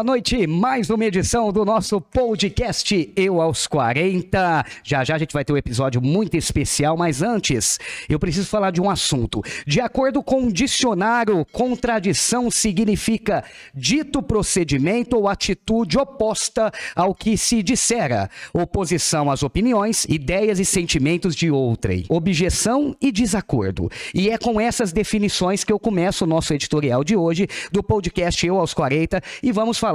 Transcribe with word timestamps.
Boa 0.00 0.12
noite. 0.12 0.46
Mais 0.46 0.88
uma 0.88 1.04
edição 1.04 1.52
do 1.52 1.62
nosso 1.62 2.00
podcast 2.00 3.12
Eu 3.14 3.38
aos 3.38 3.66
40. 3.66 4.64
Já 4.82 5.04
já 5.04 5.16
a 5.16 5.18
gente 5.18 5.34
vai 5.34 5.44
ter 5.44 5.52
um 5.52 5.58
episódio 5.58 6.00
muito 6.00 6.38
especial, 6.38 6.96
mas 6.96 7.20
antes 7.20 7.78
eu 8.08 8.18
preciso 8.18 8.48
falar 8.48 8.70
de 8.70 8.80
um 8.80 8.88
assunto. 8.88 9.42
De 9.66 9.78
acordo 9.78 10.22
com 10.22 10.44
o 10.44 10.52
dicionário, 10.52 11.44
contradição 11.52 12.50
significa 12.50 13.44
dito 13.74 14.22
procedimento 14.22 15.18
ou 15.18 15.28
atitude 15.28 15.98
oposta 15.98 16.72
ao 16.96 17.14
que 17.14 17.36
se 17.36 17.62
dissera, 17.62 18.30
oposição 18.54 19.30
às 19.30 19.42
opiniões, 19.42 20.06
ideias 20.06 20.58
e 20.58 20.64
sentimentos 20.64 21.36
de 21.36 21.50
outrem, 21.50 22.06
objeção 22.08 22.96
e 23.02 23.12
desacordo. 23.12 23.90
E 24.14 24.30
é 24.30 24.38
com 24.38 24.58
essas 24.58 24.92
definições 24.92 25.62
que 25.62 25.70
eu 25.70 25.78
começo 25.78 26.24
o 26.24 26.26
nosso 26.26 26.54
editorial 26.54 27.04
de 27.04 27.14
hoje 27.14 27.46
do 27.70 27.82
podcast 27.82 28.46
Eu 28.46 28.56
aos 28.56 28.72
40 28.72 29.22
e 29.42 29.52
vamos 29.52 29.76
falar 29.76 29.89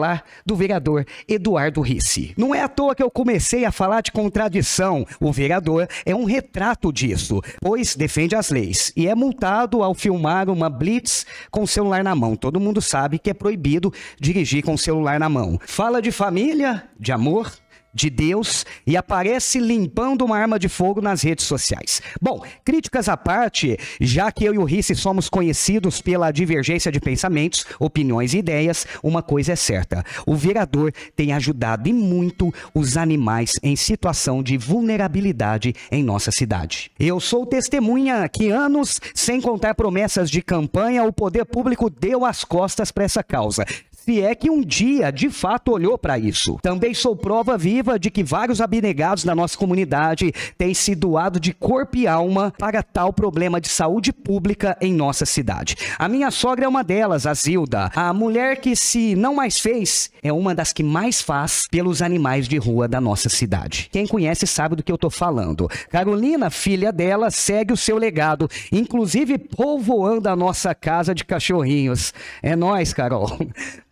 do 0.46 0.56
vereador 0.56 1.06
Eduardo 1.28 1.82
Risse. 1.82 2.34
Não 2.38 2.54
é 2.54 2.62
à 2.62 2.68
toa 2.68 2.96
que 2.96 3.04
eu 3.04 3.10
comecei 3.10 3.66
a 3.66 3.72
falar 3.72 4.02
de 4.02 4.12
contradição. 4.12 5.06
O 5.20 5.32
vereador 5.32 5.88
é 6.06 6.16
um 6.16 6.26
retrato 6.26 6.92
disso, 6.92 7.42
pois 7.62 7.96
defende 7.96 8.36
as 8.36 8.50
leis 8.50 8.92
e 8.96 9.08
é 9.08 9.16
multado 9.16 9.84
ao 9.84 9.94
filmar 9.94 10.50
uma 10.50 10.70
blitz 10.70 11.26
com 11.50 11.64
o 11.64 11.68
celular 11.68 12.04
na 12.04 12.16
mão. 12.16 12.36
Todo 12.36 12.60
mundo 12.60 12.82
sabe 12.82 13.20
que 13.20 13.30
é 13.30 13.34
proibido 13.34 13.94
dirigir 14.20 14.64
com 14.64 14.74
o 14.74 14.78
celular 14.78 15.20
na 15.20 15.30
mão. 15.30 15.60
Fala 15.66 16.02
de 16.02 16.12
família, 16.12 16.84
de 17.00 17.12
amor, 17.12 17.52
de 17.96 18.10
Deus 18.10 18.66
e 18.86 18.98
aparece 18.98 19.58
limpando 19.58 20.26
uma 20.26 20.38
arma 20.38 20.60
de 20.60 20.68
fogo 20.68 21.02
nas 21.02 21.22
redes 21.22 21.46
sociais. 21.46 22.02
Bom, 22.22 22.42
críticas 22.66 23.08
à 23.08 23.16
parte, 23.16 23.78
já 24.02 24.30
que 24.32 24.44
eu 24.44 24.54
e 24.54 24.58
o 24.58 24.66
Risse 24.66 24.94
somos 24.94 25.30
conhecidos 25.30 26.02
pela 26.02 26.30
divergência 26.32 26.92
de 26.92 27.00
pensamentos, 27.00 27.66
opiniões 27.80 28.34
e 28.34 28.40
ideias, 28.40 28.86
uma 29.02 29.24
coisa 29.24 29.54
é 29.54 29.56
certa: 29.56 30.04
o 30.26 30.36
vereador 30.36 30.92
tem 31.16 31.32
ajudado 31.32 31.88
e 31.88 31.94
muito 31.94 32.54
os 32.74 32.98
animais 32.98 33.54
em 33.64 33.76
situação 33.76 34.44
de 34.44 34.58
vulnerabilidade 34.58 35.74
em 35.90 36.04
nossa 36.04 36.32
cidade. 36.32 36.92
Eu 37.00 37.20
sou 37.22 37.46
testemunha 37.46 38.28
que 38.28 38.50
anos, 38.50 39.00
sem 39.14 39.40
contar 39.40 39.74
promessas 39.76 40.30
de 40.30 40.42
campanha, 40.42 41.04
o 41.04 41.14
poder 41.14 41.46
público 41.46 41.90
deu 41.90 42.26
as 42.26 42.44
costas 42.44 42.92
para 42.92 43.06
essa 43.06 43.24
causa 43.24 43.66
se 44.06 44.22
é 44.22 44.36
que 44.36 44.52
um 44.52 44.62
dia 44.62 45.10
de 45.12 45.32
fato 45.32 45.72
olhou 45.72 45.98
para 45.98 46.20
isso. 46.20 46.60
Também 46.62 46.94
sou 46.94 47.16
prova 47.16 47.58
viva 47.58 47.98
de 47.98 48.12
que 48.12 48.24
vários 48.24 48.62
abnegados 48.62 49.24
da 49.24 49.34
nossa 49.34 49.58
comunidade 49.58 50.32
têm 50.60 50.76
se 50.76 50.94
doado 50.94 51.40
de 51.40 51.52
corpo 51.52 51.98
e 51.98 52.06
alma 52.06 52.54
para 52.56 52.84
tal 52.84 53.12
problema 53.12 53.60
de 53.60 53.68
saúde 53.68 54.14
pública 54.14 54.78
em 54.80 54.94
nossa 54.94 55.26
cidade. 55.26 55.76
A 55.98 56.08
minha 56.08 56.30
sogra 56.30 56.66
é 56.66 56.68
uma 56.68 56.84
delas, 56.84 57.26
a 57.26 57.34
Zilda. 57.34 57.90
A 57.96 58.14
mulher 58.14 58.62
que 58.62 58.76
se 58.76 59.16
não 59.16 59.34
mais 59.34 59.58
fez 59.58 60.12
é 60.22 60.32
uma 60.32 60.54
das 60.54 60.72
que 60.72 60.84
mais 60.84 61.20
faz 61.20 61.64
pelos 61.72 62.04
animais 62.04 62.48
de 62.48 62.60
rua 62.60 62.88
da 62.88 63.02
nossa 63.02 63.28
cidade. 63.28 63.90
Quem 63.92 64.06
conhece 64.06 64.46
sabe 64.46 64.76
do 64.76 64.84
que 64.84 64.92
eu 64.92 65.00
tô 65.00 65.10
falando. 65.10 65.68
Carolina, 65.90 66.52
filha 66.52 66.92
dela, 66.94 67.32
segue 67.32 67.74
o 67.74 67.78
seu 67.78 67.98
legado, 67.98 68.48
inclusive 68.72 69.40
povoando 69.40 70.30
a 70.30 70.36
nossa 70.36 70.76
casa 70.76 71.16
de 71.16 71.26
cachorrinhos. 71.26 72.14
É 72.44 72.56
nós, 72.56 72.94
Carol. 72.94 73.36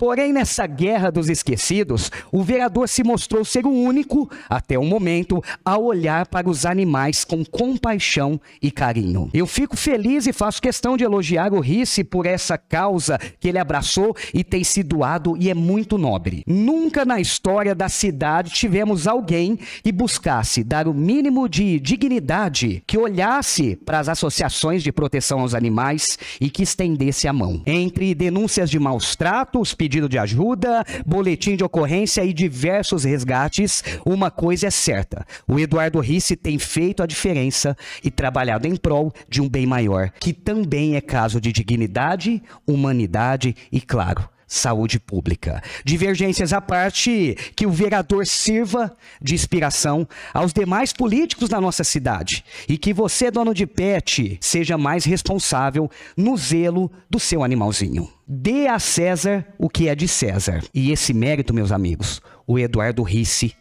Porém, 0.03 0.33
nessa 0.33 0.67
guerra 0.67 1.09
dos 1.09 1.29
esquecidos, 1.29 2.11
o 2.29 2.43
vereador 2.43 2.89
se 2.89 3.05
mostrou 3.05 3.45
ser 3.45 3.65
o 3.65 3.71
único, 3.71 4.29
até 4.49 4.77
o 4.77 4.83
momento, 4.83 5.41
a 5.63 5.77
olhar 5.77 6.27
para 6.27 6.49
os 6.49 6.65
animais 6.65 7.23
com 7.23 7.45
compaixão 7.45 8.37
e 8.61 8.69
carinho. 8.69 9.29
Eu 9.33 9.47
fico 9.47 9.77
feliz 9.77 10.27
e 10.27 10.33
faço 10.33 10.61
questão 10.61 10.97
de 10.97 11.05
elogiar 11.05 11.53
o 11.53 11.61
Risse 11.61 12.03
por 12.03 12.25
essa 12.25 12.57
causa 12.57 13.17
que 13.39 13.47
ele 13.47 13.57
abraçou 13.57 14.13
e 14.33 14.43
tem 14.43 14.61
se 14.61 14.83
doado 14.83 15.37
e 15.39 15.49
é 15.49 15.53
muito 15.53 15.97
nobre. 15.97 16.43
Nunca 16.45 17.05
na 17.05 17.21
história 17.21 17.73
da 17.73 17.87
cidade 17.87 18.51
tivemos 18.51 19.07
alguém 19.07 19.57
que 19.81 19.91
buscasse 19.93 20.65
dar 20.65 20.85
o 20.85 20.93
mínimo 20.93 21.47
de 21.47 21.79
dignidade, 21.79 22.83
que 22.85 22.97
olhasse 22.97 23.77
para 23.77 23.99
as 23.99 24.09
associações 24.09 24.83
de 24.83 24.91
proteção 24.91 25.39
aos 25.39 25.55
animais 25.55 26.19
e 26.41 26.49
que 26.49 26.63
estendesse 26.63 27.25
a 27.25 27.31
mão. 27.31 27.61
Entre 27.65 28.13
denúncias 28.13 28.69
de 28.69 28.77
maus 28.77 29.15
tratos, 29.15 29.73
pedidos 29.73 29.92
pedido 29.93 30.09
de 30.09 30.17
ajuda, 30.17 30.83
boletim 31.05 31.55
de 31.55 31.63
ocorrência 31.63 32.23
e 32.25 32.33
diversos 32.33 33.03
resgates, 33.03 33.83
uma 34.03 34.31
coisa 34.31 34.67
é 34.67 34.71
certa: 34.71 35.23
o 35.47 35.59
Eduardo 35.59 35.99
Risse 35.99 36.35
tem 36.35 36.57
feito 36.57 37.03
a 37.03 37.05
diferença 37.05 37.77
e 38.03 38.09
trabalhado 38.09 38.67
em 38.67 38.75
prol 38.75 39.13
de 39.29 39.39
um 39.39 39.47
bem 39.47 39.67
maior, 39.67 40.09
que 40.19 40.33
também 40.33 40.95
é 40.95 41.01
caso 41.01 41.39
de 41.39 41.51
dignidade, 41.51 42.41
humanidade 42.65 43.55
e, 43.71 43.79
claro, 43.79 44.27
saúde 44.53 44.99
pública. 44.99 45.61
Divergências 45.83 46.53
à 46.53 46.61
parte, 46.61 47.35
que 47.55 47.65
o 47.65 47.71
vereador 47.71 48.25
sirva 48.27 48.95
de 49.21 49.33
inspiração 49.33 50.07
aos 50.33 50.53
demais 50.53 50.93
políticos 50.93 51.49
da 51.49 51.59
nossa 51.59 51.83
cidade 51.83 52.45
e 52.69 52.77
que 52.77 52.93
você, 52.93 53.31
dono 53.31 53.53
de 53.53 53.65
pet, 53.65 54.37
seja 54.39 54.77
mais 54.77 55.05
responsável 55.05 55.89
no 56.15 56.37
zelo 56.37 56.91
do 57.09 57.19
seu 57.19 57.43
animalzinho. 57.43 58.07
Dê 58.27 58.67
a 58.67 58.77
César 58.77 59.45
o 59.57 59.67
que 59.67 59.89
é 59.89 59.95
de 59.95 60.07
César. 60.07 60.63
E 60.73 60.91
esse 60.91 61.13
mérito, 61.13 61.53
meus 61.53 61.71
amigos, 61.71 62.21
o 62.45 62.59
Eduardo 62.59 63.01
Risse 63.01 63.55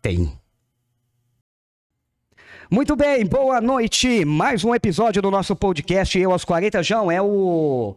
tem. 0.00 0.32
Muito 2.68 2.96
bem, 2.96 3.24
boa 3.24 3.60
noite. 3.60 4.24
Mais 4.24 4.64
um 4.64 4.74
episódio 4.74 5.22
do 5.22 5.30
nosso 5.30 5.54
podcast 5.54 6.18
Eu 6.18 6.32
aos 6.32 6.44
40. 6.44 6.82
João, 6.82 7.10
é 7.10 7.22
o 7.22 7.94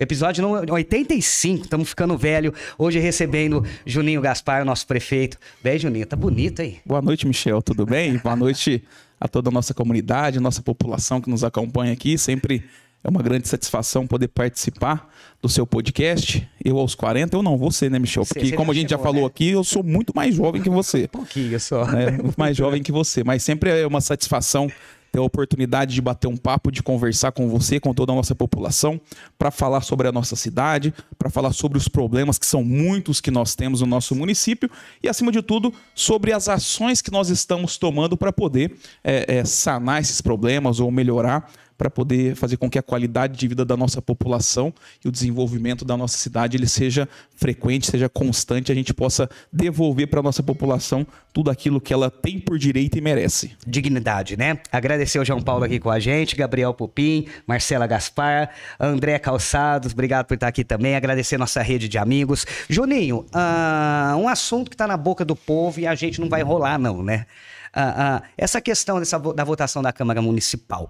Episódio 0.00 0.48
85, 0.72 1.64
estamos 1.64 1.90
ficando 1.90 2.16
velho. 2.16 2.54
Hoje 2.78 2.98
recebendo 2.98 3.62
Juninho 3.84 4.22
Gaspar, 4.22 4.64
nosso 4.64 4.86
prefeito. 4.86 5.36
Bem, 5.62 5.78
Juninho, 5.78 6.06
tá 6.06 6.16
bonito 6.16 6.62
aí. 6.62 6.78
Boa 6.86 7.02
noite, 7.02 7.26
Michel, 7.26 7.60
tudo 7.60 7.84
bem? 7.84 8.16
Boa 8.16 8.34
noite 8.34 8.82
a 9.20 9.28
toda 9.28 9.50
a 9.50 9.52
nossa 9.52 9.74
comunidade, 9.74 10.40
nossa 10.40 10.62
população 10.62 11.20
que 11.20 11.28
nos 11.28 11.44
acompanha 11.44 11.92
aqui. 11.92 12.16
Sempre 12.16 12.64
é 13.04 13.10
uma 13.10 13.22
grande 13.22 13.46
satisfação 13.46 14.06
poder 14.06 14.28
participar 14.28 15.12
do 15.42 15.48
seu 15.50 15.66
podcast. 15.66 16.48
Eu 16.64 16.78
aos 16.78 16.94
40, 16.94 17.36
eu 17.36 17.42
não, 17.42 17.58
você, 17.58 17.90
né, 17.90 17.98
Michel? 17.98 18.24
Porque, 18.24 18.46
você 18.46 18.56
como 18.56 18.72
a 18.72 18.74
gente 18.74 18.88
chegou, 18.88 19.04
já 19.04 19.10
falou 19.10 19.24
né? 19.24 19.26
aqui, 19.26 19.50
eu 19.50 19.62
sou 19.62 19.82
muito 19.82 20.14
mais 20.16 20.34
jovem 20.34 20.62
que 20.62 20.70
você. 20.70 21.02
Um 21.12 21.18
pouquinho 21.18 21.60
só. 21.60 21.84
É, 21.92 22.10
muito 22.10 22.36
mais 22.38 22.56
jovem 22.56 22.82
que 22.82 22.90
você. 22.90 23.22
Mas 23.22 23.42
sempre 23.42 23.68
é 23.82 23.86
uma 23.86 24.00
satisfação 24.00 24.70
ter 25.12 25.18
a 25.18 25.22
oportunidade 25.22 25.94
de 25.94 26.00
bater 26.00 26.26
um 26.26 26.38
papo, 26.38 26.72
de 26.72 26.82
conversar 26.82 27.32
com 27.32 27.46
você, 27.46 27.78
com 27.78 27.92
toda 27.92 28.12
a 28.12 28.16
nossa 28.16 28.34
população, 28.34 28.98
para 29.38 29.50
falar 29.50 29.82
sobre 29.82 30.08
a 30.08 30.12
nossa 30.12 30.34
cidade, 30.34 30.94
para 31.18 31.28
falar 31.28 31.52
sobre 31.52 31.76
os 31.76 31.86
problemas 31.86 32.38
que 32.38 32.46
são 32.46 32.64
muitos 32.64 33.20
que 33.20 33.30
nós 33.30 33.54
temos 33.54 33.82
no 33.82 33.86
nosso 33.86 34.14
município 34.14 34.70
e, 35.02 35.08
acima 35.08 35.30
de 35.30 35.42
tudo, 35.42 35.72
sobre 35.94 36.32
as 36.32 36.48
ações 36.48 37.02
que 37.02 37.12
nós 37.12 37.28
estamos 37.28 37.76
tomando 37.76 38.16
para 38.16 38.32
poder 38.32 38.74
é, 39.04 39.36
é, 39.36 39.44
sanar 39.44 40.00
esses 40.00 40.22
problemas 40.22 40.80
ou 40.80 40.90
melhorar 40.90 41.52
para 41.82 41.90
poder 41.90 42.36
fazer 42.36 42.56
com 42.58 42.70
que 42.70 42.78
a 42.78 42.82
qualidade 42.82 43.36
de 43.36 43.48
vida 43.48 43.64
da 43.64 43.76
nossa 43.76 44.00
população 44.00 44.72
e 45.04 45.08
o 45.08 45.10
desenvolvimento 45.10 45.84
da 45.84 45.96
nossa 45.96 46.16
cidade 46.16 46.56
ele 46.56 46.68
seja 46.68 47.08
frequente, 47.34 47.90
seja 47.90 48.08
constante, 48.08 48.70
a 48.70 48.74
gente 48.74 48.94
possa 48.94 49.28
devolver 49.52 50.06
para 50.06 50.20
a 50.20 50.22
nossa 50.22 50.44
população 50.44 51.04
tudo 51.32 51.50
aquilo 51.50 51.80
que 51.80 51.92
ela 51.92 52.08
tem 52.08 52.38
por 52.38 52.56
direito 52.56 52.98
e 52.98 53.00
merece. 53.00 53.56
Dignidade, 53.66 54.36
né? 54.36 54.60
Agradecer 54.70 55.18
o 55.18 55.24
João 55.24 55.42
Paulo 55.42 55.64
aqui 55.64 55.80
com 55.80 55.90
a 55.90 55.98
gente, 55.98 56.36
Gabriel 56.36 56.72
Pupim, 56.72 57.26
Marcela 57.48 57.84
Gaspar, 57.88 58.50
André 58.78 59.18
Calçados, 59.18 59.92
obrigado 59.92 60.26
por 60.26 60.34
estar 60.34 60.46
aqui 60.46 60.62
também. 60.62 60.94
Agradecer 60.94 61.36
nossa 61.36 61.62
rede 61.62 61.88
de 61.88 61.98
amigos. 61.98 62.46
Juninho, 62.68 63.26
uh, 63.34 64.16
um 64.16 64.28
assunto 64.28 64.70
que 64.70 64.76
está 64.76 64.86
na 64.86 64.96
boca 64.96 65.24
do 65.24 65.34
povo 65.34 65.80
e 65.80 65.86
a 65.88 65.96
gente 65.96 66.20
não 66.20 66.28
vai 66.28 66.42
rolar, 66.42 66.78
não, 66.78 67.02
né? 67.02 67.26
Uh, 67.74 68.20
uh, 68.20 68.22
essa 68.38 68.60
questão 68.60 69.00
dessa, 69.00 69.18
da 69.18 69.42
votação 69.42 69.82
da 69.82 69.92
Câmara 69.92 70.22
Municipal. 70.22 70.88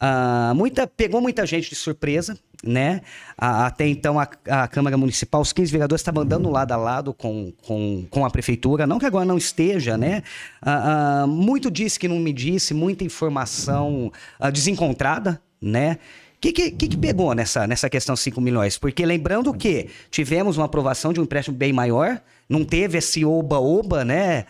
Uh, 0.00 0.54
muita, 0.54 0.86
pegou 0.86 1.20
muita 1.20 1.44
gente 1.44 1.68
de 1.68 1.76
surpresa, 1.76 2.38
né? 2.64 3.02
Uh, 3.32 3.66
até 3.66 3.86
então 3.86 4.18
a, 4.18 4.26
a, 4.48 4.66
Câmara 4.66 4.96
Municipal, 4.96 5.42
os 5.42 5.52
15 5.52 5.70
vereadores 5.70 6.00
estavam 6.00 6.22
andando 6.22 6.48
lado 6.48 6.72
a 6.72 6.76
lado 6.76 7.12
com, 7.12 7.52
com, 7.62 8.06
com 8.08 8.24
a 8.24 8.30
prefeitura, 8.30 8.86
não 8.86 8.98
que 8.98 9.04
agora 9.04 9.26
não 9.26 9.36
esteja, 9.36 9.98
né? 9.98 10.22
Uh, 10.62 11.26
muito 11.26 11.70
disse 11.70 11.98
que 11.98 12.08
não 12.08 12.18
me 12.18 12.32
disse, 12.32 12.72
muita 12.72 13.04
informação 13.04 14.10
desencontrada, 14.50 15.40
né? 15.60 15.98
O 16.36 16.40
que, 16.40 16.52
que, 16.52 16.70
que, 16.70 16.96
pegou 16.96 17.34
nessa, 17.34 17.66
nessa 17.66 17.90
questão 17.90 18.16
5 18.16 18.40
milhões? 18.40 18.78
Porque 18.78 19.04
lembrando 19.04 19.52
que 19.52 19.90
tivemos 20.10 20.56
uma 20.56 20.64
aprovação 20.64 21.12
de 21.12 21.20
um 21.20 21.24
empréstimo 21.24 21.54
bem 21.54 21.70
maior, 21.70 22.18
não 22.48 22.64
teve 22.64 22.96
esse 22.96 23.26
oba-oba, 23.26 24.06
né? 24.06 24.46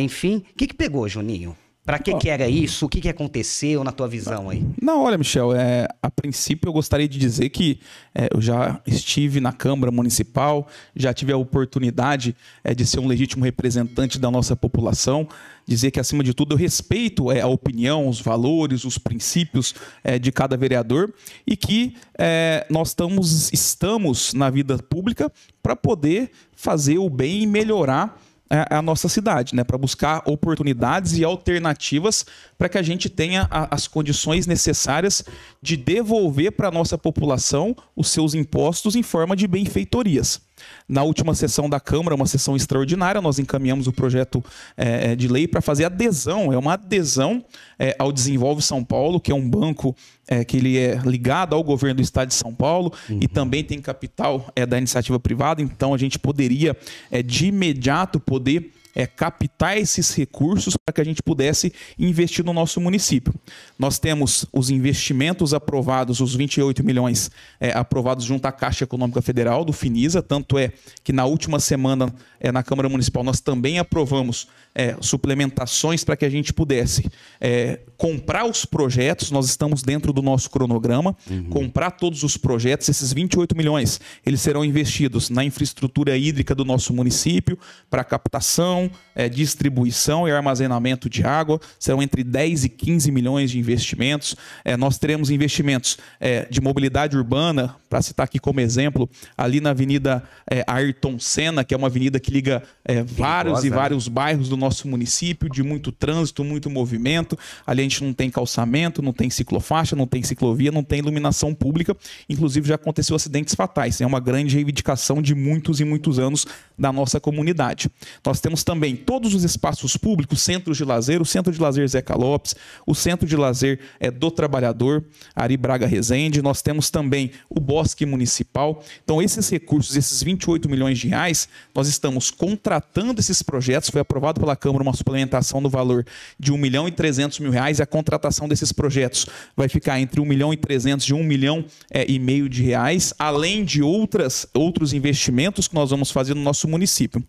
enfim, 0.00 0.38
o 0.38 0.56
que, 0.56 0.66
que 0.66 0.74
pegou, 0.74 1.08
Juninho? 1.08 1.56
Para 1.84 1.98
que, 1.98 2.14
que 2.14 2.28
era 2.28 2.48
isso? 2.48 2.86
O 2.86 2.88
que, 2.88 3.00
que 3.00 3.08
aconteceu 3.08 3.82
na 3.82 3.90
tua 3.90 4.06
visão 4.06 4.48
aí? 4.48 4.64
Não, 4.80 5.02
olha, 5.02 5.18
Michel, 5.18 5.52
é, 5.52 5.88
a 6.00 6.08
princípio 6.08 6.68
eu 6.68 6.72
gostaria 6.72 7.08
de 7.08 7.18
dizer 7.18 7.48
que 7.48 7.80
é, 8.14 8.28
eu 8.32 8.40
já 8.40 8.80
estive 8.86 9.40
na 9.40 9.52
Câmara 9.52 9.90
Municipal, 9.90 10.68
já 10.94 11.12
tive 11.12 11.32
a 11.32 11.36
oportunidade 11.36 12.36
é, 12.62 12.72
de 12.72 12.86
ser 12.86 13.00
um 13.00 13.08
legítimo 13.08 13.44
representante 13.44 14.16
da 14.16 14.30
nossa 14.30 14.54
população, 14.54 15.26
dizer 15.66 15.90
que, 15.90 15.98
acima 15.98 16.22
de 16.22 16.32
tudo, 16.32 16.54
eu 16.54 16.56
respeito 16.56 17.32
é, 17.32 17.40
a 17.40 17.48
opinião, 17.48 18.06
os 18.06 18.20
valores, 18.20 18.84
os 18.84 18.96
princípios 18.96 19.74
é, 20.04 20.20
de 20.20 20.30
cada 20.30 20.56
vereador 20.56 21.12
e 21.44 21.56
que 21.56 21.96
é, 22.16 22.64
nós 22.70 22.90
estamos, 22.90 23.52
estamos 23.52 24.32
na 24.34 24.50
vida 24.50 24.78
pública 24.78 25.32
para 25.60 25.74
poder 25.74 26.30
fazer 26.54 26.98
o 26.98 27.10
bem 27.10 27.42
e 27.42 27.46
melhorar 27.46 28.20
a, 28.52 28.78
a 28.78 28.82
nossa 28.82 29.08
cidade, 29.08 29.54
né? 29.54 29.64
Para 29.64 29.78
buscar 29.78 30.22
oportunidades 30.26 31.16
e 31.16 31.24
alternativas 31.24 32.26
para 32.58 32.68
que 32.68 32.76
a 32.76 32.82
gente 32.82 33.08
tenha 33.08 33.48
a, 33.50 33.74
as 33.74 33.88
condições 33.88 34.46
necessárias 34.46 35.24
de 35.62 35.76
devolver 35.76 36.52
para 36.52 36.68
a 36.68 36.70
nossa 36.70 36.98
população 36.98 37.74
os 37.96 38.08
seus 38.10 38.34
impostos 38.34 38.94
em 38.94 39.02
forma 39.02 39.34
de 39.34 39.46
benfeitorias. 39.46 40.40
Na 40.88 41.02
última 41.02 41.34
sessão 41.34 41.68
da 41.68 41.80
Câmara, 41.80 42.14
uma 42.14 42.26
sessão 42.26 42.54
extraordinária, 42.54 43.20
nós 43.20 43.38
encaminhamos 43.38 43.86
o 43.86 43.92
projeto 43.92 44.44
é, 44.76 45.16
de 45.16 45.28
lei 45.28 45.48
para 45.48 45.60
fazer 45.60 45.84
adesão, 45.84 46.52
é 46.52 46.58
uma 46.58 46.74
adesão 46.74 47.44
é, 47.78 47.96
ao 47.98 48.12
Desenvolve 48.12 48.62
São 48.62 48.84
Paulo, 48.84 49.20
que 49.20 49.32
é 49.32 49.34
um 49.34 49.48
banco 49.48 49.96
é, 50.28 50.44
que 50.44 50.56
ele 50.56 50.78
é 50.78 51.00
ligado 51.04 51.54
ao 51.54 51.62
governo 51.62 51.96
do 51.96 52.02
estado 52.02 52.28
de 52.28 52.34
São 52.34 52.54
Paulo 52.54 52.92
uhum. 53.08 53.18
e 53.20 53.28
também 53.28 53.64
tem 53.64 53.80
capital 53.80 54.50
é, 54.54 54.64
da 54.64 54.78
iniciativa 54.78 55.18
privada, 55.18 55.62
então 55.62 55.94
a 55.94 55.98
gente 55.98 56.18
poderia 56.18 56.76
é, 57.10 57.22
de 57.22 57.46
imediato 57.46 58.20
poder 58.20 58.72
é, 58.94 59.06
captar 59.06 59.78
esses 59.78 60.14
recursos 60.14 60.76
para 60.76 60.92
que 60.92 61.00
a 61.00 61.04
gente 61.04 61.22
pudesse 61.22 61.72
investir 61.98 62.44
no 62.44 62.52
nosso 62.52 62.80
município. 62.80 63.34
Nós 63.78 63.98
temos 63.98 64.46
os 64.52 64.70
investimentos 64.70 65.54
aprovados, 65.54 66.20
os 66.20 66.34
28 66.34 66.84
milhões 66.84 67.30
é, 67.60 67.72
aprovados 67.72 68.24
junto 68.24 68.46
à 68.46 68.52
Caixa 68.52 68.84
Econômica 68.84 69.22
Federal, 69.22 69.64
do 69.64 69.72
Finisa, 69.72 70.22
tanto 70.22 70.58
é 70.58 70.72
que 71.02 71.12
na 71.12 71.24
última 71.24 71.58
semana 71.58 72.12
é, 72.40 72.50
na 72.50 72.62
Câmara 72.62 72.88
Municipal 72.88 73.22
nós 73.22 73.40
também 73.40 73.78
aprovamos 73.78 74.48
é, 74.74 74.96
suplementações 75.00 76.02
para 76.02 76.16
que 76.16 76.24
a 76.24 76.30
gente 76.30 76.52
pudesse 76.52 77.04
é, 77.40 77.80
comprar 77.96 78.44
os 78.44 78.64
projetos, 78.64 79.30
nós 79.30 79.46
estamos 79.46 79.82
dentro 79.82 80.12
do 80.12 80.22
nosso 80.22 80.50
cronograma, 80.50 81.16
uhum. 81.30 81.44
comprar 81.44 81.92
todos 81.92 82.22
os 82.22 82.36
projetos, 82.36 82.88
esses 82.88 83.12
28 83.12 83.56
milhões, 83.56 84.00
eles 84.24 84.40
serão 84.40 84.64
investidos 84.64 85.30
na 85.30 85.44
infraestrutura 85.44 86.16
hídrica 86.16 86.54
do 86.54 86.64
nosso 86.64 86.92
município, 86.92 87.58
para 87.90 88.02
captação, 88.02 88.81
é, 89.14 89.28
distribuição 89.28 90.26
e 90.26 90.32
armazenamento 90.32 91.08
de 91.08 91.24
água, 91.24 91.60
serão 91.78 92.02
entre 92.02 92.24
10 92.24 92.64
e 92.64 92.68
15 92.68 93.10
milhões 93.10 93.50
de 93.50 93.58
investimentos. 93.58 94.36
É, 94.64 94.76
nós 94.76 94.98
teremos 94.98 95.30
investimentos 95.30 95.98
é, 96.20 96.46
de 96.50 96.60
mobilidade 96.60 97.16
urbana, 97.16 97.76
para 97.88 98.00
citar 98.00 98.24
aqui 98.24 98.38
como 98.38 98.58
exemplo, 98.58 99.08
ali 99.36 99.60
na 99.60 99.70
Avenida 99.70 100.22
é, 100.50 100.64
Ayrton 100.66 101.18
Senna, 101.18 101.62
que 101.62 101.74
é 101.74 101.76
uma 101.76 101.88
avenida 101.88 102.18
que 102.18 102.30
liga 102.30 102.62
é, 102.84 103.02
vários 103.02 103.64
e 103.64 103.70
né? 103.70 103.76
vários 103.76 104.08
bairros 104.08 104.48
do 104.48 104.56
nosso 104.56 104.88
município, 104.88 105.46
de 105.50 105.62
muito 105.62 105.92
trânsito, 105.92 106.42
muito 106.42 106.70
movimento. 106.70 107.38
Ali 107.66 107.80
a 107.80 107.84
gente 107.84 108.02
não 108.02 108.14
tem 108.14 108.30
calçamento, 108.30 109.02
não 109.02 109.12
tem 109.12 109.28
ciclofaixa, 109.28 109.94
não 109.94 110.06
tem 110.06 110.22
ciclovia, 110.22 110.72
não 110.72 110.82
tem 110.82 111.00
iluminação 111.00 111.54
pública. 111.54 111.94
Inclusive 112.30 112.66
já 112.66 112.76
aconteceu 112.76 113.14
acidentes 113.14 113.54
fatais. 113.54 114.00
É 114.00 114.06
uma 114.06 114.20
grande 114.20 114.54
reivindicação 114.54 115.20
de 115.20 115.34
muitos 115.34 115.78
e 115.78 115.84
muitos 115.84 116.18
anos 116.18 116.46
da 116.78 116.90
nossa 116.90 117.20
comunidade. 117.20 117.90
Nós 118.24 118.40
temos 118.40 118.64
também 118.64 118.71
todos 118.96 119.34
os 119.34 119.44
espaços 119.44 119.96
públicos, 119.96 120.40
centros 120.42 120.76
de 120.76 120.84
lazer, 120.84 121.20
o 121.20 121.24
Centro 121.24 121.52
de 121.52 121.60
Lazer 121.60 121.86
Zeca 121.88 122.16
Lopes, 122.16 122.54
o 122.86 122.94
Centro 122.94 123.26
de 123.26 123.36
Lazer 123.36 123.78
é, 124.00 124.10
do 124.10 124.30
Trabalhador, 124.30 125.04
Ari 125.34 125.56
Braga 125.56 125.86
Rezende. 125.86 126.42
Nós 126.42 126.62
temos 126.62 126.90
também 126.90 127.30
o 127.48 127.60
Bosque 127.60 128.06
Municipal. 128.06 128.82
Então, 129.04 129.20
esses 129.22 129.48
recursos, 129.50 129.96
esses 129.96 130.22
28 130.22 130.68
milhões 130.68 130.98
de 130.98 131.08
reais, 131.08 131.48
nós 131.74 131.88
estamos 131.88 132.30
contratando 132.30 133.20
esses 133.20 133.42
projetos. 133.42 133.90
Foi 133.90 134.00
aprovado 134.00 134.40
pela 134.40 134.56
Câmara 134.56 134.82
uma 134.82 134.94
suplementação 134.94 135.60
no 135.60 135.68
valor 135.68 136.04
de 136.38 136.52
1 136.52 136.58
milhão 136.58 136.88
e 136.88 136.92
300 136.92 137.38
mil 137.38 137.50
reais 137.50 137.78
e 137.78 137.82
a 137.82 137.86
contratação 137.86 138.48
desses 138.48 138.72
projetos 138.72 139.26
vai 139.56 139.68
ficar 139.68 140.00
entre 140.00 140.20
1 140.20 140.24
milhão 140.24 140.52
e 140.52 140.56
300 140.56 141.06
e 141.06 141.14
1 141.14 141.22
milhão 141.22 141.64
é, 141.90 142.04
e 142.08 142.18
meio 142.18 142.48
de 142.48 142.62
reais, 142.62 143.12
além 143.18 143.64
de 143.64 143.82
outras, 143.82 144.46
outros 144.54 144.92
investimentos 144.92 145.68
que 145.68 145.74
nós 145.74 145.90
vamos 145.90 146.10
fazer 146.10 146.34
no 146.34 146.42
nosso 146.42 146.68
município. 146.68 147.22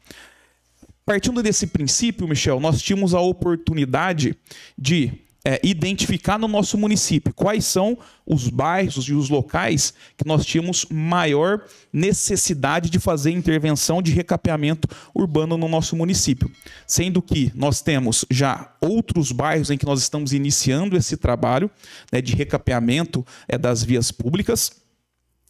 Partindo 1.05 1.43
desse 1.43 1.67
princípio, 1.67 2.27
Michel, 2.27 2.59
nós 2.59 2.81
tínhamos 2.81 3.13
a 3.13 3.19
oportunidade 3.19 4.35
de 4.77 5.23
é, 5.45 5.59
identificar 5.61 6.39
no 6.39 6.47
nosso 6.47 6.77
município 6.77 7.33
quais 7.33 7.65
são 7.65 7.97
os 8.25 8.47
bairros 8.47 9.09
e 9.09 9.13
os 9.13 9.29
locais 9.29 9.93
que 10.15 10.25
nós 10.25 10.45
tínhamos 10.45 10.85
maior 10.89 11.65
necessidade 11.91 12.89
de 12.89 12.97
fazer 12.99 13.31
intervenção 13.31 14.01
de 14.01 14.13
recapeamento 14.13 14.87
urbano 15.13 15.57
no 15.57 15.67
nosso 15.67 15.95
município. 15.95 16.49
Sendo 16.87 17.21
que 17.21 17.51
nós 17.53 17.81
temos 17.81 18.23
já 18.31 18.73
outros 18.79 19.31
bairros 19.33 19.69
em 19.69 19.77
que 19.77 19.85
nós 19.85 20.01
estamos 20.01 20.31
iniciando 20.31 20.95
esse 20.95 21.17
trabalho 21.17 21.69
né, 22.11 22.21
de 22.21 22.33
recapeamento 22.33 23.25
é, 23.47 23.57
das 23.57 23.83
vias 23.83 24.11
públicas 24.11 24.82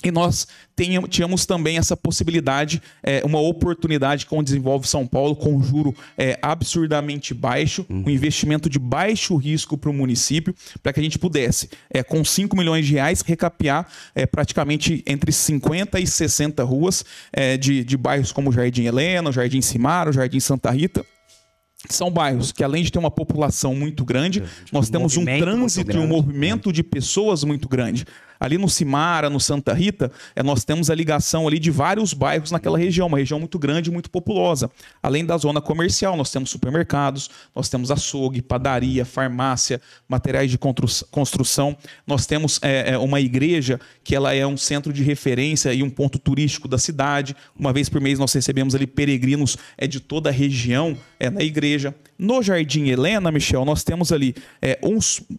e 0.03 0.11
nós 0.11 0.47
tínhamos 1.09 1.45
também 1.45 1.77
essa 1.77 1.95
possibilidade, 1.95 2.81
é, 3.01 3.21
uma 3.23 3.39
oportunidade 3.39 4.25
com 4.25 4.39
o 4.39 4.43
Desenvolve 4.43 4.87
São 4.87 5.07
Paulo, 5.07 5.35
com 5.35 5.61
juro 5.61 5.95
é, 6.17 6.37
absurdamente 6.41 7.33
baixo, 7.33 7.85
uhum. 7.89 8.03
um 8.05 8.09
investimento 8.09 8.69
de 8.69 8.79
baixo 8.79 9.35
risco 9.35 9.77
para 9.77 9.89
o 9.89 9.93
município, 9.93 10.53
para 10.81 10.91
que 10.91 10.99
a 10.99 11.03
gente 11.03 11.17
pudesse, 11.17 11.69
é, 11.89 12.03
com 12.03 12.23
5 12.23 12.55
milhões 12.57 12.85
de 12.85 12.93
reais, 12.93 13.21
recapear 13.21 13.87
praticamente 14.31 15.03
entre 15.07 15.31
50 15.31 15.99
e 15.99 16.07
60 16.07 16.63
ruas 16.63 17.05
de, 17.59 17.83
de 17.83 17.97
bairros 17.97 18.31
como 18.31 18.51
Jardim 18.51 18.85
Helena, 18.85 19.31
Jardim 19.31 19.61
Simaro, 19.61 20.11
Jardim 20.11 20.39
Santa 20.39 20.71
Rita, 20.71 21.05
são 21.89 22.09
bairros 22.09 22.51
que, 22.51 22.63
além 22.63 22.83
de 22.83 22.91
ter 22.91 22.99
uma 22.99 23.11
população 23.11 23.75
muito 23.75 24.05
grande, 24.05 24.43
nós 24.71 24.89
temos 24.89 25.17
um 25.17 25.25
trânsito 25.25 25.95
e 25.95 25.99
um 25.99 26.07
movimento 26.07 26.71
de 26.71 26.81
pessoas 26.81 27.43
muito 27.43 27.67
grande. 27.67 28.05
Ali 28.43 28.57
no 28.57 28.67
Cimara, 28.67 29.29
no 29.29 29.39
Santa 29.39 29.71
Rita, 29.73 30.11
é, 30.35 30.43
nós 30.43 30.65
temos 30.65 30.89
a 30.89 30.95
ligação 30.95 31.47
ali 31.47 31.57
de 31.57 31.71
vários 31.71 32.13
bairros 32.13 32.51
naquela 32.51 32.77
região, 32.77 33.07
uma 33.07 33.17
região 33.17 33.39
muito 33.39 33.57
grande 33.57 33.89
muito 33.89 34.09
populosa. 34.09 34.69
Além 35.01 35.25
da 35.25 35.37
zona 35.37 35.61
comercial, 35.61 36.17
nós 36.17 36.29
temos 36.29 36.49
supermercados, 36.49 37.29
nós 37.55 37.69
temos 37.69 37.89
açougue, 37.89 38.41
padaria, 38.41 39.05
farmácia, 39.05 39.79
materiais 40.09 40.51
de 40.51 40.57
construção. 40.57 41.77
Nós 42.05 42.25
temos 42.25 42.59
é, 42.61 42.91
é, 42.91 42.97
uma 42.97 43.21
igreja 43.21 43.79
que 44.03 44.13
ela 44.13 44.33
é 44.33 44.45
um 44.45 44.57
centro 44.57 44.91
de 44.91 45.03
referência 45.03 45.73
e 45.73 45.81
um 45.81 45.89
ponto 45.89 46.19
turístico 46.19 46.67
da 46.67 46.77
cidade. 46.77 47.33
Uma 47.57 47.71
vez 47.71 47.87
por 47.87 48.01
mês 48.01 48.19
nós 48.19 48.33
recebemos 48.33 48.75
ali 48.75 48.85
peregrinos 48.85 49.55
é, 49.77 49.87
de 49.87 50.01
toda 50.01 50.27
a 50.27 50.33
região 50.33 50.97
é, 51.17 51.29
na 51.29 51.43
igreja. 51.43 51.95
No 52.19 52.43
Jardim 52.43 52.89
Helena, 52.89 53.31
Michel, 53.31 53.63
nós 53.63 53.83
temos 53.83 54.11
ali 54.11 54.35
é, 54.61 54.79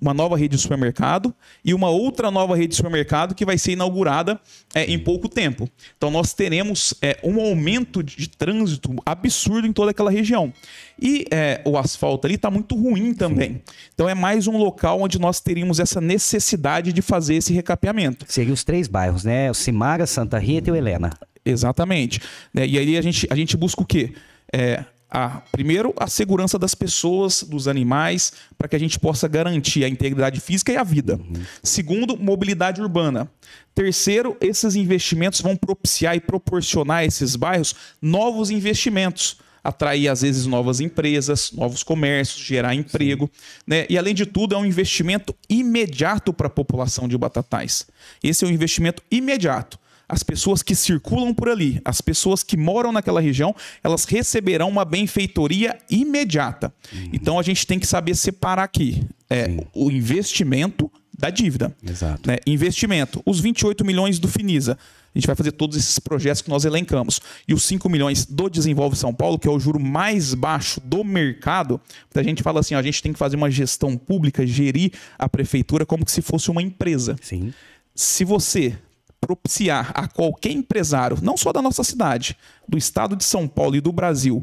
uma 0.01 0.15
nova 0.15 0.37
rede 0.37 0.57
de 0.57 0.63
supermercado 0.63 1.35
e 1.63 1.75
uma 1.75 1.91
outra 1.91 2.31
nova 2.31 2.57
rede 2.57 2.69
de 2.69 2.77
supermercado 2.77 2.94
que 3.35 3.45
vai 3.45 3.59
ser 3.59 3.73
inaugurada 3.73 4.41
é, 4.75 4.85
em 4.85 4.99
pouco 4.99 5.29
tempo. 5.29 5.69
Então 5.97 6.11
nós 6.11 6.33
teremos 6.33 6.95
é, 7.01 7.19
um 7.23 7.41
aumento 7.41 8.03
de 8.03 8.29
trânsito 8.29 8.95
absurdo 9.05 9.67
em 9.67 9.73
toda 9.73 9.91
aquela 9.91 10.11
região. 10.11 10.53
E 11.01 11.25
é, 11.31 11.61
o 11.65 11.77
asfalto 11.77 12.27
ali 12.27 12.37
está 12.37 12.51
muito 12.51 12.75
ruim 12.77 13.15
também. 13.15 13.63
Então 13.95 14.09
é 14.09 14.15
mais 14.15 14.47
um 14.47 14.57
local 14.57 15.01
onde 15.01 15.19
nós 15.19 15.41
teríamos 15.41 15.81
essa 15.81 16.01
necessidade 16.01 16.93
de 16.93 17.03
fazer 17.03 17.35
esse 17.37 17.53
recapeamento. 17.53 18.25
Seria 18.29 18.53
os 18.53 18.63
três 18.65 18.87
bairros, 18.87 19.25
né? 19.25 19.51
O 19.51 19.55
Simara, 19.55 20.07
Santa 20.07 20.39
Rita 20.39 20.71
e 20.71 20.73
o 20.73 20.77
Helena. 20.77 21.11
Exatamente. 21.45 22.21
Né, 22.53 22.67
e 22.67 22.79
aí 22.79 22.97
a 22.97 23.03
gente, 23.03 23.27
a 23.31 23.37
gente 23.37 23.57
busca 23.57 23.83
o 23.83 23.87
quê? 23.87 24.15
É, 24.53 24.85
a, 25.11 25.43
primeiro, 25.53 25.95
a 25.97 26.07
segurança 26.07 26.59
das 26.59 26.75
pessoas, 26.75 27.43
dos 27.43 27.69
animais, 27.69 28.33
para 28.59 28.69
que 28.69 28.77
a 28.77 28.79
gente 28.79 28.99
possa 28.99 29.29
garantir 29.29 29.85
a 29.85 29.89
integridade 29.89 30.41
física 30.41 30.73
e 30.73 30.77
a 30.77 30.85
vida. 30.85 31.17
Uhum. 31.17 31.43
Segundo, 31.63 32.17
mobilidade 32.17 32.81
urbana. 32.81 33.31
Terceiro, 33.75 34.37
esses 34.41 34.75
investimentos 34.75 35.41
vão 35.41 35.57
propiciar 35.57 36.17
e 36.17 36.21
proporcionar 36.21 36.99
a 36.99 37.05
esses 37.05 37.37
bairros 37.37 37.75
novos 38.01 38.51
investimentos 38.51 39.39
atrair 39.65 40.09
às 40.09 40.21
vezes 40.21 40.45
novas 40.45 40.79
empresas, 40.79 41.51
novos 41.53 41.83
comércios, 41.83 42.45
gerar 42.45 42.75
emprego, 42.75 43.31
né? 43.67 43.87
E 43.89 43.97
além 43.97 44.15
de 44.15 44.27
tudo 44.27 44.55
é 44.55 44.59
um 44.59 44.67
investimento 44.67 45.35
imediato 45.49 46.35
para 46.35 46.49
a 46.49 46.51
população 46.51 47.09
de 47.09 47.17
Batatais. 47.17 47.87
Esse 48.23 48.45
é 48.45 48.49
um 48.49 48.51
investimento 48.51 49.03
imediato 49.11 49.79
as 50.09 50.23
pessoas 50.23 50.63
que 50.63 50.75
circulam 50.75 51.35
por 51.35 51.49
ali, 51.49 51.81
as 51.85 52.01
pessoas 52.01 52.43
que 52.43 52.57
moram 52.57 52.93
naquela 52.93 53.21
região, 53.21 53.55
elas 53.83 54.05
receberão 54.05 54.69
uma 54.69 54.85
benfeitoria 54.85 55.77
imediata. 55.91 56.73
Uhum. 56.93 57.11
Então 57.13 57.39
a 57.39 57.43
gente 57.43 57.67
tem 57.67 57.79
que 57.79 57.87
saber 57.87 58.15
separar 58.15 58.65
aqui 58.65 59.03
é, 59.31 59.65
o 59.75 59.91
investimento 59.91 60.91
da 61.19 61.31
dívida. 61.31 61.75
Exato. 61.83 62.29
Né? 62.29 62.39
Investimento, 62.47 63.23
os 63.25 63.41
28 63.41 63.85
milhões 63.85 64.19
do 64.19 64.29
Finisa. 64.29 64.77
A 65.15 65.19
gente 65.19 65.29
vai 65.29 65.37
fazer 65.37 65.53
todos 65.53 65.77
esses 65.77 65.99
projetos 66.01 66.43
que 66.43 66.51
nós 66.51 66.65
elencamos. 66.65 67.21
E 67.47 67.55
os 67.55 67.63
5 67.63 67.89
milhões 67.89 68.27
do 68.27 68.49
Desenvolve 68.51 68.97
São 68.97 69.15
Paulo, 69.15 69.39
que 69.39 69.47
é 69.47 69.51
o 69.51 69.61
juro 69.61 69.79
mais 69.79 70.35
baixo 70.35 70.81
do 70.81 71.05
mercado. 71.05 71.81
A 72.13 72.23
gente 72.23 72.43
fala 72.43 72.59
assim, 72.59 72.75
ó, 72.75 72.79
a 72.79 72.83
gente 72.83 73.01
tem 73.01 73.13
que 73.13 73.19
fazer 73.19 73.37
uma 73.37 73.49
gestão 73.49 73.97
pública, 73.97 74.45
gerir 74.45 74.93
a 75.17 75.29
prefeitura 75.29 75.87
como 75.87 76.03
se 76.09 76.21
fosse 76.21 76.51
uma 76.51 76.61
empresa. 76.61 77.15
Sim. 77.23 77.55
Se 77.95 78.25
você 78.25 78.77
propiciar 79.27 79.93
a 79.95 80.07
qualquer 80.07 80.53
empresário, 80.53 81.19
não 81.23 81.37
só 81.37 81.53
da 81.53 81.63
nossa 81.63 81.83
cidade, 81.83 82.37
do 82.69 82.77
estado 82.77 83.17
de 83.17 83.25
São 83.25 83.49
Paulo 83.49 83.77
e 83.77 83.81
do 83.81 83.93
Brasil, 83.93 84.43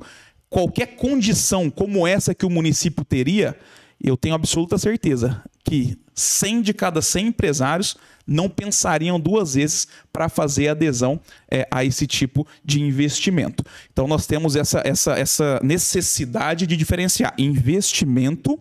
qualquer 0.50 0.96
condição 0.96 1.70
como 1.70 2.06
essa 2.06 2.34
que 2.34 2.46
o 2.46 2.50
município 2.50 3.06
teria, 3.06 3.58
eu 4.04 4.18
tenho 4.18 4.36
absoluta 4.36 4.78
certeza 4.78 5.42
que 5.64 5.98
100 6.14 6.62
de 6.62 6.74
cada 6.74 7.02
100 7.02 7.28
empresários 7.28 7.96
não 8.26 8.50
pensariam 8.50 9.20
duas 9.20 9.56
vezes 9.56 9.88
para 10.12 10.30
fazer 10.30 10.70
adesão 10.70 11.20
é, 11.50 11.68
a 11.72 11.84
esse 11.84 12.06
tipo 12.08 12.48
de 12.64 12.82
investimento. 12.82 13.64
Então, 13.92 14.08
nós 14.08 14.26
temos 14.26 14.56
essa, 14.56 14.82
essa, 14.86 15.14
essa 15.14 15.60
necessidade 15.64 16.68
de 16.68 16.78
diferenciar 16.78 17.34
investimento 17.38 18.60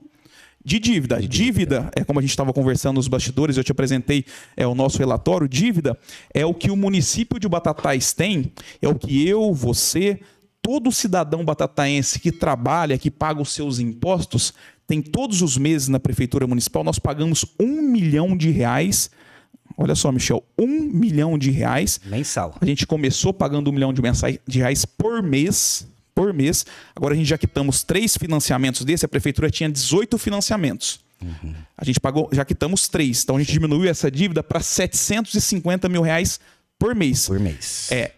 de 0.65 0.79
dívida. 0.79 1.21
dívida. 1.21 1.91
é 1.97 2.05
como 2.05 2.19
a 2.19 2.23
gente 2.23 2.31
estava 2.31 2.53
conversando 2.53 2.97
nos 2.97 3.09
bastidores, 3.09 3.57
eu 3.57 3.65
te 3.65 3.73
apresentei 3.73 4.25
é, 4.57 4.67
o 4.67 4.75
nosso 4.75 4.99
relatório. 4.99 5.49
Dívida 5.49 5.99
é 6.35 6.45
o 6.45 6.53
que 6.53 6.71
o 6.71 6.77
município 6.77 7.39
de 7.39 7.49
Batatais 7.49 8.13
tem, 8.13 8.53
é 8.81 8.89
o 8.89 8.95
que 8.95 9.27
eu, 9.27 9.55
você, 9.55 10.21
todo 10.63 10.93
cidadão 10.93 11.45
batataense 11.45 12.21
que 12.21 12.31
trabalha, 12.31 12.99
que 12.99 13.11
paga 13.11 13.41
os 13.41 13.53
seus 13.53 13.79
impostos, 13.79 14.53
tem 14.87 15.01
todos 15.01 15.41
os 15.41 15.57
meses 15.57 15.89
na 15.89 16.01
prefeitura 16.01 16.47
municipal, 16.47 16.85
nós 16.85 16.99
pagamos 16.99 17.45
um 17.61 17.81
milhão 17.81 18.37
de 18.37 18.51
reais. 18.51 19.11
Olha 19.79 19.95
só, 19.95 20.11
Michel, 20.13 20.45
um 20.59 20.67
milhão 20.67 21.39
de 21.39 21.51
reais. 21.51 22.01
Mensal. 22.05 22.57
A 22.61 22.67
gente 22.67 22.87
começou 22.87 23.33
pagando 23.33 23.71
um 23.71 23.73
milhão 23.73 23.93
de, 23.93 24.03
de 24.47 24.59
reais 24.59 24.85
por 24.85 25.23
mês. 25.23 25.87
Por 26.15 26.33
mês. 26.33 26.67
Agora 26.95 27.15
a 27.15 27.17
gente 27.17 27.29
já 27.29 27.39
quitamos 27.39 27.83
três 27.83 28.17
financiamentos 28.17 28.85
desse, 28.85 29.05
a 29.05 29.09
prefeitura 29.09 29.51
tinha 29.51 29.69
18 29.69 30.19
financiamentos. 30.19 31.01
Uhum. 31.23 31.55
A 31.77 31.85
gente 31.85 32.01
pagou, 32.01 32.29
já 32.33 32.45
quitamos 32.45 32.89
três. 32.89 33.23
Então 33.23 33.37
a 33.37 33.39
gente 33.39 33.53
diminuiu 33.53 33.89
essa 33.89 34.11
dívida 34.11 34.43
para 34.43 34.61
750 34.61 35.89
mil 35.89 36.03
reais 36.03 36.41
por 36.79 36.95
mês. 36.95 37.27
Por 37.27 37.39
mês. 37.39 37.89
É 37.91 38.13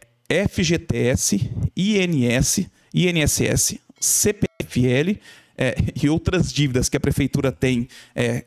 FGTS, 0.48 1.50
INS, 1.76 2.66
INSS, 2.94 3.78
CPFL 4.00 5.18
é, 5.58 5.76
e 6.00 6.08
outras 6.08 6.52
dívidas 6.52 6.88
que 6.88 6.96
a 6.96 7.00
prefeitura 7.00 7.52
tem, 7.52 7.88
é, 8.14 8.44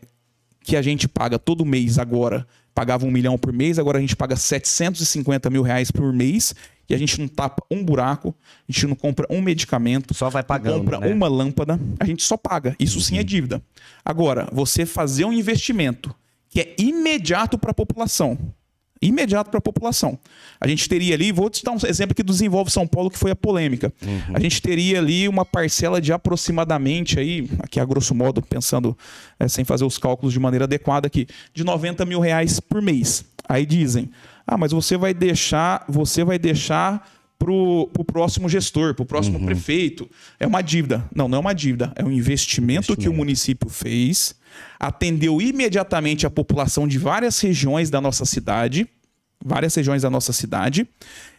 que 0.62 0.76
a 0.76 0.82
gente 0.82 1.08
paga 1.08 1.38
todo 1.38 1.66
mês 1.66 2.00
agora, 2.00 2.48
pagava 2.76 3.06
um 3.06 3.12
milhão 3.12 3.38
por 3.38 3.54
mês, 3.54 3.80
agora 3.80 3.98
a 3.98 4.02
gente 4.02 4.16
paga 4.18 4.36
750 4.36 5.50
mil 5.50 5.64
reais 5.64 5.90
por 5.90 6.12
mês 6.12 6.54
e 6.88 6.94
a 6.94 6.98
gente 6.98 7.20
não 7.20 7.28
tapa 7.28 7.64
um 7.72 7.84
buraco, 7.84 8.36
a 8.68 8.72
gente 8.72 8.86
não 8.86 8.96
compra 8.96 9.26
um 9.30 9.42
medicamento, 9.42 10.14
só 10.14 10.30
vai 10.30 10.44
pagando, 10.44 10.80
compra 10.80 11.00
né? 11.00 11.12
uma 11.12 11.28
lâmpada, 11.28 11.80
a 11.98 12.06
gente 12.06 12.22
só 12.22 12.36
paga. 12.36 12.76
Isso 12.78 13.00
sim 13.00 13.16
é 13.16 13.20
uhum. 13.20 13.26
dívida. 13.26 13.64
Agora, 14.04 14.50
você 14.52 14.86
fazer 14.86 15.24
um 15.24 15.34
investimento 15.34 16.14
que 16.50 16.60
é 16.60 16.76
imediato 16.78 17.58
para 17.58 17.72
a 17.72 17.74
população, 17.74 18.38
imediato 19.02 19.50
para 19.50 19.58
a 19.58 19.62
população. 19.62 20.18
A 20.60 20.68
gente 20.68 20.88
teria 20.88 21.16
ali, 21.16 21.32
vou 21.32 21.50
te 21.50 21.64
dar 21.64 21.72
um 21.72 21.78
exemplo 21.88 22.16
do 22.16 22.32
Desenvolve 22.32 22.72
São 22.72 22.88
Paulo, 22.88 23.10
que 23.10 23.20
foi 23.20 23.32
a 23.32 23.36
polêmica. 23.36 23.94
Uhum. 24.02 24.36
A 24.36 24.40
gente 24.40 24.62
teria 24.62 25.00
ali 25.00 25.28
uma 25.28 25.46
parcela 25.46 26.02
de 26.02 26.14
aproximadamente, 26.14 27.20
aí, 27.20 27.50
aqui 27.60 27.80
a 27.80 27.86
grosso 27.86 28.16
modo, 28.16 28.42
pensando 28.42 28.98
é, 29.40 29.48
sem 29.48 29.66
fazer 29.66 29.84
os 29.84 29.98
cálculos 29.98 30.34
de 30.34 30.40
maneira 30.40 30.66
adequada 30.66 31.08
aqui, 31.08 31.28
de 31.54 31.64
90 31.64 32.06
mil 32.06 32.20
reais 32.20 32.60
por 32.60 32.82
mês. 32.82 33.26
Aí 33.48 33.66
dizem, 33.66 34.10
ah, 34.48 34.58
mas 34.58 34.72
você 34.72 34.98
vai 34.98 35.14
deixar, 35.14 35.86
você 35.88 36.24
vai 36.24 36.40
deixar 36.40 37.08
para 37.38 37.52
o 37.52 38.06
próximo 38.06 38.48
gestor, 38.48 38.96
para 38.96 39.04
o 39.04 39.06
próximo 39.06 39.38
uhum. 39.38 39.46
prefeito. 39.46 40.10
É 40.40 40.48
uma 40.48 40.62
dívida. 40.62 41.04
Não, 41.14 41.28
não 41.28 41.38
é 41.38 41.42
uma 41.42 41.54
dívida. 41.54 41.92
É 41.96 42.04
um 42.04 42.12
investimento, 42.12 42.92
investimento, 42.92 43.02
que 43.02 43.10
o 43.10 43.14
município 43.14 43.70
fez, 43.70 44.36
atendeu 44.80 45.42
imediatamente 45.42 46.26
a 46.26 46.30
população 46.30 46.88
de 46.88 46.98
várias 46.98 47.40
regiões 47.40 47.90
da 47.90 48.00
nossa 48.02 48.26
cidade, 48.26 48.88
várias 49.44 49.76
regiões 49.76 50.02
da 50.02 50.10
nossa 50.10 50.34
cidade, 50.34 50.88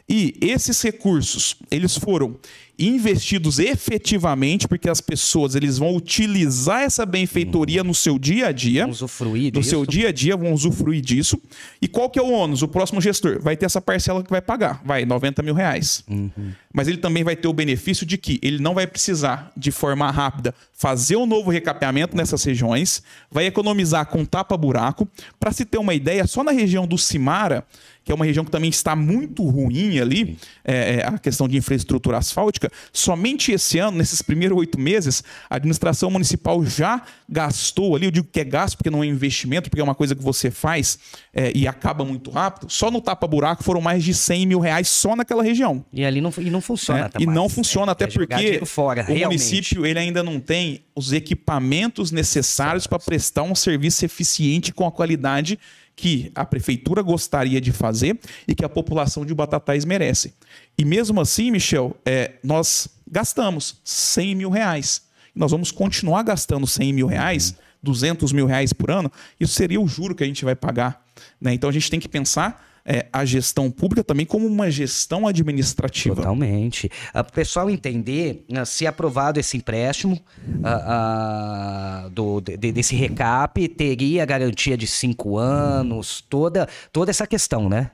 e 0.08 0.36
esses 0.40 0.80
recursos, 0.82 1.56
eles 1.70 1.96
foram 1.96 2.36
investidos 2.78 3.58
efetivamente, 3.58 4.68
porque 4.68 4.88
as 4.88 5.00
pessoas 5.00 5.54
eles 5.54 5.78
vão 5.78 5.96
utilizar 5.96 6.82
essa 6.82 7.06
benfeitoria 7.06 7.82
no 7.82 7.94
seu 7.94 8.18
dia 8.18 8.48
a 8.48 8.52
dia. 8.52 8.82
Vão 8.82 8.90
usufruir 8.90 9.50
disso. 9.50 9.58
No 9.58 9.64
seu 9.64 9.86
dia 9.86 10.08
a 10.08 10.12
dia, 10.12 10.36
vão 10.36 10.52
usufruir 10.52 11.00
disso. 11.00 11.40
E 11.80 11.88
qual 11.88 12.10
que 12.10 12.18
é 12.18 12.22
o 12.22 12.30
ônus? 12.30 12.62
O 12.62 12.68
próximo 12.68 13.00
gestor 13.00 13.40
vai 13.40 13.56
ter 13.56 13.66
essa 13.66 13.80
parcela 13.80 14.22
que 14.22 14.30
vai 14.30 14.42
pagar. 14.42 14.82
Vai, 14.84 15.04
90 15.04 15.42
mil 15.42 15.54
reais. 15.54 16.04
Uhum. 16.08 16.52
Mas 16.72 16.88
ele 16.88 16.98
também 16.98 17.24
vai 17.24 17.34
ter 17.34 17.48
o 17.48 17.52
benefício 17.52 18.04
de 18.04 18.18
que 18.18 18.38
ele 18.42 18.58
não 18.58 18.74
vai 18.74 18.86
precisar, 18.86 19.50
de 19.56 19.70
forma 19.70 20.10
rápida, 20.10 20.54
fazer 20.74 21.16
um 21.16 21.24
novo 21.24 21.50
recapeamento 21.50 22.14
nessas 22.14 22.44
regiões, 22.44 23.02
vai 23.30 23.46
economizar 23.46 24.04
com 24.06 24.24
tapa-buraco. 24.26 25.08
Para 25.40 25.52
se 25.52 25.64
ter 25.64 25.78
uma 25.78 25.94
ideia, 25.94 26.26
só 26.26 26.44
na 26.44 26.52
região 26.52 26.86
do 26.86 26.98
Cimara, 26.98 27.64
que 28.06 28.12
é 28.12 28.14
uma 28.14 28.24
região 28.24 28.44
que 28.44 28.52
também 28.52 28.70
está 28.70 28.94
muito 28.94 29.42
ruim 29.42 29.98
ali, 29.98 30.38
é, 30.64 30.98
é, 30.98 31.06
a 31.06 31.18
questão 31.18 31.48
de 31.48 31.56
infraestrutura 31.56 32.18
asfáltica, 32.18 32.65
somente 32.92 33.52
esse 33.52 33.78
ano, 33.78 33.98
nesses 33.98 34.22
primeiros 34.22 34.56
oito 34.58 34.78
meses, 34.78 35.22
a 35.48 35.56
administração 35.56 36.10
municipal 36.10 36.64
já 36.64 37.02
gastou 37.28 37.96
ali, 37.96 38.06
eu 38.06 38.10
digo 38.10 38.28
que 38.30 38.40
é 38.40 38.44
gasto 38.44 38.76
porque 38.76 38.90
não 38.90 39.02
é 39.02 39.06
investimento, 39.06 39.68
porque 39.68 39.80
é 39.80 39.84
uma 39.84 39.94
coisa 39.94 40.14
que 40.14 40.22
você 40.22 40.50
faz 40.50 40.98
é, 41.34 41.52
e 41.54 41.66
acaba 41.66 42.04
muito 42.04 42.30
rápido, 42.30 42.70
só 42.70 42.90
no 42.90 43.00
tapa-buraco 43.00 43.62
foram 43.62 43.80
mais 43.80 44.02
de 44.04 44.14
100 44.14 44.46
mil 44.46 44.60
reais 44.60 44.88
só 44.88 45.16
naquela 45.16 45.42
região. 45.42 45.84
E 45.92 46.04
ali 46.04 46.20
não, 46.20 46.32
e 46.38 46.50
não 46.50 46.60
funciona. 46.60 47.10
É, 47.14 47.22
e 47.22 47.26
não 47.26 47.48
funciona, 47.48 47.92
até 47.92 48.06
porque 48.06 48.64
fora, 48.64 49.02
o 49.02 49.04
realmente. 49.04 49.24
município 49.24 49.84
ele 49.84 49.98
ainda 49.98 50.22
não 50.22 50.40
tem 50.40 50.84
os 50.94 51.12
equipamentos 51.12 52.10
necessários 52.10 52.86
para 52.86 52.98
prestar 52.98 53.42
um 53.42 53.54
serviço 53.54 54.04
eficiente 54.04 54.72
com 54.72 54.86
a 54.86 54.92
qualidade 54.92 55.58
que 55.96 56.30
a 56.34 56.44
prefeitura 56.44 57.00
gostaria 57.00 57.58
de 57.58 57.72
fazer 57.72 58.18
e 58.46 58.54
que 58.54 58.64
a 58.64 58.68
população 58.68 59.24
de 59.24 59.34
Batatais 59.34 59.84
merece. 59.84 60.34
E 60.78 60.84
mesmo 60.84 61.20
assim, 61.20 61.50
Michel, 61.50 61.96
é, 62.04 62.32
nós 62.42 62.88
gastamos 63.10 63.80
100 63.84 64.34
mil 64.34 64.50
reais. 64.50 65.02
Nós 65.34 65.50
vamos 65.50 65.70
continuar 65.70 66.22
gastando 66.22 66.66
100 66.66 66.92
mil 66.92 67.06
reais, 67.06 67.54
200 67.82 68.32
mil 68.32 68.46
reais 68.46 68.72
por 68.72 68.90
ano. 68.90 69.10
Isso 69.38 69.54
seria 69.54 69.80
o 69.80 69.86
juro 69.86 70.14
que 70.14 70.24
a 70.24 70.26
gente 70.26 70.44
vai 70.44 70.54
pagar. 70.54 71.04
Né? 71.40 71.54
Então 71.54 71.70
a 71.70 71.72
gente 71.72 71.90
tem 71.90 72.00
que 72.00 72.08
pensar 72.08 72.64
é, 72.86 73.06
a 73.12 73.24
gestão 73.24 73.70
pública 73.70 74.04
também 74.04 74.24
como 74.24 74.46
uma 74.46 74.70
gestão 74.70 75.26
administrativa. 75.26 76.14
Totalmente. 76.14 76.88
Ah, 77.12 77.22
o 77.22 77.32
pessoal 77.32 77.68
entender, 77.68 78.44
ah, 78.54 78.64
se 78.64 78.86
aprovado 78.86 79.40
esse 79.40 79.56
empréstimo 79.56 80.14
uh, 80.14 82.06
uh, 82.06 82.10
do, 82.10 82.40
de, 82.40 82.56
desse 82.56 82.94
recap, 82.94 83.66
teria 83.68 84.24
garantia 84.24 84.76
de 84.76 84.86
cinco 84.86 85.36
anos, 85.36 86.24
toda, 86.30 86.68
toda 86.92 87.10
essa 87.10 87.26
questão, 87.26 87.68
né? 87.68 87.90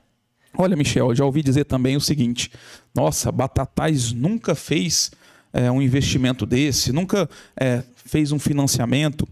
Olha, 0.57 0.75
Michel, 0.75 1.09
eu 1.09 1.15
já 1.15 1.25
ouvi 1.25 1.41
dizer 1.41 1.65
também 1.65 1.95
o 1.95 2.01
seguinte: 2.01 2.51
nossa, 2.93 3.31
Batatais 3.31 4.11
nunca 4.11 4.55
fez 4.55 5.11
é, 5.51 5.71
um 5.71 5.81
investimento 5.81 6.45
desse, 6.45 6.91
nunca 6.91 7.29
é, 7.55 7.83
fez 7.95 8.31
um 8.31 8.39
financiamento 8.39 9.27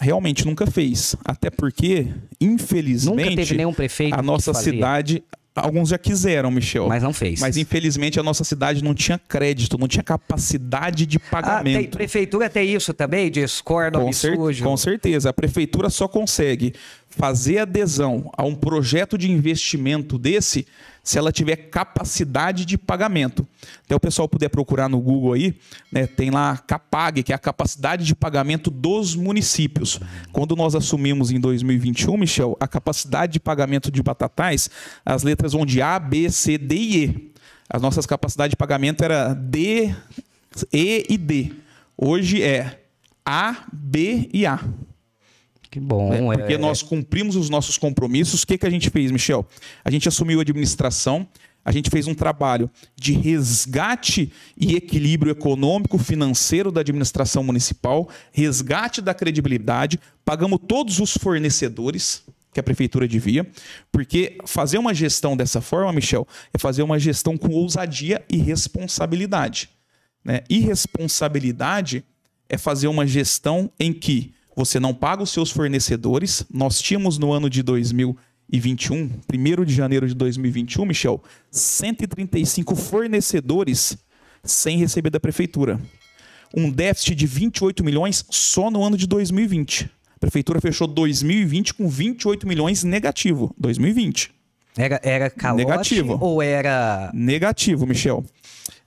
realmente 0.00 0.46
nunca 0.46 0.66
fez. 0.66 1.14
Até 1.24 1.50
porque, 1.50 2.06
infelizmente, 2.40 3.24
nunca 3.24 3.36
teve 3.36 3.56
nenhum 3.56 3.72
prefeito 3.72 4.14
a 4.14 4.22
nossa 4.22 4.54
cidade 4.54 5.22
Alguns 5.52 5.88
já 5.88 5.98
quiseram, 5.98 6.50
Michel. 6.50 6.86
Mas 6.88 7.02
não 7.02 7.12
fez. 7.12 7.40
Mas 7.40 7.56
infelizmente 7.56 8.20
a 8.20 8.22
nossa 8.22 8.44
cidade 8.44 8.84
não 8.84 8.94
tinha 8.94 9.18
crédito, 9.18 9.76
não 9.76 9.88
tinha 9.88 10.02
capacidade 10.02 11.04
de 11.04 11.18
pagamento. 11.18 11.76
Ah, 11.76 11.80
tem, 11.80 11.90
prefeitura 11.90 12.48
tem 12.48 12.72
isso 12.72 12.94
também? 12.94 13.30
Discordo 13.30 14.00
com 14.00 14.12
cer 14.12 14.36
Com 14.62 14.76
certeza. 14.76 15.30
A 15.30 15.32
prefeitura 15.32 15.90
só 15.90 16.06
consegue 16.06 16.72
fazer 17.10 17.58
adesão 17.58 18.30
a 18.36 18.44
um 18.44 18.54
projeto 18.54 19.18
de 19.18 19.30
investimento 19.30 20.16
desse 20.16 20.66
se 21.02 21.18
ela 21.18 21.32
tiver 21.32 21.56
capacidade 21.56 22.64
de 22.64 22.78
pagamento. 22.78 23.46
Até 23.84 23.94
o 23.96 24.00
pessoal 24.00 24.28
puder 24.28 24.48
procurar 24.48 24.88
no 24.88 25.00
Google 25.00 25.32
aí, 25.32 25.54
né, 25.90 26.06
tem 26.06 26.30
lá 26.30 26.56
Capag, 26.58 27.22
que 27.22 27.32
é 27.32 27.34
a 27.34 27.38
capacidade 27.38 28.04
de 28.04 28.14
pagamento 28.14 28.70
dos 28.70 29.16
municípios. 29.16 29.98
Quando 30.32 30.54
nós 30.54 30.74
assumimos 30.74 31.30
em 31.30 31.40
2021, 31.40 32.16
Michel, 32.16 32.56
a 32.60 32.68
capacidade 32.68 33.32
de 33.32 33.40
pagamento 33.40 33.90
de 33.90 34.02
Batatais, 34.02 34.70
as 35.04 35.22
letras 35.22 35.52
vão 35.52 35.66
de 35.66 35.82
A, 35.82 35.98
B, 35.98 36.30
C, 36.30 36.56
D 36.58 36.74
e 36.76 37.04
E. 37.04 37.32
As 37.68 37.80
nossas 37.80 38.04
capacidades 38.04 38.50
de 38.50 38.56
pagamento 38.56 39.02
era 39.02 39.32
D, 39.32 39.94
E 40.72 41.06
e 41.08 41.16
D. 41.16 41.52
Hoje 41.96 42.42
é 42.42 42.80
A, 43.24 43.64
B 43.72 44.28
e 44.32 44.44
A. 44.44 44.60
Que 45.70 45.78
bom. 45.78 46.10
Né? 46.10 46.36
Porque 46.36 46.54
é... 46.54 46.58
nós 46.58 46.82
cumprimos 46.82 47.36
os 47.36 47.48
nossos 47.48 47.78
compromissos. 47.78 48.42
O 48.42 48.46
que, 48.46 48.58
que 48.58 48.66
a 48.66 48.70
gente 48.70 48.90
fez, 48.90 49.10
Michel? 49.10 49.46
A 49.84 49.90
gente 49.90 50.08
assumiu 50.08 50.40
a 50.40 50.42
administração, 50.42 51.26
a 51.64 51.70
gente 51.70 51.90
fez 51.90 52.06
um 52.08 52.14
trabalho 52.14 52.68
de 52.96 53.12
resgate 53.12 54.32
e 54.56 54.74
equilíbrio 54.74 55.30
econômico, 55.30 55.96
financeiro 55.98 56.72
da 56.72 56.80
administração 56.80 57.44
municipal, 57.44 58.08
resgate 58.32 59.00
da 59.00 59.14
credibilidade, 59.14 60.00
pagamos 60.24 60.58
todos 60.66 60.98
os 60.98 61.16
fornecedores 61.16 62.24
que 62.52 62.58
a 62.58 62.62
prefeitura 62.62 63.06
devia, 63.06 63.48
porque 63.92 64.38
fazer 64.44 64.78
uma 64.78 64.92
gestão 64.92 65.36
dessa 65.36 65.60
forma, 65.60 65.92
Michel, 65.92 66.26
é 66.52 66.58
fazer 66.58 66.82
uma 66.82 66.98
gestão 66.98 67.36
com 67.36 67.50
ousadia 67.50 68.24
e 68.28 68.38
responsabilidade. 68.38 69.70
Né? 70.24 70.40
Irresponsabilidade 70.50 72.04
é 72.48 72.58
fazer 72.58 72.88
uma 72.88 73.06
gestão 73.06 73.70
em 73.78 73.92
que 73.92 74.34
você 74.60 74.78
não 74.78 74.92
paga 74.92 75.22
os 75.22 75.30
seus 75.30 75.50
fornecedores. 75.50 76.44
Nós 76.52 76.82
tínhamos 76.82 77.16
no 77.16 77.32
ano 77.32 77.48
de 77.48 77.62
2021, 77.62 79.10
1 79.32 79.64
de 79.64 79.74
janeiro 79.74 80.06
de 80.06 80.14
2021, 80.14 80.84
Michel, 80.84 81.22
135 81.50 82.76
fornecedores 82.76 83.96
sem 84.44 84.76
receber 84.76 85.08
da 85.08 85.18
prefeitura. 85.18 85.80
Um 86.54 86.70
déficit 86.70 87.14
de 87.14 87.26
28 87.26 87.82
milhões 87.82 88.24
só 88.28 88.70
no 88.70 88.84
ano 88.84 88.98
de 88.98 89.06
2020. 89.06 89.90
A 90.14 90.18
prefeitura 90.18 90.60
fechou 90.60 90.86
2020 90.86 91.74
com 91.74 91.88
28 91.88 92.46
milhões 92.46 92.84
negativo. 92.84 93.54
2020. 93.58 94.30
Era, 94.76 95.00
era 95.02 95.30
calote 95.30 95.64
Negativo. 95.64 96.18
ou 96.20 96.42
era... 96.42 97.10
Negativo, 97.14 97.86
Michel. 97.86 98.24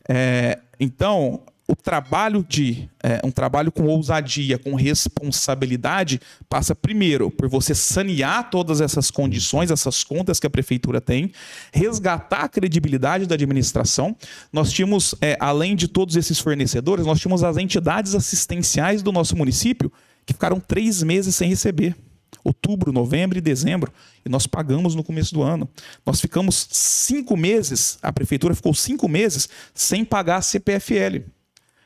É, 0.08 0.60
então, 0.80 1.42
o 1.67 1.75
trabalho 1.75 2.46
de 2.48 2.89
é, 3.01 3.22
um 3.24 3.32
trabalho 3.32 3.72
com 3.72 3.86
ousadia, 3.86 4.58
com 4.58 4.75
responsabilidade, 4.75 6.20
passa 6.50 6.75
primeiro 6.75 7.32
por 7.32 7.48
você 7.48 7.74
sanear 7.74 8.50
todas 8.50 8.82
essas 8.82 9.10
condições, 9.10 9.72
essas 9.72 10.03
contas 10.03 10.39
que 10.39 10.48
a 10.48 10.50
prefeitura 10.50 11.00
tem, 11.00 11.32
resgatar 11.72 12.42
a 12.42 12.50
credibilidade 12.50 13.25
da 13.25 13.35
administração. 13.35 14.16
Nós 14.51 14.72
tínhamos, 14.72 15.16
é, 15.22 15.37
além 15.40 15.75
de 15.75 15.87
todos 15.87 16.18
esses 16.18 16.40
fornecedores, 16.40 17.05
nós 17.05 17.20
tínhamos 17.20 17.44
as 17.44 17.55
entidades 17.55 18.14
assistenciais 18.14 19.01
do 19.01 19.11
nosso 19.11 19.35
município 19.37 19.92
que 20.25 20.33
ficaram 20.33 20.59
três 20.59 21.01
meses 21.01 21.33
sem 21.35 21.48
receber. 21.48 21.96
Outubro, 22.44 22.92
novembro 22.92 23.37
e 23.37 23.42
dezembro. 23.42 23.92
E 24.25 24.29
nós 24.29 24.46
pagamos 24.46 24.96
no 24.96 25.03
começo 25.03 25.33
do 25.33 25.42
ano. 25.42 25.70
Nós 26.05 26.20
ficamos 26.20 26.68
cinco 26.72 27.37
meses, 27.37 27.98
a 28.01 28.11
prefeitura 28.11 28.53
ficou 28.53 28.74
cinco 28.74 29.07
meses 29.07 29.48
sem 29.74 30.03
pagar 30.03 30.37
a 30.37 30.42
CPFL. 30.42 31.24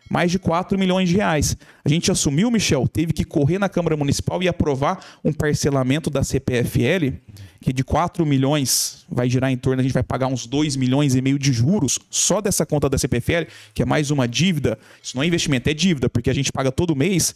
Mais 0.10 0.32
de 0.32 0.39
4 0.39 0.78
milhões 0.78 1.10
de 1.10 1.15
reais. 1.15 1.58
A 1.84 1.89
gente 1.89 2.12
assumiu, 2.12 2.50
Michel, 2.50 2.88
teve 2.88 3.13
que 3.13 3.24
correr 3.24 3.60
na 3.60 3.70
Câmara 3.70 3.98
Municipal 3.98 4.41
e 4.41 4.48
aprovar 4.48 5.04
um 5.24 5.34
parcelamento 5.34 6.10
da 6.10 6.24
CPFL, 6.24 7.13
que 7.60 7.74
de 7.74 7.84
4 7.84 8.26
milhões 8.26 9.06
vai 9.10 9.30
girar 9.30 9.52
em 9.52 9.58
torno, 9.58 9.80
a 9.80 9.84
gente 9.84 9.93
vai 9.93 10.04
pagar 10.04 10.28
uns 10.28 10.46
2 10.46 10.76
milhões 10.76 11.15
e 11.15 11.22
meio 11.22 11.39
de 11.39 11.52
juros 11.52 12.00
só 12.10 12.39
dessa 12.41 12.65
conta 12.65 12.89
da 12.89 12.98
CPFL, 12.98 13.50
que 13.74 13.82
é 13.82 13.86
mais 13.86 14.12
uma 14.12 14.28
dívida. 14.28 14.78
Isso 15.02 15.15
não 15.15 15.24
é 15.24 15.28
investimento, 15.28 15.70
é 15.70 15.74
dívida, 15.74 16.10
porque 16.10 16.30
a 16.30 16.34
gente 16.34 16.52
paga 16.52 16.72
todo 16.72 16.96
mês 16.96 17.36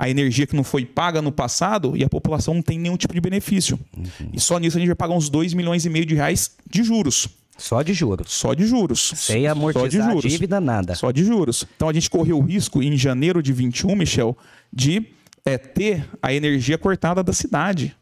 a 0.00 0.08
energia 0.08 0.46
que 0.46 0.56
não 0.56 0.64
foi 0.64 0.86
paga 0.86 1.20
no 1.20 1.30
passado 1.30 1.94
e 1.94 2.02
a 2.02 2.08
população 2.08 2.54
não 2.54 2.62
tem 2.62 2.78
nenhum 2.78 2.96
tipo 2.96 3.12
de 3.12 3.20
benefício. 3.20 3.78
Uhum. 3.94 4.30
E 4.32 4.40
só 4.40 4.58
nisso 4.58 4.78
a 4.78 4.80
gente 4.80 4.88
vai 4.88 4.96
pagar 4.96 5.14
uns 5.14 5.28
2 5.28 5.52
milhões 5.52 5.84
e 5.84 5.90
meio 5.90 6.06
de 6.06 6.14
reais 6.14 6.52
de 6.68 6.82
juros. 6.82 7.28
Só 7.60 7.82
de 7.82 7.92
juros. 7.92 8.32
Só 8.32 8.54
de 8.54 8.66
juros. 8.66 9.12
Sem 9.16 9.46
amortizar 9.46 9.82
Só 9.82 9.88
de 9.88 10.12
juros. 10.14 10.32
dívida, 10.32 10.60
nada. 10.60 10.94
Só 10.94 11.10
de 11.10 11.22
juros. 11.22 11.66
Então 11.76 11.88
a 11.88 11.92
gente 11.92 12.08
correu 12.08 12.38
o 12.38 12.42
risco 12.42 12.82
em 12.82 12.96
janeiro 12.96 13.42
de 13.42 13.52
21, 13.52 13.94
Michel, 13.94 14.36
de 14.72 15.06
é, 15.44 15.58
ter 15.58 16.08
a 16.22 16.32
energia 16.32 16.78
cortada 16.78 17.22
da 17.22 17.32
cidade. 17.34 17.94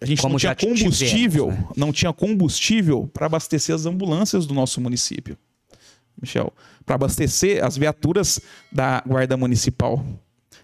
A 0.00 0.04
gente 0.06 0.20
Como 0.20 0.32
não 0.32 0.38
tinha 0.38 0.54
combustível, 0.54 1.46
tivemos, 1.46 1.68
né? 1.68 1.74
não 1.76 1.92
tinha 1.92 2.12
combustível 2.12 3.10
para 3.12 3.26
abastecer 3.26 3.74
as 3.74 3.86
ambulâncias 3.86 4.46
do 4.46 4.54
nosso 4.54 4.80
município. 4.80 5.36
Michel, 6.20 6.52
para 6.84 6.96
abastecer 6.96 7.64
as 7.64 7.76
viaturas 7.76 8.38
da 8.70 9.02
Guarda 9.06 9.36
Municipal. 9.36 10.04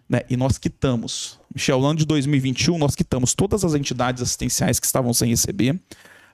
Né? 0.09 0.21
E 0.29 0.37
nós 0.37 0.59
quitamos. 0.59 1.39
Michel, 1.55 1.81
no 1.81 1.87
ano 1.87 1.99
de 1.99 2.07
2021, 2.07 2.79
nós 2.79 2.95
quitamos 2.95 3.35
todas 3.35 3.65
as 3.65 3.75
entidades 3.75 4.23
assistenciais 4.23 4.79
que 4.79 4.87
estavam 4.87 5.13
sem 5.15 5.31
receber. 5.31 5.81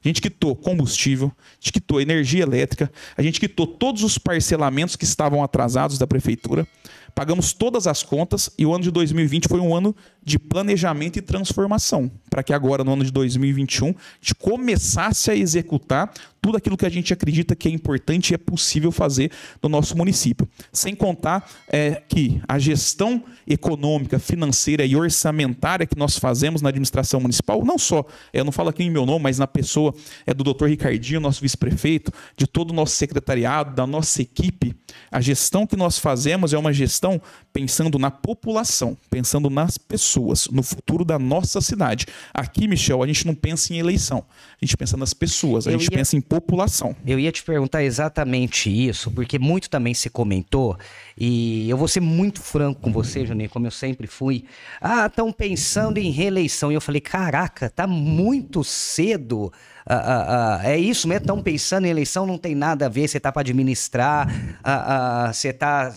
A 0.04 0.08
gente 0.08 0.20
quitou 0.20 0.56
combustível, 0.56 1.30
a 1.36 1.54
gente 1.60 1.72
quitou 1.72 2.00
energia 2.00 2.42
elétrica, 2.42 2.90
a 3.16 3.22
gente 3.22 3.38
quitou 3.38 3.66
todos 3.66 4.02
os 4.02 4.18
parcelamentos 4.18 4.96
que 4.96 5.04
estavam 5.04 5.44
atrasados 5.44 5.96
da 5.96 6.06
prefeitura, 6.06 6.66
pagamos 7.14 7.52
todas 7.52 7.86
as 7.86 8.02
contas 8.02 8.50
e 8.58 8.66
o 8.66 8.74
ano 8.74 8.82
de 8.82 8.90
2020 8.90 9.48
foi 9.48 9.60
um 9.60 9.74
ano 9.74 9.94
de 10.24 10.38
planejamento 10.38 11.18
e 11.18 11.22
transformação, 11.22 12.10
para 12.28 12.42
que 12.42 12.52
agora, 12.52 12.82
no 12.82 12.92
ano 12.92 13.04
de 13.04 13.12
2021, 13.12 13.90
a 13.90 13.94
gente 14.20 14.34
começasse 14.34 15.30
a 15.30 15.36
executar 15.36 16.12
tudo 16.42 16.56
aquilo 16.56 16.76
que 16.76 16.84
a 16.84 16.90
gente 16.90 17.12
acredita 17.12 17.54
que 17.54 17.68
é 17.68 17.70
importante 17.70 18.30
e 18.30 18.34
é 18.34 18.38
possível 18.38 18.90
fazer 18.90 19.30
no 19.62 19.68
nosso 19.68 19.96
município. 19.96 20.48
Sem 20.72 20.92
contar 20.92 21.48
é, 21.68 22.02
que 22.08 22.42
a 22.48 22.58
gestão 22.58 23.22
econômica, 23.46 24.18
financeira 24.18 24.84
e 24.84 24.96
orçamentária 24.96 25.86
que 25.86 25.96
nós 25.96 26.18
fazemos 26.18 26.60
na 26.60 26.70
administração 26.70 27.20
municipal, 27.20 27.64
não 27.64 27.78
só, 27.78 28.04
eu 28.32 28.44
não 28.44 28.50
falo 28.50 28.70
aqui 28.70 28.82
em 28.82 28.90
meu 28.90 29.06
nome, 29.06 29.22
mas 29.22 29.38
na 29.38 29.46
pessoa 29.46 29.94
é 30.26 30.34
do 30.34 30.42
Dr. 30.42 30.66
Ricardinho, 30.66 31.20
nosso 31.20 31.40
vice-prefeito, 31.40 32.12
de 32.36 32.46
todo 32.46 32.72
o 32.72 32.74
nosso 32.74 32.96
secretariado, 32.96 33.76
da 33.76 33.86
nossa 33.86 34.20
equipe, 34.20 34.74
a 35.10 35.20
gestão 35.20 35.66
que 35.66 35.76
nós 35.76 35.98
fazemos 35.98 36.52
é 36.52 36.58
uma 36.58 36.72
gestão 36.72 37.20
pensando 37.52 37.98
na 37.98 38.10
população, 38.10 38.96
pensando 39.10 39.50
nas 39.50 39.76
pessoas, 39.76 40.48
no 40.48 40.62
futuro 40.62 41.04
da 41.04 41.18
nossa 41.18 41.60
cidade. 41.60 42.06
Aqui, 42.32 42.66
Michel, 42.66 43.02
a 43.02 43.06
gente 43.06 43.26
não 43.26 43.34
pensa 43.34 43.72
em 43.72 43.78
eleição, 43.78 44.24
a 44.60 44.64
gente 44.64 44.76
pensa 44.76 44.96
nas 44.96 45.12
pessoas, 45.12 45.66
a 45.66 45.72
gente 45.72 45.84
ia, 45.84 45.90
pensa 45.90 46.16
em 46.16 46.20
população. 46.32 46.96
Eu 47.06 47.18
ia 47.18 47.30
te 47.30 47.42
perguntar 47.42 47.82
exatamente 47.82 48.70
isso, 48.70 49.10
porque 49.10 49.38
muito 49.38 49.68
também 49.68 49.92
se 49.92 50.08
comentou, 50.08 50.78
e 51.16 51.68
eu 51.68 51.76
vou 51.76 51.86
ser 51.86 52.00
muito 52.00 52.40
franco 52.40 52.80
com 52.80 52.90
você, 52.90 53.26
Juninho, 53.26 53.50
como 53.50 53.66
eu 53.66 53.70
sempre 53.70 54.06
fui. 54.06 54.46
Ah, 54.80 55.04
estão 55.06 55.30
pensando 55.30 55.98
em 55.98 56.10
reeleição. 56.10 56.72
E 56.72 56.74
eu 56.74 56.80
falei, 56.80 57.02
caraca, 57.02 57.68
tá 57.68 57.86
muito 57.86 58.64
cedo. 58.64 59.52
Ah, 59.84 59.94
ah, 59.94 60.60
ah, 60.62 60.70
é 60.70 60.78
isso 60.78 61.06
mesmo? 61.06 61.22
Estão 61.22 61.42
pensando 61.42 61.86
em 61.86 61.90
eleição, 61.90 62.24
não 62.24 62.38
tem 62.38 62.54
nada 62.54 62.86
a 62.86 62.88
ver, 62.88 63.08
você 63.08 63.20
tá 63.20 63.30
para 63.30 63.40
administrar, 63.40 64.26
ah, 64.64 65.26
ah, 65.26 65.32
você 65.32 65.52
tá 65.52 65.94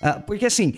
ah, 0.00 0.20
porque 0.20 0.46
assim, 0.46 0.74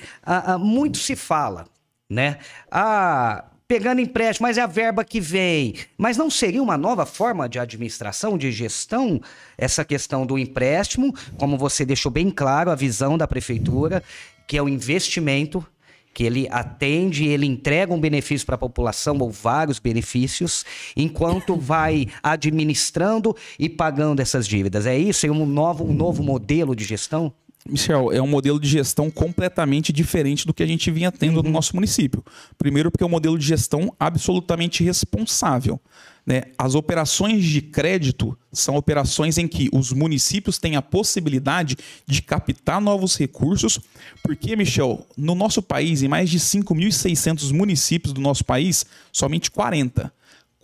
muito 0.60 0.98
se 0.98 1.16
fala, 1.16 1.66
né? 2.10 2.38
Ah, 2.70 3.44
pegando 3.66 4.00
empréstimo, 4.00 4.46
mas 4.46 4.58
é 4.58 4.62
a 4.62 4.66
verba 4.66 5.04
que 5.04 5.20
vem. 5.20 5.74
Mas 5.96 6.16
não 6.16 6.30
seria 6.30 6.62
uma 6.62 6.76
nova 6.76 7.06
forma 7.06 7.48
de 7.48 7.58
administração, 7.58 8.36
de 8.36 8.52
gestão, 8.52 9.20
essa 9.56 9.84
questão 9.84 10.26
do 10.26 10.38
empréstimo, 10.38 11.14
como 11.38 11.56
você 11.56 11.84
deixou 11.84 12.12
bem 12.12 12.30
claro, 12.30 12.70
a 12.70 12.74
visão 12.74 13.16
da 13.16 13.26
prefeitura, 13.26 14.02
que 14.46 14.56
é 14.56 14.62
o 14.62 14.68
investimento, 14.68 15.66
que 16.12 16.22
ele 16.22 16.46
atende, 16.50 17.26
ele 17.26 17.46
entrega 17.46 17.92
um 17.92 18.00
benefício 18.00 18.46
para 18.46 18.54
a 18.54 18.58
população 18.58 19.18
ou 19.18 19.30
vários 19.30 19.80
benefícios, 19.80 20.64
enquanto 20.96 21.56
vai 21.58 22.06
administrando 22.22 23.34
e 23.58 23.68
pagando 23.68 24.20
essas 24.20 24.46
dívidas. 24.46 24.86
É 24.86 24.96
isso? 24.96 25.26
É 25.26 25.30
um 25.30 25.44
novo, 25.44 25.84
um 25.84 25.92
novo 25.92 26.22
modelo 26.22 26.76
de 26.76 26.84
gestão? 26.84 27.32
Michel, 27.66 28.12
é 28.12 28.20
um 28.20 28.26
modelo 28.26 28.60
de 28.60 28.68
gestão 28.68 29.10
completamente 29.10 29.90
diferente 29.90 30.46
do 30.46 30.52
que 30.52 30.62
a 30.62 30.66
gente 30.66 30.90
vinha 30.90 31.10
tendo 31.10 31.38
uhum. 31.38 31.44
no 31.44 31.50
nosso 31.50 31.74
município. 31.74 32.22
Primeiro, 32.58 32.90
porque 32.90 33.02
é 33.02 33.06
um 33.06 33.10
modelo 33.10 33.38
de 33.38 33.46
gestão 33.46 33.94
absolutamente 33.98 34.84
responsável. 34.84 35.80
Né? 36.26 36.42
As 36.58 36.74
operações 36.74 37.42
de 37.42 37.62
crédito 37.62 38.36
são 38.52 38.76
operações 38.76 39.38
em 39.38 39.48
que 39.48 39.70
os 39.72 39.92
municípios 39.92 40.58
têm 40.58 40.76
a 40.76 40.82
possibilidade 40.82 41.76
de 42.06 42.20
captar 42.20 42.82
novos 42.82 43.16
recursos, 43.16 43.80
porque, 44.22 44.54
Michel, 44.56 45.06
no 45.16 45.34
nosso 45.34 45.62
país, 45.62 46.02
em 46.02 46.08
mais 46.08 46.28
de 46.28 46.38
5.600 46.38 47.50
municípios 47.50 48.12
do 48.12 48.20
nosso 48.20 48.44
país, 48.44 48.84
somente 49.10 49.50
40 49.50 50.12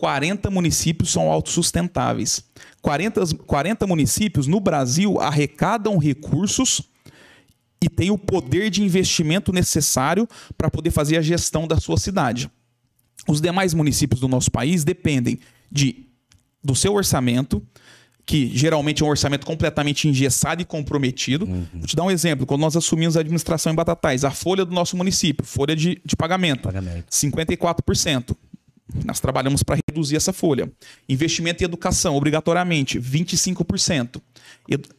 40 0.01 0.49
municípios 0.49 1.11
são 1.11 1.29
autossustentáveis. 1.31 2.43
40, 2.81 3.35
40 3.45 3.85
municípios 3.85 4.47
no 4.47 4.59
Brasil 4.59 5.21
arrecadam 5.21 5.99
recursos 5.99 6.81
e 7.79 7.87
tem 7.87 8.09
o 8.09 8.17
poder 8.17 8.71
de 8.71 8.81
investimento 8.81 9.53
necessário 9.53 10.27
para 10.57 10.71
poder 10.71 10.89
fazer 10.89 11.17
a 11.17 11.21
gestão 11.21 11.67
da 11.67 11.79
sua 11.79 11.97
cidade. 11.97 12.49
Os 13.27 13.39
demais 13.39 13.75
municípios 13.75 14.19
do 14.19 14.27
nosso 14.27 14.49
país 14.49 14.83
dependem 14.83 15.39
de 15.71 16.07
do 16.63 16.73
seu 16.75 16.95
orçamento, 16.95 17.61
que 18.25 18.49
geralmente 18.55 19.03
é 19.03 19.05
um 19.05 19.09
orçamento 19.09 19.45
completamente 19.45 20.07
engessado 20.07 20.63
e 20.63 20.65
comprometido. 20.65 21.45
Uhum. 21.45 21.65
Vou 21.75 21.85
te 21.85 21.95
dar 21.95 22.03
um 22.03 22.11
exemplo. 22.11 22.47
Quando 22.47 22.61
nós 22.61 22.75
assumimos 22.75 23.15
a 23.17 23.19
administração 23.19 23.71
em 23.71 23.75
Batatais, 23.75 24.23
a 24.23 24.31
folha 24.31 24.65
do 24.65 24.73
nosso 24.73 24.97
município, 24.97 25.45
folha 25.45 25.75
de, 25.75 26.01
de 26.03 26.15
pagamento, 26.15 26.63
pagamento, 26.63 27.05
54%. 27.11 28.35
Nós 29.05 29.19
trabalhamos 29.19 29.63
para 29.63 29.79
reduzir 29.89 30.15
essa 30.15 30.33
folha. 30.33 30.71
Investimento 31.07 31.63
em 31.63 31.65
educação, 31.65 32.15
obrigatoriamente, 32.15 32.99
25%. 32.99 34.21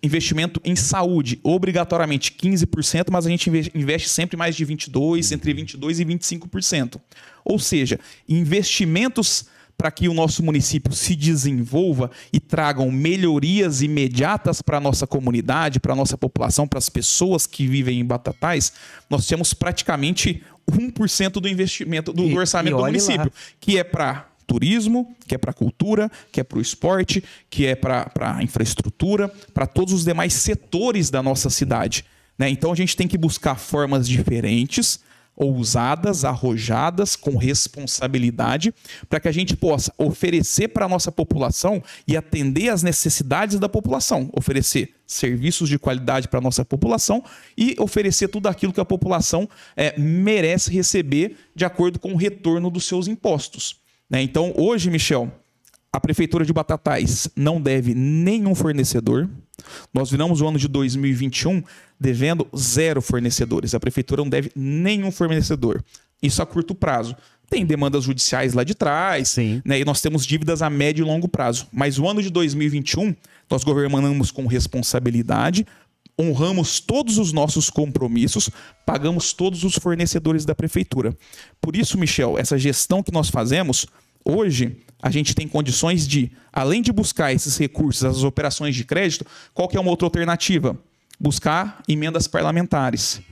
Investimento 0.03 0.61
em 0.65 0.75
saúde, 0.75 1.39
obrigatoriamente 1.43 2.33
15%, 2.33 3.07
mas 3.11 3.27
a 3.27 3.31
gente 3.31 3.51
investe 3.75 4.09
sempre 4.09 4.37
mais 4.37 4.57
de 4.57 4.67
22%, 4.67 5.33
entre 5.33 5.55
22% 5.55 5.99
e 5.99 6.05
25%. 6.05 7.01
Ou 7.45 7.59
seja, 7.59 7.99
investimentos 8.29 9.47
para 9.77 9.91
que 9.91 10.09
o 10.09 10.15
nosso 10.15 10.45
município 10.45 10.93
se 10.93 11.17
desenvolva 11.17 12.11
e 12.33 12.39
tragam 12.39 12.89
melhorias 12.91 13.83
imediatas 13.83 14.63
para 14.63 14.77
a 14.77 14.81
nossa 14.81 15.09
comunidade, 15.09 15.81
para 15.81 15.93
a 15.93 15.97
nossa 15.97 16.17
população, 16.17 16.69
para 16.69 16.79
as 16.79 16.89
pessoas 16.89 17.49
que 17.49 17.67
vivem 17.67 17.99
em 17.99 18.05
Batatais, 18.05 18.73
nós 19.11 19.27
temos 19.27 19.53
praticamente 19.53 20.41
1% 20.71 21.33
do 21.41 21.49
investimento 21.49 22.13
do, 22.13 22.25
E- 22.25 22.31
do 22.31 22.37
orçamento 22.39 22.77
do 22.77 22.83
município, 22.83 23.25
lá. 23.27 23.31
que 23.61 23.79
é 23.79 23.85
para 23.85 24.29
turismo, 24.47 25.15
que 25.27 25.35
é 25.35 25.39
para 25.39 25.53
cultura, 25.53 26.11
que 26.31 26.41
é 26.41 26.45
para 26.45 26.59
o 26.59 26.61
esporte, 26.61 27.23
que 27.49 27.67
é 27.67 27.75
para 27.75 28.11
a 28.21 28.43
infraestrutura, 28.43 29.29
para 29.55 29.67
todos 29.67 29.95
os 29.95 30.05
demais 30.05 30.33
setores 30.35 31.11
da 31.11 31.23
nossa 31.23 31.49
cidade. 31.49 32.05
né? 32.39 32.49
Então 32.51 32.73
a 32.73 32.75
gente 32.77 32.97
tem 32.97 33.07
que 33.09 33.17
buscar 33.17 33.57
formas 33.57 34.07
diferentes, 34.09 35.01
ousadas, 35.37 36.25
arrojadas, 36.25 37.17
com 37.17 37.37
responsabilidade, 37.37 38.73
para 39.09 39.21
que 39.21 39.29
a 39.29 39.33
gente 39.33 39.57
possa 39.57 39.93
oferecer 39.97 40.69
para 40.69 40.85
a 40.85 40.89
nossa 40.89 41.11
população 41.11 41.83
e 42.07 42.17
atender 42.17 42.69
às 42.69 42.83
necessidades 42.83 43.59
da 43.59 43.69
população, 43.69 44.31
oferecer 44.33 44.95
serviços 45.07 45.69
de 45.69 45.79
qualidade 45.79 46.29
para 46.29 46.39
a 46.39 46.43
nossa 46.43 46.65
população 46.65 47.23
e 47.57 47.75
oferecer 47.79 48.29
tudo 48.29 48.47
aquilo 48.47 48.73
que 48.73 48.81
a 48.81 48.85
população 48.85 49.49
eh, 49.77 49.95
merece 49.99 50.71
receber 50.71 51.37
de 51.55 51.65
acordo 51.65 51.99
com 51.99 52.13
o 52.13 52.17
retorno 52.17 52.71
dos 52.71 52.85
seus 52.85 53.09
impostos. 53.09 53.77
né? 54.09 54.23
Então, 54.23 54.53
hoje, 54.57 54.91
Michel, 54.91 55.31
a 55.93 56.01
Prefeitura 56.01 56.45
de 56.45 56.53
Batatais 56.53 57.29
não 57.37 57.61
deve 57.61 57.95
nenhum 57.95 58.55
fornecedor. 58.55 59.29
Nós 59.93 60.11
viramos 60.11 60.41
o 60.41 60.49
ano 60.49 60.59
de 60.59 60.67
2021 60.67 61.63
devendo 62.03 62.47
zero 62.57 63.01
fornecedores. 63.01 63.75
A 63.75 63.81
Prefeitura 63.81 64.23
não 64.23 64.29
deve 64.29 64.51
nenhum 64.57 65.13
fornecedor. 65.13 65.83
Isso 66.21 66.43
a 66.43 66.47
curto 66.47 66.75
prazo. 66.75 67.17
Tem 67.49 67.65
demandas 67.65 68.05
judiciais 68.05 68.55
lá 68.55 68.65
de 68.65 68.75
trás, 68.75 69.29
Sim. 69.29 69.63
né? 69.65 69.79
e 69.79 69.85
nós 69.85 70.01
temos 70.01 70.27
dívidas 70.27 70.63
a 70.63 70.71
médio 70.71 71.05
e 71.05 71.07
longo 71.07 71.29
prazo. 71.29 71.69
Mas 71.73 71.99
o 71.99 72.09
ano 72.09 72.23
de 72.23 72.31
2021, 72.31 73.15
nós 73.49 73.63
governamos 73.63 74.31
com 74.31 74.47
responsabilidade, 74.47 75.67
honramos 76.19 76.81
todos 76.81 77.19
os 77.19 77.33
nossos 77.33 77.71
compromissos, 77.71 78.51
pagamos 78.85 79.33
todos 79.33 79.65
os 79.65 79.75
fornecedores 79.75 80.45
da 80.45 80.55
prefeitura. 80.55 81.17
Por 81.61 81.77
isso, 81.77 81.99
Michel, 81.99 82.39
essa 82.39 82.59
gestão 82.59 83.03
que 83.03 83.13
nós 83.13 83.29
fazemos, 83.29 83.87
hoje 84.25 84.79
a 85.03 85.11
gente 85.11 85.35
tem 85.35 85.47
condições 85.47 86.09
de, 86.09 86.33
além 86.53 86.81
de 86.81 86.93
buscar 86.93 87.33
esses 87.33 87.59
recursos, 87.59 88.05
as 88.05 88.23
operações 88.23 88.75
de 88.75 88.85
crédito, 88.85 89.27
qual 89.53 89.69
que 89.69 89.77
é 89.77 89.81
uma 89.81 89.91
outra 89.91 90.07
alternativa? 90.07 90.79
Buscar 91.23 91.81
emendas 91.89 92.27
parlamentares. 92.27 93.23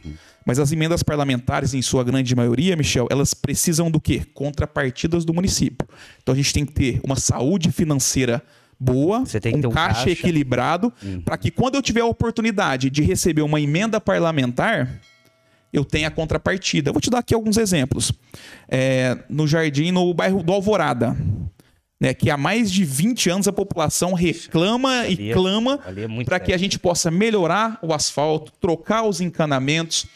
Mas 0.46 0.60
as 0.60 0.70
emendas 0.70 1.02
parlamentares, 1.02 1.74
em 1.74 1.82
sua 1.82 2.04
grande 2.04 2.36
maioria, 2.36 2.76
Michel, 2.76 3.08
elas 3.10 3.34
precisam 3.34 3.90
do 3.90 4.00
quê? 4.00 4.22
Contrapartidas 4.32 5.24
do 5.24 5.34
município. 5.34 5.88
Então 6.22 6.32
a 6.32 6.36
gente 6.36 6.54
tem 6.54 6.64
que 6.64 6.72
ter 6.72 7.00
uma 7.02 7.16
saúde 7.16 7.72
financeira 7.72 8.40
boa, 8.78 9.18
um 9.18 9.68
um 9.68 9.70
caixa, 9.70 9.94
caixa. 10.04 10.10
equilibrado, 10.10 10.92
para 11.24 11.36
que 11.36 11.50
quando 11.50 11.74
eu 11.74 11.82
tiver 11.82 12.02
a 12.02 12.06
oportunidade 12.06 12.88
de 12.88 13.02
receber 13.02 13.42
uma 13.42 13.60
emenda 13.60 14.00
parlamentar, 14.00 15.00
eu 15.72 15.84
tenha 15.84 16.06
a 16.06 16.10
contrapartida. 16.12 16.90
Eu 16.90 16.94
vou 16.94 17.00
te 17.00 17.10
dar 17.10 17.18
aqui 17.18 17.34
alguns 17.34 17.56
exemplos. 17.56 18.12
É, 18.68 19.18
no 19.28 19.48
Jardim, 19.48 19.90
no 19.90 20.14
bairro 20.14 20.44
do 20.44 20.52
Alvorada, 20.52 21.16
né, 22.00 22.14
que 22.14 22.30
há 22.30 22.36
mais 22.36 22.72
de 22.72 22.82
20 22.84 23.28
anos 23.28 23.46
a 23.46 23.52
população 23.52 24.14
reclama 24.14 25.06
e 25.06 25.30
é- 25.30 25.34
clama 25.34 25.78
é 25.86 26.24
para 26.24 26.40
que 26.40 26.52
a 26.52 26.56
gente 26.56 26.78
possa 26.78 27.10
melhorar 27.10 27.78
o 27.82 27.92
asfalto, 27.92 28.50
trocar 28.58 29.02
os 29.02 29.20
encanamentos. 29.20 30.06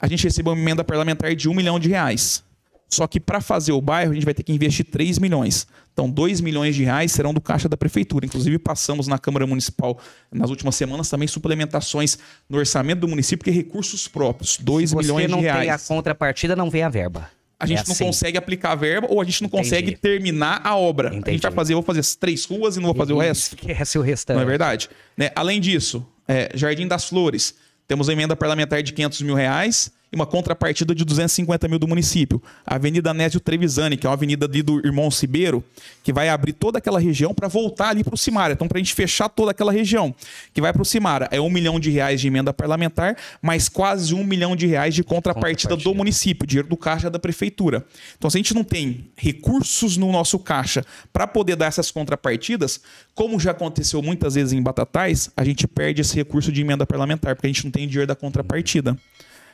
A 0.00 0.08
gente 0.08 0.24
recebeu 0.24 0.52
uma 0.52 0.60
emenda 0.60 0.82
parlamentar 0.82 1.34
de 1.36 1.48
um 1.48 1.54
milhão 1.54 1.78
de 1.78 1.88
reais. 1.88 2.42
Só 2.88 3.06
que 3.06 3.18
para 3.18 3.40
fazer 3.40 3.72
o 3.72 3.80
bairro, 3.80 4.10
a 4.10 4.14
gente 4.14 4.24
vai 4.24 4.34
ter 4.34 4.42
que 4.42 4.52
investir 4.52 4.84
3 4.84 5.18
milhões. 5.18 5.66
Então, 5.94 6.10
2 6.10 6.42
milhões 6.42 6.74
de 6.74 6.84
reais 6.84 7.10
serão 7.12 7.32
do 7.32 7.40
caixa 7.40 7.66
da 7.66 7.76
prefeitura. 7.76 8.26
Inclusive, 8.26 8.58
passamos 8.58 9.06
na 9.06 9.18
Câmara 9.18 9.46
Municipal 9.46 9.98
nas 10.30 10.50
últimas 10.50 10.74
semanas 10.74 11.08
também 11.08 11.26
suplementações 11.28 12.18
no 12.50 12.58
orçamento 12.58 13.00
do 13.00 13.08
município, 13.08 13.44
que 13.44 13.50
é 13.50 13.52
recursos 13.54 14.06
próprios. 14.08 14.58
2 14.58 14.90
Se 14.90 14.96
milhões 14.96 15.22
você 15.24 15.28
não 15.28 15.38
de 15.38 15.44
reais. 15.44 15.60
tem 15.60 15.70
a 15.70 15.78
contrapartida, 15.78 16.54
não 16.54 16.68
vem 16.68 16.82
a 16.82 16.90
verba. 16.90 17.30
A 17.62 17.66
gente 17.66 17.80
É 17.80 17.84
não 17.86 17.92
assim. 17.92 18.04
consegue 18.04 18.36
aplicar 18.36 18.72
a 18.72 18.74
verba 18.74 19.06
ou 19.10 19.20
a 19.20 19.24
gente 19.24 19.40
não 19.42 19.46
Entendi. 19.48 19.62
consegue 19.64 19.96
terminar 19.96 20.60
a 20.64 20.76
obra. 20.76 21.08
A 21.08 21.12
gente 21.12 21.20
Entendi. 21.22 21.38
vai 21.42 21.52
fazer, 21.52 21.72
eu 21.74 21.76
vou 21.76 21.84
fazer 21.84 22.00
as 22.00 22.14
três 22.16 22.44
ruas 22.44 22.76
e 22.76 22.80
não 22.80 22.86
vou 22.86 22.94
fazer 22.96 23.12
o 23.12 23.18
resto. 23.18 23.54
Esquece 23.56 23.98
o 23.98 24.02
restante. 24.02 24.36
Não 24.36 24.42
é 24.42 24.46
verdade? 24.46 24.90
Né? 25.16 25.30
Além 25.36 25.60
disso, 25.60 26.04
é, 26.26 26.50
Jardim 26.54 26.86
das 26.88 27.04
Flores, 27.08 27.54
temos 27.86 28.08
emenda 28.08 28.34
parlamentar 28.34 28.82
de 28.82 28.92
500 28.92 29.22
mil 29.22 29.34
reais 29.34 29.92
e 30.12 30.16
uma 30.16 30.26
contrapartida 30.26 30.94
de 30.94 31.04
250 31.04 31.66
mil 31.68 31.78
do 31.78 31.88
município. 31.88 32.42
A 32.66 32.74
Avenida 32.74 33.14
Nésio 33.14 33.40
Trevisani, 33.40 33.96
que 33.96 34.06
é 34.06 34.10
uma 34.10 34.14
avenida 34.14 34.44
ali 34.44 34.62
do 34.62 34.78
Irmão 34.84 35.10
Cibeiro, 35.10 35.64
que 36.04 36.12
vai 36.12 36.28
abrir 36.28 36.52
toda 36.52 36.78
aquela 36.78 37.00
região 37.00 37.32
para 37.32 37.48
voltar 37.48 37.88
ali 37.88 38.04
para 38.04 38.14
o 38.14 38.18
Cimara. 38.18 38.52
Então, 38.52 38.68
para 38.68 38.76
a 38.76 38.80
gente 38.80 38.94
fechar 38.94 39.30
toda 39.30 39.52
aquela 39.52 39.72
região, 39.72 40.14
que 40.52 40.60
vai 40.60 40.72
para 40.72 40.82
o 40.82 40.84
Cimara, 40.84 41.28
é 41.30 41.40
um 41.40 41.48
milhão 41.48 41.80
de 41.80 41.90
reais 41.90 42.20
de 42.20 42.26
emenda 42.26 42.52
parlamentar, 42.52 43.16
mais 43.40 43.68
quase 43.68 44.14
um 44.14 44.22
milhão 44.22 44.54
de 44.54 44.66
reais 44.66 44.94
de 44.94 45.02
contrapartida, 45.02 45.70
do 45.70 45.76
Contrapartida. 45.76 45.98
município, 45.98 46.46
dinheiro 46.46 46.68
do 46.68 46.76
caixa 46.76 47.08
da 47.08 47.18
prefeitura. 47.18 47.84
Então, 48.18 48.28
se 48.28 48.36
a 48.36 48.40
gente 48.40 48.54
não 48.54 48.64
tem 48.64 49.10
recursos 49.16 49.96
no 49.96 50.12
nosso 50.12 50.38
caixa 50.38 50.84
para 51.10 51.26
poder 51.26 51.56
dar 51.56 51.66
essas 51.66 51.90
contrapartidas, 51.90 52.80
como 53.14 53.40
já 53.40 53.52
aconteceu 53.52 54.02
muitas 54.02 54.34
vezes 54.34 54.52
em 54.52 54.62
Batatais, 54.62 55.30
a 55.36 55.44
gente 55.44 55.66
perde 55.66 56.02
esse 56.02 56.14
recurso 56.14 56.52
de 56.52 56.60
emenda 56.60 56.84
parlamentar, 56.84 57.34
porque 57.34 57.46
a 57.46 57.50
gente 57.50 57.64
não 57.64 57.70
tem 57.70 57.88
dinheiro 57.88 58.06
da 58.06 58.14
contrapartida. 58.14 58.98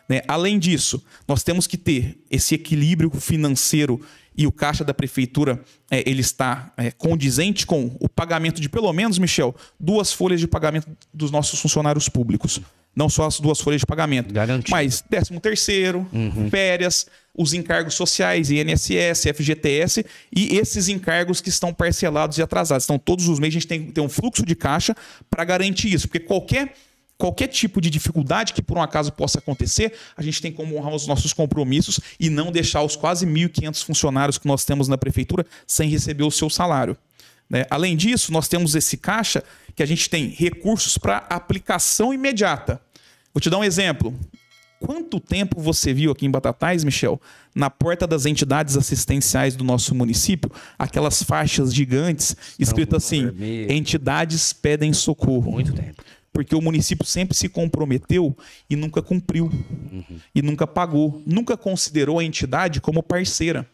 Né? 0.09 0.23
Além 0.27 0.59
disso, 0.59 1.05
nós 1.27 1.42
temos 1.42 1.66
que 1.66 1.77
ter 1.77 2.18
esse 2.31 2.55
equilíbrio 2.55 3.11
financeiro 3.11 4.01
e 4.37 4.47
o 4.47 4.53
caixa 4.53 4.85
da 4.85 4.94
prefeitura 4.94 5.61
é, 5.90 6.09
ele 6.09 6.21
está 6.21 6.73
é, 6.77 6.92
condizente 6.92 7.66
com 7.66 7.97
o 7.99 8.09
pagamento 8.09 8.61
de 8.61 8.68
pelo 8.68 8.92
menos, 8.92 9.18
Michel, 9.18 9.55
duas 9.79 10.12
folhas 10.12 10.38
de 10.38 10.47
pagamento 10.47 10.88
dos 11.12 11.31
nossos 11.31 11.61
funcionários 11.61 12.09
públicos. 12.09 12.61
Não 12.94 13.09
só 13.09 13.27
as 13.27 13.38
duas 13.38 13.61
folhas 13.61 13.81
de 13.81 13.87
pagamento, 13.87 14.33
Garantido. 14.33 14.71
mas 14.71 15.01
13 15.03 15.38
terceiro, 15.38 16.09
férias, 16.51 17.07
os 17.37 17.53
encargos 17.53 17.94
sociais, 17.94 18.51
INSS, 18.51 19.25
FGTS 19.35 20.05
e 20.35 20.57
esses 20.57 20.88
encargos 20.88 21.40
que 21.40 21.49
estão 21.49 21.73
parcelados 21.73 22.38
e 22.38 22.42
atrasados. 22.42 22.85
Então, 22.85 22.99
todos 22.99 23.29
os 23.29 23.38
meses 23.38 23.57
a 23.57 23.59
gente 23.61 23.68
tem 23.68 23.87
que 23.87 23.92
ter 23.92 24.01
um 24.01 24.09
fluxo 24.09 24.44
de 24.44 24.57
caixa 24.57 24.97
para 25.31 25.44
garantir 25.44 25.92
isso, 25.92 26.09
porque 26.09 26.18
qualquer 26.18 26.75
qualquer 27.18 27.48
tipo 27.48 27.81
de 27.81 27.90
dificuldade 27.90 28.54
que 28.54 28.62
por 28.62 28.78
um 28.78 28.83
acaso 28.83 29.12
possa 29.12 29.40
acontecer, 29.40 29.92
a 30.16 30.22
gente 30.22 30.40
tem 30.40 30.52
como 30.52 30.76
honrar 30.76 30.94
os 30.94 31.07
nossos 31.07 31.33
compromissos 31.33 31.98
e 32.18 32.31
não 32.31 32.52
deixar 32.52 32.83
os 32.83 32.94
quase 32.94 33.26
1.500 33.26 33.85
funcionários 33.85 34.38
que 34.38 34.46
nós 34.46 34.64
temos 34.64 34.87
na 34.87 34.96
prefeitura 34.96 35.44
sem 35.66 35.90
receber 35.90 36.22
o 36.22 36.31
seu 36.31 36.48
salário. 36.48 36.96
né? 37.50 37.64
Além 37.68 37.96
disso, 37.96 38.33
nós 38.33 38.46
temos 38.46 38.76
esse 38.76 38.96
caixa 38.96 39.42
que 39.74 39.83
a 39.83 39.87
gente 39.87 40.09
tem 40.09 40.28
recursos 40.28 40.96
para 40.96 41.18
aplicação 41.28 42.14
imediata. 42.14 42.81
Vou 43.35 43.40
te 43.40 43.50
dar 43.50 43.59
um 43.59 43.64
exemplo. 43.64 44.14
Quanto 44.81 45.18
tempo 45.18 45.61
você 45.61 45.92
viu 45.92 46.12
aqui 46.12 46.24
em 46.24 46.31
Batatais, 46.31 46.85
Michel, 46.85 47.20
na 47.52 47.68
porta 47.68 48.07
das 48.07 48.26
entidades 48.26 48.76
assistenciais 48.76 49.57
do 49.57 49.64
nosso 49.64 49.92
município, 49.92 50.50
aquelas 50.78 51.20
faixas 51.22 51.74
gigantes 51.74 52.37
escrito 52.59 52.94
assim: 52.94 53.24
vermelho. 53.24 53.72
entidades 53.72 54.52
pedem 54.52 54.92
socorro 54.92 55.50
Muito 55.50 55.72
tempo. 55.72 56.02
Porque 56.38 56.55
o 56.55 56.62
município 56.62 57.05
sempre 57.05 57.37
se 57.37 57.48
comprometeu 57.48 58.37
e 58.70 58.77
nunca 58.77 59.03
cumpriu 59.03 59.51
e 60.33 60.40
nunca 60.40 60.68
pagou, 60.68 61.20
nunca 61.27 61.57
considerou 61.57 62.20
a 62.20 62.24
entidade 62.24 62.81
como 62.81 63.03
parceira. 63.03 63.68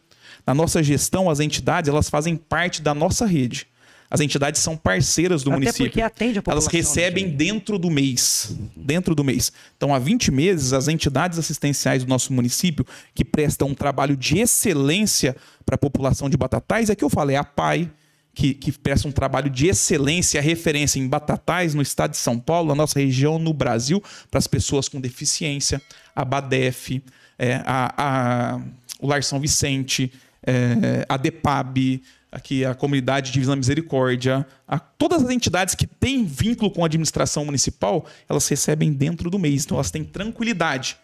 Na 0.47 0.51
nossa 0.51 0.81
gestão, 0.81 1.29
as 1.29 1.39
entidades 1.39 1.89
elas 1.91 2.09
fazem 2.09 2.35
parte 2.35 2.81
da 2.81 2.95
nossa 2.95 3.27
rede. 3.27 3.67
As 4.09 4.19
entidades 4.19 4.61
são 4.61 4.75
parceiras 4.75 5.43
do 5.43 5.51
Até 5.51 5.59
município. 5.59 5.85
porque 5.85 6.01
atende 6.01 6.39
a 6.39 6.41
Elas 6.47 6.63
população, 6.65 6.71
recebem 6.71 7.25
né, 7.25 7.29
gente? 7.29 7.37
dentro 7.37 7.77
do 7.77 7.91
mês. 7.91 8.55
Dentro 8.75 9.13
do 9.13 9.23
mês. 9.23 9.51
Então, 9.77 9.93
há 9.93 9.99
20 9.99 10.31
meses, 10.31 10.73
as 10.73 10.87
entidades 10.87 11.37
assistenciais 11.37 12.03
do 12.03 12.09
nosso 12.09 12.33
município, 12.33 12.83
que 13.13 13.23
prestam 13.23 13.67
um 13.67 13.75
trabalho 13.75 14.17
de 14.17 14.39
excelência 14.39 15.35
para 15.63 15.75
a 15.75 15.77
população 15.77 16.31
de 16.31 16.35
Batatais, 16.35 16.89
é 16.89 16.95
que 16.95 17.03
eu 17.03 17.11
falei, 17.11 17.35
a 17.35 17.43
PAI, 17.43 17.91
que, 18.35 18.53
que 18.53 18.71
presta 18.73 19.07
um 19.07 19.11
trabalho 19.11 19.49
de 19.49 19.67
excelência, 19.67 20.41
referência 20.41 20.99
em 20.99 21.07
Batatais, 21.07 21.73
no 21.73 21.81
estado 21.81 22.11
de 22.11 22.17
São 22.17 22.37
Paulo, 22.37 22.67
na 22.67 22.75
nossa 22.75 22.99
região, 22.99 23.39
no 23.39 23.53
Brasil, 23.53 24.03
para 24.29 24.37
as 24.37 24.45
pessoas 24.45 24.89
com 24.89 24.99
deficiência, 24.99 25.81
a 26.13 26.25
BADEF, 26.25 27.01
é, 27.39 27.61
a, 27.65 27.93
a- 27.97 28.61
o 28.99 29.07
Lar 29.07 29.23
São 29.23 29.39
Vicente, 29.39 30.11
é, 30.45 31.05
a 31.07 31.15
DEPAB, 31.17 32.01
aqui 32.31 32.65
a 32.65 32.75
Comunidade 32.75 33.31
de 33.31 33.39
Misericórdia, 33.55 34.45
a- 34.67 34.79
todas 34.79 35.23
as 35.23 35.29
entidades 35.29 35.73
que 35.73 35.87
têm 35.87 36.25
vínculo 36.25 36.69
com 36.69 36.83
a 36.83 36.87
administração 36.87 37.45
municipal, 37.45 38.05
elas 38.27 38.45
recebem 38.49 38.91
dentro 38.91 39.29
do 39.29 39.39
mês. 39.39 39.63
Então 39.63 39.77
elas 39.77 39.91
têm 39.91 40.03
tranquilidade 40.03 40.97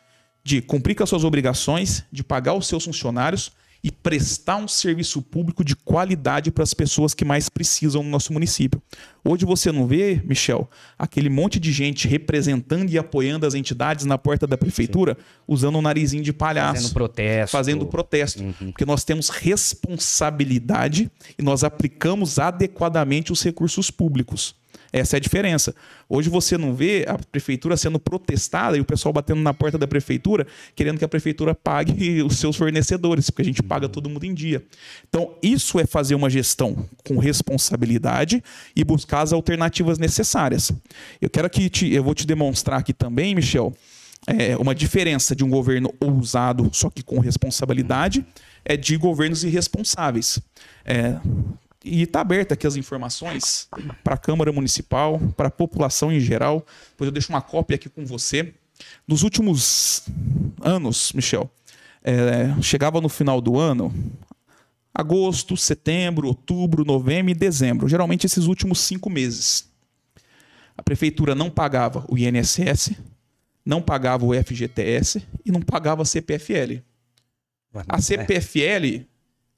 de 0.44 0.62
cumprir 0.62 0.96
com 0.96 1.04
as 1.04 1.10
suas 1.10 1.24
obrigações, 1.24 2.04
de 2.12 2.24
pagar 2.24 2.56
os 2.56 2.68
seus 2.68 2.84
funcionários 2.84 3.52
e 3.84 3.92
prestar 3.92 4.58
um 4.58 4.68
serviço 4.68 5.22
público 5.22 5.64
de 5.64 5.76
qualidade 5.76 6.52
para 6.52 6.64
as 6.64 6.74
pessoas 6.74 7.14
que 7.14 7.26
mais 7.26 7.50
precisam 7.50 8.04
no 8.04 8.10
nosso 8.10 8.32
município. 8.32 8.82
Hoje 9.24 9.46
você 9.46 9.72
não 9.72 9.88
vê, 9.88 10.22
Michel, 10.24 10.70
aquele 10.98 11.30
monte 11.30 11.60
de 11.60 11.72
gente 11.72 12.08
representando 12.08 12.90
e 12.90 12.98
apoiando 12.98 13.46
as 13.46 13.56
entidades 13.56 14.06
na 14.06 14.18
porta 14.18 14.46
da 14.46 14.58
prefeitura, 14.58 15.16
Sim. 15.16 15.26
usando 15.48 15.78
um 15.78 15.82
narizinho 15.82 16.24
de 16.24 16.34
palhaço. 16.34 16.82
Fazendo 16.82 16.94
protesto. 16.94 17.52
Fazendo 17.52 17.86
protesto. 17.86 18.44
Uhum. 18.44 18.72
Porque 18.72 18.86
nós 18.86 19.04
temos 19.04 19.30
responsabilidade 19.30 21.12
e 21.38 21.42
nós 21.42 21.64
aplicamos 21.64 22.38
adequadamente 22.38 23.32
os 23.32 23.42
recursos 23.44 23.90
públicos. 23.90 24.56
Essa 24.92 25.16
é 25.16 25.18
a 25.18 25.20
diferença. 25.20 25.74
Hoje 26.10 26.30
você 26.30 26.58
não 26.58 26.74
vê 26.76 27.06
a 27.08 27.18
prefeitura 27.18 27.78
sendo 27.78 28.00
protestada 28.00 28.78
e 28.78 28.82
o 28.82 28.86
pessoal 28.86 29.14
batendo 29.14 29.42
na 29.42 29.54
porta 29.54 29.78
da 29.78 29.88
prefeitura 29.88 30.46
querendo 30.76 30.98
que 30.98 31.06
a 31.06 31.08
prefeitura 31.08 31.56
pague 31.56 32.22
os 32.24 32.38
seus 32.38 32.56
fornecedores, 32.56 33.30
porque 33.30 33.42
a 33.42 33.46
gente 33.46 33.64
paga 33.64 33.88
todo 33.88 34.10
mundo 34.10 34.26
em 34.26 34.34
dia. 34.34 34.64
Então, 35.08 35.36
isso 35.42 35.80
é 35.80 35.86
fazer 35.86 36.16
uma 36.16 36.30
gestão 36.30 36.86
com 37.06 37.18
responsabilidade 37.18 38.44
e 38.76 38.84
buscar 38.84 39.22
as 39.22 39.34
alternativas 39.34 39.98
necessárias. 39.98 40.72
Eu 41.22 41.30
quero 41.30 41.50
que 41.50 41.70
te, 41.70 41.92
eu 41.94 42.04
vou 42.04 42.14
te 42.14 42.26
demonstrar 42.26 42.80
aqui 42.80 42.94
também, 42.94 43.36
Michel, 43.36 43.74
é, 44.28 44.56
uma 44.58 44.76
diferença 44.76 45.36
de 45.36 45.44
um 45.44 45.50
governo 45.50 45.94
ousado, 46.00 46.70
só 46.74 46.90
que 46.90 47.02
com 47.02 47.20
responsabilidade, 47.20 48.26
é 48.64 48.78
de 48.78 48.96
governos 48.98 49.44
irresponsáveis. 49.44 50.40
É, 50.86 51.18
e 51.84 52.04
está 52.04 52.22
aberta 52.22 52.54
aqui 52.54 52.68
as 52.68 52.76
informações 52.76 53.68
para 54.04 54.16
a 54.16 54.18
Câmara 54.18 54.52
Municipal, 54.52 55.20
para 55.36 55.48
a 55.48 55.52
população 55.52 56.12
em 56.12 56.20
geral. 56.20 56.66
Depois 56.92 57.08
eu 57.08 57.12
deixo 57.12 57.30
uma 57.30 57.42
cópia 57.42 57.76
aqui 57.76 57.90
com 57.90 58.06
você. 58.06 58.54
Nos 59.08 59.24
últimos 59.24 60.04
anos, 60.62 61.12
Michel, 61.14 61.50
é, 62.04 62.62
chegava 62.62 63.02
no 63.02 63.10
final 63.10 63.42
do 63.42 63.58
ano, 63.60 63.94
agosto, 64.94 65.56
setembro, 65.58 66.28
outubro, 66.28 66.86
novembro 66.86 67.32
e 67.32 67.36
dezembro, 67.36 67.88
geralmente 67.88 68.26
esses 68.26 68.46
últimos 68.46 68.80
cinco 68.80 69.10
meses. 69.10 69.70
A 70.78 70.84
prefeitura 70.84 71.36
não 71.36 71.50
pagava 71.50 72.06
o 72.10 72.18
INSS, 72.18 72.96
não 73.66 73.82
pagava 73.82 74.26
o 74.26 74.34
FGTS 74.34 75.24
e 75.46 75.52
não 75.52 75.62
pagava 75.62 76.02
a 76.02 76.06
CPFL. 76.06 76.82
A 77.88 78.02
CPFL 78.02 79.06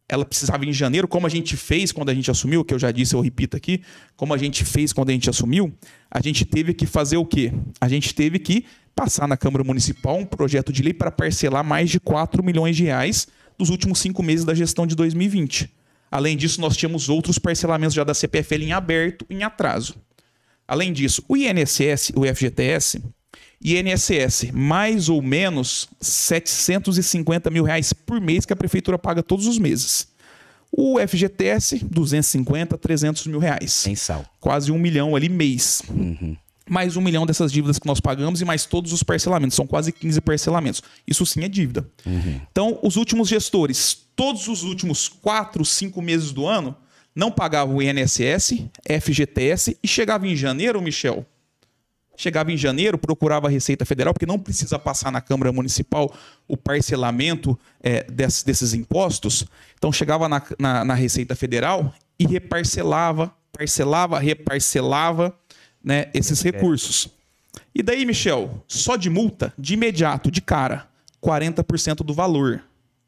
ela 0.08 0.26
precisava 0.26 0.66
em 0.66 0.74
janeiro, 0.74 1.08
como 1.08 1.26
a 1.26 1.30
gente 1.30 1.56
fez 1.56 1.92
quando 1.92 2.10
a 2.10 2.14
gente 2.14 2.30
assumiu, 2.30 2.64
que 2.64 2.74
eu 2.74 2.80
já 2.80 2.92
disse, 2.92 3.16
eu 3.16 3.22
repito 3.22 3.56
aqui, 3.56 3.82
como 4.16 4.34
a 4.34 4.38
gente 4.38 4.64
fez 4.66 4.92
quando 4.92 5.10
a 5.10 5.14
gente 5.14 5.30
assumiu, 5.30 5.74
a 6.12 6.22
gente 6.22 6.46
teve 6.46 6.74
que 6.74 6.86
fazer 6.86 7.18
o 7.18 7.26
quê? 7.26 7.52
A 7.80 7.88
gente 7.88 8.14
teve 8.14 8.38
que 8.40 8.66
passar 8.96 9.28
na 9.28 9.38
Câmara 9.38 9.64
Municipal 9.64 10.18
um 10.18 10.26
projeto 10.26 10.72
de 10.72 10.84
lei 10.84 10.94
para 10.94 11.12
parcelar 11.12 11.64
mais 11.64 11.90
de 11.90 12.00
4 12.00 12.44
milhões 12.44 12.76
de 12.76 12.84
reais 12.84 13.28
dos 13.58 13.70
últimos 13.70 14.00
cinco 14.00 14.22
meses 14.22 14.46
da 14.46 14.54
gestão 14.54 14.86
de 14.86 14.96
2020. 14.96 15.72
Além 16.12 16.38
disso, 16.38 16.62
nós 16.62 16.78
tínhamos 16.78 17.10
outros 17.10 17.40
parcelamentos 17.40 17.96
já 17.96 18.04
da 18.04 18.14
CPFL 18.14 18.62
em 18.62 18.72
aberto, 18.72 19.26
em 19.30 19.42
atraso. 19.42 19.96
Além 20.68 20.94
disso, 20.94 21.24
o 21.28 21.36
INSS, 21.36 22.12
o 22.16 22.24
FGTS, 22.26 23.02
INSS, 23.64 24.52
mais 24.52 25.08
ou 25.08 25.22
menos 25.22 25.88
750 26.02 27.50
mil 27.50 27.64
reais 27.64 27.94
por 27.94 28.20
mês 28.20 28.46
que 28.46 28.52
a 28.52 28.56
prefeitura 28.56 29.00
paga 29.00 29.24
todos 29.24 29.48
os 29.48 29.58
meses. 29.58 30.08
O 30.70 31.00
FGTS, 31.00 31.86
250, 31.86 32.78
300 32.78 33.28
mil 33.28 33.40
reais. 33.40 33.86
Mensal. 33.88 34.26
Quase 34.40 34.72
um 34.72 34.78
milhão 34.78 35.16
ali 35.16 35.30
mês. 35.30 35.84
Uhum. 35.88 36.36
Mais 36.68 36.98
um 36.98 37.02
milhão 37.02 37.26
dessas 37.26 37.52
dívidas 37.52 37.78
que 37.78 37.86
nós 37.86 38.00
pagamos 38.00 38.42
e 38.42 38.46
mais 38.46 38.66
todos 38.66 38.92
os 38.92 39.04
parcelamentos. 39.04 39.56
São 39.56 39.68
quase 39.68 39.92
15 39.92 40.20
parcelamentos. 40.22 40.82
Isso 41.08 41.26
sim 41.26 41.44
é 41.44 41.48
dívida. 41.48 41.88
Uhum. 42.06 42.42
Então, 42.52 42.80
os 42.82 42.96
últimos 42.96 43.30
gestores, 43.30 43.98
todos 44.16 44.48
os 44.48 44.64
últimos 44.64 45.08
4, 45.08 45.64
5 45.64 46.02
meses 46.02 46.32
do 46.32 46.48
ano, 46.48 46.76
não 47.16 47.32
pagavam 47.32 47.76
o 47.76 47.82
INSS, 47.82 48.66
FGTS 49.00 49.78
e 49.84 49.88
chegava 49.88 50.28
em 50.28 50.36
janeiro, 50.36 50.82
Michel, 50.82 51.26
Chegava 52.16 52.52
em 52.52 52.58
janeiro, 52.58 52.98
procurava 52.98 53.48
a 53.48 53.50
Receita 53.50 53.86
Federal, 53.86 54.14
porque 54.14 54.26
não 54.26 54.38
precisa 54.38 54.78
passar 54.78 55.12
na 55.12 55.20
Câmara 55.20 55.52
Municipal 55.52 56.14
o 56.48 56.56
parcelamento 56.56 57.58
é, 57.82 58.04
desses, 58.04 58.44
desses, 58.44 58.74
impostos. 58.74 59.46
Então 59.78 59.92
chegava 59.92 60.30
na, 60.30 60.42
na, 60.60 60.86
na, 60.86 60.94
Receita 60.94 61.36
Federal 61.36 61.94
e 62.20 62.28
reparcelava, 62.28 63.34
parcelava, 63.52 64.20
reparcelava 64.20 65.36
né, 65.84 66.06
esses 66.14 66.42
recursos. 66.42 67.10
E 67.74 67.82
daí, 67.82 68.06
Michel, 68.06 68.64
só 68.68 68.96
de 68.96 69.10
multa, 69.10 69.52
de 69.58 69.74
imediato, 69.74 70.30
de 70.30 70.42
cara, 70.42 70.88
40% 71.22 72.04
do 72.04 72.14
valor. 72.14 72.64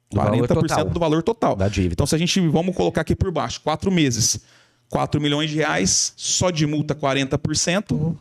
Do 0.09 0.19
40% 0.19 0.67
valor 0.67 0.89
do 0.91 0.99
valor 0.99 1.23
total. 1.23 1.55
Da 1.55 1.67
dívida. 1.67 1.93
Então, 1.93 2.07
se 2.07 2.15
a 2.15 2.17
gente, 2.17 2.39
vamos 2.47 2.75
colocar 2.75 3.01
aqui 3.01 3.15
por 3.15 3.31
baixo, 3.31 3.61
quatro 3.61 3.91
meses, 3.91 4.39
4 4.89 5.19
milhões 5.19 5.49
de 5.49 5.57
reais, 5.57 6.13
só 6.15 6.49
de 6.49 6.65
multa 6.65 6.95
40%. 6.95 7.91
Uhum. 7.91 8.15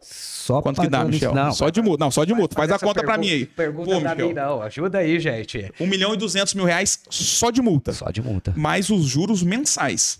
Só 0.00 0.62
Quanto 0.62 0.80
que 0.80 0.88
dá, 0.88 1.04
Michel? 1.04 1.34
Não, 1.34 1.52
só 1.52 1.68
de 1.68 1.80
multa. 1.82 2.04
Não, 2.04 2.10
só 2.10 2.24
de 2.24 2.34
multa. 2.34 2.54
Faz, 2.54 2.70
faz 2.70 2.82
a 2.82 2.86
conta 2.86 3.02
para 3.02 3.18
mim 3.18 3.30
aí. 3.30 3.46
Pergunta 3.46 3.90
Pô, 3.90 4.00
pra 4.00 4.10
Michel. 4.14 4.28
mim, 4.28 4.34
não. 4.34 4.62
Ajuda 4.62 4.98
aí, 4.98 5.20
gente. 5.20 5.70
1 5.78 5.86
milhão 5.86 6.14
e 6.14 6.16
200 6.16 6.54
mil 6.54 6.64
reais 6.64 7.00
só 7.10 7.50
de 7.50 7.60
multa. 7.60 7.92
Só 7.92 8.10
de 8.10 8.22
multa. 8.22 8.52
Mais 8.56 8.90
os 8.90 9.04
juros 9.04 9.42
mensais. 9.42 10.18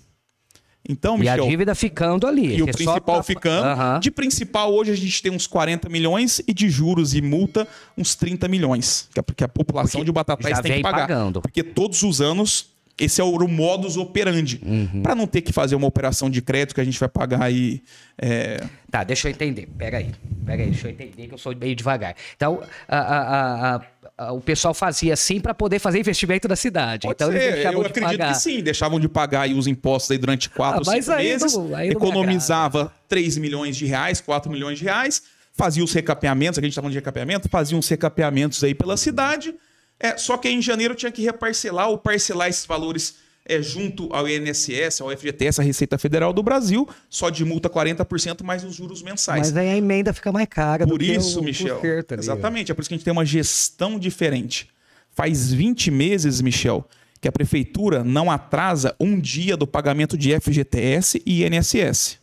Então, 0.88 1.18
Michel. 1.18 1.44
E 1.44 1.46
a 1.46 1.50
dívida 1.50 1.74
ficando 1.74 2.26
ali. 2.26 2.56
E 2.56 2.62
o 2.62 2.66
principal 2.66 3.00
tá... 3.00 3.22
ficando. 3.22 3.80
Uhum. 3.80 4.00
De 4.00 4.10
principal, 4.10 4.72
hoje 4.72 4.92
a 4.92 4.96
gente 4.96 5.22
tem 5.22 5.32
uns 5.32 5.46
40 5.46 5.88
milhões 5.88 6.40
e 6.46 6.54
de 6.54 6.68
juros 6.68 7.14
e 7.14 7.20
multa, 7.20 7.66
uns 7.96 8.14
30 8.14 8.48
milhões. 8.48 9.08
Que 9.34 9.44
a, 9.44 9.48
população 9.48 10.00
Porque 10.00 10.04
de 10.04 10.12
Batatais 10.12 10.60
tem 10.60 10.76
que 10.76 10.82
pagar. 10.82 11.08
Pagando. 11.08 11.40
Porque 11.42 11.62
todos 11.62 12.02
os 12.02 12.20
anos 12.20 12.70
esse 13.00 13.20
é 13.20 13.24
o 13.24 13.48
modus 13.48 13.96
operandi. 13.96 14.60
Uhum. 14.64 15.02
Para 15.02 15.14
não 15.14 15.26
ter 15.26 15.40
que 15.40 15.52
fazer 15.52 15.74
uma 15.74 15.86
operação 15.86 16.28
de 16.28 16.42
crédito 16.42 16.74
que 16.74 16.80
a 16.80 16.84
gente 16.84 17.00
vai 17.00 17.08
pagar 17.08 17.42
aí. 17.42 17.82
É... 18.18 18.60
Tá, 18.90 19.02
deixa 19.02 19.28
eu 19.28 19.32
entender. 19.32 19.66
Pega 19.78 19.98
aí. 19.98 20.10
Pega 20.44 20.62
aí, 20.62 20.70
deixa 20.70 20.88
eu 20.88 20.92
entender 20.92 21.26
que 21.26 21.32
eu 21.32 21.38
sou 21.38 21.56
meio 21.56 21.74
devagar. 21.74 22.14
Então, 22.36 22.62
a, 22.86 22.98
a, 22.98 23.80
a, 24.18 24.32
o 24.32 24.40
pessoal 24.40 24.74
fazia 24.74 25.14
assim 25.14 25.40
para 25.40 25.54
poder 25.54 25.78
fazer 25.78 25.98
investimento 25.98 26.46
da 26.46 26.56
cidade. 26.56 27.06
Pode 27.06 27.14
então, 27.14 27.32
ser. 27.32 27.64
eu 27.72 27.80
acredito 27.80 28.18
pagar. 28.18 28.32
que 28.32 28.38
sim, 28.38 28.62
deixavam 28.62 29.00
de 29.00 29.08
pagar 29.08 29.42
aí 29.42 29.54
os 29.54 29.66
impostos 29.66 30.10
aí 30.10 30.18
durante 30.18 30.50
quatro, 30.50 30.82
ah, 30.82 31.00
cinco 31.00 31.16
meses, 31.16 31.54
não, 31.54 31.80
economizava 31.80 32.92
3 33.08 33.38
milhões 33.38 33.76
de 33.76 33.86
reais, 33.86 34.20
4 34.20 34.52
milhões 34.52 34.78
de 34.78 34.84
reais, 34.84 35.22
fazia 35.54 35.82
os 35.82 35.92
recapeamentos, 35.92 36.58
a 36.58 36.62
gente 36.62 36.72
está 36.72 36.82
falando 36.82 36.92
de 36.92 36.98
recapeamento, 36.98 37.48
fazia 37.48 37.78
uns 37.78 37.88
recapeamentos 37.88 38.62
aí 38.62 38.74
pela 38.74 38.96
cidade 38.98 39.54
é, 40.00 40.16
só 40.16 40.38
que 40.38 40.48
em 40.48 40.62
janeiro 40.62 40.94
tinha 40.94 41.12
que 41.12 41.22
reparcelar 41.22 41.90
ou 41.90 41.98
parcelar 41.98 42.48
esses 42.48 42.64
valores 42.64 43.16
é, 43.44 43.60
junto 43.60 44.08
ao 44.12 44.26
INSS, 44.26 45.00
ao 45.00 45.10
FGTS, 45.10 45.60
a 45.60 45.64
Receita 45.64 45.98
Federal 45.98 46.32
do 46.32 46.42
Brasil, 46.42 46.88
só 47.08 47.28
de 47.28 47.44
multa 47.44 47.68
40% 47.68 48.42
mais 48.42 48.64
os 48.64 48.74
juros 48.74 49.02
mensais. 49.02 49.48
Mas 49.48 49.56
aí 49.56 49.68
a 49.68 49.76
emenda 49.76 50.14
fica 50.14 50.32
mais 50.32 50.48
cara 50.48 50.86
por 50.86 51.02
isso, 51.02 51.40
o, 51.40 51.44
Michel. 51.44 51.80
Exatamente, 52.18 52.72
é 52.72 52.74
por 52.74 52.80
isso 52.80 52.88
que 52.88 52.94
a 52.94 52.96
gente 52.96 53.04
tem 53.04 53.12
uma 53.12 53.26
gestão 53.26 53.98
diferente. 53.98 54.68
Faz 55.10 55.52
20 55.52 55.90
meses, 55.90 56.40
Michel, 56.40 56.88
que 57.20 57.28
a 57.28 57.32
prefeitura 57.32 58.02
não 58.02 58.30
atrasa 58.30 58.94
um 58.98 59.20
dia 59.20 59.56
do 59.56 59.66
pagamento 59.66 60.16
de 60.16 60.38
FGTS 60.40 61.20
e 61.26 61.44
INSS. 61.44 62.18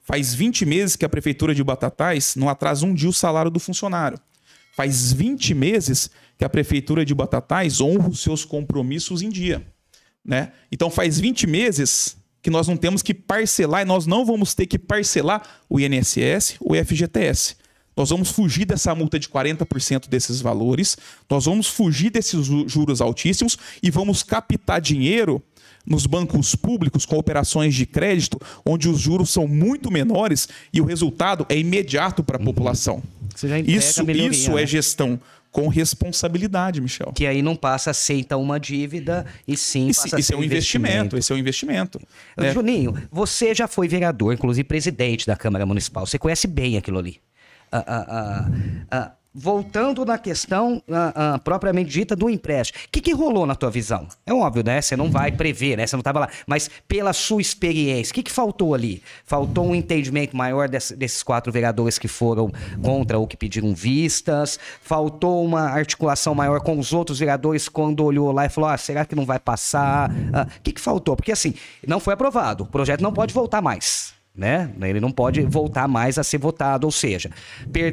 Faz 0.00 0.32
20 0.32 0.64
meses 0.64 0.96
que 0.96 1.04
a 1.04 1.08
prefeitura 1.08 1.54
de 1.54 1.62
Batatais 1.62 2.34
não 2.34 2.48
atrasa 2.48 2.86
um 2.86 2.94
dia 2.94 3.08
o 3.08 3.12
salário 3.12 3.50
do 3.50 3.60
funcionário. 3.60 4.18
Faz 4.80 5.12
20 5.12 5.52
meses 5.52 6.10
que 6.38 6.44
a 6.44 6.48
prefeitura 6.48 7.04
de 7.04 7.14
Batatais 7.14 7.82
honra 7.82 8.08
os 8.08 8.20
seus 8.20 8.46
compromissos 8.46 9.20
em 9.20 9.28
dia. 9.28 9.62
Né? 10.24 10.52
Então 10.72 10.88
faz 10.88 11.20
20 11.20 11.46
meses 11.46 12.16
que 12.40 12.48
nós 12.48 12.66
não 12.66 12.78
temos 12.78 13.02
que 13.02 13.12
parcelar 13.12 13.82
e 13.82 13.84
nós 13.84 14.06
não 14.06 14.24
vamos 14.24 14.54
ter 14.54 14.64
que 14.64 14.78
parcelar 14.78 15.42
o 15.68 15.78
INSS 15.78 16.56
o 16.60 16.74
FGTS. 16.74 17.56
Nós 17.94 18.08
vamos 18.08 18.30
fugir 18.30 18.64
dessa 18.64 18.94
multa 18.94 19.18
de 19.18 19.28
40% 19.28 20.08
desses 20.08 20.40
valores, 20.40 20.96
nós 21.28 21.44
vamos 21.44 21.66
fugir 21.66 22.08
desses 22.08 22.46
juros 22.66 23.02
altíssimos 23.02 23.58
e 23.82 23.90
vamos 23.90 24.22
captar 24.22 24.80
dinheiro 24.80 25.42
nos 25.90 26.06
bancos 26.06 26.54
públicos 26.54 27.04
com 27.04 27.18
operações 27.18 27.74
de 27.74 27.84
crédito, 27.84 28.40
onde 28.64 28.88
os 28.88 29.00
juros 29.00 29.30
são 29.30 29.48
muito 29.48 29.90
menores 29.90 30.48
e 30.72 30.80
o 30.80 30.84
resultado 30.84 31.44
é 31.48 31.58
imediato 31.58 32.22
para 32.22 32.36
a 32.36 32.38
uhum. 32.38 32.44
população. 32.44 33.02
Isso, 33.66 34.04
isso 34.10 34.52
né? 34.52 34.62
é 34.62 34.66
gestão 34.66 35.20
com 35.50 35.66
responsabilidade, 35.66 36.80
Michel. 36.80 37.12
Que 37.12 37.26
aí 37.26 37.42
não 37.42 37.56
passa 37.56 37.90
a 37.90 37.94
ser 37.94 38.14
então 38.14 38.40
uma 38.40 38.60
dívida 38.60 39.26
e 39.48 39.56
sim 39.56 39.88
passa 39.88 40.06
isso, 40.06 40.16
a 40.16 40.22
ser 40.22 40.34
é 40.34 40.36
um 40.36 40.44
investimento. 40.44 40.88
investimento. 40.88 41.18
Esse 41.18 41.32
é 41.32 41.34
um 41.34 41.38
investimento. 41.38 42.00
Né? 42.36 42.52
Juninho, 42.52 42.94
você 43.10 43.52
já 43.52 43.66
foi 43.66 43.88
vereador, 43.88 44.32
inclusive 44.32 44.62
presidente 44.62 45.26
da 45.26 45.34
Câmara 45.34 45.66
Municipal. 45.66 46.06
Você 46.06 46.18
conhece 46.18 46.46
bem 46.46 46.76
aquilo 46.76 46.98
ali. 46.98 47.20
Ah, 47.72 47.84
ah, 47.86 48.50
ah, 48.90 49.12
voltando 49.32 50.04
na 50.04 50.18
questão 50.18 50.82
uh, 50.88 51.36
uh, 51.36 51.40
propriamente 51.40 51.90
dita 51.90 52.16
do 52.16 52.28
empréstimo, 52.28 52.80
o 52.86 52.88
que, 52.90 53.00
que 53.00 53.12
rolou 53.12 53.46
na 53.46 53.54
tua 53.54 53.70
visão? 53.70 54.08
É 54.26 54.32
óbvio, 54.32 54.64
né? 54.64 54.80
Você 54.80 54.96
não 54.96 55.10
vai 55.10 55.30
prever, 55.30 55.76
né? 55.76 55.86
Você 55.86 55.96
não 55.96 56.00
estava 56.00 56.20
lá. 56.20 56.28
Mas 56.46 56.68
pela 56.88 57.12
sua 57.12 57.40
experiência, 57.40 58.10
o 58.10 58.14
que, 58.14 58.24
que 58.24 58.32
faltou 58.32 58.74
ali? 58.74 59.02
Faltou 59.24 59.66
um 59.66 59.74
entendimento 59.74 60.36
maior 60.36 60.68
desse, 60.68 60.96
desses 60.96 61.22
quatro 61.22 61.52
vereadores 61.52 61.98
que 61.98 62.08
foram 62.08 62.50
contra 62.82 63.18
ou 63.18 63.26
que 63.26 63.36
pediram 63.36 63.74
vistas? 63.74 64.58
Faltou 64.82 65.44
uma 65.44 65.62
articulação 65.62 66.34
maior 66.34 66.60
com 66.60 66.78
os 66.78 66.92
outros 66.92 67.18
vereadores 67.18 67.68
quando 67.68 68.04
olhou 68.04 68.32
lá 68.32 68.46
e 68.46 68.48
falou: 68.48 68.70
ah, 68.70 68.76
será 68.76 69.04
que 69.04 69.14
não 69.14 69.24
vai 69.24 69.38
passar? 69.38 70.10
O 70.10 70.12
uh, 70.12 70.60
que, 70.62 70.72
que 70.72 70.80
faltou? 70.80 71.14
Porque 71.14 71.32
assim, 71.32 71.54
não 71.86 72.00
foi 72.00 72.14
aprovado. 72.14 72.64
O 72.64 72.66
projeto 72.66 73.00
não 73.00 73.12
pode 73.12 73.32
voltar 73.32 73.62
mais 73.62 74.19
né? 74.40 74.72
Ele 74.80 75.00
não 75.00 75.12
pode 75.12 75.42
voltar 75.42 75.86
mais 75.86 76.18
a 76.18 76.24
ser 76.24 76.38
votado, 76.38 76.86
ou 76.86 76.90
seja, 76.90 77.30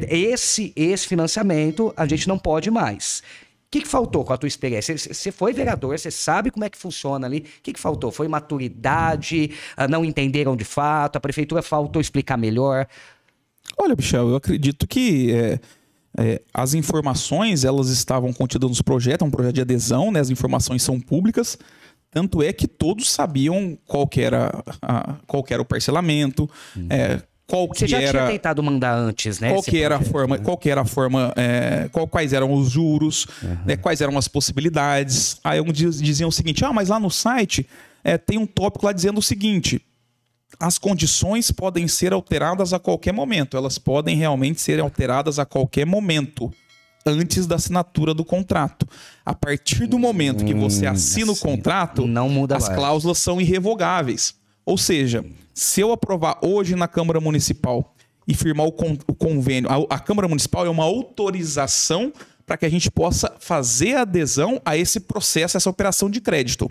esse 0.09 0.71
esse 0.77 1.05
financiamento 1.05 1.93
a 1.97 2.07
gente 2.07 2.25
não 2.25 2.39
pode 2.39 2.71
mais. 2.71 3.21
O 3.67 3.69
que, 3.69 3.81
que, 3.81 3.87
faltou 3.87 4.23
com 4.23 4.31
a 4.31 4.37
tua 4.37 4.47
experiência? 4.47 4.97
Você 4.97 5.29
foi 5.29 5.51
vereador, 5.51 5.99
você 5.99 6.09
sabe 6.09 6.49
como 6.49 6.63
é 6.63 6.69
que 6.69 6.77
funciona 6.77 7.27
ali. 7.27 7.39
O 7.39 7.61
que, 7.61 7.73
que 7.73 7.79
faltou? 7.79 8.11
Foi 8.11 8.25
maturidade? 8.29 9.51
Ah, 9.75 9.89
não 9.89 10.05
entenderam 10.05 10.55
de 10.55 10.63
fato? 10.63 11.17
A 11.17 11.19
prefeitura 11.19 11.61
faltou 11.61 12.01
explicar 12.01 12.37
melhor? 12.37 12.87
Olha, 13.77 13.93
Michel, 13.93 14.29
eu 14.29 14.37
acredito 14.37 14.87
que 14.87 15.33
é, 15.33 15.59
é, 16.17 16.41
as 16.53 16.73
informações 16.73 17.65
elas 17.65 17.89
estavam 17.89 18.31
contidas 18.31 18.69
nos 18.69 18.81
projetos, 18.81 19.25
é 19.25 19.27
um 19.27 19.31
projeto 19.31 19.55
de 19.55 19.61
adesão, 19.61 20.13
né? 20.13 20.21
As 20.21 20.29
informações 20.29 20.81
são 20.81 20.97
públicas. 20.97 21.57
Tanto 22.17 22.41
é 22.41 22.51
que 22.51 22.67
todos 22.67 23.11
sabiam 23.11 23.77
qual 23.85 24.07
que 24.07 24.21
era, 24.21 24.51
a, 24.81 25.17
qual 25.27 25.43
que 25.43 25.53
era 25.53 25.61
o 25.61 25.65
parcelamento, 25.65 26.49
uhum. 26.75 26.87
é, 26.89 27.21
qual 27.45 27.67
Você 27.67 27.87
já 27.87 28.01
era, 28.01 28.09
tinha 28.09 28.31
tentado 28.31 28.63
mandar 28.63 28.95
antes, 28.97 29.39
né? 29.39 29.51
Qual 29.51 29.61
que 29.61 29.79
era 29.79 29.97
a 29.97 30.01
forma, 30.01 30.35
né? 30.35 30.43
qual 30.43 30.59
era 30.65 30.81
a 30.81 30.85
forma, 30.85 31.31
é, 31.37 31.87
qual, 31.91 32.07
quais 32.07 32.33
eram 32.33 32.51
os 32.51 32.71
juros, 32.71 33.27
uhum. 33.43 33.57
né, 33.67 33.77
quais 33.77 34.01
eram 34.01 34.17
as 34.17 34.27
possibilidades. 34.27 35.39
Aí 35.43 35.61
um 35.61 35.71
diziam 35.71 36.29
o 36.29 36.31
seguinte: 36.31 36.65
ah, 36.65 36.73
mas 36.73 36.89
lá 36.89 36.99
no 36.99 37.11
site 37.11 37.69
é, 38.03 38.17
tem 38.17 38.39
um 38.39 38.47
tópico 38.47 38.87
lá 38.87 38.91
dizendo 38.91 39.19
o 39.19 39.21
seguinte: 39.21 39.79
as 40.59 40.79
condições 40.79 41.51
podem 41.51 41.87
ser 41.87 42.13
alteradas 42.13 42.73
a 42.73 42.79
qualquer 42.79 43.13
momento. 43.13 43.55
Elas 43.55 43.77
podem 43.77 44.17
realmente 44.17 44.59
ser 44.59 44.79
alteradas 44.79 45.37
a 45.37 45.45
qualquer 45.45 45.85
momento 45.85 46.51
antes 47.07 47.47
da 47.47 47.55
assinatura 47.55 48.13
do 48.13 48.23
contrato. 48.23 48.87
A 49.25 49.33
partir 49.33 49.87
do 49.87 49.97
momento 49.97 50.45
que 50.45 50.53
você 50.53 50.87
hum, 50.87 50.91
assina 50.91 51.31
o 51.31 51.37
contrato, 51.37 52.05
não 52.05 52.29
muda 52.29 52.55
as 52.57 52.67
mais. 52.67 52.77
cláusulas 52.77 53.17
são 53.17 53.41
irrevogáveis. 53.41 54.35
Ou 54.65 54.77
seja, 54.77 55.25
se 55.53 55.81
eu 55.81 55.91
aprovar 55.91 56.37
hoje 56.41 56.75
na 56.75 56.87
Câmara 56.87 57.19
Municipal 57.19 57.95
e 58.27 58.33
firmar 58.33 58.67
o, 58.67 58.71
con 58.71 58.97
o 59.07 59.15
convênio, 59.15 59.69
a, 59.69 59.95
a 59.95 59.99
Câmara 59.99 60.27
Municipal 60.27 60.65
é 60.65 60.69
uma 60.69 60.83
autorização 60.83 62.11
para 62.45 62.57
que 62.57 62.65
a 62.65 62.69
gente 62.69 62.91
possa 62.91 63.33
fazer 63.39 63.95
adesão 63.95 64.61
a 64.63 64.77
esse 64.77 64.99
processo, 65.01 65.57
essa 65.57 65.69
operação 65.69 66.09
de 66.09 66.21
crédito. 66.21 66.69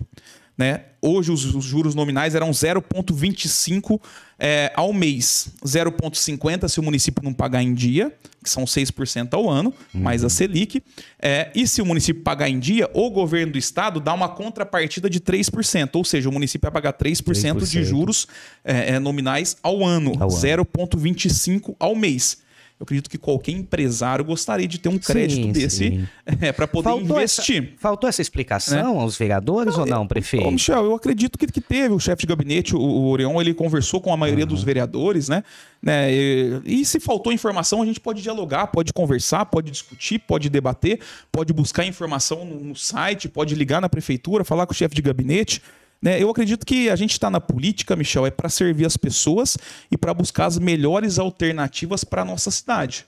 Né? 0.57 0.81
Hoje 1.03 1.31
os, 1.31 1.55
os 1.55 1.65
juros 1.65 1.95
nominais 1.95 2.35
eram 2.35 2.51
0,25 2.51 4.01
é, 4.39 4.73
ao 4.75 4.93
mês. 4.93 5.49
0,50 5.65 6.69
se 6.69 6.81
o 6.81 6.83
município 6.83 7.23
não 7.23 7.35
pagar 7.35 7.63
em 7.63 7.75
dia, 7.75 8.13
que 8.43 8.49
são 8.49 8.65
6% 8.65 9.35
ao 9.35 9.51
ano, 9.51 9.73
uhum. 9.95 10.01
mais 10.01 10.25
a 10.25 10.31
Selic. 10.31 10.83
É, 11.21 11.51
e 11.55 11.67
se 11.67 11.83
o 11.83 11.87
município 11.87 12.23
pagar 12.23 12.49
em 12.49 12.59
dia, 12.59 12.89
o 12.95 13.11
governo 13.11 13.53
do 13.53 13.59
estado 13.59 14.01
dá 14.01 14.15
uma 14.15 14.29
contrapartida 14.29 15.11
de 15.11 15.21
3%. 15.21 15.91
Ou 15.95 16.05
seja, 16.05 16.29
o 16.29 16.33
município 16.33 16.71
vai 16.71 16.83
pagar 16.83 16.95
3%, 16.95 17.23
3%. 17.23 17.67
de 17.67 17.85
juros 17.85 18.27
é, 18.65 18.95
é, 18.95 18.99
nominais 18.99 19.57
ao 19.63 19.85
ano. 19.85 20.13
Ao 20.19 20.29
0,25 20.29 21.77
ao 21.79 21.95
mês. 21.95 22.39
Eu 22.79 22.85
acredito 22.85 23.09
que 23.09 23.17
qualquer 23.17 23.53
empresário 23.53 24.23
gostaria 24.23 24.69
de 24.69 24.79
ter 24.79 24.91
um 24.91 24.99
crédito 24.99 25.47
sim, 25.47 25.53
desse 25.53 26.09
é, 26.43 26.53
para 26.53 26.69
poder 26.69 26.91
faltou 26.91 27.17
investir. 27.17 27.63
Essa, 27.63 27.73
faltou 27.79 28.09
essa 28.09 28.21
explicação 28.21 28.95
né? 28.95 29.01
aos 29.01 29.17
vereadores 29.17 29.75
não, 29.75 29.81
ou 29.81 29.87
não, 29.87 30.07
prefeito? 30.07 30.47
Ô, 30.47 30.51
Michel, 30.51 30.85
eu 30.85 30.95
acredito 30.95 31.39
que, 31.39 31.47
que 31.47 31.61
teve. 31.61 31.95
O 31.95 31.99
chefe 31.99 32.23
de 32.23 32.27
gabinete, 32.27 32.77
o, 32.77 32.79
o 32.79 33.09
Orion, 33.09 33.41
ele 33.41 33.55
conversou 33.55 33.99
com 33.99 34.13
a 34.13 34.17
maioria 34.17 34.45
uhum. 34.45 34.51
dos 34.51 34.63
vereadores, 34.63 35.27
né? 35.27 35.43
né? 35.83 36.13
E, 36.13 36.61
e, 36.67 36.85
se 36.85 37.01
faltou 37.01 37.33
informação, 37.33 37.81
a 37.81 37.87
gente 37.87 37.99
pode 37.99 38.21
dialogar, 38.21 38.67
pode 38.67 38.93
conversar, 38.93 39.47
pode 39.47 39.71
discutir, 39.71 40.19
pode 40.19 40.51
debater, 40.51 41.01
pode 41.33 41.55
buscar 41.55 41.87
informação 41.87 42.45
no, 42.45 42.61
no 42.61 42.77
site, 42.77 43.27
pode 43.27 43.55
ligar 43.55 43.81
na 43.81 43.89
prefeitura, 43.89 44.45
falar 44.45 44.67
com 44.67 44.73
o 44.73 44.77
chefe 44.77 44.95
de 44.95 45.01
gabinete. 45.01 45.63
Né? 46.07 46.23
Eu 46.23 46.31
acredito 46.31 46.65
que 46.65 46.89
a 46.89 46.95
gente 46.95 47.11
está 47.11 47.29
na 47.29 47.41
política, 47.41 47.97
Michel, 47.97 48.25
é 48.27 48.31
para 48.31 48.49
servir 48.49 48.87
as 48.87 48.97
pessoas 48.97 49.59
e 49.91 49.99
para 49.99 50.15
buscar 50.15 50.47
as 50.47 50.57
melhores 50.57 51.19
alternativas 51.19 52.05
para 52.05 52.23
a 52.23 52.25
nossa 52.25 52.49
cidade. 52.49 53.05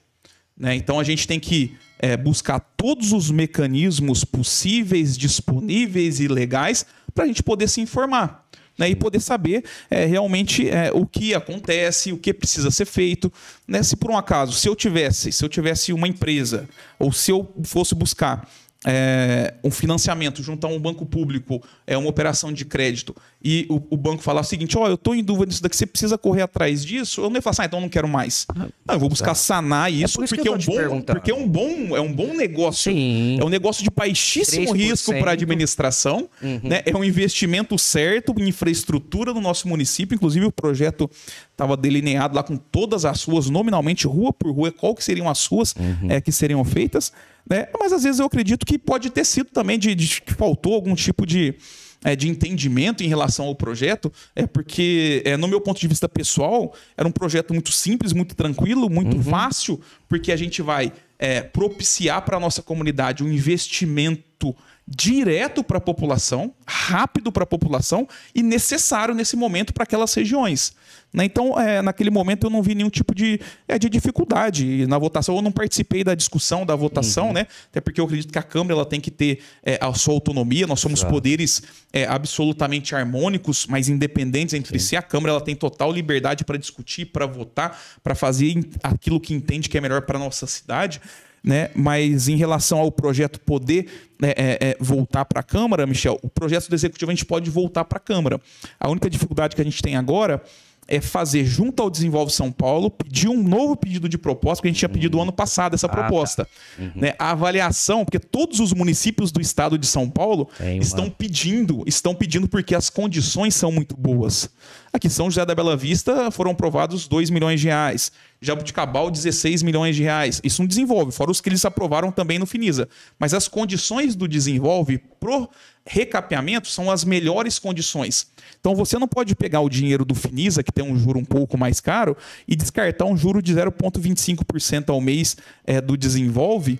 Né? 0.56 0.74
Então 0.74 0.98
a 0.98 1.04
gente 1.04 1.24
tem 1.24 1.38
que 1.38 1.76
é, 2.00 2.16
buscar 2.16 2.58
todos 2.58 3.12
os 3.12 3.30
mecanismos 3.30 4.24
possíveis, 4.24 5.16
disponíveis 5.16 6.18
e 6.18 6.26
legais 6.26 6.84
para 7.14 7.22
a 7.22 7.26
gente 7.28 7.40
poder 7.40 7.68
se 7.68 7.80
informar. 7.80 8.44
Né, 8.76 8.90
e 8.90 8.94
poder 8.94 9.18
saber 9.18 9.64
é, 9.90 10.04
realmente 10.04 10.70
é, 10.70 10.92
o 10.92 11.04
que 11.04 11.34
acontece, 11.34 12.12
o 12.12 12.16
que 12.16 12.32
precisa 12.32 12.70
ser 12.70 12.84
feito. 12.84 13.32
Né? 13.66 13.82
Se 13.82 13.96
por 13.96 14.08
um 14.08 14.16
acaso, 14.16 14.52
se 14.52 14.68
eu 14.68 14.76
tivesse, 14.76 15.32
se 15.32 15.44
eu 15.44 15.48
tivesse 15.48 15.92
uma 15.92 16.06
empresa, 16.06 16.68
ou 16.96 17.10
se 17.10 17.32
eu 17.32 17.52
fosse 17.64 17.92
buscar 17.92 18.48
é, 18.86 19.54
um 19.64 19.70
financiamento 19.70 20.42
junto 20.42 20.66
a 20.66 20.70
um 20.70 20.78
banco 20.78 21.04
público, 21.04 21.62
é 21.86 21.96
uma 21.96 22.08
operação 22.08 22.52
de 22.52 22.64
crédito, 22.64 23.14
e 23.42 23.66
o, 23.68 23.80
o 23.90 23.96
banco 23.96 24.22
falar 24.22 24.40
o 24.40 24.44
seguinte: 24.44 24.76
Ó, 24.76 24.82
oh, 24.82 24.88
eu 24.88 24.94
estou 24.94 25.14
em 25.14 25.22
dúvida 25.22 25.46
disso 25.46 25.62
daqui, 25.62 25.76
você 25.76 25.86
precisa 25.86 26.18
correr 26.18 26.42
atrás 26.42 26.84
disso, 26.84 27.20
eu 27.20 27.30
não 27.30 27.36
ia 27.36 27.42
falar 27.42 27.52
assim, 27.52 27.62
ah, 27.62 27.66
então 27.66 27.78
eu 27.78 27.82
não 27.82 27.88
quero 27.88 28.08
mais. 28.08 28.46
Não, 28.54 28.68
eu 28.88 28.98
vou 28.98 29.08
buscar 29.08 29.28
tá. 29.28 29.34
sanar 29.36 29.92
isso, 29.92 30.22
é 30.22 30.26
por 30.26 30.36
porque, 30.36 30.48
é 30.48 30.52
um 30.52 30.58
bom, 30.58 31.00
porque 31.02 31.30
é 31.30 31.34
um 31.34 31.48
bom, 31.48 31.96
é 31.96 32.00
um 32.00 32.12
bom 32.12 32.34
negócio. 32.34 32.92
Sim. 32.92 33.38
É 33.40 33.44
um 33.44 33.48
negócio 33.48 33.84
de 33.84 33.90
baixíssimo 33.90 34.72
3%. 34.72 34.76
risco 34.76 35.12
para 35.18 35.30
a 35.30 35.34
administração, 35.34 36.28
uhum. 36.42 36.60
né? 36.64 36.82
é 36.84 36.96
um 36.96 37.04
investimento 37.04 37.78
certo 37.78 38.34
em 38.38 38.48
infraestrutura 38.48 39.32
do 39.32 39.40
nosso 39.40 39.68
município, 39.68 40.16
inclusive 40.16 40.46
o 40.46 40.52
projeto 40.52 41.08
estava 41.52 41.76
delineado 41.76 42.34
lá 42.34 42.42
com 42.42 42.56
todas 42.56 43.04
as 43.04 43.22
ruas, 43.22 43.48
nominalmente, 43.48 44.06
rua 44.06 44.32
por 44.32 44.50
rua, 44.50 44.72
qual 44.72 44.94
que 44.94 45.04
seriam 45.04 45.28
as 45.28 45.46
ruas 45.46 45.74
uhum. 45.78 46.10
é, 46.10 46.20
que 46.20 46.32
seriam 46.32 46.64
feitas. 46.64 47.12
Né? 47.48 47.68
Mas 47.78 47.92
às 47.92 48.02
vezes 48.02 48.18
eu 48.18 48.26
acredito 48.26 48.66
que 48.66 48.78
pode 48.78 49.10
ter 49.10 49.24
sido 49.24 49.50
também 49.50 49.78
de, 49.78 49.94
de 49.94 50.20
que 50.20 50.34
faltou 50.34 50.74
algum 50.74 50.94
tipo 50.94 51.24
de, 51.24 51.54
é, 52.04 52.14
de 52.14 52.28
entendimento 52.28 53.02
em 53.02 53.08
relação 53.08 53.46
ao 53.46 53.54
projeto, 53.54 54.12
é 54.34 54.46
porque, 54.46 55.22
é, 55.24 55.36
no 55.36 55.48
meu 55.48 55.60
ponto 55.60 55.80
de 55.80 55.88
vista 55.88 56.08
pessoal, 56.08 56.74
era 56.96 57.08
um 57.08 57.12
projeto 57.12 57.52
muito 57.52 57.72
simples, 57.72 58.12
muito 58.12 58.34
tranquilo, 58.34 58.88
muito 58.88 59.16
uhum. 59.16 59.22
fácil, 59.22 59.80
porque 60.08 60.30
a 60.30 60.36
gente 60.36 60.62
vai 60.62 60.92
é, 61.18 61.40
propiciar 61.40 62.22
para 62.22 62.36
a 62.36 62.40
nossa 62.40 62.62
comunidade 62.62 63.24
um 63.24 63.32
investimento 63.32 64.54
direto 64.90 65.62
para 65.62 65.76
a 65.76 65.80
população, 65.80 66.54
rápido 66.66 67.30
para 67.30 67.44
a 67.44 67.46
população 67.46 68.08
e 68.34 68.42
necessário 68.42 69.14
nesse 69.14 69.36
momento 69.36 69.74
para 69.74 69.82
aquelas 69.82 70.14
regiões. 70.14 70.72
Né? 71.12 71.24
Então, 71.26 71.58
é, 71.60 71.82
naquele 71.82 72.10
momento, 72.10 72.46
eu 72.46 72.50
não 72.50 72.62
vi 72.62 72.74
nenhum 72.74 72.88
tipo 72.88 73.14
de, 73.14 73.38
é, 73.66 73.78
de 73.78 73.88
dificuldade 73.90 74.86
na 74.86 74.98
votação. 74.98 75.36
Eu 75.36 75.42
não 75.42 75.52
participei 75.52 76.02
da 76.02 76.14
discussão 76.14 76.64
da 76.64 76.74
votação, 76.74 77.28
uhum. 77.28 77.32
né? 77.34 77.46
até 77.70 77.80
porque 77.80 78.00
eu 78.00 78.06
acredito 78.06 78.32
que 78.32 78.38
a 78.38 78.42
Câmara 78.42 78.74
ela 78.74 78.86
tem 78.86 79.00
que 79.00 79.10
ter 79.10 79.40
é, 79.62 79.78
a 79.80 79.92
sua 79.92 80.14
autonomia. 80.14 80.66
Nós 80.66 80.80
somos 80.80 81.00
Exato. 81.00 81.12
poderes 81.12 81.62
absolutamente 82.08 82.94
harmônicos, 82.94 83.66
mas 83.66 83.88
independentes 83.88 84.54
entre 84.54 84.78
Sim. 84.78 84.88
si. 84.88 84.96
A 84.96 85.02
Câmara 85.02 85.32
ela 85.32 85.40
tem 85.40 85.54
total 85.54 85.92
liberdade 85.92 86.44
para 86.44 86.56
discutir, 86.56 87.06
para 87.06 87.26
votar, 87.26 87.78
para 88.02 88.14
fazer 88.14 88.68
aquilo 88.82 89.18
que 89.20 89.34
entende 89.34 89.68
que 89.68 89.76
é 89.76 89.80
melhor 89.80 90.02
para 90.02 90.16
a 90.16 90.20
nossa 90.20 90.46
cidade 90.46 91.00
né? 91.42 91.70
Mas 91.74 92.28
em 92.28 92.36
relação 92.36 92.78
ao 92.78 92.90
projeto 92.90 93.40
poder 93.40 93.86
né, 94.20 94.32
é, 94.36 94.58
é, 94.60 94.76
voltar 94.80 95.24
para 95.24 95.40
a 95.40 95.42
Câmara, 95.42 95.86
Michel, 95.86 96.18
o 96.22 96.28
projeto 96.28 96.68
do 96.68 96.74
Executivo 96.74 97.10
a 97.10 97.14
gente 97.14 97.24
pode 97.24 97.50
voltar 97.50 97.84
para 97.84 97.98
a 97.98 98.00
Câmara. 98.00 98.40
A 98.78 98.88
única 98.90 99.08
dificuldade 99.08 99.54
que 99.54 99.62
a 99.62 99.64
gente 99.64 99.82
tem 99.82 99.96
agora 99.96 100.42
é 100.88 101.02
fazer 101.02 101.44
junto 101.44 101.82
ao 101.82 101.90
Desenvolve 101.90 102.32
São 102.32 102.50
Paulo, 102.50 102.90
pedir 102.90 103.28
um 103.28 103.42
novo 103.42 103.76
pedido 103.76 104.08
de 104.08 104.16
proposta, 104.16 104.62
que 104.62 104.68
a 104.68 104.70
gente 104.70 104.78
tinha 104.78 104.88
pedido 104.88 105.18
uhum. 105.18 105.24
ano 105.24 105.32
passado 105.32 105.74
essa 105.74 105.86
ah, 105.86 105.90
tá. 105.90 105.96
proposta. 105.96 106.46
Tá. 106.46 106.82
Uhum. 106.82 106.92
Né? 106.96 107.14
A 107.18 107.32
avaliação, 107.32 108.06
porque 108.06 108.18
todos 108.18 108.58
os 108.58 108.72
municípios 108.72 109.30
do 109.30 109.38
estado 109.38 109.76
de 109.76 109.86
São 109.86 110.08
Paulo 110.08 110.48
uma... 110.58 110.70
estão 110.70 111.10
pedindo, 111.10 111.84
estão 111.86 112.14
pedindo 112.14 112.48
porque 112.48 112.74
as 112.74 112.88
condições 112.88 113.54
são 113.54 113.70
muito 113.70 113.94
boas. 113.94 114.48
Aqui 114.90 115.10
São 115.10 115.30
José 115.30 115.44
da 115.44 115.54
Bela 115.54 115.76
Vista 115.76 116.30
foram 116.30 116.52
aprovados 116.52 117.06
2 117.06 117.28
milhões 117.28 117.60
de 117.60 117.66
reais. 117.66 118.10
Jabuticabal, 118.40 119.10
16 119.10 119.62
milhões 119.62 119.96
de 119.96 120.02
reais. 120.02 120.40
Isso 120.44 120.62
não 120.62 120.66
desenvolve, 120.66 121.12
fora 121.12 121.30
os 121.30 121.40
que 121.40 121.48
eles 121.48 121.64
aprovaram 121.64 122.12
também 122.12 122.38
no 122.38 122.46
Finisa. 122.46 122.88
Mas 123.18 123.34
as 123.34 123.48
condições 123.48 124.14
do 124.14 124.28
desenvolve 124.28 124.98
pro 125.18 125.48
recapeamento 125.84 126.68
são 126.68 126.90
as 126.90 127.02
melhores 127.04 127.58
condições. 127.58 128.30
Então 128.60 128.74
você 128.76 128.98
não 128.98 129.08
pode 129.08 129.34
pegar 129.34 129.60
o 129.60 129.68
dinheiro 129.68 130.04
do 130.04 130.14
Finisa, 130.14 130.62
que 130.62 130.70
tem 130.70 130.84
um 130.84 130.96
juro 130.96 131.18
um 131.18 131.24
pouco 131.24 131.58
mais 131.58 131.80
caro, 131.80 132.16
e 132.46 132.54
descartar 132.54 133.06
um 133.06 133.16
juro 133.16 133.42
de 133.42 133.54
0,25% 133.54 134.90
ao 134.90 135.00
mês 135.00 135.36
é, 135.66 135.80
do 135.80 135.96
desenvolve 135.96 136.78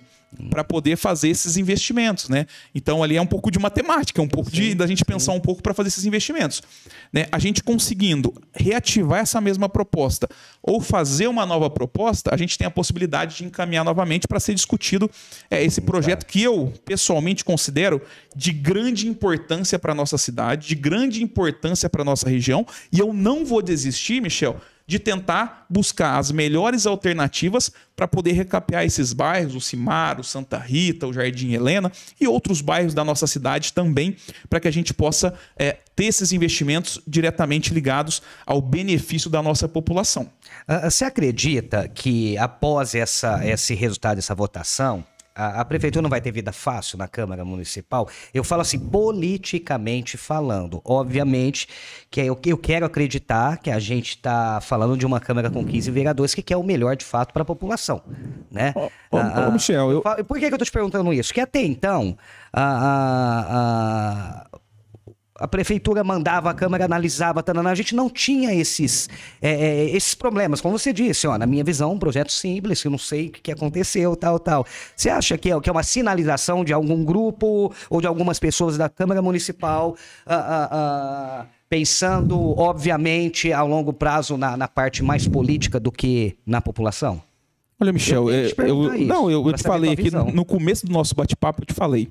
para 0.49 0.63
poder 0.63 0.95
fazer 0.95 1.29
esses 1.29 1.57
investimentos, 1.57 2.29
né? 2.29 2.45
Então 2.73 3.01
ali 3.01 3.17
é 3.17 3.21
um 3.21 3.25
pouco 3.25 3.49
de 3.49 3.57
matemática, 3.57 4.21
é 4.21 4.23
um 4.23 4.27
pouco 4.27 4.49
sim, 4.49 4.55
de 4.55 4.75
da 4.75 4.85
gente 4.85 4.99
sim. 4.99 5.05
pensar 5.05 5.31
um 5.33 5.39
pouco 5.39 5.61
para 5.61 5.73
fazer 5.73 5.89
esses 5.89 6.05
investimentos, 6.05 6.61
né? 7.11 7.25
A 7.31 7.39
gente 7.39 7.63
conseguindo 7.63 8.33
reativar 8.53 9.21
essa 9.21 9.41
mesma 9.41 9.67
proposta 9.67 10.27
ou 10.61 10.79
fazer 10.81 11.27
uma 11.27 11.45
nova 11.45 11.69
proposta, 11.69 12.33
a 12.33 12.37
gente 12.37 12.57
tem 12.57 12.67
a 12.67 12.71
possibilidade 12.71 13.37
de 13.37 13.45
encaminhar 13.45 13.83
novamente 13.83 14.27
para 14.27 14.39
ser 14.39 14.53
discutido 14.53 15.09
é, 15.49 15.63
esse 15.63 15.81
projeto 15.81 16.25
que 16.25 16.41
eu 16.41 16.71
pessoalmente 16.85 17.43
considero 17.43 18.01
de 18.35 18.51
grande 18.51 19.07
importância 19.07 19.79
para 19.79 19.95
nossa 19.95 20.17
cidade, 20.17 20.67
de 20.67 20.75
grande 20.75 21.23
importância 21.23 21.89
para 21.89 22.03
nossa 22.03 22.29
região, 22.29 22.65
e 22.91 22.99
eu 22.99 23.13
não 23.13 23.45
vou 23.45 23.61
desistir, 23.61 24.21
Michel, 24.21 24.61
de 24.89 24.97
tentar 24.97 25.67
buscar 25.69 26.17
as 26.17 26.31
melhores 26.31 26.87
alternativas 26.87 27.71
para 27.95 28.07
poder 28.07 28.31
recapear 28.31 28.83
esses 28.83 29.13
bairros, 29.13 29.53
o 29.53 29.61
Cimar, 29.61 30.19
o 30.19 30.23
Santa 30.23 30.57
Rita, 30.57 31.05
o 31.05 31.13
Jardim 31.13 31.53
Helena 31.53 31.91
e 32.19 32.27
outros 32.27 32.59
bairros 32.59 32.95
da 32.95 33.05
nossa 33.05 33.27
cidade 33.27 33.71
também, 33.71 34.17
para 34.49 34.59
que 34.59 34.67
a 34.67 34.71
gente 34.71 34.91
possa 34.91 35.31
é, 35.55 35.77
ter 35.95 36.05
esses 36.05 36.31
investimentos 36.31 36.99
diretamente 37.05 37.71
ligados 37.71 38.23
ao 38.47 38.59
benefício 38.59 39.29
da 39.29 39.43
nossa 39.43 39.67
população. 39.67 40.27
Ah, 40.67 40.89
você 40.89 41.05
acredita 41.05 41.87
que 41.87 42.35
após 42.39 42.95
essa, 42.95 43.47
esse 43.47 43.75
resultado 43.75 44.15
dessa 44.15 44.33
votação, 44.33 45.05
a, 45.39 45.61
a, 45.61 45.65
prefeitura 45.65 46.01
não 46.01 46.09
vai 46.09 46.19
ter 46.19 46.31
vida 46.31 46.51
fácil 46.51 46.97
na 46.97 47.07
Câmara 47.07 47.45
Municipal. 47.45 48.09
Eu 48.33 48.43
falo 48.43 48.61
assim, 48.61 48.77
politicamente 48.77 50.17
falando. 50.17 50.81
Obviamente 50.83 51.67
que 52.11 52.19
eu, 52.19 52.37
eu 52.45 52.57
quero 52.57 52.85
acreditar 52.85 53.57
que 53.57 53.71
a 53.71 53.79
gente 53.79 54.09
está 54.09 54.59
falando 54.59 54.97
de 54.97 55.05
uma 55.05 55.19
Câmara 55.19 55.49
com 55.49 55.65
15 55.65 55.89
vereadores 55.91 56.35
que 56.35 56.41
quer 56.41 56.57
o 56.57 56.63
melhor 56.63 56.95
de 56.95 57.05
fato 57.05 57.33
para 57.33 57.43
a 57.43 57.45
população. 57.45 58.01
Né? 58.51 58.73
Ô, 58.75 59.17
ah, 59.17 59.47
ô 59.47 59.51
Michel, 59.51 59.91
eu... 59.91 60.01
Por 60.01 60.39
que, 60.39 60.47
que 60.47 60.53
eu 60.53 60.55
estou 60.55 60.65
te 60.65 60.71
perguntando 60.71 61.13
isso? 61.13 61.33
Que 61.33 61.39
até 61.39 61.61
então, 61.61 62.17
a, 62.51 62.63
a, 62.63 64.45
a 64.48 64.48
prefeitura 65.47 66.03
mandava, 66.03 66.49
a 66.49 66.53
Câmara 66.53 66.85
analisava, 66.85 67.41
tanana, 67.41 67.69
a 67.71 67.75
gente 67.75 67.95
não 67.95 68.09
tinha 68.09 68.53
esses, 68.53 69.09
é, 69.41 69.51
é, 69.51 69.89
esses 69.91 70.13
problemas. 70.13 70.59
Como 70.61 70.77
você 70.77 70.91
disse, 70.91 71.27
ó, 71.27 71.37
na 71.37 71.45
minha 71.45 71.63
visão, 71.63 71.93
um 71.93 71.99
projeto 71.99 72.31
simples, 72.31 72.83
eu 72.83 72.91
não 72.91 72.97
sei 72.97 73.27
o 73.27 73.31
que 73.31 73.51
aconteceu, 73.51 74.15
tal, 74.15 74.39
tal. 74.39 74.65
Você 74.95 75.09
acha 75.09 75.37
que 75.37 75.51
é, 75.51 75.59
que 75.59 75.69
é 75.69 75.71
uma 75.71 75.83
sinalização 75.83 76.63
de 76.63 76.73
algum 76.73 77.03
grupo 77.03 77.73
ou 77.89 78.01
de 78.01 78.07
algumas 78.07 78.39
pessoas 78.39 78.77
da 78.77 78.89
Câmara 78.89 79.21
Municipal 79.21 79.95
uh, 80.27 80.33
uh, 80.33 81.43
uh, 81.43 81.47
pensando, 81.69 82.59
obviamente, 82.59 83.53
a 83.53 83.61
longo 83.63 83.93
prazo 83.93 84.37
na, 84.37 84.57
na, 84.57 84.67
parte 84.67 85.03
mais 85.03 85.27
política 85.27 85.79
do 85.79 85.91
que 85.91 86.35
na 86.45 86.59
população? 86.59 87.21
Olha, 87.79 87.93
Michel, 87.93 88.29
eu, 88.29 88.49
eu, 88.57 88.83
eu 88.93 89.05
não, 89.05 89.31
eu, 89.31 89.47
eu 89.47 89.53
te 89.53 89.63
falei 89.63 89.93
aqui 89.93 90.11
no, 90.11 90.31
no 90.31 90.43
começo 90.43 90.85
do 90.85 90.91
nosso 90.91 91.15
bate-papo, 91.15 91.61
eu 91.61 91.65
te 91.65 91.73
falei. 91.73 92.09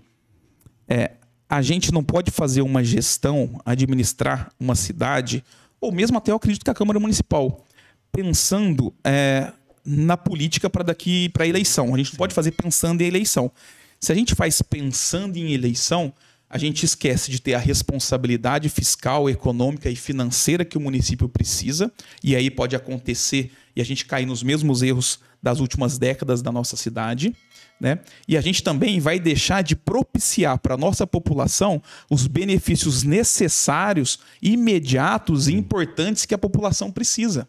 É, 0.88 1.10
a 1.48 1.62
gente 1.62 1.92
não 1.92 2.04
pode 2.04 2.30
fazer 2.30 2.62
uma 2.62 2.84
gestão, 2.84 3.60
administrar 3.64 4.52
uma 4.60 4.74
cidade, 4.74 5.42
ou 5.80 5.90
mesmo 5.90 6.18
até 6.18 6.30
eu 6.30 6.36
acredito 6.36 6.64
que 6.64 6.70
a 6.70 6.74
Câmara 6.74 7.00
Municipal, 7.00 7.64
pensando 8.12 8.92
é, 9.02 9.52
na 9.84 10.16
política 10.16 10.68
para 10.68 10.84
daqui 10.84 11.28
para 11.30 11.44
a 11.44 11.46
eleição. 11.46 11.94
A 11.94 11.98
gente 11.98 12.12
não 12.12 12.18
pode 12.18 12.34
fazer 12.34 12.52
pensando 12.52 13.00
em 13.00 13.06
eleição. 13.06 13.50
Se 13.98 14.12
a 14.12 14.14
gente 14.14 14.34
faz 14.34 14.60
pensando 14.60 15.36
em 15.36 15.52
eleição, 15.52 16.12
a 16.50 16.58
gente 16.58 16.84
esquece 16.84 17.30
de 17.30 17.40
ter 17.40 17.54
a 17.54 17.58
responsabilidade 17.58 18.68
fiscal, 18.68 19.28
econômica 19.28 19.90
e 19.90 19.96
financeira 19.96 20.64
que 20.64 20.78
o 20.78 20.80
município 20.80 21.28
precisa, 21.28 21.92
e 22.22 22.34
aí 22.34 22.50
pode 22.50 22.74
acontecer 22.74 23.52
e 23.74 23.80
a 23.80 23.84
gente 23.84 24.06
cair 24.06 24.26
nos 24.26 24.42
mesmos 24.42 24.82
erros 24.82 25.20
das 25.42 25.60
últimas 25.60 25.98
décadas 25.98 26.42
da 26.42 26.50
nossa 26.50 26.76
cidade. 26.76 27.34
Né? 27.80 28.00
E 28.26 28.36
a 28.36 28.40
gente 28.40 28.62
também 28.62 28.98
vai 28.98 29.20
deixar 29.20 29.62
de 29.62 29.76
propiciar 29.76 30.58
para 30.58 30.74
a 30.74 30.76
nossa 30.76 31.06
população 31.06 31.80
os 32.10 32.26
benefícios 32.26 33.04
necessários, 33.04 34.18
imediatos 34.42 35.46
e 35.46 35.54
importantes 35.54 36.24
que 36.24 36.34
a 36.34 36.38
população 36.38 36.90
precisa. 36.90 37.48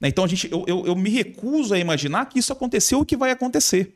Né? 0.00 0.08
Então 0.08 0.24
a 0.24 0.26
gente, 0.26 0.50
eu, 0.50 0.64
eu, 0.66 0.86
eu, 0.86 0.96
me 0.96 1.10
recuso 1.10 1.74
a 1.74 1.78
imaginar 1.78 2.26
que 2.26 2.38
isso 2.38 2.52
aconteceu 2.52 2.98
ou 2.98 3.04
que 3.04 3.16
vai 3.16 3.30
acontecer. 3.30 3.94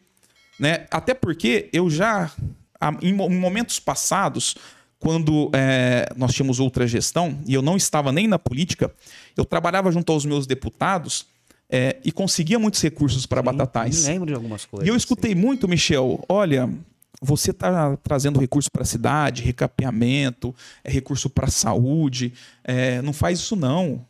Né? 0.58 0.86
Até 0.90 1.14
porque 1.14 1.70
eu 1.72 1.88
já, 1.88 2.30
em 3.00 3.14
momentos 3.14 3.80
passados, 3.80 4.56
quando 4.98 5.50
é, 5.54 6.12
nós 6.14 6.34
tínhamos 6.34 6.60
outra 6.60 6.86
gestão, 6.86 7.38
e 7.46 7.54
eu 7.54 7.62
não 7.62 7.74
estava 7.74 8.12
nem 8.12 8.28
na 8.28 8.38
política, 8.38 8.92
eu 9.34 9.46
trabalhava 9.46 9.90
junto 9.90 10.12
aos 10.12 10.26
meus 10.26 10.46
deputados 10.46 11.26
é, 11.70 11.98
e 12.04 12.10
conseguia 12.10 12.58
muitos 12.58 12.82
recursos 12.82 13.26
para 13.26 13.40
Batatais. 13.40 14.06
lembro 14.06 14.26
de 14.26 14.34
algumas 14.34 14.64
coisas. 14.64 14.86
E 14.86 14.90
eu 14.90 14.96
escutei 14.96 15.32
assim. 15.32 15.40
muito, 15.40 15.68
Michel, 15.68 16.22
olha, 16.28 16.68
você 17.22 17.52
está 17.52 17.96
trazendo 17.98 18.40
recurso 18.40 18.70
para 18.70 18.82
a 18.82 18.86
cidade, 18.86 19.42
recapeamento, 19.42 20.54
é 20.82 20.90
recurso 20.90 21.30
para 21.30 21.46
a 21.46 21.50
saúde, 21.50 22.32
é, 22.64 23.00
não 23.02 23.12
faz 23.12 23.38
isso 23.38 23.54
não, 23.54 24.04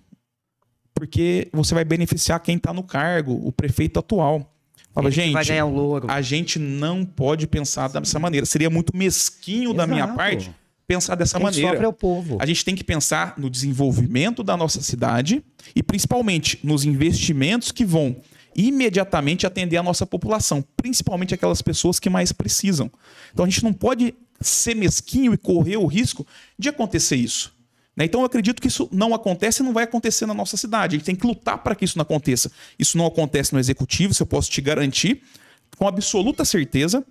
porque 0.94 1.48
você 1.52 1.74
vai 1.74 1.84
beneficiar 1.84 2.40
quem 2.40 2.56
está 2.56 2.72
no 2.72 2.82
cargo, 2.82 3.32
o 3.44 3.52
prefeito 3.52 3.98
atual. 3.98 4.54
Fala, 4.92 5.06
Ele 5.06 5.14
gente, 5.14 5.32
vai 5.32 5.44
ganhar 5.44 5.66
um 5.66 5.74
louro. 5.74 6.10
a 6.10 6.20
gente 6.20 6.58
não 6.58 7.04
pode 7.04 7.46
pensar 7.46 7.88
dessa 7.88 8.18
maneira. 8.18 8.44
Seria 8.44 8.68
muito 8.68 8.96
mesquinho 8.96 9.70
Exato. 9.70 9.76
da 9.76 9.86
minha 9.86 10.08
parte 10.08 10.50
pensar 10.90 11.14
dessa 11.14 11.38
Quem 11.38 11.44
maneira. 11.44 11.68
Sofre 11.68 11.84
é 11.84 11.88
o 11.88 11.92
povo. 11.92 12.36
A 12.40 12.46
gente 12.46 12.64
tem 12.64 12.74
que 12.74 12.82
pensar 12.82 13.34
no 13.38 13.48
desenvolvimento 13.48 14.42
da 14.42 14.56
nossa 14.56 14.82
cidade 14.82 15.40
e 15.74 15.84
principalmente 15.84 16.58
nos 16.64 16.84
investimentos 16.84 17.70
que 17.70 17.84
vão 17.84 18.16
imediatamente 18.56 19.46
atender 19.46 19.76
a 19.76 19.84
nossa 19.84 20.04
população, 20.04 20.64
principalmente 20.76 21.32
aquelas 21.32 21.62
pessoas 21.62 22.00
que 22.00 22.10
mais 22.10 22.32
precisam. 22.32 22.90
Então 23.32 23.44
a 23.44 23.48
gente 23.48 23.62
não 23.62 23.72
pode 23.72 24.12
ser 24.40 24.74
mesquinho 24.74 25.32
e 25.32 25.36
correr 25.36 25.76
o 25.76 25.86
risco 25.86 26.26
de 26.58 26.68
acontecer 26.68 27.14
isso. 27.14 27.54
Né? 27.96 28.06
Então 28.06 28.22
eu 28.22 28.26
acredito 28.26 28.60
que 28.60 28.66
isso 28.66 28.88
não 28.90 29.14
acontece 29.14 29.62
e 29.62 29.64
não 29.64 29.72
vai 29.72 29.84
acontecer 29.84 30.26
na 30.26 30.34
nossa 30.34 30.56
cidade. 30.56 30.96
A 30.96 30.98
gente 30.98 31.06
tem 31.06 31.14
que 31.14 31.24
lutar 31.24 31.58
para 31.58 31.76
que 31.76 31.84
isso 31.84 31.96
não 31.96 32.02
aconteça. 32.02 32.50
Isso 32.76 32.98
não 32.98 33.06
acontece 33.06 33.52
no 33.52 33.60
executivo, 33.60 34.10
isso 34.10 34.24
eu 34.24 34.26
posso 34.26 34.50
te 34.50 34.60
garantir 34.60 35.22
com 35.76 35.86
absoluta 35.86 36.44
certeza 36.44 37.04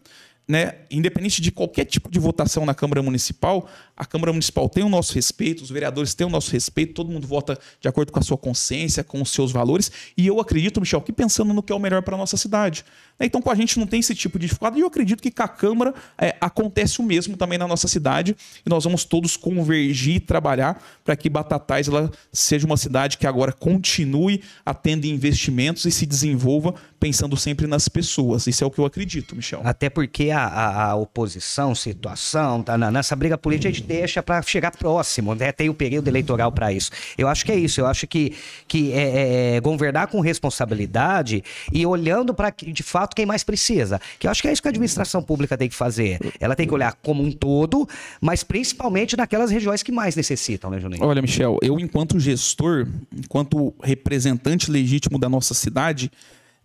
né, 0.50 0.74
independente 0.90 1.44
de 1.44 1.52
qualquer 1.52 1.86
tipo 1.86 2.10
de 2.10 2.18
votação 2.18 2.66
na 2.66 2.74
Câmara 2.74 3.04
Municipal, 3.04 3.70
a 4.00 4.06
Câmara 4.06 4.32
Municipal 4.32 4.70
tem 4.70 4.84
o 4.84 4.90
nosso 4.90 5.14
respeito, 5.14 5.62
os 5.62 5.70
vereadores 5.70 6.14
têm 6.14 6.26
o 6.26 6.30
nosso 6.30 6.52
respeito, 6.52 6.94
todo 6.94 7.12
mundo 7.12 7.28
vota 7.28 7.60
de 7.80 7.88
acordo 7.88 8.12
com 8.12 8.20
a 8.20 8.22
sua 8.22 8.38
consciência, 8.38 9.04
com 9.04 9.22
os 9.22 9.32
seus 9.32 9.52
valores, 9.52 9.92
e 10.18 10.26
eu 10.26 10.40
acredito, 10.40 10.80
Michel, 10.80 11.02
que 11.02 11.12
pensando 11.12 11.54
no 11.54 11.62
que 11.62 11.72
é 11.72 11.76
o 11.76 11.80
melhor 11.80 12.02
para 12.02 12.16
a 12.16 12.18
nossa 12.18 12.38
cidade. 12.38 12.86
Né, 13.20 13.26
então, 13.26 13.42
com 13.42 13.52
a 13.52 13.56
gente 13.56 13.78
não 13.78 13.86
tem 13.86 14.00
esse 14.00 14.16
tipo 14.16 14.40
de 14.40 14.48
dificuldade, 14.48 14.80
e 14.80 14.82
eu 14.82 14.88
acredito 14.88 15.22
que 15.22 15.30
com 15.30 15.44
a 15.44 15.48
Câmara 15.48 15.94
é, 16.18 16.36
acontece 16.40 17.00
o 17.00 17.04
mesmo 17.04 17.36
também 17.38 17.58
na 17.58 17.68
nossa 17.68 17.88
cidade, 17.88 18.36
e 18.66 18.70
nós 18.70 18.84
vamos 18.84 19.04
todos 19.04 19.36
convergir 19.36 20.16
e 20.16 20.20
trabalhar 20.20 20.82
para 21.04 21.16
que 21.16 21.30
Batatais 21.30 21.88
ela 21.88 22.12
seja 22.32 22.66
uma 22.66 22.78
cidade 22.78 23.18
que 23.18 23.28
agora 23.28 23.52
continue 23.52 24.42
atendo 24.66 25.06
investimentos 25.06 25.86
e 25.86 25.92
se 25.92 26.06
desenvolva 26.06 26.74
pensando 27.00 27.36
sempre 27.38 27.68
nas 27.68 27.88
pessoas. 27.88 28.48
Isso 28.48 28.64
é 28.64 28.68
o 28.68 28.72
que 28.72 28.80
eu 28.80 28.86
acredito, 28.86 29.36
Michel. 29.36 29.62
Até 29.64 29.90
porque 29.90 30.32
a 30.32 30.40
a, 30.50 30.90
a, 30.90 30.96
oposição, 30.96 31.74
situação, 31.76 32.64
tá, 32.64 32.78
nessa 32.78 33.16
briga 33.16 33.38
política 33.38 33.70
a 33.70 33.72
gente 33.72 33.84
deixa 33.90 34.22
para 34.22 34.40
chegar 34.44 34.72
próximo, 34.72 35.34
né? 35.34 35.52
Tem 35.52 35.68
o 35.68 35.74
período 35.74 36.08
eleitoral 36.08 36.52
para 36.52 36.72
isso. 36.72 36.92
Eu 37.18 37.28
acho 37.28 37.44
que 37.44 37.52
é 37.52 37.56
isso. 37.56 37.82
Eu 37.82 37.88
acho 37.88 38.06
que, 38.06 38.36
que 38.68 38.94
é, 38.94 38.98
é, 38.98 39.56
é 39.56 39.60
governar 39.60 40.08
com 40.08 40.22
responsabilidade 40.22 41.44
e 41.74 41.84
olhando 41.86 42.32
para 42.32 42.52
de 42.52 42.84
fato 42.84 43.16
quem 43.16 43.26
mais 43.26 43.44
precisa. 43.44 44.00
Que 44.20 44.28
eu 44.28 44.32
acho 44.32 44.44
que 44.44 44.48
é 44.48 44.54
isso 44.54 44.62
que 44.62 44.68
a 44.68 44.72
administração 44.72 45.24
pública 45.24 45.58
tem 45.58 45.68
que 45.68 45.76
fazer. 45.76 46.20
Ela 46.40 46.56
tem 46.56 46.68
que 46.68 46.74
olhar 46.74 46.94
como 47.02 47.24
um 47.24 47.32
todo, 47.32 47.90
mas 48.22 48.44
principalmente 48.44 49.18
naquelas 49.18 49.50
regiões 49.50 49.82
que 49.82 49.92
mais 49.92 50.16
necessitam, 50.16 50.70
né, 50.70 50.80
Juninho? 50.80 51.04
Olha, 51.04 51.22
Michel, 51.22 51.58
eu 51.64 51.80
enquanto 51.80 52.20
gestor, 52.20 52.88
enquanto 53.12 53.74
representante 53.82 54.70
legítimo 54.70 55.18
da 55.18 55.28
nossa 55.28 55.56
cidade, 55.56 56.12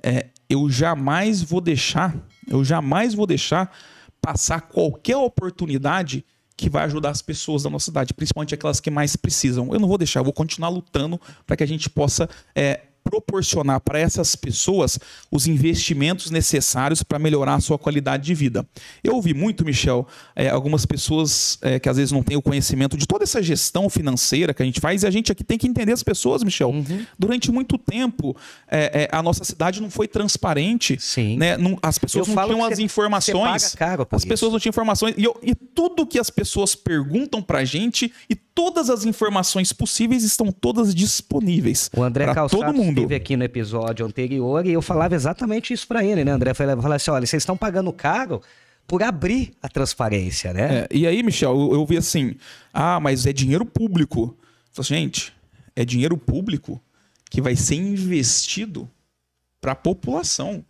é, 0.02 0.26
eu 0.50 0.68
jamais 0.68 1.42
vou 1.42 1.62
deixar 1.62 2.14
eu 2.48 2.64
jamais 2.64 3.14
vou 3.14 3.26
deixar 3.26 3.74
passar 4.20 4.60
qualquer 4.60 5.16
oportunidade 5.16 6.24
que 6.56 6.70
vai 6.70 6.84
ajudar 6.84 7.10
as 7.10 7.22
pessoas 7.22 7.62
da 7.62 7.70
nossa 7.70 7.86
cidade, 7.86 8.14
principalmente 8.14 8.54
aquelas 8.54 8.80
que 8.80 8.90
mais 8.90 9.16
precisam. 9.16 9.72
Eu 9.72 9.80
não 9.80 9.88
vou 9.88 9.98
deixar, 9.98 10.20
eu 10.20 10.24
vou 10.24 10.32
continuar 10.32 10.68
lutando 10.68 11.20
para 11.46 11.56
que 11.56 11.62
a 11.62 11.66
gente 11.66 11.90
possa 11.90 12.28
é, 12.54 12.80
proporcionar 13.04 13.80
para 13.80 14.00
essas 14.00 14.34
pessoas 14.34 14.98
os 15.30 15.46
investimentos 15.46 16.30
necessários 16.30 17.02
para 17.02 17.18
melhorar 17.18 17.54
a 17.54 17.60
sua 17.60 17.78
qualidade 17.78 18.24
de 18.24 18.34
vida. 18.34 18.66
Eu 19.02 19.14
ouvi 19.14 19.34
muito, 19.34 19.64
Michel, 19.64 20.08
é, 20.34 20.48
algumas 20.48 20.86
pessoas 20.86 21.58
é, 21.60 21.78
que 21.78 21.88
às 21.88 21.98
vezes 21.98 22.10
não 22.10 22.22
têm 22.22 22.36
o 22.36 22.42
conhecimento 22.42 22.96
de 22.96 23.06
toda 23.06 23.24
essa 23.24 23.42
gestão 23.42 23.90
financeira 23.90 24.54
que 24.54 24.62
a 24.62 24.66
gente 24.66 24.80
faz, 24.80 25.02
e 25.02 25.06
a 25.06 25.10
gente 25.10 25.30
aqui 25.30 25.44
tem 25.44 25.58
que 25.58 25.68
entender 25.68 25.92
as 25.92 26.02
pessoas, 26.02 26.42
Michel. 26.42 26.70
Uhum. 26.70 27.04
Durante 27.18 27.52
muito 27.52 27.76
tempo, 27.76 28.34
é, 28.68 29.08
a 29.12 29.22
nossa 29.22 29.44
cidade 29.44 29.82
não 29.82 29.90
foi 29.90 30.08
transparente. 30.08 30.96
Sim. 30.98 31.36
Né? 31.36 31.56
Não, 31.58 31.78
as 31.82 31.98
pessoas 31.98 32.26
eu 32.26 32.34
não 32.34 32.46
tinham 32.46 32.64
as 32.64 32.78
informações. 32.78 33.76
As 34.10 34.24
pessoas 34.24 34.52
não 34.52 34.58
tinham 34.58 34.70
informações. 34.70 35.14
E, 35.18 35.24
eu, 35.24 35.38
e 35.42 35.54
tudo 35.54 36.06
que 36.06 36.18
as 36.18 36.30
pessoas 36.30 36.74
perguntam 36.74 37.42
para 37.42 37.58
a 37.58 37.64
gente 37.64 38.12
e 38.30 38.34
todas 38.54 38.88
as 38.88 39.04
informações 39.04 39.72
possíveis 39.72 40.22
estão 40.22 40.52
todas 40.52 40.94
disponíveis. 40.94 41.90
O 41.94 42.02
André 42.02 42.32
todo 42.48 42.72
mundo. 42.72 42.98
esteve 42.98 43.14
aqui 43.14 43.36
no 43.36 43.44
episódio 43.44 44.06
anterior 44.06 44.64
e 44.64 44.72
eu 44.72 44.80
falava 44.80 45.14
exatamente 45.14 45.72
isso 45.72 45.86
para 45.86 46.04
ele, 46.04 46.24
né, 46.24 46.30
André? 46.30 46.52
Eu 46.52 46.54
falava 46.54 46.94
assim, 46.94 47.10
olha, 47.10 47.26
vocês 47.26 47.42
estão 47.42 47.56
pagando 47.56 47.92
caro 47.92 48.40
por 48.86 49.02
abrir 49.02 49.52
a 49.62 49.68
transparência, 49.68 50.52
né? 50.52 50.80
É, 50.80 50.88
e 50.90 51.06
aí, 51.06 51.22
Michel, 51.22 51.58
eu, 51.58 51.74
eu 51.74 51.86
vi 51.86 51.96
assim, 51.96 52.36
ah, 52.72 53.00
mas 53.00 53.26
é 53.26 53.32
dinheiro 53.32 53.64
público. 53.64 54.36
Falei, 54.70 54.88
gente, 54.88 55.32
é 55.74 55.84
dinheiro 55.84 56.16
público 56.16 56.80
que 57.30 57.40
vai 57.40 57.56
ser 57.56 57.76
investido 57.76 58.88
para 59.60 59.72
a 59.72 59.76
população. 59.76 60.64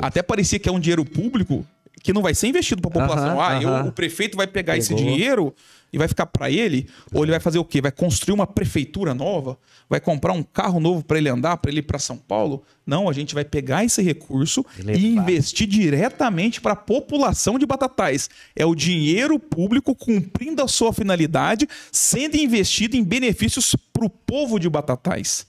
Até 0.00 0.22
parecia 0.22 0.58
que 0.58 0.68
é 0.68 0.72
um 0.72 0.80
dinheiro 0.80 1.04
público 1.04 1.66
que 2.02 2.12
não 2.12 2.22
vai 2.22 2.34
ser 2.34 2.48
investido 2.48 2.80
para 2.82 2.90
a 2.90 3.06
população. 3.06 3.40
Ah, 3.40 3.58
uh 3.58 3.60
-huh. 3.60 3.84
eu, 3.84 3.86
o 3.88 3.92
prefeito 3.92 4.36
vai 4.36 4.46
pegar 4.46 4.72
Pegou. 4.72 4.84
esse 4.84 4.94
dinheiro 4.94 5.54
e 5.92 5.98
vai 5.98 6.06
ficar 6.06 6.26
para 6.26 6.50
ele, 6.50 6.88
ou 7.12 7.24
ele 7.24 7.32
vai 7.32 7.40
fazer 7.40 7.58
o 7.58 7.64
quê? 7.64 7.80
Vai 7.80 7.90
construir 7.90 8.34
uma 8.34 8.46
prefeitura 8.46 9.12
nova? 9.12 9.58
Vai 9.88 10.00
comprar 10.00 10.32
um 10.32 10.42
carro 10.42 10.78
novo 10.78 11.02
para 11.02 11.18
ele 11.18 11.28
andar, 11.28 11.56
para 11.56 11.70
ele 11.70 11.80
ir 11.80 11.82
para 11.82 11.98
São 11.98 12.16
Paulo? 12.16 12.62
Não, 12.86 13.08
a 13.08 13.12
gente 13.12 13.34
vai 13.34 13.44
pegar 13.44 13.84
esse 13.84 14.00
recurso 14.00 14.64
e 14.78 15.06
investir 15.08 15.66
diretamente 15.66 16.60
para 16.60 16.74
a 16.74 16.76
população 16.76 17.58
de 17.58 17.66
Batatais. 17.66 18.30
É 18.54 18.64
o 18.64 18.74
dinheiro 18.74 19.38
público 19.38 19.94
cumprindo 19.94 20.62
a 20.62 20.68
sua 20.68 20.92
finalidade, 20.92 21.68
sendo 21.90 22.36
investido 22.36 22.96
em 22.96 23.02
benefícios 23.02 23.74
para 23.92 24.04
o 24.04 24.10
povo 24.10 24.60
de 24.60 24.68
Batatais. 24.68 25.46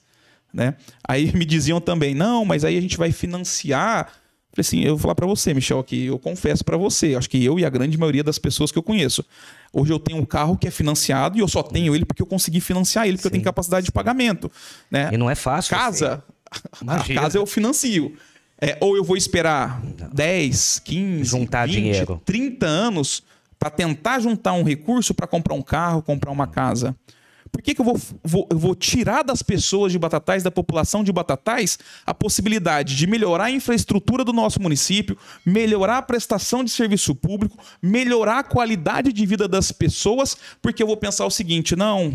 Né? 0.52 0.74
Aí 1.06 1.34
me 1.34 1.44
diziam 1.44 1.80
também, 1.80 2.14
não, 2.14 2.44
mas 2.44 2.64
aí 2.64 2.76
a 2.76 2.80
gente 2.80 2.98
vai 2.98 3.12
financiar 3.12 4.12
Falei 4.54 4.60
assim, 4.60 4.80
eu 4.82 4.90
vou 4.90 4.98
falar 4.98 5.14
para 5.14 5.26
você, 5.26 5.54
Michel, 5.54 5.78
aqui, 5.78 6.04
eu 6.04 6.18
confesso 6.18 6.62
para 6.62 6.76
você, 6.76 7.14
acho 7.14 7.28
que 7.28 7.42
eu 7.42 7.58
e 7.58 7.64
a 7.64 7.70
grande 7.70 7.96
maioria 7.96 8.22
das 8.22 8.38
pessoas 8.38 8.70
que 8.70 8.78
eu 8.78 8.82
conheço. 8.82 9.24
Hoje 9.72 9.90
eu 9.90 9.98
tenho 9.98 10.20
um 10.20 10.26
carro 10.26 10.58
que 10.58 10.68
é 10.68 10.70
financiado 10.70 11.38
e 11.38 11.40
eu 11.40 11.48
só 11.48 11.62
tenho 11.62 11.94
ele 11.94 12.04
porque 12.04 12.20
eu 12.20 12.26
consegui 12.26 12.60
financiar 12.60 13.06
ele, 13.06 13.16
porque 13.16 13.22
sim, 13.22 13.28
eu 13.28 13.32
tenho 13.32 13.44
capacidade 13.44 13.86
de 13.86 13.92
pagamento. 13.92 14.52
Né? 14.90 15.08
E 15.10 15.16
não 15.16 15.30
é 15.30 15.34
fácil. 15.34 15.74
Casa, 15.74 16.22
a 16.86 17.02
casa 17.14 17.38
eu 17.38 17.46
financio. 17.46 18.14
É, 18.60 18.76
ou 18.80 18.94
eu 18.94 19.02
vou 19.02 19.16
esperar 19.16 19.82
10, 20.12 20.82
15, 20.84 21.24
juntar 21.24 21.66
20, 21.66 21.74
dinheiro. 21.74 22.22
30 22.24 22.66
anos 22.66 23.22
para 23.58 23.70
tentar 23.70 24.20
juntar 24.20 24.52
um 24.52 24.62
recurso 24.62 25.14
para 25.14 25.26
comprar 25.26 25.54
um 25.54 25.62
carro, 25.62 26.02
comprar 26.02 26.30
uma 26.30 26.46
casa. 26.46 26.94
Por 27.52 27.60
que, 27.60 27.74
que 27.74 27.80
eu, 27.82 27.84
vou, 27.84 28.00
vou, 28.24 28.48
eu 28.50 28.58
vou 28.58 28.74
tirar 28.74 29.22
das 29.22 29.42
pessoas 29.42 29.92
de 29.92 29.98
Batatais, 29.98 30.42
da 30.42 30.50
população 30.50 31.04
de 31.04 31.12
Batatais, 31.12 31.78
a 32.06 32.14
possibilidade 32.14 32.96
de 32.96 33.06
melhorar 33.06 33.44
a 33.44 33.50
infraestrutura 33.50 34.24
do 34.24 34.32
nosso 34.32 34.60
município, 34.60 35.18
melhorar 35.44 35.98
a 35.98 36.02
prestação 36.02 36.64
de 36.64 36.70
serviço 36.70 37.14
público, 37.14 37.58
melhorar 37.82 38.38
a 38.38 38.42
qualidade 38.42 39.12
de 39.12 39.26
vida 39.26 39.46
das 39.46 39.70
pessoas, 39.70 40.34
porque 40.62 40.82
eu 40.82 40.86
vou 40.86 40.96
pensar 40.96 41.26
o 41.26 41.30
seguinte: 41.30 41.76
não, 41.76 42.10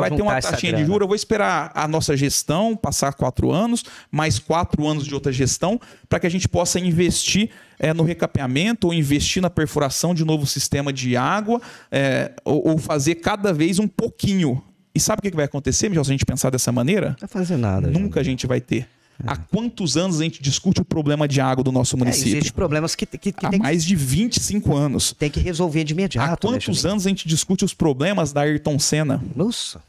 vai 0.00 0.10
ter 0.10 0.22
uma 0.22 0.40
taxinha 0.40 0.74
de 0.74 0.84
juros, 0.84 1.00
eu 1.00 1.08
vou 1.08 1.16
esperar 1.16 1.72
a 1.74 1.88
nossa 1.88 2.14
gestão 2.14 2.76
passar 2.76 3.14
quatro 3.14 3.50
anos, 3.50 3.84
mais 4.10 4.38
quatro 4.38 4.86
anos 4.86 5.06
de 5.06 5.14
outra 5.14 5.32
gestão, 5.32 5.80
para 6.06 6.20
que 6.20 6.26
a 6.26 6.30
gente 6.30 6.46
possa 6.46 6.78
investir 6.78 7.50
é, 7.78 7.94
no 7.94 8.02
recapeamento 8.02 8.88
ou 8.88 8.94
investir 8.94 9.40
na 9.40 9.48
perfuração 9.48 10.14
de 10.14 10.24
novo 10.24 10.46
sistema 10.46 10.92
de 10.92 11.16
água 11.16 11.60
é, 11.90 12.32
ou, 12.44 12.68
ou, 12.68 12.78
fazer 12.78 13.16
cada 13.16 13.52
vez 13.52 13.78
um 13.78 13.88
pouquinho 13.88 14.62
e 14.94 15.00
sabe 15.00 15.20
o 15.20 15.22
que 15.22 15.36
vai 15.36 15.46
acontecer, 15.46 15.88
Michel, 15.88 16.04
se 16.04 16.10
a 16.10 16.14
gente 16.14 16.26
pensar 16.26 16.50
dessa 16.50 16.70
maneira? 16.70 17.10
Não 17.10 17.16
vai 17.20 17.28
fazer 17.28 17.56
nada. 17.56 17.88
Nunca 17.90 18.20
a 18.20 18.22
gente 18.22 18.46
vai 18.46 18.60
ter. 18.60 18.88
É. 19.22 19.32
Há 19.32 19.36
quantos 19.36 19.96
anos 19.96 20.20
a 20.20 20.24
gente 20.24 20.42
discute 20.42 20.80
o 20.80 20.84
problema 20.84 21.28
de 21.28 21.40
água 21.40 21.62
do 21.62 21.70
nosso 21.70 21.96
é, 21.96 21.98
município? 21.98 22.34
É, 22.34 22.38
Existem 22.38 22.52
problemas 22.52 22.94
que, 22.94 23.06
que, 23.06 23.32
que 23.32 23.46
Há 23.46 23.52
mais 23.58 23.84
de 23.84 23.94
25 23.94 24.74
anos. 24.74 25.12
Tem 25.12 25.30
que 25.30 25.40
resolver 25.40 25.84
de 25.84 25.92
imediato. 25.92 26.48
Há 26.48 26.50
né, 26.52 26.58
quantos 26.58 26.84
né, 26.84 26.90
anos 26.90 27.06
a 27.06 27.08
gente 27.08 27.28
discute 27.28 27.64
os 27.64 27.72
problemas 27.72 28.32
da 28.32 28.42
Ayrton 28.42 28.78
Senna? 28.78 29.22
Nossa. 29.34 29.82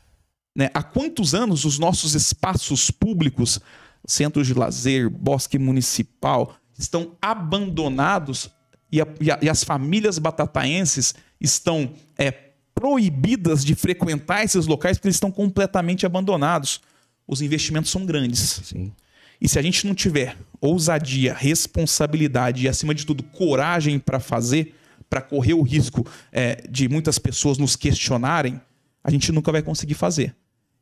Né? 0.56 0.70
Há 0.74 0.84
quantos 0.84 1.34
anos 1.34 1.66
os 1.66 1.80
nossos 1.80 2.14
espaços 2.14 2.92
públicos, 2.92 3.60
centros 4.06 4.48
de 4.48 4.54
lazer, 4.54 5.10
bosque 5.10 5.58
municipal, 5.58 6.56
estão 6.78 7.14
abandonados 7.22 8.50
e, 8.92 9.02
a, 9.02 9.08
e, 9.20 9.32
a, 9.32 9.40
e 9.42 9.50
as 9.50 9.64
famílias 9.64 10.20
batataenses 10.20 11.16
estão 11.42 11.92
é, 12.18 12.53
proibidas 12.74 13.64
de 13.64 13.76
frequentar 13.76 14.44
esses 14.44 14.66
locais 14.66 14.98
porque 14.98 15.08
eles 15.08 15.16
estão 15.16 15.32
completamente 15.32 16.06
abandonados. 16.06 16.82
Os 17.28 17.42
investimentos 17.42 17.92
são 17.92 18.06
grandes. 18.06 18.62
Sim. 18.64 18.92
E 19.40 19.48
se 19.48 19.60
a 19.60 19.62
gente 19.62 19.86
não 19.86 19.94
tiver 19.94 20.38
ousadia, 20.62 21.34
responsabilidade 21.34 22.64
e, 22.64 22.70
acima 22.70 22.94
de 22.94 23.06
tudo, 23.06 23.24
coragem 23.24 24.00
para 24.00 24.20
fazer, 24.20 24.74
para 25.10 25.22
correr 25.22 25.54
o 25.54 25.62
risco 25.62 26.06
é, 26.32 26.64
de 26.70 26.88
muitas 26.88 27.20
pessoas 27.20 27.58
nos 27.58 27.76
questionarem, 27.76 28.62
a 29.04 29.12
gente 29.12 29.32
nunca 29.32 29.52
vai 29.52 29.62
conseguir 29.62 29.96
fazer. 29.96 30.36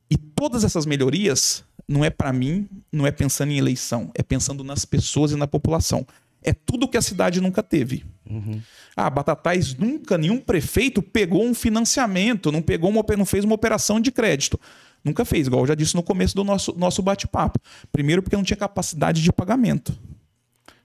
E 0.10 0.18
todas 0.18 0.64
essas 0.64 0.86
melhorias 0.86 1.64
não 1.88 2.06
é 2.06 2.10
para 2.10 2.32
mim, 2.32 2.68
não 2.92 3.08
é 3.08 3.12
pensando 3.12 3.52
em 3.52 3.58
eleição, 3.58 4.12
é 4.14 4.22
pensando 4.22 4.64
nas 4.64 4.86
pessoas 4.86 5.32
e 5.32 5.36
na 5.36 5.48
população. 5.48 6.06
É 6.44 6.54
tudo 6.54 6.88
que 6.88 6.98
a 6.98 7.02
cidade 7.02 7.40
nunca 7.40 7.62
teve. 7.62 8.04
Uhum. 8.30 8.62
Ah, 8.96 9.10
Batatais 9.10 9.76
nunca, 9.76 10.18
nenhum 10.18 10.40
prefeito 10.40 11.02
pegou 11.02 11.46
um 11.46 11.54
financiamento, 11.54 12.52
não, 12.52 12.62
pegou 12.62 12.90
uma, 12.90 13.04
não 13.18 13.26
fez 13.26 13.46
uma 13.46 13.56
operação 13.56 14.00
de 14.00 14.12
crédito. 14.12 14.60
Nunca 15.04 15.26
fez, 15.26 15.48
igual 15.48 15.64
eu 15.64 15.68
já 15.68 15.76
disse 15.76 15.96
no 15.96 16.04
começo 16.04 16.36
do 16.36 16.44
nosso, 16.44 16.74
nosso 16.78 17.02
bate-papo. 17.02 17.60
Primeiro, 17.92 18.22
porque 18.22 18.36
não 18.36 18.44
tinha 18.44 18.58
capacidade 18.58 19.22
de 19.22 19.32
pagamento. 19.32 19.98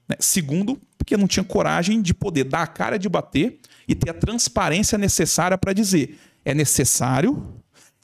Né? 0.09 0.17
Segundo, 0.21 0.81
porque 0.97 1.17
não 1.17 1.27
tinha 1.27 1.45
coragem 1.45 2.01
de 2.01 2.15
poder 2.15 2.45
dar 2.45 2.63
a 2.63 2.67
cara 2.67 2.99
de 2.99 3.09
bater 3.09 3.59
e 3.87 3.95
ter 3.95 4.11
a 4.11 4.15
transparência 4.15 4.97
necessária 4.97 5.59
para 5.59 5.73
dizer: 5.73 6.19
é 6.45 6.55
necessário, 6.55 7.55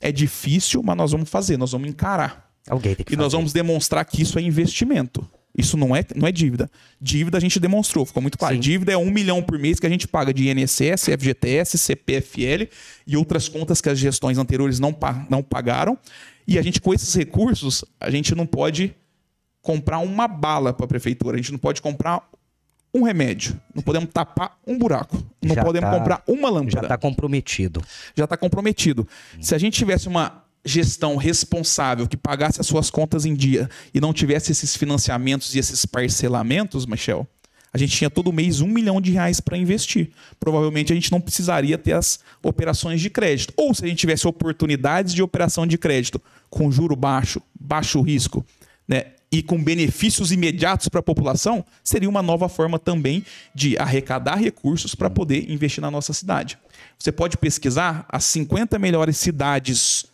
é 0.01 0.13
difícil, 0.13 0.83
mas 0.83 0.97
nós 0.97 1.13
vamos 1.13 1.31
fazer, 1.31 1.57
nós 1.57 1.73
vamos 1.73 1.89
encarar. 1.89 2.51
Alguém 2.69 2.95
tem 2.95 3.05
que 3.05 3.13
e 3.13 3.17
fazer. 3.17 3.23
nós 3.23 3.33
vamos 3.33 3.53
demonstrar 3.53 4.05
que 4.05 4.23
isso 4.23 4.39
é 4.39 4.43
investimento. 4.43 5.27
Isso 5.57 5.77
não 5.77 5.95
é, 5.95 6.03
não 6.17 6.27
é 6.27 6.33
dívida. 6.33 6.71
Dívida 7.01 7.37
a 7.37 7.41
gente 7.41 7.61
demonstrou, 7.61 8.07
ficou 8.07 8.23
muito 8.23 8.39
claro. 8.39 8.55
Sim. 8.55 8.61
Dívida 8.61 8.93
é 8.93 8.97
um 8.97 9.11
milhão 9.11 9.43
por 9.43 9.59
mês 9.59 9.79
que 9.79 9.87
a 9.87 9.91
gente 9.91 10.09
paga 10.09 10.33
de 10.33 10.49
INSS, 10.49 11.11
FGTS, 11.19 11.77
CPFL 11.77 12.69
e 13.07 13.17
outras 13.17 13.49
contas 13.49 13.81
que 13.81 13.91
as 13.91 13.99
gestões 13.99 14.39
anteriores 14.39 14.79
não, 14.79 14.97
não 15.29 15.43
pagaram. 15.43 15.99
E 16.47 16.59
a 16.59 16.63
gente, 16.63 16.81
com 16.81 16.95
esses 16.95 17.15
recursos, 17.15 17.85
a 18.01 18.11
gente 18.11 18.35
não 18.35 18.47
pode 18.47 18.95
comprar 19.61 19.99
uma 19.99 20.27
bala 20.27 20.73
para 20.73 20.87
a 20.87 20.89
prefeitura, 20.89 21.35
a 21.35 21.39
gente 21.39 21.53
não 21.53 21.59
pode 21.59 21.83
comprar 21.83 22.29
um 22.95 23.03
remédio, 23.05 23.59
não 23.75 23.83
podemos 23.83 24.11
tapar 24.13 24.59
um 24.67 24.77
buraco, 24.77 25.17
não 25.41 25.55
já 25.55 25.65
podemos 25.65 25.89
tá, 25.89 25.99
comprar 25.99 26.23
uma 26.27 26.51
lâmpada. 26.51 26.73
Já 26.73 26.81
está 26.83 26.99
comprometido. 26.99 27.83
Já 28.15 28.25
está 28.25 28.37
comprometido. 28.37 29.09
Se 29.41 29.55
a 29.55 29.59
gente 29.59 29.79
tivesse 29.79 30.09
uma 30.09 30.42
gestão 30.65 31.17
responsável 31.17 32.07
que 32.07 32.17
pagasse 32.17 32.61
as 32.61 32.67
suas 32.67 32.91
contas 32.91 33.25
em 33.25 33.35
dia 33.35 33.69
e 33.93 34.01
não 34.01 34.13
tivesse 34.13 34.53
esses 34.53 34.77
financiamentos 34.77 35.55
e 35.55 35.59
esses 35.59 35.85
parcelamentos, 35.85 36.87
Michel, 36.87 37.27
a 37.73 37.79
gente 37.79 37.97
tinha 37.97 38.11
todo 38.11 38.33
mês 38.33 38.61
um 38.61 38.69
milhão 38.69 39.01
de 39.01 39.13
reais 39.13 39.41
para 39.41 39.57
investir. 39.57 40.11
Provavelmente 40.39 40.93
a 40.93 40.95
gente 40.95 41.11
não 41.11 41.21
precisaria 41.21 41.79
ter 41.79 41.95
as 41.95 42.21
operações 42.43 43.01
de 43.01 43.09
crédito. 43.09 43.55
Ou 43.57 43.73
se 43.73 43.83
a 43.85 43.89
gente 43.89 43.99
tivesse 43.99 44.29
oportunidades 44.29 45.15
de 45.15 45.23
operação 45.23 45.67
de 45.67 45.79
crédito 45.79 46.21
com 46.51 46.71
juro 46.71 46.95
baixo, 46.95 47.41
baixo 47.59 48.01
risco, 48.03 48.45
né? 48.87 49.07
E 49.35 49.43
com 49.43 49.65
benefícios 49.65 50.31
imediatos 50.31 50.89
para 50.89 51.01
a 51.01 51.03
população, 51.03 51.65
seria 51.83 52.07
uma 52.07 52.21
nova 52.21 52.51
forma 52.51 52.79
também 52.79 53.25
de 53.55 53.79
arrecadar 53.79 54.37
recursos 54.37 54.95
para 54.95 55.09
poder 55.09 55.51
investir 55.51 55.81
na 55.81 55.91
nossa 55.91 56.13
cidade. 56.13 56.59
Você 56.99 57.11
pode 57.11 57.39
pesquisar 57.39 58.05
as 58.11 58.25
50 58.25 58.79
melhores 58.79 59.17
cidades 59.17 60.05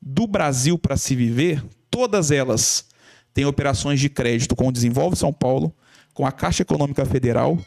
do 0.00 0.26
Brasil 0.26 0.78
para 0.78 0.96
se 0.96 1.14
viver, 1.14 1.64
todas 1.90 2.30
elas 2.30 2.86
têm 3.34 3.44
operações 3.44 4.00
de 4.00 4.08
crédito 4.08 4.54
com 4.56 4.68
o 4.68 4.72
Desenvolve 4.72 5.16
São 5.16 5.32
Paulo, 5.32 5.74
com 6.14 6.26
a 6.26 6.32
Caixa 6.32 6.62
Econômica 6.62 7.04
Federal, 7.04 7.58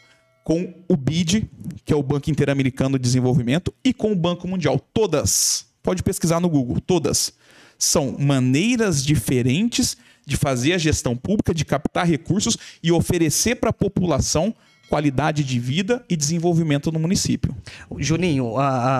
com 0.42 0.74
o 0.88 0.96
BID, 0.96 1.48
que 1.84 1.92
é 1.92 1.96
o 1.96 2.02
Banco 2.02 2.30
Interamericano 2.30 2.98
de 2.98 3.02
Desenvolvimento, 3.02 3.72
e 3.84 3.92
com 3.92 4.10
o 4.10 4.16
Banco 4.16 4.48
Mundial. 4.48 4.80
Todas, 4.92 5.66
pode 5.82 6.02
pesquisar 6.02 6.40
no 6.40 6.48
Google, 6.48 6.80
todas. 6.80 7.32
São 7.78 8.16
maneiras 8.18 9.04
diferentes 9.04 9.96
de 10.26 10.36
fazer 10.36 10.72
a 10.72 10.78
gestão 10.78 11.16
pública, 11.16 11.54
de 11.54 11.64
captar 11.64 12.06
recursos 12.06 12.56
e 12.82 12.90
oferecer 12.90 13.56
para 13.56 13.70
a 13.70 13.72
população 13.72 14.54
qualidade 14.90 15.44
de 15.44 15.58
vida 15.60 16.04
e 16.10 16.16
desenvolvimento 16.16 16.90
no 16.90 16.98
município. 16.98 17.56
Juninho, 17.96 18.54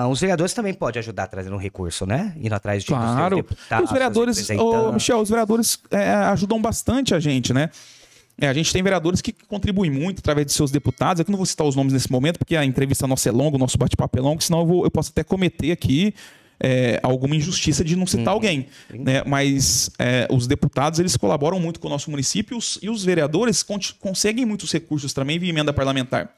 os 0.09 0.21
vereadores 0.21 0.53
também 0.53 0.73
podem 0.73 1.01
ajudar 1.01 1.27
trazendo 1.27 1.53
um 1.53 1.59
recurso, 1.59 2.05
né? 2.05 2.33
Indo 2.41 2.55
atrás 2.55 2.81
de 2.81 2.87
claro. 2.87 3.35
deputados. 3.35 3.85
Os 3.85 3.91
vereadores, 3.91 4.49
oh, 4.51 4.93
Michel, 4.93 5.19
os 5.19 5.29
vereadores 5.29 5.77
é, 5.91 6.11
ajudam 6.13 6.61
bastante 6.61 7.13
a 7.13 7.19
gente, 7.19 7.53
né? 7.53 7.69
É, 8.39 8.47
a 8.47 8.53
gente 8.53 8.71
tem 8.71 8.81
vereadores 8.81 9.21
que 9.21 9.33
contribuem 9.33 9.91
muito 9.91 10.19
através 10.19 10.47
de 10.47 10.53
seus 10.53 10.71
deputados. 10.71 11.19
Eu 11.19 11.25
não 11.29 11.35
vou 11.35 11.45
citar 11.45 11.67
os 11.67 11.75
nomes 11.75 11.91
nesse 11.91 12.09
momento, 12.09 12.39
porque 12.39 12.55
a 12.55 12.63
entrevista 12.63 13.05
nossa 13.05 13.27
é 13.27 13.31
longa, 13.31 13.57
o 13.57 13.59
nosso 13.59 13.77
bate-papo 13.77 14.17
é 14.17 14.21
longo, 14.21 14.41
senão 14.41 14.61
eu, 14.61 14.65
vou, 14.65 14.83
eu 14.85 14.89
posso 14.89 15.11
até 15.11 15.25
cometer 15.25 15.73
aqui 15.73 16.15
é, 16.61 16.99
alguma 17.01 17.35
injustiça 17.35 17.83
de 17.83 17.95
não 17.95 18.05
citar 18.05 18.27
uhum. 18.27 18.33
alguém. 18.33 18.67
Né? 18.89 19.23
Mas 19.25 19.89
é, 19.97 20.27
os 20.29 20.45
deputados 20.45 20.99
eles 20.99 21.17
colaboram 21.17 21.59
muito 21.59 21.79
com 21.79 21.87
o 21.87 21.89
nosso 21.89 22.11
município 22.11 22.55
e 22.55 22.57
os, 22.57 22.79
e 22.81 22.89
os 22.89 23.03
vereadores 23.03 23.65
conseguem 23.99 24.45
muitos 24.45 24.71
recursos 24.71 25.11
também 25.11 25.39
via 25.39 25.49
emenda 25.49 25.73
parlamentar. 25.73 26.33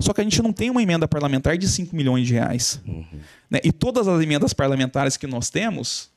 Só 0.00 0.12
que 0.12 0.20
a 0.20 0.24
gente 0.24 0.42
não 0.42 0.52
tem 0.52 0.70
uma 0.70 0.82
emenda 0.82 1.06
parlamentar 1.06 1.56
de 1.58 1.68
5 1.68 1.94
milhões 1.94 2.26
de 2.26 2.34
reais. 2.34 2.80
Uhum. 2.86 3.04
Né? 3.50 3.60
E 3.62 3.70
todas 3.70 4.08
as 4.08 4.22
emendas 4.22 4.52
parlamentares 4.52 5.16
que 5.16 5.26
nós 5.26 5.50
temos, 5.50 6.08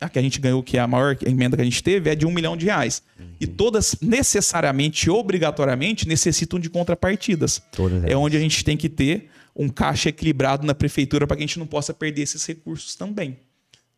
a 0.00 0.08
que 0.08 0.18
a 0.18 0.22
gente 0.22 0.40
ganhou, 0.40 0.62
que 0.62 0.76
é 0.76 0.80
a 0.80 0.86
maior 0.86 1.16
emenda 1.24 1.56
que 1.56 1.62
a 1.62 1.64
gente 1.64 1.82
teve, 1.82 2.10
é 2.10 2.16
de 2.16 2.26
um 2.26 2.32
milhão 2.32 2.56
de 2.56 2.66
reais. 2.66 3.00
Uhum. 3.18 3.26
E 3.40 3.46
todas, 3.46 3.96
necessariamente, 4.02 5.08
obrigatoriamente, 5.08 6.06
necessitam 6.06 6.58
de 6.58 6.68
contrapartidas. 6.68 7.62
Todas 7.70 8.04
é 8.04 8.16
onde 8.16 8.36
a 8.36 8.40
gente 8.40 8.64
tem 8.64 8.76
que 8.76 8.88
ter 8.88 9.30
um 9.58 9.68
caixa 9.68 10.08
equilibrado 10.08 10.64
na 10.64 10.74
prefeitura 10.74 11.26
para 11.26 11.36
que 11.36 11.42
a 11.42 11.46
gente 11.46 11.58
não 11.58 11.66
possa 11.66 11.92
perder 11.92 12.22
esses 12.22 12.46
recursos 12.46 12.94
também 12.94 13.36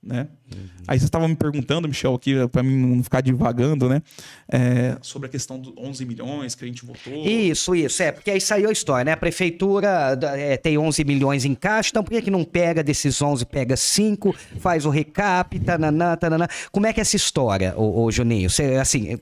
né? 0.03 0.28
Uhum. 0.53 0.66
Aí 0.88 0.98
você 0.98 1.05
estava 1.05 1.28
me 1.28 1.36
perguntando, 1.36 1.86
Michel, 1.86 2.14
aqui 2.14 2.34
para 2.48 2.62
mim 2.62 2.74
não 2.74 3.05
ficar 3.05 3.20
divagando, 3.20 3.88
né? 3.88 4.03
É, 4.51 4.96
sobre 5.03 5.28
a 5.28 5.30
questão 5.30 5.59
dos 5.59 5.72
11 5.76 6.05
milhões 6.07 6.55
que 6.55 6.64
a 6.64 6.66
gente 6.66 6.84
votou. 6.84 7.12
Isso, 7.24 7.74
isso, 7.74 8.03
é, 8.03 8.11
porque 8.11 8.30
aí 8.30 8.40
saiu 8.40 8.70
a 8.70 8.72
história, 8.72 9.05
né? 9.05 9.12
A 9.12 9.16
prefeitura 9.16 10.18
é, 10.36 10.57
tem 10.57 10.78
11 10.78 11.05
milhões 11.05 11.44
em 11.44 11.55
caixa, 11.55 11.90
então 11.90 12.03
por 12.03 12.11
que, 12.11 12.22
que 12.22 12.30
não 12.30 12.44
pega 12.44 12.82
desses 12.82 13.20
11, 13.20 13.44
pega 13.46 13.76
5, 13.76 14.34
faz 14.59 14.86
o 14.86 14.90
recap, 14.90 15.59
tananã, 15.61 16.16
tananã. 16.16 16.46
Como 16.72 16.86
é 16.86 16.92
que 16.92 17.01
é 17.01 17.03
essa 17.03 17.16
história, 17.16 17.74
ô, 17.76 18.05
ô 18.05 18.11
Juninho? 18.11 18.48
Você, 18.48 18.76
assim, 18.76 19.18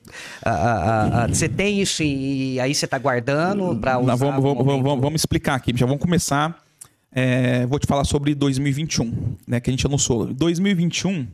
você 1.27 1.49
tem 1.49 1.81
isso 1.81 2.01
e 2.01 2.59
aí 2.59 2.73
você 2.73 2.85
está 2.85 2.97
guardando 2.97 3.75
para 3.75 3.99
usar? 3.99 4.11
Não, 4.11 4.17
vamos, 4.17 4.43
vamos, 4.43 4.65
vamos, 4.65 5.01
vamos 5.01 5.21
explicar 5.21 5.55
aqui, 5.55 5.73
já 5.75 5.85
vamos 5.85 6.01
começar 6.01 6.68
é, 7.11 7.65
vou 7.65 7.79
te 7.79 7.87
falar 7.87 8.03
sobre 8.03 8.35
2021, 8.35 9.35
né, 9.47 9.59
que 9.59 9.69
a 9.69 9.73
gente 9.73 9.85
anunciou. 9.85 10.33
2021, 10.33 11.27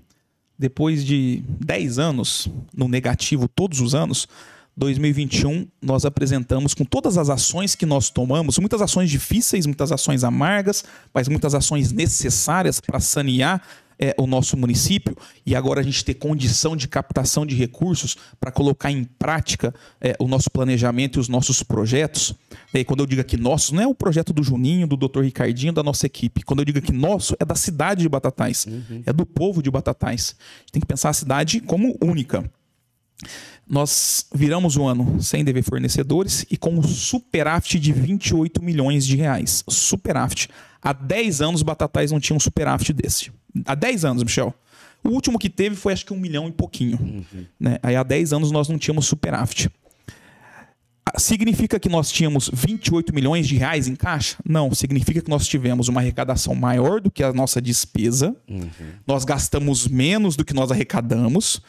depois 0.58 1.06
de 1.06 1.44
10 1.60 2.00
anos 2.00 2.48
no 2.74 2.88
negativo 2.88 3.48
todos 3.48 3.80
os 3.82 3.94
anos, 3.94 4.28
2021 4.78 5.68
nós 5.82 6.06
apresentamos 6.06 6.74
com 6.74 6.84
todas 6.84 7.18
as 7.18 7.30
ações 7.30 7.76
que 7.76 7.86
nós 7.86 8.10
tomamos, 8.10 8.58
muitas 8.60 8.82
ações 8.82 9.10
difíceis, 9.10 9.66
muitas 9.66 9.92
ações 9.92 10.24
amargas, 10.24 10.84
mas 11.14 11.28
muitas 11.28 11.56
ações 11.56 11.92
necessárias 11.92 12.80
para 12.80 13.00
sanear 13.00 13.62
é, 14.00 14.16
o 14.18 14.28
nosso 14.28 14.58
município 14.58 15.16
e 15.46 15.56
agora 15.56 15.80
a 15.80 15.84
gente 15.84 16.04
ter 16.04 16.16
condição 16.16 16.76
de 16.76 16.88
captação 16.88 17.46
de 17.46 17.56
recursos 17.56 18.16
para 18.40 18.52
colocar 18.52 18.92
em 18.92 19.04
prática 19.04 19.74
é, 20.02 20.16
o 20.20 20.28
nosso 20.28 20.50
planejamento 20.50 21.18
e 21.18 21.22
os 21.22 21.30
nossos 21.30 21.64
projetos. 21.64 22.34
E 22.74 22.84
quando 22.84 23.02
eu 23.02 23.06
digo 23.06 23.22
aqui 23.22 23.38
nosso, 23.38 23.74
não 23.74 23.84
é 23.84 23.88
o 23.88 23.96
projeto 23.96 24.34
do 24.34 24.44
Juninho, 24.44 24.88
do 24.88 24.98
Dr. 24.98 25.22
Ricardinho, 25.22 25.74
da 25.74 25.84
nossa 25.84 26.06
equipe. 26.06 26.44
Quando 26.44 26.60
eu 26.60 26.66
digo 26.66 26.80
aqui 26.80 26.92
nosso, 26.92 27.36
é 27.40 27.46
da 27.46 27.56
cidade 27.56 28.02
de 28.02 28.10
Batatais, 28.10 28.66
uhum. 28.66 29.04
é 29.06 29.14
do 29.14 29.26
povo 29.26 29.62
de 29.62 29.72
Batatais. 29.72 30.36
A 30.38 30.60
gente 30.62 30.72
tem 30.74 30.82
que 30.82 30.88
pensar 30.88 31.10
a 31.10 31.14
cidade 31.14 31.60
como 31.60 31.98
única. 32.02 32.50
Nós 33.68 34.28
viramos 34.34 34.78
o 34.78 34.86
ano 34.86 35.22
sem 35.22 35.44
dever 35.44 35.64
fornecedores 35.64 36.46
e 36.52 36.58
com 36.58 36.72
um 36.72 36.84
superávit 36.84 37.80
de 37.80 37.92
28 37.92 38.62
milhões 38.64 39.06
de 39.06 39.16
reais. 39.16 39.64
Superávit. 39.68 40.50
Há 40.82 40.94
10 40.94 41.42
anos, 41.42 41.64
Batatais 41.64 42.12
não 42.12 42.20
tinha 42.20 42.38
um 42.38 42.40
superávit 42.40 42.94
desse. 42.94 43.32
Há 43.66 43.74
10 43.74 44.06
anos, 44.06 44.24
Michel. 44.24 44.54
O 45.04 45.10
último 45.10 45.40
que 45.40 45.50
teve 45.50 45.76
foi 45.76 45.94
acho 45.94 46.06
que 46.06 46.14
um 46.14 46.20
milhão 46.20 46.48
e 46.48 46.52
pouquinho. 46.52 47.00
Uhum. 47.02 47.46
Né? 47.60 47.78
Aí 47.82 47.96
há 47.96 48.04
10 48.04 48.34
anos 48.34 48.52
nós 48.52 48.68
não 48.68 48.78
tínhamos 48.78 49.06
superávit. 49.06 49.70
Significa 51.18 51.80
que 51.80 51.88
nós 51.88 52.12
tínhamos 52.12 52.50
28 52.52 53.14
milhões 53.14 53.48
de 53.48 53.56
reais 53.56 53.88
em 53.88 53.96
caixa? 53.96 54.38
Não, 54.44 54.74
significa 54.74 55.22
que 55.22 55.30
nós 55.30 55.48
tivemos 55.48 55.88
uma 55.88 56.02
arrecadação 56.02 56.54
maior 56.56 57.00
do 57.00 57.12
que 57.12 57.24
a 57.24 57.32
nossa 57.32 57.62
despesa. 57.62 58.36
Uhum. 58.50 58.70
Nós 59.06 59.24
gastamos 59.24 59.88
menos 59.88 60.36
do 60.36 60.44
que 60.44 60.54
nós 60.54 60.72
arrecadamos. 60.72 61.62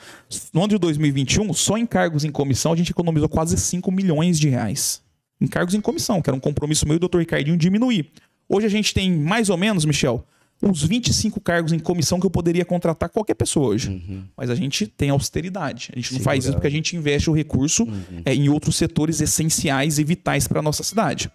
No 0.53 0.63
ano 0.63 0.71
de 0.71 0.79
2021, 0.79 1.53
só 1.53 1.77
em 1.77 1.87
cargos 1.87 2.25
em 2.25 2.33
comissão, 2.33 2.73
a 2.73 2.77
gente 2.77 2.91
economizou 2.91 3.29
quase 3.29 3.57
5 3.57 3.93
milhões 3.93 4.41
de 4.41 4.49
reais. 4.49 5.03
Em 5.41 5.47
cargos 5.47 5.75
em 5.75 5.81
comissão, 5.81 6.23
que 6.23 6.31
era 6.31 6.37
um 6.37 6.41
compromisso 6.41 6.87
meu 6.87 6.97
e 6.97 6.99
do 6.99 7.09
Dr. 7.09 7.19
Ricardinho 7.19 7.57
diminuir. 7.57 8.11
Hoje 8.49 8.67
a 8.67 8.71
gente 8.71 8.95
tem 8.95 9.13
mais 9.13 9.51
ou 9.51 9.57
menos, 9.57 9.85
Michel, 9.85 10.27
uns 10.63 10.83
25 10.83 11.39
cargos 11.41 11.73
em 11.73 11.79
comissão 11.79 12.19
que 12.19 12.27
eu 12.27 12.31
poderia 12.31 12.65
contratar 12.65 13.11
qualquer 13.11 13.35
pessoa 13.35 13.69
hoje. 13.69 13.91
Uhum. 13.91 14.25
Mas 14.37 14.49
a 14.49 14.55
gente 14.55 14.87
tem 14.87 15.11
austeridade. 15.11 15.91
A 15.93 15.97
gente 15.97 16.15
não 16.15 16.21
faz 16.21 16.45
isso 16.45 16.55
porque 16.55 16.67
a 16.67 16.71
gente 16.71 16.97
investe 16.97 17.29
o 17.29 17.33
recurso 17.33 17.85
uhum. 17.85 18.23
é, 18.25 18.35
em 18.35 18.49
outros 18.49 18.77
setores 18.77 19.21
essenciais 19.21 19.99
e 19.99 20.05
vitais 20.05 20.49
para 20.49 20.61
a 20.61 20.63
nossa 20.63 20.83
cidade. 20.83 21.31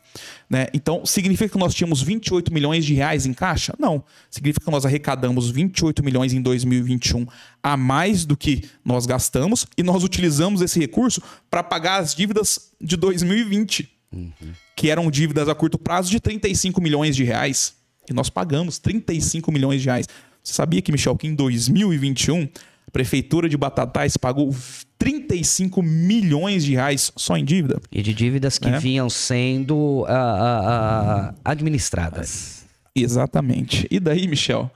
Né? 0.50 0.68
Então, 0.74 1.06
significa 1.06 1.50
que 1.50 1.58
nós 1.58 1.74
tínhamos 1.74 2.02
28 2.02 2.52
milhões 2.52 2.84
de 2.84 2.94
reais 2.94 3.26
em 3.26 3.34
caixa? 3.34 3.74
Não. 3.78 4.04
Significa 4.30 4.66
que 4.66 4.72
nós 4.72 4.86
arrecadamos 4.86 5.52
28 5.52 6.04
milhões 6.04 6.34
em 6.34 6.42
2021 6.42 7.28
a 7.62 7.78
mais 7.78 8.26
do 8.26 8.36
que 8.36 8.64
nós 8.84 9.06
gastamos 9.06 9.68
e 9.78 9.84
nós 9.84 10.04
utilizamos 10.04 10.62
esse 10.62 10.80
recurso 10.80 11.22
para 11.50 11.62
pagar 11.62 12.00
as 12.00 12.16
dívidas 12.16 12.72
de 12.82 12.98
2020, 12.98 13.88
uhum. 14.12 14.32
que 14.76 14.90
eram 14.90 15.12
dívidas 15.12 15.48
a 15.48 15.54
curto 15.54 15.78
prazo 15.78 16.10
de 16.10 16.20
35 16.20 16.82
milhões 16.82 17.16
de 17.16 17.24
reais. 17.24 17.81
E 18.10 18.14
nós 18.14 18.30
pagamos 18.30 18.80
35 18.80 19.52
milhões 19.52 19.82
de 19.82 19.88
reais. 19.88 20.08
Você 20.44 20.54
sabia 20.54 20.82
que, 20.82 20.92
Michel, 20.92 21.16
que 21.16 21.28
em 21.28 21.36
2021 21.36 22.44
a 22.88 22.92
Prefeitura 22.92 23.48
de 23.48 23.56
Batatais 23.56 24.18
pagou 24.18 24.54
35 24.98 25.82
milhões 25.82 26.64
de 26.64 26.74
reais 26.74 27.12
só 27.16 27.38
em 27.38 27.46
dívida? 27.46 27.80
E 27.92 28.02
de 28.02 28.14
dívidas 28.14 28.58
que 28.58 28.68
é. 28.68 28.80
vinham 28.80 29.10
sendo 29.10 29.76
uh, 29.76 30.04
uh, 30.04 31.36
administradas. 31.46 32.66
Exatamente. 32.96 33.88
E 33.90 34.00
daí, 34.00 34.28
Michel, 34.28 34.70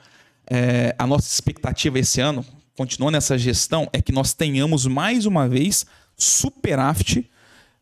é, 0.50 0.96
a 0.98 1.06
nossa 1.08 1.28
expectativa 1.28 2.00
esse 2.00 2.22
ano, 2.22 2.46
continuando 2.78 3.18
essa 3.18 3.38
gestão, 3.38 3.90
é 3.92 4.02
que 4.02 4.12
nós 4.12 4.34
tenhamos 4.34 4.86
mais 4.86 5.26
uma 5.26 5.48
vez 5.48 5.86
superávit 6.16 7.30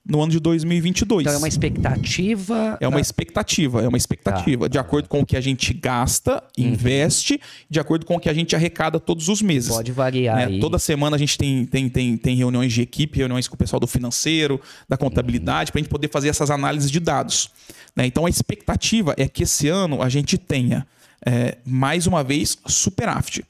no 0.05 0.21
ano 0.21 0.31
de 0.31 0.39
2022. 0.39 1.21
Então 1.21 1.33
é 1.33 1.37
uma 1.37 1.47
expectativa. 1.47 2.77
É 2.81 2.87
uma 2.87 2.99
expectativa, 2.99 3.81
é 3.81 3.87
uma 3.87 3.97
expectativa. 3.97 4.65
Tá. 4.65 4.67
De 4.67 4.77
acordo 4.77 5.07
com 5.07 5.21
o 5.21 5.25
que 5.25 5.37
a 5.37 5.41
gente 5.41 5.73
gasta, 5.73 6.43
uhum. 6.57 6.65
investe, 6.65 7.39
de 7.69 7.79
acordo 7.79 8.05
com 8.05 8.15
o 8.15 8.19
que 8.19 8.27
a 8.27 8.33
gente 8.33 8.55
arrecada 8.55 8.99
todos 8.99 9.29
os 9.29 9.41
meses. 9.41 9.69
Pode 9.69 9.91
variar. 9.93 10.49
Né? 10.49 10.59
Toda 10.59 10.77
semana 10.77 11.15
a 11.15 11.19
gente 11.19 11.37
tem, 11.37 11.65
tem, 11.65 11.87
tem, 11.87 12.17
tem 12.17 12.35
reuniões 12.35 12.73
de 12.73 12.81
equipe, 12.81 13.17
reuniões 13.17 13.47
com 13.47 13.55
o 13.55 13.57
pessoal 13.57 13.79
do 13.79 13.87
financeiro, 13.87 14.59
da 14.89 14.97
contabilidade, 14.97 15.69
uhum. 15.69 15.73
para 15.73 15.79
a 15.79 15.83
gente 15.83 15.91
poder 15.91 16.09
fazer 16.09 16.27
essas 16.27 16.51
análises 16.51 16.91
de 16.91 16.99
dados. 16.99 17.49
Né? 17.95 18.05
Então 18.05 18.25
a 18.25 18.29
expectativa 18.29 19.13
é 19.17 19.27
que 19.27 19.43
esse 19.43 19.69
ano 19.69 20.01
a 20.01 20.09
gente 20.09 20.37
tenha, 20.37 20.85
é, 21.25 21.57
mais 21.65 22.07
uma 22.07 22.23
vez, 22.23 22.57
superávit. 22.65 23.45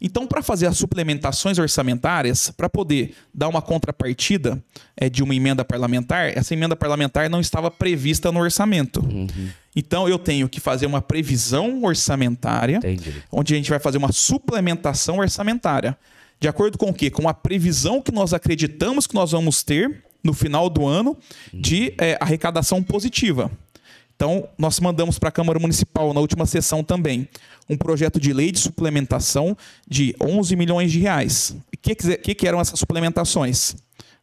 Então, 0.00 0.26
para 0.26 0.42
fazer 0.42 0.66
as 0.66 0.76
suplementações 0.76 1.58
orçamentárias, 1.58 2.50
para 2.50 2.68
poder 2.68 3.14
dar 3.32 3.48
uma 3.48 3.62
contrapartida 3.62 4.62
é, 4.96 5.08
de 5.08 5.22
uma 5.22 5.34
emenda 5.34 5.64
parlamentar, 5.64 6.36
essa 6.36 6.52
emenda 6.52 6.76
parlamentar 6.76 7.30
não 7.30 7.40
estava 7.40 7.70
prevista 7.70 8.30
no 8.30 8.40
orçamento. 8.40 9.00
Uhum. 9.00 9.48
Então, 9.74 10.08
eu 10.08 10.18
tenho 10.18 10.48
que 10.48 10.60
fazer 10.60 10.86
uma 10.86 11.00
previsão 11.00 11.82
orçamentária, 11.82 12.76
Entendi. 12.76 13.14
onde 13.30 13.54
a 13.54 13.56
gente 13.56 13.70
vai 13.70 13.78
fazer 13.78 13.98
uma 13.98 14.12
suplementação 14.12 15.18
orçamentária. 15.18 15.96
De 16.38 16.48
acordo 16.48 16.76
com 16.76 16.90
o 16.90 16.94
quê? 16.94 17.10
Com 17.10 17.28
a 17.28 17.34
previsão 17.34 18.02
que 18.02 18.12
nós 18.12 18.34
acreditamos 18.34 19.06
que 19.06 19.14
nós 19.14 19.32
vamos 19.32 19.62
ter 19.62 20.04
no 20.22 20.32
final 20.32 20.68
do 20.68 20.86
ano 20.86 21.16
de 21.52 21.94
é, 21.98 22.16
arrecadação 22.20 22.82
positiva. 22.82 23.50
Então, 24.16 24.48
nós 24.56 24.78
mandamos 24.78 25.18
para 25.18 25.28
a 25.28 25.32
Câmara 25.32 25.58
Municipal 25.58 26.14
na 26.14 26.20
última 26.20 26.46
sessão 26.46 26.84
também 26.84 27.28
um 27.68 27.76
projeto 27.76 28.20
de 28.20 28.32
lei 28.32 28.52
de 28.52 28.58
suplementação 28.58 29.56
de 29.88 30.14
11 30.20 30.54
milhões 30.56 30.92
de 30.92 31.00
reais. 31.00 31.56
O 31.72 31.78
que, 31.80 31.94
que, 31.94 32.34
que 32.34 32.48
eram 32.48 32.60
essas 32.60 32.78
suplementações? 32.78 33.76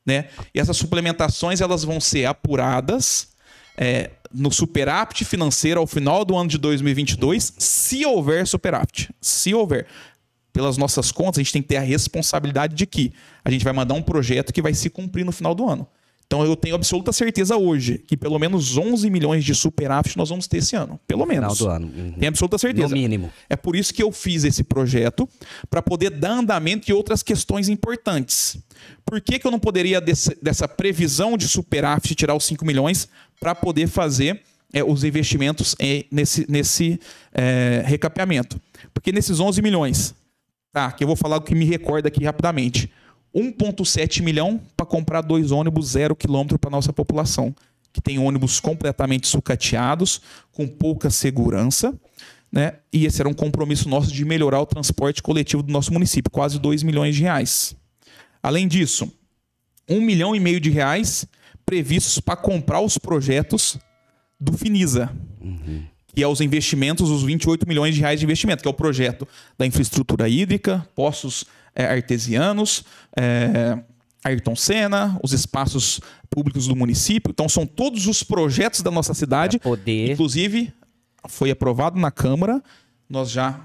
Né? 0.06 0.30
E 0.54 0.60
essas 0.60 0.78
suplementações 0.78 1.62
elas 1.62 1.84
vão 1.84 2.00
ser 2.00 2.26
apuradas 2.26 3.30
é, 3.78 4.12
no 4.34 4.52
superávit 4.52 5.26
financeiro 5.26 5.80
ao 5.80 5.88
final 5.88 6.24
do 6.24 6.38
ano 6.38 6.50
de 6.50 6.58
2022, 6.58 7.54
se 7.58 8.06
houver 8.06 8.48
superávit. 8.48 9.10
Se 9.20 9.54
houver. 9.54 9.88
Pelas 10.54 10.78
nossas 10.78 11.12
contas, 11.12 11.40
a 11.40 11.44
gente 11.44 11.54
tem 11.54 11.62
que 11.62 11.70
ter 11.70 11.78
a 11.78 11.82
responsabilidade 11.82 12.76
de 12.76 12.86
que 12.86 13.14
a 13.44 13.50
gente 13.50 13.64
vai 13.64 13.74
mandar 13.74 13.94
um 13.94 14.02
projeto 14.02 14.54
que 14.54 14.62
vai 14.62 14.74
se 14.74 14.90
cumprir 14.90 15.26
no 15.26 15.32
final 15.32 15.56
do 15.56 15.70
ano. 15.70 15.88
Então 16.32 16.46
eu 16.46 16.56
tenho 16.56 16.76
absoluta 16.76 17.12
certeza 17.12 17.58
hoje 17.58 17.98
que 17.98 18.16
pelo 18.16 18.40
menos 18.40 18.78
11 18.78 19.10
milhões 19.10 19.44
de 19.44 19.54
superávit 19.54 20.18
nós 20.18 20.30
vamos 20.30 20.48
ter 20.48 20.60
esse 20.60 20.78
ano. 20.78 20.98
Pelo 21.06 21.26
menos. 21.26 21.58
Final 21.58 21.68
do 21.68 21.76
ano. 21.76 21.94
Uhum. 21.94 22.14
Tenho 22.14 22.30
absoluta 22.30 22.58
certeza. 22.58 22.88
No 22.88 22.94
mínimo. 22.94 23.30
É 23.50 23.58
por 23.58 23.76
isso 23.76 23.94
que 23.94 24.02
eu 24.02 24.14
fiz 24.14 24.46
esse 24.46 24.64
projeto 24.64 25.28
para 25.70 25.82
poder 25.82 26.10
dar 26.10 26.32
andamento 26.32 26.90
em 26.90 26.94
outras 26.94 27.22
questões 27.22 27.68
importantes. 27.68 28.58
Por 29.06 29.20
que, 29.20 29.40
que 29.40 29.46
eu 29.46 29.52
não 29.52 29.60
poderia 29.60 30.00
desse, 30.00 30.34
dessa 30.42 30.70
previsão 30.70 31.38
de 31.38 31.50
superávit 31.50 32.16
tirar 32.16 32.34
os 32.34 32.46
5 32.46 32.66
milhões 32.66 33.10
para 33.38 33.54
poder 33.54 33.88
fazer 33.88 34.42
é, 34.72 34.82
os 34.82 35.04
investimentos 35.04 35.76
é, 35.80 36.06
nesse, 36.10 36.50
nesse 36.50 36.98
é, 37.34 37.84
recapeamento? 37.86 38.58
Porque 38.94 39.12
nesses 39.12 39.42
11 39.42 39.62
milhões, 39.62 40.16
tá, 40.72 40.94
que 40.94 41.04
eu 41.04 41.08
vou 41.08 41.18
falar 41.18 41.36
o 41.36 41.42
que 41.42 41.54
me 41.54 41.66
recorda 41.66 42.08
aqui 42.08 42.24
rapidamente. 42.24 42.90
1,7 43.36 44.22
milhão 44.22 44.62
para 44.76 44.86
comprar 44.86 45.22
dois 45.22 45.52
ônibus 45.52 45.92
zero 45.92 46.16
quilômetro 46.16 46.60
para 46.60 46.70
nossa 46.70 46.92
população, 46.92 47.56
que 47.94 48.02
tem 48.02 48.20
ônibus 48.20 48.60
completamente 48.60 49.28
sucateados, 49.28 50.22
com 50.52 50.68
pouca 50.68 51.10
segurança. 51.10 51.94
Né? 52.52 52.74
E 52.92 53.06
esse 53.06 53.22
era 53.22 53.30
um 53.30 53.34
compromisso 53.34 53.88
nosso 53.88 54.12
de 54.12 54.26
melhorar 54.26 54.60
o 54.60 54.66
transporte 54.66 55.22
coletivo 55.22 55.64
do 55.64 55.72
nosso 55.72 55.94
município, 55.94 56.30
quase 56.30 56.60
2 56.60 56.84
milhões 56.84 57.16
de 57.16 57.24
reais. 57.24 57.76
Além 58.44 58.68
disso, 58.68 59.12
1 59.88 60.02
milhão 60.02 60.36
e 60.36 60.40
meio 60.40 60.60
de 60.60 60.70
reais 60.70 61.26
previstos 61.66 62.20
para 62.20 62.36
comprar 62.36 62.82
os 62.82 62.98
projetos 62.98 63.78
do 64.40 64.58
Finisa. 64.58 65.10
Que 66.14 66.22
é 66.22 66.28
os 66.28 66.42
investimentos, 66.42 67.10
os 67.10 67.24
28 67.24 67.66
milhões 67.66 67.96
de 67.96 68.02
reais 68.02 68.20
de 68.20 68.26
investimento, 68.26 68.62
que 68.62 68.68
é 68.68 68.72
o 68.72 68.74
projeto 68.74 69.26
da 69.58 69.66
infraestrutura 69.66 70.28
hídrica, 70.28 70.86
poços 70.94 71.46
é, 71.76 71.86
artesianos, 71.86 72.84
é, 73.18 73.78
Ayrton 74.24 74.56
Senna, 74.56 75.20
os 75.24 75.34
espaços 75.34 76.00
públicos 76.30 76.68
do 76.68 76.76
município. 76.76 77.32
Então, 77.32 77.50
são 77.50 77.66
todos 77.66 78.08
os 78.08 78.22
projetos 78.24 78.82
da 78.82 78.92
nossa 78.92 79.14
cidade. 79.14 79.58
Pra 79.60 79.70
poder- 79.72 80.12
Inclusive, 80.12 80.74
foi 81.28 81.50
aprovado 81.52 82.00
na 82.00 82.12
Câmara. 82.12 82.62
Nós 83.10 83.32
já 83.32 83.60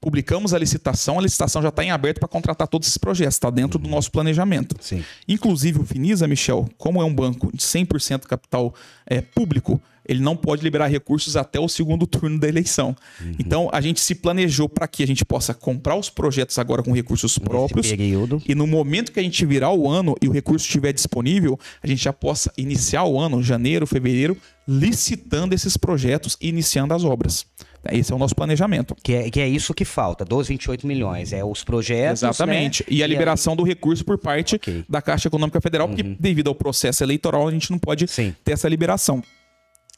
publicamos 0.00 0.54
a 0.54 0.58
licitação. 0.58 1.18
A 1.18 1.22
licitação 1.22 1.60
já 1.60 1.68
está 1.68 1.84
em 1.84 1.90
aberto 1.90 2.18
para 2.20 2.28
contratar 2.28 2.66
todos 2.66 2.88
esses 2.88 2.98
projetos. 2.98 3.34
Está 3.34 3.50
dentro 3.50 3.78
do 3.78 3.88
nosso 3.88 4.10
planejamento. 4.10 4.74
Sim. 4.80 5.04
Inclusive, 5.28 5.80
o 5.80 5.84
Finisa, 5.84 6.26
Michel, 6.26 6.68
como 6.78 7.00
é 7.02 7.04
um 7.04 7.14
banco 7.14 7.50
de 7.54 7.62
100% 7.62 8.22
capital 8.22 8.74
é, 9.06 9.20
público, 9.20 9.80
ele 10.10 10.20
não 10.20 10.36
pode 10.36 10.62
liberar 10.62 10.88
recursos 10.88 11.36
até 11.36 11.60
o 11.60 11.68
segundo 11.68 12.06
turno 12.06 12.38
da 12.38 12.48
eleição. 12.48 12.96
Uhum. 13.20 13.34
Então, 13.38 13.70
a 13.72 13.80
gente 13.80 14.00
se 14.00 14.14
planejou 14.14 14.68
para 14.68 14.88
que 14.88 15.04
a 15.04 15.06
gente 15.06 15.24
possa 15.24 15.54
comprar 15.54 15.94
os 15.94 16.10
projetos 16.10 16.58
agora 16.58 16.82
com 16.82 16.92
recursos 16.92 17.38
próprios. 17.38 17.88
período. 17.88 18.42
E 18.48 18.54
no 18.54 18.66
momento 18.66 19.12
que 19.12 19.20
a 19.20 19.22
gente 19.22 19.44
virar 19.46 19.72
o 19.72 19.88
ano 19.88 20.16
e 20.20 20.28
o 20.28 20.32
recurso 20.32 20.66
estiver 20.66 20.92
disponível, 20.92 21.58
a 21.82 21.86
gente 21.86 22.02
já 22.02 22.12
possa 22.12 22.52
iniciar 22.56 23.04
o 23.04 23.20
ano, 23.20 23.40
janeiro, 23.42 23.86
fevereiro, 23.86 24.36
licitando 24.66 25.54
esses 25.54 25.76
projetos 25.76 26.36
e 26.40 26.48
iniciando 26.48 26.92
as 26.92 27.04
obras. 27.04 27.46
Esse 27.90 28.12
é 28.12 28.14
o 28.14 28.18
nosso 28.18 28.34
planejamento. 28.34 28.94
Que 29.02 29.14
é, 29.14 29.30
que 29.30 29.40
é 29.40 29.48
isso 29.48 29.72
que 29.72 29.84
falta, 29.84 30.24
dos 30.24 30.48
28 30.48 30.86
milhões. 30.86 31.32
É 31.32 31.44
os 31.44 31.64
projetos. 31.64 32.22
Exatamente. 32.22 32.82
né? 32.82 32.88
E 32.90 33.02
a 33.02 33.06
liberação 33.06 33.56
do 33.56 33.62
recurso 33.62 34.04
por 34.04 34.18
parte 34.18 34.56
Ok. 34.56 34.74
Uhum. 34.74 34.84
da 34.88 35.00
Caixa 35.00 35.28
Econômica 35.28 35.60
Federal, 35.60 35.88
porque 35.88 36.02
devido 36.02 36.48
ao 36.48 36.54
processo 36.54 37.02
eleitoral 37.02 37.48
a 37.48 37.50
gente 37.50 37.70
não 37.70 37.78
pode 37.78 38.06
Sim. 38.08 38.34
ter 38.44 38.52
essa 38.52 38.68
liberação. 38.68 39.22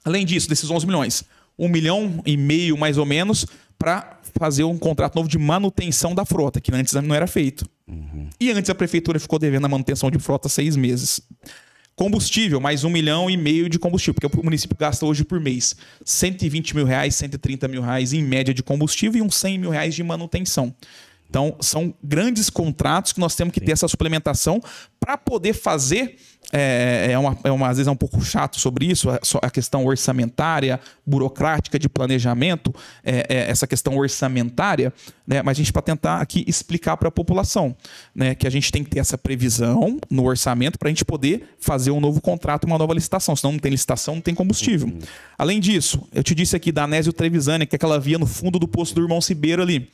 Além 0.05 0.25
disso, 0.25 0.49
desses 0.49 0.71
11 0.71 0.87
milhões, 0.87 1.25
um 1.59 1.69
milhão 1.69 2.23
e 2.27 2.37
meio 2.37 2.77
mais 2.77 2.99
ou 2.99 3.07
menos 3.07 3.47
para 3.79 4.19
fazer 4.39 4.65
um 4.65 4.79
contrato 4.79 5.15
novo 5.17 5.29
de 5.29 5.39
manutenção 5.39 6.15
da 6.15 6.25
frota, 6.25 6.61
que 6.61 6.75
antes 6.75 6.95
não 6.95 7.15
era 7.15 7.27
feito. 7.27 7.67
Uhum. 7.87 8.29
E 8.41 8.51
antes 8.51 8.71
a 8.71 8.75
prefeitura 8.75 9.19
ficou 9.21 9.39
devendo 9.39 9.65
a 9.67 9.69
manutenção 9.69 10.11
de 10.11 10.19
frota 10.19 10.49
seis 10.49 10.77
meses. 10.77 11.21
Combustível, 11.95 12.59
mais 12.59 12.85
um 12.85 12.91
milhão 12.91 13.29
e 13.29 13.37
meio 13.37 13.69
de 13.69 13.79
combustível, 13.79 14.15
porque 14.15 14.41
o 14.41 14.43
município 14.43 14.77
gasta 14.77 15.05
hoje 15.05 15.25
por 15.25 15.39
mês 15.39 15.77
120 16.05 16.75
mil 16.75 16.87
reais, 16.87 17.15
130 17.17 17.69
mil 17.69 17.83
reais 17.83 18.15
em 18.15 18.23
média 18.23 18.55
de 18.55 18.63
combustível 18.63 19.19
e 19.19 19.23
uns 19.23 19.37
100 19.37 19.59
mil 19.59 19.71
reais 19.71 19.95
de 19.95 20.03
manutenção. 20.03 20.75
Então, 21.29 21.57
são 21.61 21.95
grandes 22.03 22.49
contratos 22.51 23.13
que 23.13 23.21
nós 23.21 23.35
temos 23.35 23.53
que 23.55 23.61
ter 23.61 23.73
essa 23.73 23.89
suplementação 23.89 24.61
para 24.99 25.17
poder 25.17 25.53
fazer. 25.53 26.17
É, 26.53 27.09
é 27.13 27.19
uma, 27.19 27.39
é 27.45 27.51
uma- 27.51 27.69
às 27.69 27.79
vezes 27.79 27.89
é 27.89 27.91
um 27.91 27.97
pouco 27.97 28.21
chato 28.23 28.61
sobre 28.61 28.87
isso, 28.87 29.09
a, 29.11 29.19
a 29.41 29.51
questão 29.51 29.85
orçamentária, 29.87 30.79
burocrática 31.07 31.79
de 31.79 31.89
planejamento, 31.89 32.75
é, 33.03 33.27
é, 33.29 33.51
essa 33.51 33.67
questão 33.67 33.97
orçamentária, 33.97 34.93
né? 35.27 35.41
mas 35.43 35.57
a 35.57 35.59
gente 35.59 35.73
para 35.73 35.83
tentar 35.83 36.21
aqui 36.21 36.45
explicar 36.47 36.97
para 36.97 37.09
a 37.09 37.11
população 37.11 37.75
né? 38.15 38.35
que 38.35 38.47
a 38.47 38.51
gente 38.51 38.71
tem 38.71 38.85
que 38.85 38.91
ter 38.91 38.99
essa 38.99 39.17
previsão 39.17 39.99
no 40.11 40.25
orçamento 40.25 40.79
para 40.79 40.89
a 40.89 40.91
gente 40.91 41.05
poder 41.05 41.55
fazer 41.59 41.91
um 41.91 42.01
novo 42.01 42.21
contrato, 42.21 42.65
uma 42.65 42.77
nova 42.77 42.93
licitação. 42.93 43.35
Senão 43.35 43.53
não 43.53 43.59
tem 43.59 43.71
licitação, 43.71 44.17
não 44.17 44.23
tem 44.23 44.35
combustível. 44.35 44.93
Além 45.39 45.59
disso, 45.59 46.07
eu 46.13 46.23
te 46.23 46.35
disse 46.35 46.55
aqui 46.55 46.71
da 46.71 46.85
Anésio 46.85 47.13
Trevisani, 47.13 47.67
que 47.67 47.75
é 47.75 47.77
aquela 47.77 47.99
via 47.99 48.19
no 48.19 48.27
fundo 48.27 48.59
do 48.59 48.69
poço 48.69 48.95
do 48.95 49.01
irmão 49.01 49.21
Cibeiro 49.21 49.63
ali. 49.63 49.89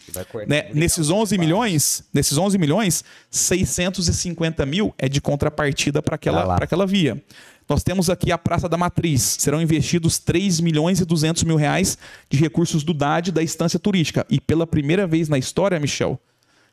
Né? 0.49 0.67
Nesses 0.75 1.09
11 1.11 1.39
milhões, 1.39 2.03
nesses 2.13 2.37
11 2.37 2.59
milhões, 2.59 3.05
650 3.31 4.67
mil 4.67 4.95
é 4.99 5.09
de 5.09 5.21
contrapartida 5.21 6.03
para 6.03 6.15
aquela, 6.17 6.45
pra 6.57 6.65
aquela 6.65 6.87
via. 6.87 7.23
Nós 7.69 7.83
temos 7.83 8.09
aqui 8.09 8.33
a 8.33 8.39
Praça 8.39 8.69
da 8.69 8.79
Matriz. 8.79 9.37
Serão 9.39 9.61
investidos 9.61 10.19
3 10.19 10.61
milhões 10.61 11.01
e 11.01 11.05
200 11.05 11.45
mil 11.45 11.57
reais 11.57 11.99
de 12.31 12.39
recursos 12.39 12.83
do 12.83 12.95
DAD 12.95 13.31
da 13.31 13.43
instância 13.43 13.79
turística. 13.79 14.27
E 14.31 14.41
pela 14.41 14.67
primeira 14.67 15.07
vez 15.07 15.29
na 15.29 15.37
história, 15.37 15.79
Michel, 15.79 16.19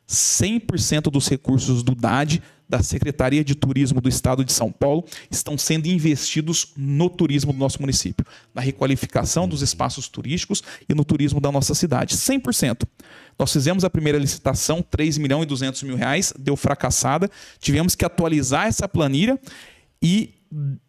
100% 0.08 1.10
dos 1.10 1.28
recursos 1.28 1.82
do 1.82 1.94
DAD, 1.94 2.42
da 2.68 2.82
Secretaria 2.82 3.44
de 3.44 3.54
Turismo 3.54 4.00
do 4.00 4.08
Estado 4.08 4.44
de 4.44 4.52
São 4.52 4.72
Paulo, 4.72 5.04
estão 5.30 5.56
sendo 5.56 5.86
investidos 5.86 6.72
no 6.76 7.08
turismo 7.08 7.52
do 7.52 7.58
nosso 7.58 7.80
município, 7.80 8.26
na 8.54 8.60
requalificação 8.60 9.48
dos 9.48 9.62
espaços 9.62 10.08
turísticos 10.08 10.62
e 10.88 10.94
no 10.94 11.04
turismo 11.04 11.40
da 11.40 11.52
nossa 11.52 11.74
cidade. 11.74 12.16
100%. 12.16 12.82
Nós 13.38 13.52
fizemos 13.52 13.84
a 13.84 13.90
primeira 13.90 14.18
licitação, 14.18 14.82
3 14.82 15.18
milhões 15.18 15.44
e 15.44 15.46
200 15.46 15.82
mil 15.82 15.96
reais, 15.96 16.32
deu 16.38 16.56
fracassada. 16.56 17.30
Tivemos 17.58 17.94
que 17.94 18.04
atualizar 18.04 18.66
essa 18.66 18.88
planilha 18.88 19.38
e 20.02 20.34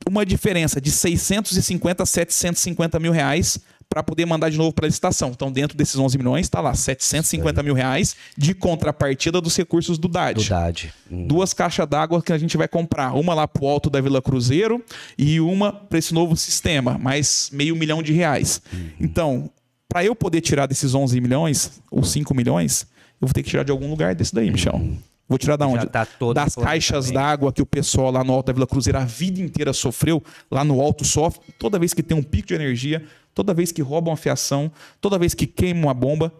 uma 0.07 0.25
diferença 0.25 0.79
de 0.79 0.91
650 0.91 2.03
a 2.03 2.05
750 2.05 2.99
mil 2.99 3.11
reais 3.11 3.59
para 3.89 4.03
poder 4.03 4.25
mandar 4.25 4.49
de 4.49 4.57
novo 4.57 4.73
para 4.73 4.85
a 4.85 4.87
licitação. 4.87 5.29
Então, 5.29 5.51
dentro 5.51 5.77
desses 5.77 5.95
11 5.95 6.17
milhões, 6.17 6.45
está 6.45 6.59
lá 6.59 6.73
750 6.73 7.63
mil 7.63 7.73
reais 7.73 8.15
de 8.37 8.53
contrapartida 8.53 9.39
dos 9.39 9.55
recursos 9.55 9.97
do 9.97 10.07
DAD. 10.07 10.43
Do 10.43 10.49
DAD. 10.49 10.93
Hum. 11.09 11.27
Duas 11.27 11.53
caixas 11.53 11.87
d'água 11.87 12.21
que 12.21 12.33
a 12.33 12.37
gente 12.37 12.57
vai 12.57 12.67
comprar. 12.67 13.13
Uma 13.13 13.33
lá 13.33 13.47
para 13.47 13.63
o 13.63 13.67
alto 13.67 13.89
da 13.89 14.01
Vila 14.01 14.21
Cruzeiro 14.21 14.83
e 15.17 15.39
uma 15.39 15.71
para 15.71 15.97
esse 15.97 16.13
novo 16.13 16.35
sistema, 16.35 16.97
mais 16.97 17.49
meio 17.53 17.75
milhão 17.75 18.03
de 18.03 18.11
reais. 18.11 18.61
Uhum. 18.73 18.89
Então, 18.99 19.49
para 19.89 20.03
eu 20.03 20.15
poder 20.15 20.41
tirar 20.41 20.65
desses 20.65 20.93
11 20.93 21.19
milhões, 21.21 21.81
ou 21.89 22.03
5 22.03 22.33
milhões, 22.35 22.87
eu 23.21 23.27
vou 23.27 23.33
ter 23.33 23.43
que 23.43 23.49
tirar 23.49 23.63
de 23.63 23.71
algum 23.71 23.89
lugar 23.89 24.13
desse 24.13 24.33
daí, 24.33 24.51
Michel. 24.51 24.81
Vou 25.27 25.37
tirar 25.37 25.57
da 25.57 25.67
onde? 25.67 25.85
tá 25.87 26.07
das 26.33 26.55
caixas 26.55 27.11
d'água 27.11 27.51
que 27.51 27.61
o 27.61 27.65
pessoal 27.65 28.11
lá 28.11 28.23
no 28.23 28.31
Alto 28.31 28.47
da 28.47 28.53
Vila 28.53 28.67
Cruzeiro 28.67 28.97
a 28.97 29.03
vida 29.03 29.41
inteira 29.41 29.73
sofreu, 29.73 30.23
lá 30.49 30.63
no 30.63 30.79
Alto 30.79 31.03
sofre, 31.03 31.41
toda 31.59 31.77
vez 31.77 31.93
que 31.93 32.01
tem 32.01 32.17
um 32.17 32.23
pico 32.23 32.47
de 32.47 32.53
energia, 32.53 33.03
toda 33.33 33.53
vez 33.53 33.71
que 33.71 33.81
roubam 33.81 34.13
a 34.13 34.17
fiação, 34.17 34.71
toda 35.01 35.19
vez 35.19 35.33
que 35.33 35.45
queimam 35.45 35.83
uma 35.83 35.93
bomba, 35.93 36.31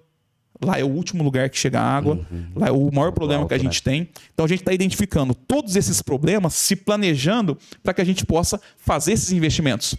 lá 0.63 0.79
é 0.79 0.83
o 0.83 0.87
último 0.87 1.21
lugar 1.21 1.49
que 1.49 1.57
chega 1.57 1.81
a 1.81 1.83
água, 1.83 2.25
lá 2.55 2.67
é 2.67 2.71
o 2.71 2.89
maior 2.91 3.11
problema 3.11 3.45
que 3.45 3.53
a 3.53 3.57
alto, 3.57 3.65
né? 3.65 3.71
gente 3.71 3.83
tem. 3.83 4.09
Então 4.33 4.45
a 4.45 4.49
gente 4.49 4.61
está 4.61 4.71
identificando 4.71 5.35
todos 5.35 5.75
esses 5.75 6.01
problemas, 6.01 6.53
se 6.53 6.75
planejando 6.75 7.57
para 7.83 7.93
que 7.93 8.01
a 8.01 8.05
gente 8.05 8.25
possa 8.25 8.59
fazer 8.77 9.11
esses 9.11 9.31
investimentos. 9.31 9.95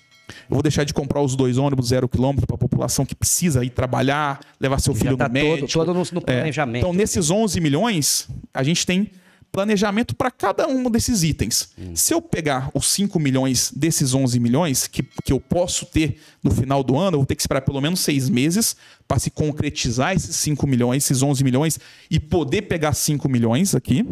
Eu 0.48 0.54
vou 0.54 0.62
deixar 0.62 0.84
de 0.84 0.92
comprar 0.94 1.20
os 1.22 1.34
dois 1.36 1.58
ônibus 1.58 1.88
zero 1.88 2.08
quilômetro 2.08 2.46
para 2.46 2.56
a 2.56 2.58
população 2.58 3.04
que 3.06 3.14
precisa 3.14 3.64
ir 3.64 3.70
trabalhar, 3.70 4.40
levar 4.60 4.80
seu 4.80 4.94
filho 4.94 5.12
Já 5.12 5.16
tá 5.16 5.28
no 5.28 5.34
médico. 5.34 5.68
todo, 5.72 5.86
todo 5.86 5.94
no, 5.94 6.00
no 6.12 6.18
É, 6.20 6.36
planejamento. 6.38 6.78
Então, 6.84 6.92
nesses 6.92 7.30
11 7.30 7.60
milhões, 7.60 8.28
a 8.52 8.62
gente 8.62 8.84
tem 8.86 9.10
planejamento 9.50 10.14
para 10.14 10.30
cada 10.30 10.68
um 10.68 10.90
desses 10.90 11.22
itens. 11.22 11.70
Se 11.94 12.12
eu 12.12 12.20
pegar 12.20 12.70
os 12.74 12.86
5 12.88 13.18
milhões 13.18 13.72
desses 13.74 14.12
11 14.12 14.38
milhões, 14.38 14.86
que, 14.86 15.02
que 15.24 15.32
eu 15.32 15.40
posso 15.40 15.86
ter 15.86 16.18
no 16.44 16.50
final 16.50 16.84
do 16.84 16.98
ano, 16.98 17.14
eu 17.16 17.20
vou 17.20 17.26
ter 17.26 17.34
que 17.34 17.40
esperar 17.40 17.62
pelo 17.62 17.80
menos 17.80 18.00
seis 18.00 18.28
meses 18.28 18.76
para 19.08 19.18
se 19.18 19.30
concretizar 19.30 20.14
esses 20.14 20.36
5 20.36 20.66
milhões, 20.66 21.02
esses 21.04 21.22
11 21.22 21.42
milhões, 21.42 21.80
e 22.10 22.20
poder 22.20 22.62
pegar 22.62 22.92
5 22.92 23.26
milhões 23.26 23.74
aqui. 23.74 24.06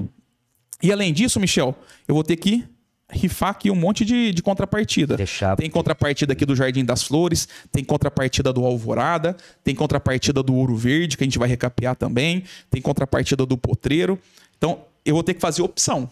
E 0.83 0.91
além 0.91 1.12
disso, 1.12 1.39
Michel, 1.39 1.77
eu 2.09 2.14
vou 2.14 2.25
ter 2.25 2.37
que 2.37 2.64
rifar 3.11 3.50
aqui 3.50 3.70
um 3.70 3.74
monte 3.76 4.04
de, 4.04 4.32
de 4.32 4.42
contrapartida. 4.42 5.16
Deixar- 5.16 5.57
Tem 5.57 5.70
contrapartida 5.70 6.32
aqui 6.32 6.44
do 6.44 6.57
Jardim 6.57 6.84
das 6.84 7.02
Flores, 7.02 7.48
tem 7.70 7.84
contrapartida 7.84 8.52
do 8.52 8.64
Alvorada, 8.64 9.36
tem 9.62 9.74
contrapartida 9.74 10.42
do 10.42 10.54
Ouro 10.54 10.76
Verde, 10.76 11.16
que 11.16 11.22
a 11.22 11.26
gente 11.26 11.38
vai 11.38 11.48
recapear 11.48 11.94
também, 11.94 12.42
tem 12.70 12.82
contrapartida 12.82 13.46
do 13.46 13.57
Potreiro. 13.57 14.18
Então, 14.59 14.80
eu 15.04 15.14
vou 15.14 15.22
ter 15.22 15.34
que 15.34 15.40
fazer 15.40 15.62
opção. 15.62 16.11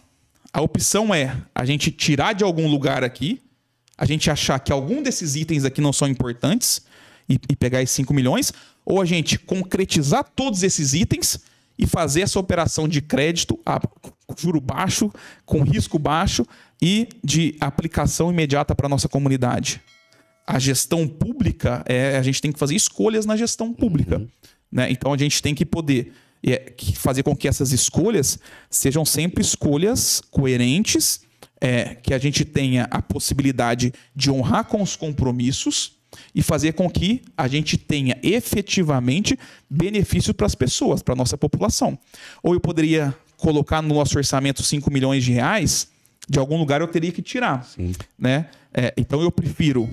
A 0.53 0.61
opção 0.61 1.13
é 1.13 1.35
a 1.53 1.65
gente 1.65 1.91
tirar 1.91 2.33
de 2.33 2.43
algum 2.43 2.67
lugar 2.69 3.03
aqui, 3.03 3.41
a 3.97 4.05
gente 4.05 4.31
achar 4.31 4.57
que 4.59 4.71
algum 4.71 5.03
desses 5.03 5.35
itens 5.35 5.65
aqui 5.65 5.81
não 5.81 5.91
são 5.91 6.07
importantes 6.07 6.81
e, 7.27 7.37
e 7.49 7.55
pegar 7.55 7.81
esses 7.81 7.95
5 7.95 8.13
milhões, 8.13 8.53
ou 8.85 9.01
a 9.01 9.05
gente 9.05 9.37
concretizar 9.37 10.23
todos 10.35 10.63
esses 10.63 10.93
itens 10.93 11.39
e 11.77 11.85
fazer 11.85 12.21
essa 12.21 12.39
operação 12.39 12.87
de 12.87 13.01
crédito 13.01 13.59
a 13.65 13.79
juro 14.37 14.59
baixo, 14.59 15.11
com 15.45 15.61
risco 15.61 15.99
baixo 15.99 16.45
e 16.81 17.07
de 17.23 17.55
aplicação 17.59 18.31
imediata 18.31 18.73
para 18.73 18.87
a 18.87 18.89
nossa 18.89 19.07
comunidade. 19.07 19.81
A 20.47 20.59
gestão 20.59 21.07
pública, 21.07 21.83
é, 21.85 22.17
a 22.17 22.21
gente 22.21 22.41
tem 22.41 22.51
que 22.51 22.59
fazer 22.59 22.75
escolhas 22.75 23.25
na 23.25 23.35
gestão 23.35 23.73
pública. 23.73 24.25
Né? 24.71 24.91
Então 24.91 25.13
a 25.13 25.17
gente 25.17 25.41
tem 25.41 25.55
que 25.55 25.65
poder 25.65 26.13
é, 26.45 26.73
fazer 26.95 27.23
com 27.23 27.35
que 27.35 27.47
essas 27.47 27.71
escolhas 27.71 28.39
sejam 28.69 29.03
sempre 29.03 29.41
escolhas 29.41 30.21
coerentes, 30.29 31.21
é, 31.59 31.95
que 31.95 32.13
a 32.13 32.17
gente 32.17 32.45
tenha 32.45 32.87
a 32.91 33.01
possibilidade 33.01 33.93
de 34.15 34.29
honrar 34.29 34.65
com 34.65 34.81
os 34.81 34.95
compromissos 34.95 35.93
e 36.33 36.41
fazer 36.41 36.73
com 36.73 36.89
que 36.89 37.21
a 37.37 37.47
gente 37.47 37.77
tenha 37.77 38.17
efetivamente 38.23 39.37
benefício 39.69 40.33
para 40.33 40.45
as 40.45 40.55
pessoas, 40.55 41.01
para 41.01 41.13
a 41.13 41.17
nossa 41.17 41.37
população. 41.37 41.97
Ou 42.41 42.53
eu 42.53 42.59
poderia 42.59 43.15
colocar 43.37 43.81
no 43.81 43.93
nosso 43.93 44.17
orçamento 44.17 44.63
5 44.63 44.91
milhões 44.91 45.23
de 45.23 45.31
reais, 45.31 45.89
de 46.27 46.39
algum 46.39 46.57
lugar 46.57 46.81
eu 46.81 46.87
teria 46.87 47.11
que 47.11 47.21
tirar. 47.21 47.67
Né? 48.17 48.47
É, 48.73 48.93
então 48.97 49.21
eu 49.21 49.31
prefiro 49.31 49.89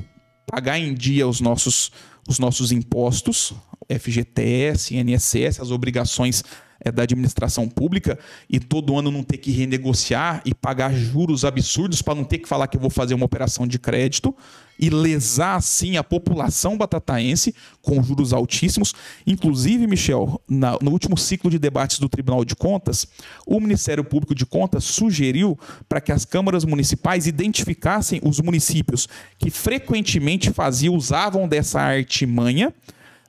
pagar 0.47 0.79
em 0.79 0.95
dia 0.95 1.27
os 1.27 1.41
nossos, 1.41 1.91
os 2.29 2.39
nossos 2.39 2.73
impostos, 2.73 3.55
FGTS, 3.89 4.95
INSS, 4.97 5.61
as 5.61 5.71
obrigações 5.71 6.43
da 6.91 7.03
administração 7.03 7.68
pública 7.68 8.18
e 8.49 8.59
todo 8.59 8.99
ano 8.99 9.11
não 9.11 9.22
ter 9.22 9.39
que 9.39 9.51
renegociar 9.51 10.43
e 10.45 10.55
pagar 10.55 10.93
juros 10.93 11.45
absurdos 11.45 12.03
para 12.03 12.14
não 12.14 12.24
ter 12.24 12.39
que 12.39 12.49
falar 12.49 12.66
que 12.66 12.76
eu 12.76 12.80
vou 12.80 12.91
fazer 12.91 13.14
uma 13.14 13.26
operação 13.26 13.66
de 13.66 13.78
crédito 13.78 14.35
e 14.78 14.91
lesar 14.91 15.55
assim 15.57 15.97
a 15.97 16.03
população 16.03 16.76
batataense 16.76 17.55
com 17.80 18.03
juros 18.03 18.33
altíssimos. 18.33 18.95
Inclusive, 19.24 19.87
Michel, 19.87 20.41
na, 20.49 20.76
no 20.80 20.91
último 20.91 21.16
ciclo 21.16 21.51
de 21.51 21.59
debates 21.59 22.01
do 22.01 22.09
Tribunal 22.09 22.45
de 22.45 22.57
Contas, 22.57 23.07
o 23.47 23.61
Ministério 23.61 24.03
Público 24.03 24.35
de 24.35 24.45
Contas 24.45 24.85
sugeriu 24.85 25.59
para 25.89 26.01
que 26.01 26.11
as 26.11 26.24
câmaras 26.24 26.64
municipais 26.64 27.26
identificassem 27.26 28.20
os 28.24 28.41
municípios 28.41 29.09
que 29.39 29.51
frequentemente 29.51 30.51
faziam, 30.51 30.97
usavam 30.97 31.47
dessa 31.47 31.80
artimanha, 31.80 32.74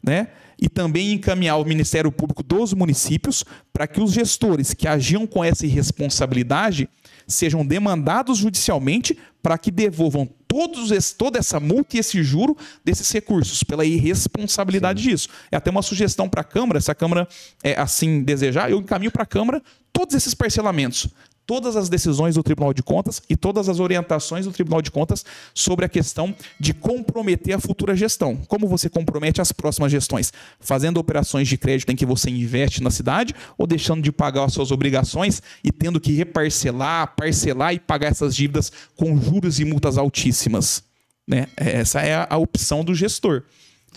né? 0.02 0.30
E 0.64 0.70
também 0.70 1.12
encaminhar 1.12 1.60
o 1.60 1.66
Ministério 1.66 2.10
Público 2.10 2.42
dos 2.42 2.74
municípios 2.74 3.44
para 3.74 3.86
que 3.86 4.00
os 4.00 4.14
gestores 4.14 4.74
que 4.74 4.88
agiam 4.88 5.28
com 5.28 5.44
essa 5.44 5.66
irresponsabilidade 5.66 6.88
sejam 7.28 7.66
demandados 7.66 8.38
judicialmente 8.38 9.18
para 9.42 9.58
que 9.58 9.70
devolvam 9.70 10.26
todos 10.48 11.12
toda 11.12 11.38
essa 11.38 11.60
multa 11.60 11.98
e 11.98 12.00
esse 12.00 12.24
juro 12.24 12.56
desses 12.86 13.12
recursos, 13.12 13.62
pela 13.62 13.84
irresponsabilidade 13.84 15.04
Sim. 15.04 15.10
disso. 15.10 15.28
É 15.52 15.58
até 15.58 15.70
uma 15.70 15.82
sugestão 15.82 16.30
para 16.30 16.40
a 16.40 16.46
Câmara, 16.46 16.80
se 16.80 16.90
a 16.90 16.96
Câmara 16.96 17.28
é, 17.62 17.78
assim 17.78 18.24
desejar, 18.24 18.72
eu 18.72 18.80
encaminho 18.80 19.12
para 19.12 19.24
a 19.24 19.26
Câmara 19.26 19.62
todos 19.92 20.16
esses 20.16 20.34
parcelamentos 20.34 21.10
todas 21.46 21.76
as 21.76 21.90
decisões 21.90 22.36
do 22.36 22.44
Tribunal 22.44 22.74
de 22.74 22.82
Contas 22.82 23.22
e 23.30 23.36
todas 23.36 23.68
as 23.70 23.80
orientações 23.80 24.46
do 24.46 24.52
Tribunal 24.52 24.82
de 24.82 24.92
Contas 24.92 25.26
sobre 25.54 25.86
a 25.86 25.90
questão 25.90 26.34
de 26.60 26.74
comprometer 26.74 27.54
a 27.54 27.60
futura 27.60 27.96
gestão. 27.96 28.36
Como 28.48 28.68
você 28.68 28.90
compromete 28.90 29.42
as 29.42 29.52
próximas 29.52 29.92
gestões? 29.92 30.32
Fazendo 30.60 30.98
operações 30.98 31.48
de 31.48 31.58
crédito 31.58 31.92
em 31.92 31.96
que 31.96 32.06
você 32.06 32.30
investe 32.30 32.82
na 32.82 32.90
cidade 32.90 33.34
ou 33.58 33.68
deixando 33.68 34.02
de 34.02 34.12
pagar 34.12 34.46
as 34.46 34.54
suas 34.54 34.72
obrigações 34.72 35.42
e 35.64 35.72
tendo 35.72 36.00
que 36.00 36.14
reparcelar, 36.14 37.16
parcelar 37.16 37.74
e 37.74 37.80
pagar 37.80 38.12
essas 38.12 38.36
dívidas 38.36 38.72
com 38.96 39.20
juros 39.20 39.60
e 39.60 39.66
multas 39.66 39.98
altíssimas? 39.98 40.84
Né? 41.28 41.48
Essa 41.56 42.02
é 42.02 42.28
a 42.30 42.38
opção 42.38 42.84
do 42.84 42.94
gestor. 42.94 43.44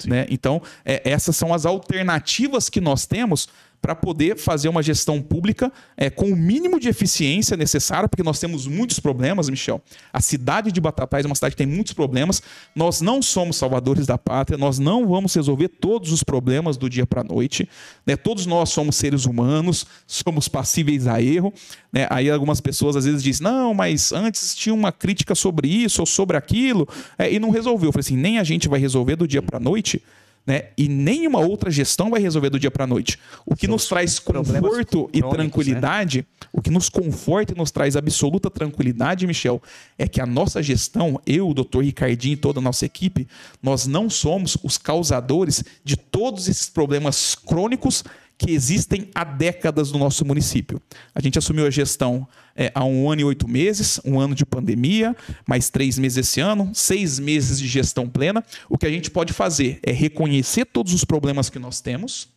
Né? 0.05 0.27
Então, 0.29 0.61
é, 0.85 1.01
essas 1.09 1.37
são 1.37 1.55
as 1.55 1.65
alternativas 1.65 2.69
que 2.69 2.81
nós 2.81 3.07
temos 3.07 3.49
para 3.87 3.95
poder 3.95 4.37
fazer 4.37 4.69
uma 4.69 4.83
gestão 4.83 5.23
pública 5.23 5.73
é, 5.97 6.11
com 6.11 6.33
o 6.33 6.35
mínimo 6.35 6.81
de 6.81 6.89
eficiência 6.89 7.57
necessário, 7.57 8.09
porque 8.09 8.25
nós 8.25 8.41
temos 8.41 8.67
muitos 8.67 8.99
problemas, 8.99 9.49
Michel. 9.49 9.81
A 10.13 10.21
cidade 10.21 10.73
de 10.73 10.81
Batatais 10.81 11.25
é 11.25 11.29
uma 11.29 11.37
cidade 11.37 11.55
que 11.55 11.63
tem 11.63 11.73
muitos 11.73 11.93
problemas. 11.93 12.43
Nós 12.75 13.01
não 13.01 13.23
somos 13.23 13.55
salvadores 13.55 14.05
da 14.05 14.19
pátria, 14.19 14.59
nós 14.59 14.81
não 14.81 15.07
vamos 15.07 15.33
resolver 15.33 15.69
todos 15.69 16.11
os 16.11 16.25
problemas 16.25 16.77
do 16.77 16.91
dia 16.91 17.07
para 17.07 17.21
a 17.21 17.25
noite. 17.25 17.69
Né? 18.05 18.17
Todos 18.17 18.45
nós 18.45 18.71
somos 18.71 18.97
seres 18.97 19.25
humanos, 19.25 19.87
somos 20.05 20.49
passíveis 20.49 21.07
a 21.07 21.23
erro. 21.23 21.55
Né? 21.93 22.09
Aí 22.11 22.29
algumas 22.29 22.61
pessoas 22.61 22.97
às 22.97 23.05
vezes 23.05 23.23
dizem, 23.23 23.45
não, 23.45 23.73
mas 23.73 24.11
antes 24.11 24.53
tinha 24.57 24.75
uma 24.75 24.91
crítica 24.91 25.33
sobre 25.37 25.69
isso 25.69 26.03
ou 26.03 26.07
sobre 26.07 26.37
aquilo, 26.37 26.89
é, 27.17 27.33
e 27.33 27.39
não 27.39 27.51
resolveu. 27.51 27.91
Eu 27.91 27.93
falei 27.93 28.05
assim, 28.05 28.17
nem 28.17 28.41
a 28.41 28.43
gente 28.43 28.69
vai 28.69 28.81
resolver 28.81 29.15
do 29.15 29.29
dia 29.29 29.43
para 29.43 29.59
a 29.59 29.61
noite 29.61 30.03
né? 30.47 30.69
E 30.79 30.89
nenhuma 30.89 31.41
outra 31.41 31.71
gestão 31.71 32.11
vai 32.11 32.21
resolver 32.21 32.51
do 32.51 32.59
dia 32.59 32.71
para 32.71 32.85
a 32.85 32.87
noite. 32.87 33.19
O 33.45 33.57
que 33.57 33.67
São 33.67 33.73
nos 33.75 33.89
traz 33.89 34.19
conforto 34.19 35.11
e 35.13 35.21
né? 35.21 35.29
tranquilidade, 35.29 36.19
né? 36.19 36.47
o 36.53 36.63
que 36.63 36.71
nos 36.71 36.89
conforta 36.89 37.53
e 37.53 37.57
nos 37.57 37.71
traz 37.71 37.97
absoluta 37.97 38.49
tranquilidade, 38.49 39.27
Michel, 39.27 39.61
é 39.99 40.07
que 40.07 40.21
a 40.21 40.27
nossa 40.27 40.63
gestão, 40.63 41.21
eu, 41.27 41.49
o 41.49 41.55
doutor 41.55 41.85
Ricardinho 41.85 42.35
e 42.35 42.37
toda 42.37 42.61
a 42.61 42.63
nossa 42.63 42.87
equipe, 42.87 43.27
nós 43.61 43.87
não 43.87 44.09
somos 44.09 44.57
os 44.63 44.79
causadores 44.79 45.65
de 45.83 45.97
todos 45.97 46.49
esses 46.49 46.69
problemas 46.69 47.35
crônicos 47.35 48.05
que 48.39 48.51
existem 48.51 49.11
há 49.15 49.25
décadas 49.25 49.91
no 49.91 49.99
nosso 49.99 50.25
município. 50.25 50.81
A 51.15 51.21
gente 51.21 51.39
assumiu 51.39 51.67
a 51.67 51.71
gestão 51.71 52.27
é, 52.55 52.71
há 52.75 52.85
um 52.85 53.11
ano 53.11 53.23
e 53.23 53.25
oito 53.25 53.49
meses, 53.49 54.01
um 54.05 54.21
ano 54.21 54.35
de 54.35 54.45
pandemia, 54.45 55.17
mais 55.47 55.71
três 55.71 55.99
meses 55.99 56.19
esse 56.19 56.41
ano, 56.41 56.71
seis 56.75 57.19
meses 57.19 57.59
de 57.59 57.67
gestão 57.67 58.09
plena. 58.09 58.45
O 58.69 58.77
que 58.77 58.87
a 58.87 58.91
gente 58.91 59.11
pode 59.11 59.33
fazer 59.33 59.81
é 59.83 59.93
reconhecer 59.93 60.67
todos 60.67 60.93
os 60.93 61.05
problemas 61.05 61.49
que 61.49 61.59
nós 61.59 61.81
temos, 61.81 62.29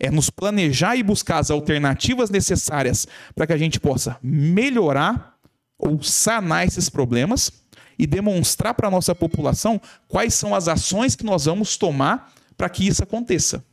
é 0.00 0.10
nos 0.10 0.30
planejar 0.30 0.96
e 0.96 1.02
buscar 1.02 1.38
as 1.38 1.50
alternativas 1.50 2.30
necessárias 2.30 3.06
para 3.34 3.46
que 3.46 3.52
a 3.52 3.58
gente 3.58 3.80
possa 3.80 4.16
melhorar 4.22 5.34
ou 5.78 6.02
sanar 6.02 6.66
esses 6.66 6.88
problemas 6.88 7.52
e 7.98 8.06
demonstrar 8.06 8.74
para 8.74 8.88
a 8.88 8.90
nossa 8.90 9.14
população 9.14 9.80
quais 10.06 10.34
são 10.34 10.54
as 10.54 10.68
ações 10.68 11.16
que 11.16 11.24
nós 11.24 11.46
vamos 11.46 11.76
tomar 11.76 12.32
para 12.56 12.68
que 12.68 12.86
isso 12.86 13.02
aconteça. 13.02 13.64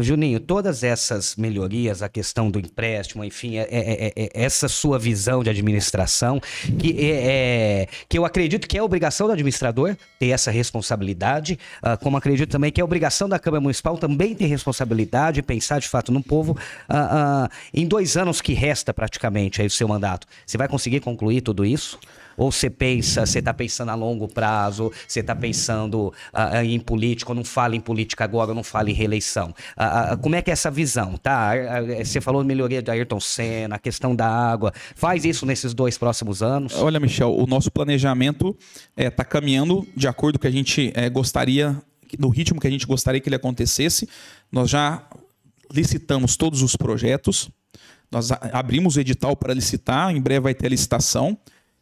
Juninho, 0.00 0.40
todas 0.40 0.82
essas 0.82 1.36
melhorias, 1.36 2.02
a 2.02 2.08
questão 2.08 2.50
do 2.50 2.58
empréstimo, 2.58 3.22
enfim, 3.22 3.56
é, 3.58 3.68
é, 3.70 4.12
é, 4.16 4.30
essa 4.32 4.68
sua 4.68 4.98
visão 4.98 5.42
de 5.42 5.50
administração, 5.50 6.40
que, 6.78 6.96
é, 6.98 7.86
que 8.08 8.16
eu 8.16 8.24
acredito 8.24 8.66
que 8.66 8.78
é 8.78 8.82
obrigação 8.82 9.26
do 9.26 9.34
administrador 9.34 9.94
ter 10.18 10.28
essa 10.28 10.50
responsabilidade, 10.50 11.58
uh, 11.82 12.02
como 12.02 12.16
acredito 12.16 12.50
também 12.50 12.72
que 12.72 12.80
é 12.80 12.84
obrigação 12.84 13.28
da 13.28 13.38
Câmara 13.38 13.60
Municipal 13.60 13.98
também 13.98 14.34
ter 14.34 14.46
responsabilidade, 14.46 15.42
pensar 15.42 15.78
de 15.78 15.88
fato 15.88 16.10
no 16.10 16.22
povo. 16.22 16.52
Uh, 16.88 17.44
uh, 17.44 17.48
em 17.74 17.86
dois 17.86 18.16
anos 18.16 18.40
que 18.40 18.54
resta 18.54 18.94
praticamente 18.94 19.60
aí 19.60 19.66
o 19.66 19.70
seu 19.70 19.86
mandato, 19.86 20.26
você 20.46 20.56
vai 20.56 20.68
conseguir 20.68 21.00
concluir 21.00 21.42
tudo 21.42 21.64
isso? 21.64 21.98
Ou 22.36 22.50
você 22.52 22.70
pensa, 22.70 23.24
você 23.24 23.38
está 23.38 23.52
pensando 23.52 23.90
a 23.90 23.94
longo 23.94 24.28
prazo, 24.28 24.92
você 25.06 25.20
está 25.20 25.34
pensando 25.34 26.12
uh, 26.32 26.62
em 26.64 26.78
política, 26.78 27.32
não 27.34 27.44
fala 27.44 27.76
em 27.76 27.80
política 27.80 28.24
agora, 28.24 28.54
não 28.54 28.62
fala 28.62 28.90
em 28.90 28.94
reeleição. 28.94 29.54
Uh, 29.76 30.14
uh, 30.14 30.18
como 30.18 30.34
é 30.34 30.42
que 30.42 30.50
é 30.50 30.52
essa 30.52 30.70
visão, 30.70 31.16
tá? 31.16 31.52
Você 32.04 32.20
falou 32.20 32.44
melhoria 32.44 32.82
de 32.82 32.90
Ayrton 32.90 33.20
Senna, 33.20 33.76
a 33.76 33.78
questão 33.78 34.14
da 34.14 34.26
água. 34.26 34.72
Faz 34.94 35.24
isso 35.24 35.44
nesses 35.44 35.74
dois 35.74 35.98
próximos 35.98 36.42
anos? 36.42 36.74
Olha, 36.74 36.98
Michel, 36.98 37.34
o 37.36 37.46
nosso 37.46 37.70
planejamento 37.70 38.56
está 38.96 39.22
é, 39.22 39.26
caminhando 39.26 39.86
de 39.94 40.08
acordo 40.08 40.38
com 40.38 40.42
que 40.42 40.48
a 40.48 40.50
gente 40.50 40.92
é, 40.94 41.10
gostaria, 41.10 41.76
no 42.18 42.28
ritmo 42.28 42.60
que 42.60 42.66
a 42.66 42.70
gente 42.70 42.86
gostaria 42.86 43.20
que 43.20 43.28
ele 43.28 43.36
acontecesse. 43.36 44.08
Nós 44.50 44.70
já 44.70 45.02
licitamos 45.72 46.36
todos 46.36 46.62
os 46.62 46.76
projetos, 46.76 47.50
nós 48.10 48.30
abrimos 48.30 48.96
o 48.96 49.00
edital 49.00 49.34
para 49.36 49.52
licitar, 49.52 50.14
em 50.14 50.20
breve 50.20 50.40
vai 50.40 50.54
ter 50.54 50.66
a 50.66 50.70
licitação. 50.70 51.36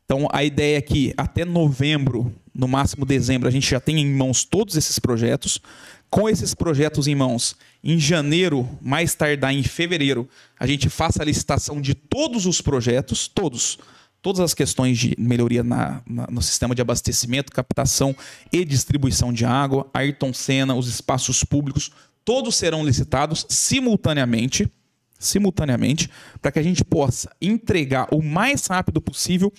Então, 0.05 0.29
a 0.31 0.45
ideia 0.45 0.79
é 0.79 0.83
que 0.83 1.15
até 1.17 1.45
novembro, 1.45 2.33
no 2.55 2.69
máximo 2.69 3.07
dezembro, 3.07 3.49
a 3.49 3.51
gente 3.51 3.71
já 3.71 3.81
tenha 3.81 4.01
em 4.01 4.15
mãos 4.15 4.45
todos 4.45 4.77
esses 4.77 4.99
projetos. 4.99 5.59
Com 6.11 6.29
esses 6.29 6.55
projetos 6.55 7.09
em 7.09 7.15
mãos, 7.15 7.57
em 7.83 7.99
janeiro, 7.99 8.69
mais 8.81 9.15
tardar 9.15 9.53
em 9.53 9.63
fevereiro, 9.63 10.29
a 10.61 10.67
gente 10.67 10.89
faça 10.89 11.23
a 11.23 11.25
licitação 11.25 11.81
de 11.81 11.95
todos 11.95 12.47
os 12.47 12.61
projetos, 12.61 13.27
todos, 13.27 13.79
todas 14.23 14.41
as 14.41 14.55
questões 14.55 14.99
de 14.99 15.17
melhoria 15.19 15.65
na, 15.65 16.03
na, 16.07 16.27
no 16.31 16.43
sistema 16.43 16.75
de 16.75 16.83
abastecimento, 16.83 17.51
captação 17.51 18.15
e 18.53 18.65
distribuição 18.65 19.33
de 19.33 19.45
água, 19.45 19.89
Ayrton 19.93 20.33
Senna, 20.33 20.75
os 20.75 20.87
espaços 20.87 21.43
públicos, 21.43 21.91
todos 22.25 22.55
serão 22.55 22.85
licitados 22.85 23.45
simultaneamente 23.49 24.71
simultaneamente, 25.19 26.11
para 26.43 26.53
que 26.53 26.59
a 26.59 26.63
gente 26.63 26.85
possa 26.85 27.31
entregar 27.41 28.09
o 28.13 28.23
mais 28.23 28.67
rápido 28.67 29.01
possível 29.01 29.51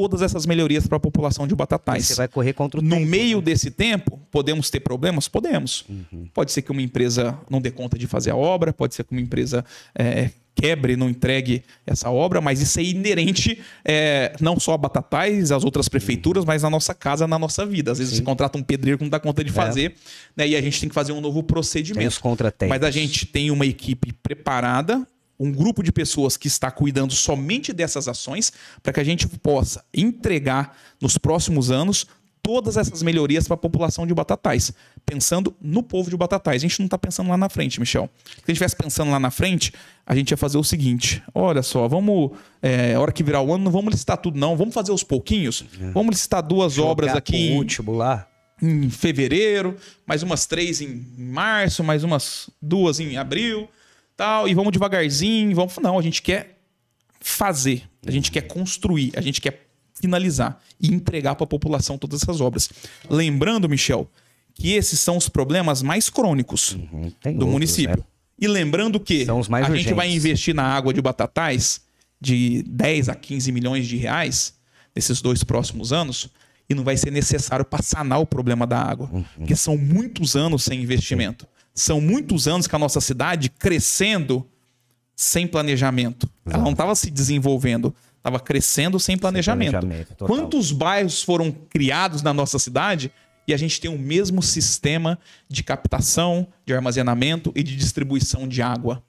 todas 0.00 0.22
essas 0.22 0.46
melhorias 0.46 0.86
para 0.86 0.96
a 0.96 1.00
população 1.00 1.46
de 1.46 1.54
Batatais. 1.54 2.06
Você 2.06 2.14
vai 2.14 2.28
correr 2.28 2.54
contra 2.54 2.80
o 2.80 2.82
No 2.82 2.96
tempo, 2.96 3.06
meio 3.06 3.38
né? 3.38 3.44
desse 3.44 3.70
tempo, 3.70 4.18
podemos 4.30 4.70
ter 4.70 4.80
problemas? 4.80 5.28
Podemos. 5.28 5.84
Uhum. 5.88 6.26
Pode 6.32 6.52
ser 6.52 6.62
que 6.62 6.72
uma 6.72 6.80
empresa 6.80 7.38
não 7.50 7.60
dê 7.60 7.70
conta 7.70 7.98
de 7.98 8.06
fazer 8.06 8.30
a 8.30 8.36
obra, 8.36 8.72
pode 8.72 8.94
ser 8.94 9.04
que 9.04 9.12
uma 9.12 9.20
empresa 9.20 9.62
é, 9.94 10.30
quebre, 10.54 10.96
não 10.96 11.08
entregue 11.08 11.62
essa 11.86 12.10
obra, 12.10 12.40
mas 12.40 12.62
isso 12.62 12.80
é 12.80 12.82
inerente 12.82 13.60
é, 13.84 14.34
não 14.40 14.58
só 14.58 14.72
a 14.72 14.78
Batatais, 14.78 15.52
às 15.52 15.64
outras 15.64 15.88
prefeituras, 15.88 16.44
mas 16.44 16.62
na 16.62 16.70
nossa 16.70 16.94
casa, 16.94 17.26
na 17.26 17.38
nossa 17.38 17.66
vida. 17.66 17.92
Às 17.92 17.98
vezes 17.98 18.14
Sim. 18.14 18.20
você 18.20 18.24
contrata 18.24 18.56
um 18.56 18.62
pedreiro 18.62 18.96
que 18.96 19.04
não 19.04 19.10
dá 19.10 19.20
conta 19.20 19.44
de 19.44 19.50
é. 19.50 19.52
fazer, 19.52 19.94
né, 20.34 20.48
e 20.48 20.56
a 20.56 20.62
gente 20.62 20.80
tem 20.80 20.88
que 20.88 20.94
fazer 20.94 21.12
um 21.12 21.20
novo 21.20 21.42
procedimento. 21.42 21.98
Tem 21.98 22.08
os 22.08 22.18
contratempos. 22.18 22.74
Mas 22.74 22.82
a 22.82 22.90
gente 22.90 23.26
tem 23.26 23.50
uma 23.50 23.66
equipe 23.66 24.12
preparada, 24.12 25.06
um 25.40 25.50
grupo 25.50 25.82
de 25.82 25.90
pessoas 25.90 26.36
que 26.36 26.46
está 26.46 26.70
cuidando 26.70 27.14
somente 27.14 27.72
dessas 27.72 28.06
ações, 28.06 28.52
para 28.82 28.92
que 28.92 29.00
a 29.00 29.04
gente 29.04 29.26
possa 29.26 29.82
entregar 29.94 30.76
nos 31.00 31.16
próximos 31.16 31.70
anos 31.70 32.06
todas 32.42 32.76
essas 32.76 33.02
melhorias 33.02 33.46
para 33.46 33.54
a 33.54 33.58
população 33.58 34.06
de 34.06 34.12
Batatais, 34.12 34.72
pensando 35.06 35.54
no 35.60 35.82
povo 35.82 36.10
de 36.10 36.16
Batatais. 36.16 36.62
A 36.62 36.66
gente 36.66 36.78
não 36.80 36.86
está 36.86 36.98
pensando 36.98 37.30
lá 37.30 37.38
na 37.38 37.48
frente, 37.48 37.80
Michel. 37.80 38.10
Se 38.24 38.32
a 38.32 38.36
gente 38.36 38.48
estivesse 38.48 38.76
pensando 38.76 39.10
lá 39.10 39.18
na 39.18 39.30
frente, 39.30 39.72
a 40.06 40.14
gente 40.14 40.30
ia 40.30 40.36
fazer 40.36 40.58
o 40.58 40.64
seguinte: 40.64 41.22
olha 41.34 41.62
só, 41.62 41.88
vamos, 41.88 42.32
é, 42.60 42.98
hora 42.98 43.10
que 43.10 43.22
virar 43.22 43.40
o 43.40 43.52
ano, 43.52 43.64
não 43.64 43.72
vamos 43.72 43.94
listar 43.94 44.18
tudo, 44.18 44.38
não, 44.38 44.56
vamos 44.56 44.74
fazer 44.74 44.92
os 44.92 45.02
pouquinhos. 45.02 45.64
É. 45.80 45.90
Vamos 45.90 46.16
listar 46.16 46.42
duas 46.42 46.74
Jogar 46.74 46.90
obras 46.90 47.16
aqui. 47.16 47.36
Em, 47.36 47.56
último 47.56 47.92
lá. 47.92 48.26
Em 48.62 48.90
fevereiro, 48.90 49.74
mais 50.06 50.22
umas 50.22 50.44
três 50.44 50.82
em 50.82 51.06
março, 51.16 51.82
mais 51.82 52.04
umas 52.04 52.50
duas 52.60 53.00
em 53.00 53.16
abril 53.16 53.68
tal, 54.20 54.46
e 54.46 54.52
vamos 54.54 54.70
devagarzinho, 54.70 55.56
vamos. 55.56 55.74
Não, 55.78 55.98
a 55.98 56.02
gente 56.02 56.20
quer 56.20 56.58
fazer, 57.20 57.84
a 58.06 58.10
gente 58.10 58.30
quer 58.30 58.42
construir, 58.42 59.12
a 59.16 59.20
gente 59.22 59.40
quer 59.40 59.66
finalizar 59.94 60.60
e 60.78 60.92
entregar 60.92 61.34
para 61.34 61.44
a 61.44 61.46
população 61.46 61.96
todas 61.96 62.22
essas 62.22 62.38
obras. 62.38 62.68
Lembrando, 63.08 63.66
Michel, 63.66 64.06
que 64.54 64.72
esses 64.72 65.00
são 65.00 65.16
os 65.16 65.26
problemas 65.30 65.80
mais 65.80 66.10
crônicos 66.10 66.72
uhum, 66.72 67.10
do 67.10 67.28
outros, 67.30 67.48
município. 67.50 67.96
Né? 67.96 68.04
E 68.38 68.46
lembrando 68.46 69.00
que 69.00 69.22
a 69.22 69.24
gente 69.24 69.48
urgentes. 69.70 69.96
vai 69.96 70.10
investir 70.12 70.54
na 70.54 70.64
água 70.64 70.92
de 70.92 71.00
Batatais 71.00 71.80
de 72.20 72.62
10 72.66 73.08
a 73.08 73.14
15 73.14 73.50
milhões 73.52 73.86
de 73.88 73.96
reais 73.96 74.52
nesses 74.94 75.22
dois 75.22 75.42
próximos 75.42 75.94
anos 75.94 76.28
e 76.68 76.74
não 76.74 76.84
vai 76.84 76.96
ser 76.98 77.10
necessário 77.10 77.64
para 77.64 77.82
sanar 77.82 78.20
o 78.20 78.26
problema 78.26 78.66
da 78.66 78.78
água, 78.82 79.08
Uhum. 79.10 79.24
porque 79.38 79.56
são 79.56 79.78
muitos 79.78 80.36
anos 80.36 80.62
sem 80.62 80.82
investimento. 80.82 81.46
São 81.74 82.00
muitos 82.00 82.48
anos 82.48 82.66
que 82.66 82.74
a 82.74 82.78
nossa 82.78 83.00
cidade 83.00 83.48
crescendo 83.48 84.46
sem 85.14 85.46
planejamento. 85.46 86.28
Ela 86.46 86.62
não 86.62 86.72
estava 86.72 86.94
se 86.94 87.10
desenvolvendo, 87.10 87.94
estava 88.16 88.40
crescendo 88.40 88.98
sem 88.98 89.16
planejamento. 89.16 89.72
planejamento, 89.72 90.14
total. 90.14 90.28
Quantos 90.28 90.72
bairros 90.72 91.22
foram 91.22 91.52
criados 91.52 92.22
na 92.22 92.32
nossa 92.32 92.58
cidade 92.58 93.12
e 93.46 93.54
a 93.54 93.56
gente 93.56 93.80
tem 93.80 93.90
o 93.90 93.98
mesmo 93.98 94.42
sistema 94.42 95.18
de 95.48 95.62
captação, 95.62 96.46
de 96.64 96.72
armazenamento 96.74 97.52
e 97.54 97.62
de 97.62 97.76
distribuição 97.76 98.48
de 98.48 98.62
água? 98.62 99.02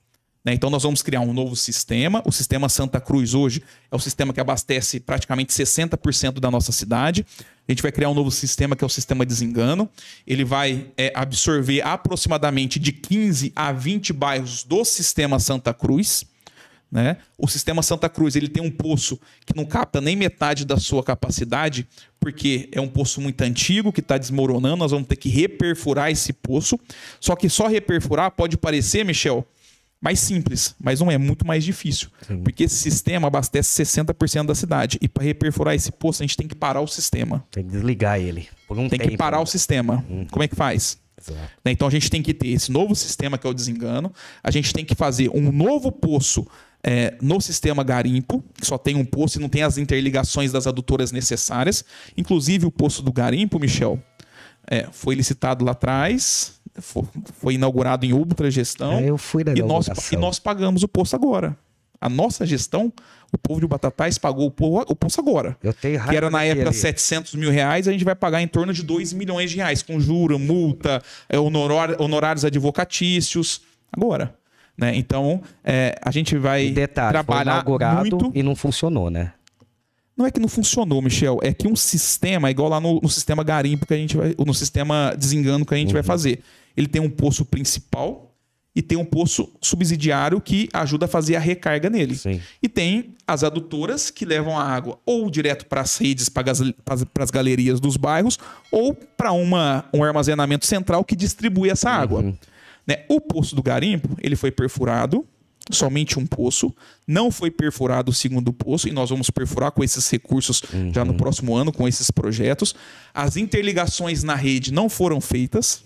Né? 0.43 0.53
Então 0.53 0.69
nós 0.69 0.83
vamos 0.83 1.01
criar 1.01 1.21
um 1.21 1.33
novo 1.33 1.55
sistema. 1.55 2.21
O 2.25 2.31
sistema 2.31 2.67
Santa 2.67 2.99
Cruz 2.99 3.33
hoje 3.33 3.61
é 3.91 3.95
o 3.95 3.99
sistema 3.99 4.33
que 4.33 4.39
abastece 4.39 4.99
praticamente 4.99 5.53
60% 5.53 6.39
da 6.39 6.49
nossa 6.49 6.71
cidade. 6.71 7.25
A 7.67 7.71
gente 7.71 7.81
vai 7.81 7.91
criar 7.91 8.09
um 8.09 8.15
novo 8.15 8.31
sistema 8.31 8.75
que 8.75 8.83
é 8.83 8.87
o 8.87 8.89
sistema 8.89 9.25
desengano. 9.25 9.87
Ele 10.25 10.43
vai 10.43 10.87
é, 10.97 11.11
absorver 11.15 11.81
aproximadamente 11.81 12.79
de 12.79 12.91
15 12.91 13.53
a 13.55 13.71
20 13.71 14.13
bairros 14.13 14.63
do 14.63 14.83
sistema 14.83 15.39
Santa 15.39 15.73
Cruz. 15.73 16.25
Né? 16.91 17.17
O 17.37 17.47
sistema 17.47 17.81
Santa 17.81 18.09
Cruz 18.09 18.35
ele 18.35 18.49
tem 18.49 18.61
um 18.61 18.71
poço 18.71 19.17
que 19.45 19.55
não 19.55 19.63
capta 19.63 20.01
nem 20.01 20.15
metade 20.15 20.65
da 20.65 20.77
sua 20.77 21.01
capacidade, 21.01 21.87
porque 22.19 22.67
é 22.73 22.81
um 22.81 22.87
poço 22.87 23.21
muito 23.21 23.41
antigo 23.43 23.93
que 23.93 24.01
está 24.01 24.17
desmoronando. 24.17 24.77
Nós 24.77 24.91
vamos 24.91 25.07
ter 25.07 25.15
que 25.15 25.29
reperfurar 25.29 26.11
esse 26.11 26.33
poço. 26.33 26.77
Só 27.19 27.35
que 27.35 27.47
só 27.47 27.67
reperfurar 27.67 28.31
pode 28.31 28.57
parecer, 28.57 29.05
Michel, 29.05 29.47
mais 30.01 30.19
simples, 30.19 30.75
mas 30.79 30.99
não 30.99 31.11
é 31.11 31.17
muito 31.17 31.45
mais 31.45 31.63
difícil, 31.63 32.09
porque 32.43 32.63
esse 32.63 32.75
sistema 32.75 33.27
abastece 33.27 33.83
60% 33.83 34.47
da 34.47 34.55
cidade 34.55 34.97
e 34.99 35.07
para 35.07 35.23
reperfurar 35.23 35.75
esse 35.75 35.91
poço 35.91 36.23
a 36.23 36.25
gente 36.25 36.35
tem 36.35 36.47
que 36.47 36.55
parar 36.55 36.81
o 36.81 36.87
sistema. 36.87 37.45
Tem 37.51 37.63
que 37.63 37.69
desligar 37.69 38.19
ele. 38.19 38.49
Por 38.67 38.79
um 38.79 38.89
Tem 38.89 38.97
tempo. 38.97 39.11
que 39.11 39.17
parar 39.17 39.39
o 39.39 39.45
sistema. 39.45 40.03
Como 40.31 40.43
é 40.43 40.47
que 40.47 40.55
faz? 40.55 40.97
Exato. 41.21 41.39
Né? 41.63 41.71
Então 41.71 41.87
a 41.87 41.91
gente 41.91 42.09
tem 42.09 42.23
que 42.23 42.33
ter 42.33 42.47
esse 42.47 42.71
novo 42.71 42.95
sistema 42.95 43.37
que 43.37 43.45
é 43.45 43.49
o 43.49 43.53
desengano. 43.53 44.11
A 44.43 44.49
gente 44.49 44.73
tem 44.73 44.83
que 44.83 44.95
fazer 44.95 45.29
um 45.29 45.51
novo 45.51 45.91
poço 45.91 46.47
é, 46.83 47.15
no 47.21 47.39
sistema 47.39 47.83
garimpo, 47.83 48.43
que 48.59 48.65
só 48.65 48.77
tem 48.77 48.95
um 48.95 49.05
poço 49.05 49.37
e 49.37 49.41
não 49.41 49.49
tem 49.49 49.61
as 49.61 49.77
interligações 49.77 50.51
das 50.51 50.65
adutoras 50.65 51.11
necessárias. 51.11 51.85
Inclusive 52.17 52.65
o 52.65 52.71
poço 52.71 53.03
do 53.03 53.13
garimpo, 53.13 53.59
Michel, 53.59 53.99
é, 54.67 54.87
foi 54.91 55.15
licitado 55.15 55.63
lá 55.63 55.71
atrás, 55.71 56.59
foi 56.79 57.55
inaugurado 57.55 58.05
em 58.05 58.13
outra 58.13 58.49
gestão. 58.51 58.93
É, 58.93 59.09
eu 59.09 59.17
fui 59.17 59.43
na 59.43 59.51
e 59.53 59.61
nós, 59.61 59.87
e 60.11 60.15
nós 60.15 60.39
pagamos 60.39 60.83
o 60.83 60.87
poço 60.87 61.15
agora. 61.15 61.57
A 61.99 62.09
nossa 62.09 62.45
gestão, 62.47 62.91
o 63.31 63.37
povo 63.37 63.59
de 63.61 63.67
Batatais 63.67 64.17
pagou 64.17 64.47
o 64.47 64.51
po- 64.51 64.79
o 64.81 64.95
poço 64.95 65.19
agora 65.21 65.55
Eu 65.61 65.71
tenho 65.71 65.97
raiva 65.99 66.09
que 66.11 66.17
era 66.17 66.29
na 66.31 66.43
época 66.43 66.71
700 66.73 67.35
mil 67.35 67.51
reais, 67.51 67.87
a 67.87 67.91
gente 67.91 68.03
vai 68.03 68.15
pagar 68.15 68.41
em 68.41 68.47
torno 68.47 68.73
de 68.73 68.81
2 68.81 69.13
milhões 69.13 69.51
de 69.51 69.57
reais, 69.57 69.83
com 69.83 69.99
juro, 69.99 70.39
multa, 70.39 70.99
é, 71.29 71.37
honor- 71.39 71.95
honorários 71.99 72.43
advocatícios, 72.43 73.61
agora. 73.91 74.33
Né? 74.75 74.95
Então, 74.95 75.41
é, 75.63 75.95
a 76.01 76.09
gente 76.09 76.35
vai 76.37 76.67
E 76.67 76.71
detalhe, 76.71 77.09
foi 77.17 77.23
trabalhar 77.23 77.51
inaugurado 77.51 77.99
muito... 77.99 78.31
e 78.33 78.41
não 78.41 78.55
funcionou, 78.55 79.11
né? 79.11 79.33
Não 80.17 80.25
é 80.25 80.31
que 80.31 80.39
não 80.39 80.47
funcionou, 80.47 81.01
Michel, 81.01 81.39
é 81.43 81.53
que 81.53 81.67
um 81.67 81.75
sistema, 81.75 82.49
igual 82.49 82.67
lá 82.69 82.79
no, 82.79 82.99
no 83.01 83.09
sistema 83.09 83.43
garimpo 83.43 83.85
que 83.85 83.93
a 83.93 83.97
gente 83.97 84.17
vai... 84.17 84.35
no 84.43 84.53
sistema 84.53 85.13
desengano 85.17 85.65
que 85.65 85.73
a 85.73 85.77
gente 85.77 85.87
Uhum. 85.89 85.93
vai 85.93 86.03
fazer. 86.03 86.41
Ele 86.75 86.87
tem 86.87 87.01
um 87.01 87.09
poço 87.09 87.45
principal 87.45 88.35
e 88.73 88.81
tem 88.81 88.97
um 88.97 89.03
poço 89.03 89.51
subsidiário 89.61 90.39
que 90.39 90.69
ajuda 90.71 91.05
a 91.05 91.07
fazer 91.07 91.35
a 91.35 91.39
recarga 91.39 91.89
nele. 91.89 92.15
Sim. 92.15 92.39
E 92.63 92.69
tem 92.69 93.15
as 93.27 93.43
adutoras 93.43 94.09
que 94.09 94.23
levam 94.23 94.57
a 94.57 94.63
água 94.63 94.97
ou 95.05 95.29
direto 95.29 95.65
para 95.65 95.81
as 95.81 95.97
redes, 95.97 96.29
para 96.29 96.53
as 97.19 97.31
galerias 97.31 97.79
dos 97.81 97.97
bairros, 97.97 98.39
ou 98.71 98.93
para 98.93 99.33
um 99.33 100.03
armazenamento 100.03 100.65
central 100.65 101.03
que 101.03 101.15
distribui 101.15 101.69
essa 101.69 101.89
água. 101.89 102.23
Né? 102.87 103.03
O 103.09 103.19
poço 103.19 103.55
do 103.55 103.61
garimpo 103.61 104.17
ele 104.21 104.37
foi 104.37 104.51
perfurado, 104.51 105.25
somente 105.69 106.17
um 106.17 106.25
poço, 106.25 106.73
não 107.05 107.29
foi 107.29 107.51
perfurado 107.51 108.09
o 108.09 108.13
segundo 108.13 108.53
poço, 108.53 108.87
e 108.87 108.91
nós 108.91 109.09
vamos 109.09 109.29
perfurar 109.29 109.71
com 109.71 109.83
esses 109.83 110.09
recursos 110.09 110.63
já 110.93 111.03
no 111.03 111.13
próximo 111.13 111.55
ano, 111.55 111.73
com 111.73 111.87
esses 111.87 112.09
projetos. 112.09 112.73
As 113.13 113.35
interligações 113.35 114.23
na 114.23 114.35
rede 114.35 114.71
não 114.71 114.87
foram 114.87 115.19
feitas. 115.19 115.83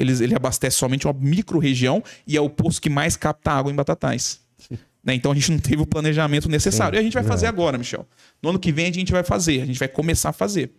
Eles, 0.00 0.20
ele 0.20 0.34
abastece 0.34 0.76
somente 0.76 1.06
uma 1.06 1.12
micro-região 1.12 2.02
e 2.26 2.36
é 2.36 2.40
o 2.40 2.48
poço 2.48 2.80
que 2.80 2.88
mais 2.88 3.16
capta 3.16 3.52
água 3.52 3.70
em 3.70 3.74
Batatais. 3.74 4.40
Né? 5.02 5.14
Então 5.14 5.32
a 5.32 5.34
gente 5.34 5.50
não 5.50 5.58
teve 5.58 5.80
o 5.80 5.86
planejamento 5.86 6.46
necessário. 6.46 6.94
e 6.94 7.00
a 7.00 7.02
gente 7.02 7.14
vai 7.14 7.24
fazer 7.24 7.46
agora, 7.46 7.78
Michel. 7.78 8.06
No 8.42 8.50
ano 8.50 8.58
que 8.58 8.70
vem 8.70 8.84
a 8.86 8.92
gente 8.92 9.10
vai 9.10 9.24
fazer, 9.24 9.62
a 9.62 9.64
gente 9.64 9.78
vai 9.78 9.88
começar 9.88 10.28
a 10.28 10.32
fazer. 10.34 10.74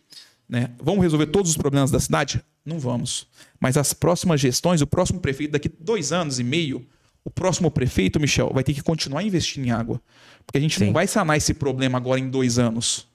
Né? 0.48 0.70
Vamos 0.80 1.02
resolver 1.02 1.26
todos 1.26 1.50
os 1.50 1.58
problemas 1.58 1.90
da 1.90 2.00
cidade? 2.00 2.40
Não 2.64 2.78
vamos. 2.78 3.26
Mas 3.60 3.78
as 3.78 3.94
próximas 3.94 4.40
gestões, 4.40 4.80
o 4.80 4.86
próximo 4.86 5.20
prefeito, 5.20 5.54
daqui 5.54 5.68
dois 5.68 6.12
anos 6.12 6.40
e 6.40 6.44
meio, 6.44 6.86
o 7.24 7.30
próximo 7.30 7.70
prefeito, 7.70 8.20
Michel, 8.20 8.52
vai 8.54 8.64
ter 8.64 8.74
que 8.74 8.82
continuar 8.82 9.24
investindo 9.24 9.66
em 9.66 9.72
água. 9.72 10.02
Porque 10.46 10.58
a 10.58 10.62
gente 10.62 10.84
não 10.84 10.92
vai 10.92 11.08
sanar 11.08 11.38
esse 11.38 11.54
problema 11.54 11.98
agora 11.98 12.20
em 12.20 12.30
dois 12.30 12.60
anos. 12.60 13.08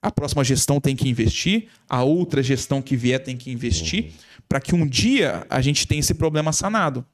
A 0.00 0.10
próxima 0.10 0.44
gestão 0.44 0.80
tem 0.80 0.94
que 0.94 1.08
investir, 1.08 1.68
a 1.88 2.04
outra 2.04 2.42
gestão 2.42 2.80
que 2.80 2.96
vier 2.96 3.22
tem 3.22 3.36
que 3.36 3.50
investir, 3.50 4.12
para 4.48 4.60
que 4.60 4.74
um 4.74 4.86
dia 4.86 5.46
a 5.50 5.60
gente 5.60 5.86
tenha 5.86 6.00
esse 6.00 6.14
problema 6.14 6.52
sanado. 6.52 7.04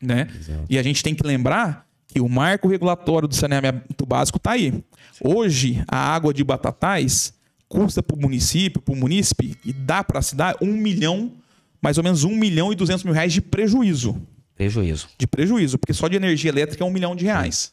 Né? 0.00 0.28
E 0.68 0.78
a 0.78 0.82
gente 0.82 1.02
tem 1.02 1.14
que 1.14 1.26
lembrar 1.26 1.86
que 2.06 2.20
o 2.20 2.28
marco 2.28 2.68
regulatório 2.68 3.28
do 3.28 3.34
saneamento 3.34 4.04
básico 4.04 4.38
está 4.38 4.52
aí. 4.52 4.82
Hoje, 5.20 5.82
a 5.86 5.96
água 5.96 6.34
de 6.34 6.42
Batatais 6.42 7.34
custa 7.68 8.02
para 8.02 8.16
o 8.16 8.20
município, 8.20 8.82
para 8.82 8.92
o 8.92 8.96
munícipe, 8.96 9.56
e 9.64 9.72
dá 9.72 10.02
para 10.02 10.18
a 10.18 10.22
cidade 10.22 10.58
um 10.60 10.72
milhão, 10.72 11.32
mais 11.80 11.98
ou 11.98 12.04
menos 12.04 12.24
um 12.24 12.34
milhão 12.34 12.72
e 12.72 12.74
duzentos 12.74 13.04
mil 13.04 13.14
reais 13.14 13.32
de 13.32 13.40
prejuízo. 13.40 14.20
Prejuízo. 14.56 15.08
De 15.16 15.26
prejuízo, 15.26 15.78
porque 15.78 15.94
só 15.94 16.08
de 16.08 16.16
energia 16.16 16.50
elétrica 16.50 16.82
é 16.82 16.86
um 16.86 16.90
milhão 16.90 17.14
de 17.14 17.24
reais. 17.24 17.72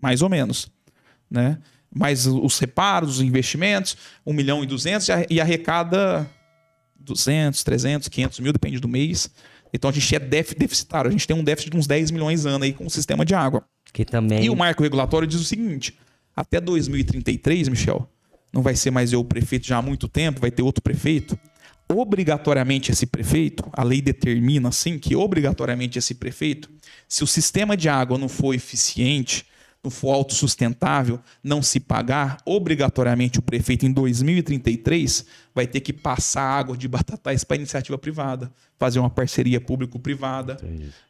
Mais 0.00 0.20
ou 0.20 0.28
menos. 0.28 0.70
Né? 1.30 1.58
Mais 1.94 2.26
os 2.26 2.58
reparos, 2.58 3.16
os 3.16 3.20
investimentos, 3.22 3.96
um 4.26 4.32
milhão 4.32 4.62
e 4.62 4.66
duzentos, 4.66 5.08
e 5.30 5.40
arrecada 5.40 6.28
200, 7.02 7.62
300, 7.62 8.08
500 8.08 8.40
mil, 8.40 8.52
depende 8.52 8.78
do 8.78 8.88
mês. 8.88 9.30
Então 9.72 9.90
a 9.90 9.92
gente 9.92 10.14
é 10.14 10.18
def- 10.18 10.54
deficitário, 10.54 11.08
a 11.08 11.12
gente 11.12 11.26
tem 11.26 11.36
um 11.36 11.42
déficit 11.44 11.70
de 11.70 11.76
uns 11.76 11.86
10 11.86 12.10
milhões 12.10 12.44
ano 12.46 12.64
aí 12.64 12.72
com 12.72 12.86
o 12.86 12.90
sistema 12.90 13.24
de 13.24 13.34
água. 13.34 13.64
Que 13.92 14.04
também. 14.04 14.44
E 14.44 14.50
o 14.50 14.56
marco 14.56 14.82
regulatório 14.82 15.26
diz 15.26 15.40
o 15.40 15.44
seguinte: 15.44 15.94
até 16.34 16.60
2033, 16.60 17.68
Michel, 17.68 18.08
não 18.52 18.62
vai 18.62 18.74
ser 18.76 18.90
mais 18.90 19.12
eu 19.12 19.20
o 19.20 19.24
prefeito 19.24 19.66
já 19.66 19.78
há 19.78 19.82
muito 19.82 20.08
tempo, 20.08 20.40
vai 20.40 20.50
ter 20.50 20.62
outro 20.62 20.82
prefeito. 20.82 21.38
Obrigatoriamente 21.88 22.90
esse 22.90 23.06
prefeito, 23.06 23.64
a 23.72 23.82
lei 23.82 24.00
determina 24.00 24.68
assim 24.70 24.98
que 24.98 25.14
obrigatoriamente 25.14 25.98
esse 25.98 26.14
prefeito, 26.14 26.70
se 27.08 27.22
o 27.22 27.26
sistema 27.26 27.76
de 27.76 27.88
água 27.88 28.16
não 28.16 28.28
for 28.28 28.54
eficiente, 28.54 29.44
não 29.84 29.90
for 29.90 30.12
autossustentável, 30.12 31.18
não 31.42 31.60
se 31.60 31.80
pagar, 31.80 32.38
obrigatoriamente 32.46 33.40
o 33.40 33.42
prefeito 33.42 33.84
em 33.84 33.90
2033 33.90 35.26
vai 35.52 35.66
ter 35.66 35.80
que 35.80 35.92
passar 35.92 36.44
água 36.44 36.76
de 36.76 36.86
batatais 36.86 37.42
para 37.42 37.56
iniciativa 37.56 37.98
privada, 37.98 38.52
fazer 38.78 39.00
uma 39.00 39.10
parceria 39.10 39.60
público-privada. 39.60 40.56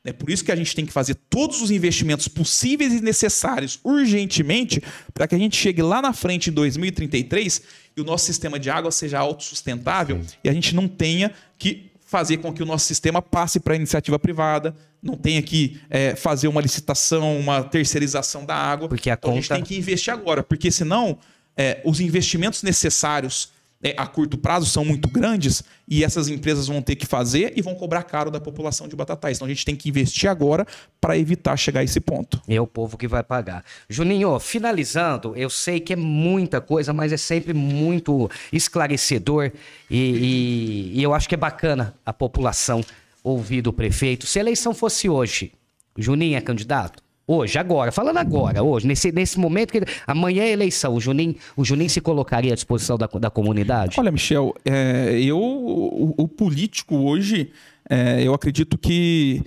É 0.03 0.11
por 0.11 0.31
isso 0.31 0.43
que 0.43 0.51
a 0.51 0.57
gente 0.57 0.75
tem 0.75 0.87
que 0.87 0.93
fazer 0.93 1.17
todos 1.29 1.61
os 1.61 1.71
investimentos 1.71 2.29
possíveis 2.29 2.95
e 2.95 3.03
necessários 3.03 3.79
urgentemente 3.85 4.83
para 5.13 5.29
que 5.29 5.35
a 5.35 5.39
gente 5.39 5.55
chegue 5.55 5.83
lá 5.83 6.01
na 6.01 6.15
frente 6.15 6.49
em 6.49 6.53
2033 6.55 7.63
e 7.95 8.01
o 8.01 8.05
nosso 8.05 8.25
sistema 8.25 8.59
de 8.59 8.71
água 8.71 8.91
seja 8.91 9.19
autossustentável 9.19 10.23
e 10.43 10.49
a 10.49 10.53
gente 10.53 10.75
não 10.75 10.89
tenha 10.89 11.31
que 11.59 11.92
fazer 12.13 12.37
com 12.37 12.53
que 12.53 12.63
o 12.63 12.67
nosso 12.67 12.85
sistema 12.85 13.23
passe 13.23 13.59
para 13.59 13.73
a 13.73 13.77
iniciativa 13.77 14.19
privada, 14.19 14.75
não 15.03 15.17
tenha 15.17 15.41
que 15.41 15.81
é, 15.89 16.15
fazer 16.15 16.47
uma 16.47 16.61
licitação, 16.61 17.39
uma 17.41 17.63
terceirização 17.65 18.45
da 18.45 18.55
água. 18.55 18.87
Porque 18.87 19.09
a 19.09 19.15
então 19.15 19.31
a 19.31 19.35
gente 19.35 19.45
conta- 19.49 19.55
tem 19.55 19.65
que 19.65 19.77
investir 19.79 20.13
agora, 20.13 20.43
porque 20.43 20.71
senão 20.71 21.19
é, 21.57 21.81
os 21.87 22.01
investimentos 22.01 22.63
necessários 22.63 23.49
é, 23.83 23.95
a 23.97 24.07
curto 24.07 24.39
prazo 24.39 24.67
são 24.67 24.85
muito 24.85 25.09
grandes 25.09 25.63
e 25.89 26.05
essas 26.05 26.29
empresas 26.29 26.69
vão 26.69 26.81
ter 26.81 26.95
que 26.97 27.05
fazer 27.05 27.53
e 27.57 27.63
vão 27.63 27.75
cobrar 27.75 28.03
caro 28.05 28.31
da 28.31 28.41
população 28.41 28.87
de 28.87 28.95
Batatais. 28.95 29.37
Então 29.39 29.47
a 29.47 29.49
gente 29.49 29.65
tem 29.65 29.75
que 29.75 29.89
investir 29.89 30.31
agora 30.31 30.67
para 31.01 31.19
evitar 31.19 31.57
chegar 31.57 31.81
a 31.81 31.85
esse 31.85 32.01
ponto. 32.01 32.41
É 32.47 32.61
o 32.61 32.67
povo 32.67 32.97
que 32.97 33.09
vai 33.09 33.23
pagar. 33.23 33.65
Juninho, 33.89 34.39
finalizando, 34.39 35.35
eu 35.37 35.51
sei 35.51 35.81
que 35.81 35.93
é 35.93 35.97
muita 35.97 36.61
coisa, 36.61 36.93
mas 36.93 37.13
é 37.13 37.17
sempre 37.17 37.53
muito 37.53 38.31
esclarecedor 38.53 39.51
e, 39.91 39.99
e- 39.99 40.99
e 40.99 41.03
eu 41.03 41.13
acho 41.13 41.29
que 41.29 41.35
é 41.35 41.39
bacana 41.39 41.95
a 42.07 42.13
população 42.13 42.83
ouvir 43.23 43.63
do 43.63 43.73
prefeito. 43.73 44.27
Se 44.27 44.39
a 44.39 44.43
eleição 44.43 44.73
fosse 44.75 45.09
hoje, 45.09 45.53
Juninho 45.99 46.37
é 46.37 46.41
candidato? 46.41 47.03
Hoje, 47.27 47.57
agora, 47.59 47.93
falando 47.93 48.19
agora, 48.19 48.63
hoje, 48.63 48.87
nesse, 48.87 49.13
nesse 49.13 49.39
momento 49.39 49.73
que 49.73 49.81
amanhã 50.07 50.43
é 50.43 50.51
eleição, 50.51 50.95
o 50.95 51.01
Juninho, 51.01 51.37
o 51.57 51.65
Juninho 51.65 51.89
se 51.89 52.01
colocaria 52.01 52.53
à 52.53 52.55
disposição 52.55 52.99
da, 52.99 53.07
da 53.07 53.31
comunidade? 53.31 53.99
Olha, 53.99 54.11
Michel, 54.11 54.55
é, 54.65 55.21
eu, 55.21 55.39
o, 55.39 56.15
o 56.19 56.29
político 56.29 56.97
hoje, 56.97 57.53
é, 57.89 58.23
eu 58.23 58.35
acredito 58.35 58.77
que 58.77 59.43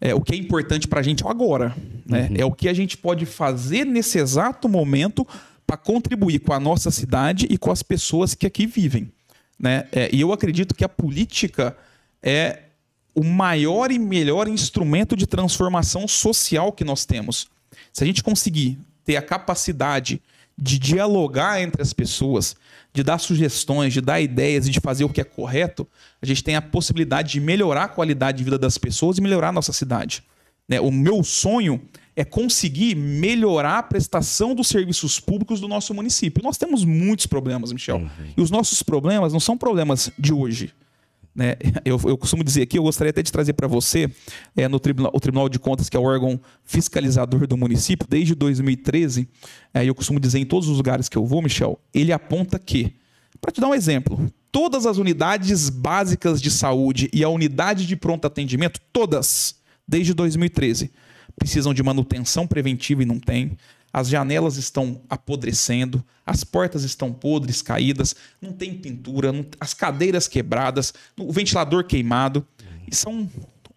é, 0.00 0.14
o 0.14 0.20
que 0.20 0.34
é 0.34 0.36
importante 0.36 0.88
para 0.88 1.00
a 1.00 1.02
gente 1.02 1.26
agora. 1.26 1.74
Né? 2.06 2.28
Uhum. 2.30 2.36
É 2.38 2.44
o 2.44 2.52
que 2.52 2.68
a 2.68 2.72
gente 2.72 2.96
pode 2.96 3.26
fazer 3.26 3.84
nesse 3.84 4.18
exato 4.18 4.68
momento 4.68 5.26
para 5.66 5.76
contribuir 5.76 6.40
com 6.40 6.52
a 6.52 6.58
nossa 6.58 6.90
cidade 6.90 7.46
e 7.48 7.56
com 7.56 7.70
as 7.70 7.82
pessoas 7.82 8.34
que 8.34 8.46
aqui 8.46 8.66
vivem. 8.66 9.12
Né? 9.58 9.86
É, 9.92 10.08
e 10.12 10.20
eu 10.20 10.32
acredito 10.32 10.74
que 10.74 10.84
a 10.84 10.88
política 10.88 11.76
é 12.22 12.69
o 13.14 13.24
maior 13.24 13.90
e 13.90 13.98
melhor 13.98 14.48
instrumento 14.48 15.16
de 15.16 15.26
transformação 15.26 16.06
social 16.06 16.72
que 16.72 16.84
nós 16.84 17.04
temos. 17.04 17.48
Se 17.92 18.04
a 18.04 18.06
gente 18.06 18.22
conseguir 18.22 18.78
ter 19.04 19.16
a 19.16 19.22
capacidade 19.22 20.20
de 20.56 20.78
dialogar 20.78 21.60
entre 21.60 21.80
as 21.82 21.92
pessoas, 21.92 22.54
de 22.92 23.02
dar 23.02 23.18
sugestões, 23.18 23.92
de 23.92 24.00
dar 24.00 24.20
ideias 24.20 24.66
e 24.66 24.70
de 24.70 24.80
fazer 24.80 25.04
o 25.04 25.08
que 25.08 25.20
é 25.20 25.24
correto, 25.24 25.86
a 26.20 26.26
gente 26.26 26.44
tem 26.44 26.56
a 26.56 26.62
possibilidade 26.62 27.32
de 27.32 27.40
melhorar 27.40 27.84
a 27.84 27.88
qualidade 27.88 28.38
de 28.38 28.44
vida 28.44 28.58
das 28.58 28.76
pessoas 28.76 29.18
e 29.18 29.22
melhorar 29.22 29.48
a 29.48 29.52
nossa 29.52 29.72
cidade. 29.72 30.22
Né? 30.68 30.80
O 30.80 30.90
meu 30.90 31.24
sonho 31.24 31.80
é 32.14 32.24
conseguir 32.24 32.94
melhorar 32.94 33.78
a 33.78 33.82
prestação 33.82 34.54
dos 34.54 34.68
serviços 34.68 35.18
públicos 35.18 35.60
do 35.60 35.68
nosso 35.68 35.94
município. 35.94 36.42
Nós 36.42 36.58
temos 36.58 36.84
muitos 36.84 37.26
problemas, 37.26 37.72
Michel. 37.72 37.96
Uhum. 37.96 38.08
E 38.36 38.40
os 38.40 38.50
nossos 38.50 38.82
problemas 38.82 39.32
não 39.32 39.40
são 39.40 39.56
problemas 39.56 40.10
de 40.18 40.32
hoje. 40.32 40.72
Né? 41.40 41.56
Eu, 41.86 41.98
eu, 42.04 42.18
costumo 42.18 42.44
dizer 42.44 42.60
aqui, 42.60 42.78
eu 42.78 42.82
gostaria 42.82 43.08
até 43.08 43.22
de 43.22 43.32
trazer 43.32 43.54
para 43.54 43.66
você, 43.66 44.10
é, 44.54 44.68
no 44.68 44.78
tribunal, 44.78 45.10
o 45.14 45.18
Tribunal 45.18 45.48
de 45.48 45.58
Contas, 45.58 45.88
que 45.88 45.96
é 45.96 46.00
o 46.00 46.02
órgão 46.02 46.38
fiscalizador 46.66 47.46
do 47.46 47.56
município, 47.56 48.06
desde 48.06 48.34
2013, 48.34 49.26
é, 49.72 49.82
eu 49.82 49.94
costumo 49.94 50.20
dizer 50.20 50.38
em 50.38 50.44
todos 50.44 50.68
os 50.68 50.76
lugares 50.76 51.08
que 51.08 51.16
eu 51.16 51.24
vou, 51.24 51.40
Michel, 51.40 51.80
ele 51.94 52.12
aponta 52.12 52.58
que, 52.58 52.94
para 53.40 53.50
te 53.50 53.58
dar 53.58 53.68
um 53.68 53.74
exemplo, 53.74 54.30
todas 54.52 54.84
as 54.84 54.98
unidades 54.98 55.70
básicas 55.70 56.42
de 56.42 56.50
saúde 56.50 57.08
e 57.10 57.24
a 57.24 57.30
unidade 57.30 57.86
de 57.86 57.96
pronto 57.96 58.26
atendimento, 58.26 58.78
todas, 58.92 59.54
desde 59.88 60.12
2013, 60.12 60.90
precisam 61.38 61.72
de 61.72 61.82
manutenção 61.82 62.46
preventiva 62.46 63.02
e 63.02 63.06
não 63.06 63.18
tem 63.18 63.56
as 63.92 64.08
janelas 64.08 64.56
estão 64.56 65.00
apodrecendo, 65.08 66.04
as 66.24 66.44
portas 66.44 66.84
estão 66.84 67.12
podres, 67.12 67.60
caídas, 67.60 68.14
não 68.40 68.52
tem 68.52 68.74
pintura, 68.74 69.32
não, 69.32 69.44
as 69.58 69.74
cadeiras 69.74 70.28
quebradas, 70.28 70.94
o 71.18 71.32
ventilador 71.32 71.84
queimado. 71.84 72.46
E 72.90 72.94
são 72.94 73.28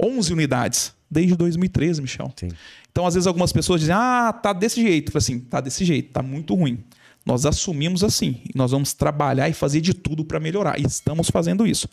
11 0.02 0.34
unidades 0.34 0.94
desde 1.10 1.36
2013, 1.36 2.02
Michel. 2.02 2.32
Sim. 2.36 2.50
Então, 2.92 3.06
às 3.06 3.14
vezes, 3.16 3.28
algumas 3.28 3.52
pessoas 3.52 3.82
dizem: 3.82 3.96
ah, 3.96 4.32
tá 4.34 4.54
desse 4.54 4.82
jeito. 4.82 5.12
Eu 5.14 5.18
assim, 5.18 5.40
tá 5.40 5.60
desse 5.60 5.84
jeito, 5.84 6.12
tá 6.12 6.22
muito 6.22 6.54
ruim. 6.56 6.84
Nós 7.26 7.46
assumimos 7.46 8.04
assim 8.04 8.42
e 8.44 8.58
nós 8.58 8.72
vamos 8.72 8.94
trabalhar 8.94 9.48
e 9.48 9.54
fazer 9.54 9.80
de 9.82 9.94
tudo 9.94 10.26
para 10.26 10.40
melhorar. 10.40 10.80
E 10.80 10.84
estamos 10.84 11.30
fazendo 11.30 11.66
isso. 11.66 11.88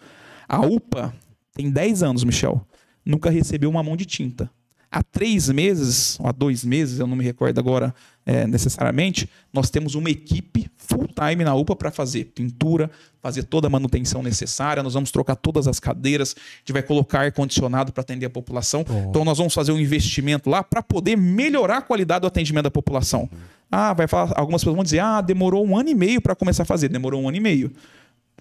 A 0.49 0.61
UPA 0.61 1.15
tem 1.55 1.71
10 1.71 2.03
anos, 2.03 2.25
Michel. 2.25 2.67
Nunca 3.05 3.31
recebeu 3.31 3.71
uma 3.71 3.83
mão 3.83 3.97
de 3.97 4.05
tinta 4.05 4.51
há 4.91 5.03
três 5.03 5.49
meses, 5.49 6.19
ou 6.19 6.27
há 6.27 6.33
dois 6.33 6.65
meses, 6.65 6.99
eu 6.99 7.07
não 7.07 7.17
me 7.17 7.25
recordo 7.25 7.59
agora 7.59 7.95
é, 8.27 8.47
necessariamente, 8.47 9.29
nós 9.53 9.71
temos 9.71 9.95
uma 9.95 10.11
equipe 10.11 10.69
full-time 10.77 11.45
na 11.45 11.55
UPA 11.55 11.77
para 11.77 11.91
fazer 11.91 12.25
pintura, 12.35 12.91
fazer 13.21 13.45
toda 13.45 13.69
a 13.69 13.71
manutenção 13.71 14.23
necessária, 14.23 14.83
nós 14.83 14.95
vamos 14.95 15.11
trocar 15.13 15.37
todas 15.37 15.69
as 15.69 15.79
cadeiras, 15.79 16.35
a 16.37 16.59
gente 16.59 16.73
vai 16.73 16.83
colocar 16.83 17.21
ar-condicionado 17.21 17.93
para 17.93 18.01
atender 18.01 18.27
a 18.27 18.31
população. 18.31 18.85
Então 19.09 19.25
nós 19.25 19.39
vamos 19.39 19.55
fazer 19.55 19.73
um 19.73 19.79
investimento 19.79 20.51
lá 20.51 20.65
para 20.65 20.83
poder 20.83 21.17
melhorar 21.17 21.79
a 21.79 21.83
qualidade 21.83 22.23
do 22.23 22.27
atendimento 22.27 22.65
da 22.65 22.71
população. 22.71 23.29
Uhum. 23.33 23.39
Ah, 23.71 23.93
vai 23.93 24.09
falar, 24.09 24.33
algumas 24.37 24.63
pessoas 24.63 24.75
vão 24.75 24.83
dizer, 24.83 24.99
ah, 24.99 25.21
demorou 25.21 25.65
um 25.65 25.79
ano 25.79 25.89
e 25.89 25.95
meio 25.95 26.21
para 26.21 26.35
começar 26.35 26.65
a 26.65 26.67
fazer. 26.67 26.89
Demorou 26.89 27.23
um 27.23 27.29
ano 27.29 27.37
e 27.37 27.41
meio. 27.41 27.73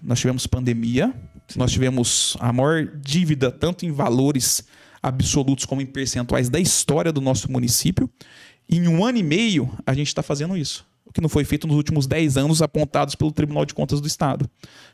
Nós 0.02 0.18
tivemos 0.18 0.46
pandemia, 0.46 1.14
nós 1.54 1.70
tivemos 1.70 2.36
a 2.40 2.52
maior 2.52 2.86
dívida, 3.00 3.50
tanto 3.50 3.86
em 3.86 3.92
valores 3.92 4.64
absolutos 5.02 5.64
como 5.64 5.80
em 5.80 5.86
percentuais 5.86 6.48
da 6.48 6.58
história 6.58 7.12
do 7.12 7.20
nosso 7.20 7.50
município. 7.50 8.08
Em 8.68 8.86
um 8.86 9.04
ano 9.04 9.18
e 9.18 9.22
meio, 9.22 9.70
a 9.86 9.94
gente 9.94 10.08
está 10.08 10.22
fazendo 10.22 10.56
isso. 10.56 10.86
O 11.04 11.12
que 11.12 11.20
não 11.20 11.28
foi 11.28 11.44
feito 11.44 11.66
nos 11.66 11.76
últimos 11.76 12.06
10 12.06 12.36
anos 12.36 12.62
apontados 12.62 13.14
pelo 13.14 13.32
Tribunal 13.32 13.64
de 13.64 13.74
Contas 13.74 14.00
do 14.00 14.06
Estado. 14.06 14.48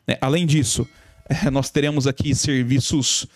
Né? 0.06 0.16
Além 0.20 0.46
disso, 0.46 0.88
é, 1.28 1.48
nós 1.50 1.70
teremos 1.70 2.06
aqui 2.06 2.34
serviços 2.34 3.26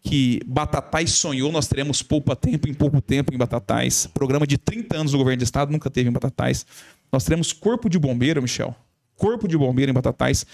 que 0.00 0.40
Batatais 0.46 1.10
sonhou, 1.12 1.50
nós 1.50 1.66
teremos 1.66 2.02
poupa 2.02 2.36
tempo 2.36 2.68
em 2.68 2.74
pouco 2.74 3.00
tempo 3.00 3.34
em 3.34 3.36
Batatais. 3.36 4.06
Programa 4.06 4.46
de 4.46 4.56
30 4.56 4.96
anos 4.96 5.12
do 5.12 5.18
governo 5.18 5.38
do 5.38 5.44
estado 5.44 5.72
nunca 5.72 5.90
teve 5.90 6.08
em 6.08 6.12
Batatais. 6.12 6.64
Nós 7.10 7.24
teremos 7.24 7.52
Corpo 7.52 7.88
de 7.88 7.98
Bombeiro, 7.98 8.40
Michel. 8.40 8.74
Corpo 9.16 9.48
de 9.48 9.58
Bombeiro 9.58 9.90
em 9.90 9.94
Batatais, 9.94 10.46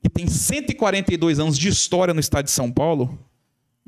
que 0.00 0.08
tem 0.08 0.28
142 0.28 1.40
anos 1.40 1.58
de 1.58 1.68
história 1.68 2.14
no 2.14 2.20
estado 2.20 2.44
de 2.44 2.52
São 2.52 2.70
Paulo 2.70 3.18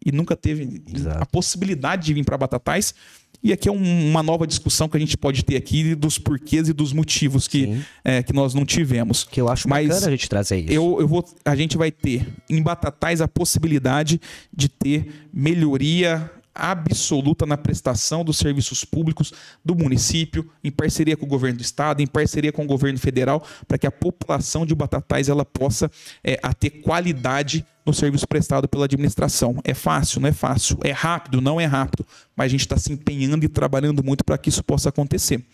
e 0.05 0.13
nunca 0.13 0.37
teve 0.37 0.83
Exato. 0.93 1.23
a 1.23 1.27
possibilidade 1.27 2.07
de 2.07 2.15
vir 2.15 2.25
para 2.25 2.37
Batatais. 2.37 2.95
E 3.43 3.53
aqui 3.53 3.69
é 3.69 3.73
um, 3.73 4.11
uma 4.11 4.23
nova 4.23 4.47
discussão 4.47 4.89
que 4.89 4.97
a 4.97 5.01
gente 5.01 5.19
pode 5.19 5.45
ter 5.45 5.57
aqui 5.57 5.95
dos 5.95 6.19
porquês 6.19 6.69
e 6.69 6.73
dos 6.73 6.93
motivos 6.95 7.47
que, 7.47 7.79
é, 8.03 8.23
que 8.23 8.33
nós 8.33 8.55
não 8.55 8.65
tivemos. 8.65 9.25
Que 9.25 9.41
eu 9.41 9.51
acho 9.51 9.69
Mas 9.69 9.89
bacana 9.89 10.07
a 10.07 10.11
gente 10.11 10.29
trazer 10.29 10.61
isso. 10.61 10.73
Eu, 10.73 10.97
eu 10.99 11.07
vou, 11.07 11.25
a 11.45 11.55
gente 11.55 11.77
vai 11.77 11.91
ter 11.91 12.27
em 12.49 12.63
Batatais 12.63 13.21
a 13.21 13.29
possibilidade 13.29 14.21
de 14.51 14.69
ter 14.69 15.29
melhoria 15.33 16.31
absoluta 16.55 17.45
na 17.45 17.57
prestação 17.57 18.25
dos 18.25 18.39
serviços 18.39 18.85
públicos 18.85 19.33
do 19.65 19.75
município, 19.75 20.49
em 20.63 20.71
parceria 20.71 21.17
com 21.17 21.27
o 21.27 21.29
governo 21.29 21.59
do 21.59 21.63
estado, 21.63 22.01
em 22.01 22.07
parceria 22.07 22.53
com 22.53 22.65
o 22.65 22.67
governo 22.67 22.99
federal, 22.99 23.45
para 23.67 23.79
que 23.79 23.87
a 23.87 23.91
população 23.91 24.65
de 24.65 24.75
Batatais 24.75 25.29
ela 25.29 25.45
possa 25.45 25.91
é, 26.23 26.37
ter 26.59 26.71
qualidade 26.71 27.67
no 27.85 27.93
serviço 27.93 28.27
prestado 28.27 28.67
pela 28.67 28.87
administração. 28.87 29.61
É 29.63 29.75
fácil? 29.75 30.21
Não 30.21 30.29
é 30.29 30.33
fácil. 30.33 30.79
É 30.83 30.91
rápido? 30.91 31.41
Não 31.41 31.61
é 31.61 31.67
rápido. 31.67 32.07
Mas 32.35 32.47
a 32.47 32.49
gente 32.49 32.61
está 32.61 32.79
se 32.79 32.93
empenhando 32.93 33.45
e 33.45 33.49
trabalhando 33.49 34.03
muito 34.03 34.25
para 34.25 34.39
que 34.39 34.49
isso 34.49 34.65
possa 34.65 34.89
acontecer. 34.89 35.45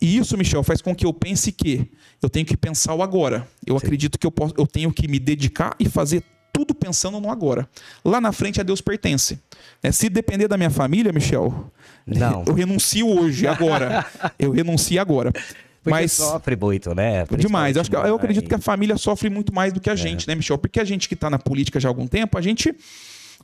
E 0.00 0.16
isso, 0.16 0.36
Michel, 0.36 0.62
faz 0.62 0.80
com 0.80 0.94
que 0.94 1.04
eu 1.04 1.12
pense 1.12 1.52
que 1.52 1.90
eu 2.22 2.28
tenho 2.28 2.46
que 2.46 2.56
pensar 2.56 2.94
o 2.94 3.02
agora. 3.02 3.46
Eu 3.66 3.78
Sim. 3.78 3.86
acredito 3.86 4.18
que 4.18 4.26
eu, 4.26 4.30
posso, 4.30 4.54
eu 4.56 4.66
tenho 4.66 4.92
que 4.92 5.06
me 5.08 5.18
dedicar 5.18 5.74
e 5.78 5.88
fazer 5.88 6.22
tudo 6.56 6.74
pensando 6.74 7.20
no 7.20 7.30
agora. 7.30 7.68
Lá 8.02 8.18
na 8.18 8.32
frente 8.32 8.58
a 8.58 8.64
Deus 8.64 8.80
pertence. 8.80 9.38
É, 9.82 9.92
se 9.92 10.08
depender 10.08 10.48
da 10.48 10.56
minha 10.56 10.70
família, 10.70 11.12
Michel, 11.12 11.70
Não. 12.06 12.44
eu 12.46 12.54
renuncio 12.54 13.06
hoje, 13.06 13.46
agora. 13.46 14.06
eu 14.38 14.52
renuncio 14.52 14.98
agora. 14.98 15.32
Porque 15.32 15.90
mas 15.90 16.12
sofre 16.12 16.56
muito, 16.56 16.94
né? 16.94 17.26
Demais. 17.36 17.76
Eu, 17.76 17.82
acho 17.82 17.90
que, 17.90 17.96
eu 17.96 18.16
acredito 18.16 18.48
que 18.48 18.54
a 18.54 18.58
família 18.58 18.96
sofre 18.96 19.28
muito 19.28 19.54
mais 19.54 19.70
do 19.70 19.80
que 19.80 19.90
a 19.90 19.92
é. 19.92 19.96
gente, 19.96 20.26
né, 20.26 20.34
Michel? 20.34 20.56
Porque 20.56 20.80
a 20.80 20.84
gente 20.84 21.08
que 21.08 21.14
está 21.14 21.28
na 21.28 21.38
política 21.38 21.78
já 21.78 21.88
há 21.88 21.90
algum 21.90 22.06
tempo, 22.06 22.38
a 22.38 22.40
gente 22.40 22.74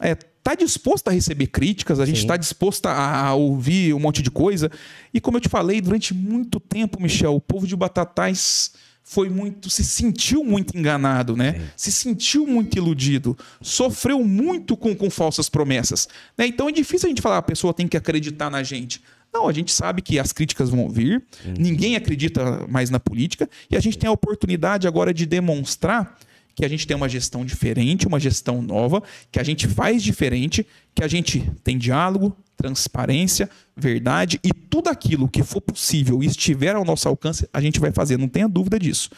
é, 0.00 0.14
tá 0.42 0.54
disposto 0.54 1.08
a 1.08 1.10
receber 1.10 1.48
críticas, 1.48 2.00
a 2.00 2.06
gente 2.06 2.18
está 2.18 2.38
disposto 2.38 2.86
a, 2.86 3.26
a, 3.26 3.34
ouvir 3.34 3.92
um 3.92 4.00
monte 4.00 4.22
de 4.22 4.30
coisa. 4.30 4.70
E 5.12 5.20
como 5.20 5.36
eu 5.36 5.40
te 5.42 5.50
falei, 5.50 5.82
durante 5.82 6.14
muito 6.14 6.58
tempo, 6.58 7.00
Michel, 7.00 7.34
o 7.34 7.40
povo 7.40 7.66
de 7.66 7.76
Batatais 7.76 8.72
foi 9.02 9.28
muito, 9.28 9.68
se 9.68 9.84
sentiu 9.84 10.44
muito 10.44 10.76
enganado, 10.76 11.36
né? 11.36 11.54
Sim. 11.54 11.66
Se 11.76 11.92
sentiu 11.92 12.46
muito 12.46 12.76
iludido, 12.76 13.36
sofreu 13.60 14.24
muito 14.24 14.76
com, 14.76 14.94
com 14.94 15.10
falsas 15.10 15.48
promessas. 15.48 16.08
Né? 16.36 16.46
Então 16.46 16.68
é 16.68 16.72
difícil 16.72 17.08
a 17.08 17.10
gente 17.10 17.22
falar, 17.22 17.38
a 17.38 17.42
pessoa 17.42 17.74
tem 17.74 17.88
que 17.88 17.96
acreditar 17.96 18.50
na 18.50 18.62
gente. 18.62 19.02
Não, 19.32 19.48
a 19.48 19.52
gente 19.52 19.72
sabe 19.72 20.02
que 20.02 20.18
as 20.18 20.30
críticas 20.30 20.68
vão 20.68 20.88
vir, 20.90 21.22
uhum. 21.44 21.54
ninguém 21.58 21.96
acredita 21.96 22.66
mais 22.68 22.90
na 22.90 23.00
política, 23.00 23.48
e 23.70 23.76
a 23.76 23.80
gente 23.80 23.98
tem 23.98 24.08
a 24.08 24.12
oportunidade 24.12 24.86
agora 24.86 25.12
de 25.12 25.24
demonstrar 25.24 26.18
que 26.54 26.64
a 26.64 26.68
gente 26.68 26.86
tem 26.86 26.96
uma 26.96 27.08
gestão 27.08 27.44
diferente, 27.44 28.06
uma 28.06 28.20
gestão 28.20 28.60
nova, 28.60 29.02
que 29.30 29.40
a 29.40 29.42
gente 29.42 29.66
faz 29.66 30.02
diferente, 30.02 30.66
que 30.94 31.02
a 31.02 31.08
gente 31.08 31.50
tem 31.64 31.78
diálogo, 31.78 32.36
transparência, 32.62 33.50
verdade 33.76 34.38
e 34.44 34.52
tudo 34.52 34.88
aquilo 34.88 35.28
que 35.28 35.42
for 35.42 35.60
possível 35.60 36.22
e 36.22 36.26
estiver 36.26 36.76
ao 36.76 36.84
nosso 36.84 37.08
alcance, 37.08 37.48
a 37.52 37.60
gente 37.60 37.80
vai 37.80 37.90
fazer. 37.90 38.16
Não 38.16 38.28
tenha 38.28 38.48
dúvida 38.48 38.78
disso. 38.78 39.10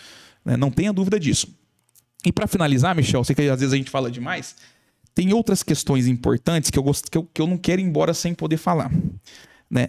Né? 0.44 0.56
Não 0.56 0.70
tenha 0.70 0.92
dúvida 0.92 1.20
disso. 1.20 1.46
E 2.24 2.32
para 2.32 2.46
finalizar, 2.46 2.96
Michel, 2.96 3.22
sei 3.22 3.36
que 3.36 3.42
às 3.42 3.60
vezes 3.60 3.74
a 3.74 3.76
gente 3.76 3.90
fala 3.90 4.10
demais, 4.10 4.56
tem 5.14 5.34
outras 5.34 5.62
questões 5.62 6.06
importantes 6.06 6.70
que 6.70 6.78
eu, 6.78 6.82
gost... 6.82 7.10
que 7.10 7.18
eu, 7.18 7.24
que 7.24 7.40
eu 7.40 7.46
não 7.46 7.58
quero 7.58 7.82
ir 7.82 7.84
embora 7.84 8.14
sem 8.14 8.34
poder 8.34 8.56
falar. 8.56 8.90
Né? 9.70 9.88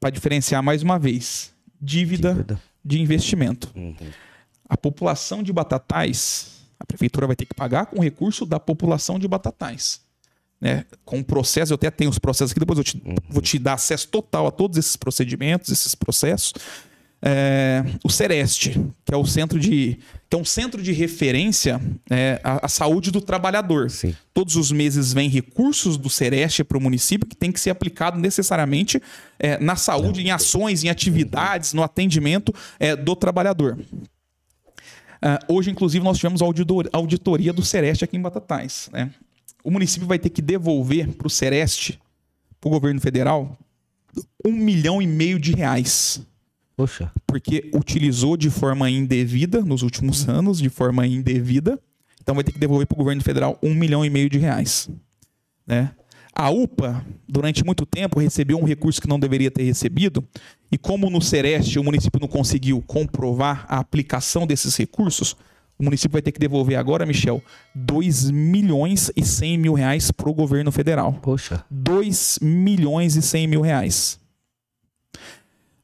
Para 0.00 0.10
diferenciar 0.10 0.62
mais 0.62 0.82
uma 0.82 0.98
vez, 0.98 1.52
dívida, 1.80 2.34
dívida. 2.34 2.62
de 2.84 3.00
investimento. 3.00 3.70
Uhum. 3.76 3.94
A 4.68 4.76
população 4.76 5.42
de 5.42 5.52
Batatais, 5.52 6.62
a 6.80 6.84
prefeitura 6.84 7.28
vai 7.28 7.36
ter 7.36 7.46
que 7.46 7.54
pagar 7.54 7.86
com 7.86 8.00
recurso 8.00 8.44
da 8.44 8.58
população 8.58 9.18
de 9.18 9.28
Batatais 9.28 10.04
né, 10.60 10.84
com 11.04 11.18
o 11.18 11.24
processo, 11.24 11.72
eu 11.72 11.76
até 11.76 11.90
tenho 11.90 12.10
os 12.10 12.18
processos 12.18 12.52
aqui, 12.52 12.60
depois 12.60 12.78
eu 12.78 12.84
te, 12.84 13.02
vou 13.28 13.42
te 13.42 13.58
dar 13.58 13.74
acesso 13.74 14.08
total 14.08 14.46
a 14.46 14.50
todos 14.50 14.78
esses 14.78 14.96
procedimentos, 14.96 15.70
esses 15.70 15.94
processos. 15.94 16.54
É, 17.22 17.82
o 18.04 18.10
Sereste, 18.10 18.78
que 19.04 19.12
é 19.12 19.16
o 19.16 19.24
centro 19.24 19.58
de 19.58 19.98
que 20.28 20.36
é 20.36 20.38
um 20.38 20.44
centro 20.44 20.82
de 20.82 20.92
referência 20.92 21.80
é, 22.10 22.40
à, 22.44 22.66
à, 22.66 22.68
saúde 22.68 23.10
do 23.10 23.20
trabalhador. 23.20 23.90
Sim. 23.90 24.14
Todos 24.34 24.56
os 24.56 24.70
meses 24.70 25.12
vem 25.12 25.28
recursos 25.28 25.96
do 25.96 26.10
Sereste 26.10 26.62
para 26.62 26.76
o 26.76 26.80
município 26.80 27.26
que 27.26 27.36
tem 27.36 27.50
que 27.50 27.60
ser 27.60 27.70
aplicado 27.70 28.18
necessariamente 28.18 29.00
é, 29.38 29.58
na 29.58 29.76
saúde, 29.76 30.20
em 30.20 30.30
ações, 30.30 30.84
em 30.84 30.88
atividades, 30.88 31.72
no 31.72 31.82
atendimento 31.82 32.52
é, 32.78 32.94
do 32.94 33.16
trabalhador. 33.16 33.78
Uh, 35.16 35.54
hoje, 35.54 35.70
inclusive, 35.70 36.04
nós 36.04 36.18
tivemos 36.18 36.42
auditoria 36.92 37.52
do 37.52 37.64
Sereste 37.64 38.04
aqui 38.04 38.16
em 38.16 38.20
Batatais. 38.20 38.90
Né? 38.92 39.10
O 39.66 39.70
município 39.72 40.06
vai 40.06 40.16
ter 40.16 40.30
que 40.30 40.40
devolver 40.40 41.08
para 41.08 41.26
o 41.26 41.30
Sereste 41.30 41.98
para 42.60 42.68
o 42.68 42.70
governo 42.70 43.00
federal 43.00 43.58
um 44.44 44.52
milhão 44.52 45.02
e 45.02 45.08
meio 45.08 45.40
de 45.40 45.52
reais. 45.52 46.24
Poxa. 46.76 47.10
Porque 47.26 47.68
utilizou 47.74 48.36
de 48.36 48.48
forma 48.48 48.88
indevida 48.88 49.62
nos 49.62 49.82
últimos 49.82 50.28
anos, 50.28 50.60
de 50.60 50.68
forma 50.68 51.04
indevida. 51.04 51.80
Então 52.22 52.36
vai 52.36 52.44
ter 52.44 52.52
que 52.52 52.60
devolver 52.60 52.86
para 52.86 52.94
o 52.94 52.98
governo 52.98 53.24
federal 53.24 53.58
um 53.60 53.74
milhão 53.74 54.04
e 54.04 54.08
meio 54.08 54.30
de 54.30 54.38
reais. 54.38 54.88
Né? 55.66 55.90
A 56.32 56.48
UPA, 56.48 57.04
durante 57.28 57.64
muito 57.64 57.84
tempo, 57.84 58.20
recebeu 58.20 58.58
um 58.58 58.64
recurso 58.64 59.02
que 59.02 59.08
não 59.08 59.18
deveria 59.18 59.50
ter 59.50 59.64
recebido, 59.64 60.22
e 60.70 60.78
como 60.78 61.10
no 61.10 61.20
Sereste 61.20 61.76
o 61.78 61.82
município 61.82 62.20
não 62.20 62.28
conseguiu 62.28 62.80
comprovar 62.82 63.66
a 63.68 63.78
aplicação 63.80 64.46
desses 64.46 64.76
recursos, 64.76 65.34
o 65.78 65.84
município 65.84 66.12
vai 66.12 66.22
ter 66.22 66.32
que 66.32 66.40
devolver 66.40 66.78
agora, 66.78 67.04
Michel, 67.04 67.42
2 67.74 68.30
milhões 68.30 69.10
e 69.14 69.24
100 69.24 69.58
mil 69.58 69.74
reais 69.74 70.10
para 70.10 70.28
o 70.28 70.34
governo 70.34 70.72
federal. 70.72 71.12
Poxa. 71.22 71.64
2 71.70 72.38
milhões 72.40 73.16
e 73.16 73.22
100 73.22 73.46
mil 73.46 73.60
reais. 73.60 74.18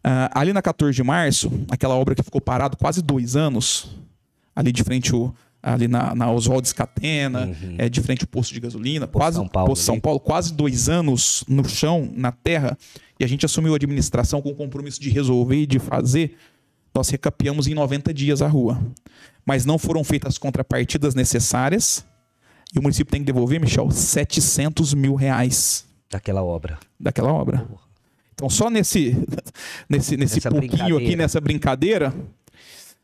Uh, 0.05 0.29
ali 0.35 0.53
na 0.53 0.63
14 0.63 0.97
de 0.97 1.03
março, 1.03 1.51
aquela 1.71 1.95
obra 1.95 2.15
que 2.15 2.23
ficou 2.23 2.41
parado 2.41 2.77
quase 2.77 3.03
dois 3.03 3.37
anos, 3.37 3.91
ali 4.57 4.73
de 4.73 4.83
frente 4.83 5.15
o, 5.15 5.33
ali 5.63 5.87
na, 5.87 6.15
na 6.15 6.31
Oswaldo 6.31 6.67
Scatena, 6.67 7.47
uhum. 7.47 7.77
é, 7.79 7.89
de 7.89 8.01
frente 8.01 8.23
ao 8.23 8.27
posto 8.27 8.53
de 8.53 8.59
gasolina, 8.59 9.07
quase 9.07 9.37
São 9.37 9.47
Paulo, 9.47 9.77
São 9.77 10.01
Paulo, 10.01 10.19
quase 10.19 10.53
dois 10.53 10.89
anos 10.89 11.45
no 11.47 11.69
chão, 11.69 12.11
na 12.17 12.33
terra, 12.33 12.77
e 13.21 13.25
a 13.25 13.29
gente 13.29 13.47
assumiu 13.47 13.75
a 13.75 13.77
administração 13.77 14.43
com 14.43 14.49
o 14.49 14.55
compromisso 14.55 15.01
de 15.01 15.09
resolver 15.09 15.57
e 15.57 15.67
de 15.67 15.79
fazer, 15.79 16.37
nós 16.95 17.09
recapeamos 17.09 17.69
em 17.69 17.75
90 17.75 18.13
dias 18.13 18.43
a 18.43 18.49
rua. 18.49 18.83
Mas 19.45 19.65
não 19.65 19.79
foram 19.79 20.05
feitas 20.05 20.35
as 20.35 20.39
contrapartidas 20.39 21.15
necessárias, 21.15 22.05
e 22.75 22.79
o 22.79 22.83
município 22.83 23.11
tem 23.11 23.21
que 23.21 23.27
devolver, 23.27 23.61
Michel, 23.61 23.91
700 23.91 24.95
mil 24.95 25.15
reais. 25.15 25.85
Daquela 26.11 26.43
obra. 26.43 26.79
Daquela 26.99 27.33
obra. 27.33 27.67
Então, 28.33 28.49
só 28.49 28.71
nesse, 28.71 29.17
nesse, 29.89 30.17
nesse 30.17 30.41
pouquinho 30.41 30.97
aqui, 30.97 31.15
nessa 31.15 31.39
brincadeira, 31.39 32.15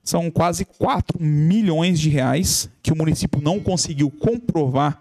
são 0.02 0.30
quase 0.30 0.64
4 0.64 1.22
milhões 1.22 2.00
de 2.00 2.08
reais 2.08 2.70
que 2.82 2.90
o 2.90 2.96
município 2.96 3.42
não 3.42 3.60
conseguiu 3.60 4.10
comprovar 4.10 4.98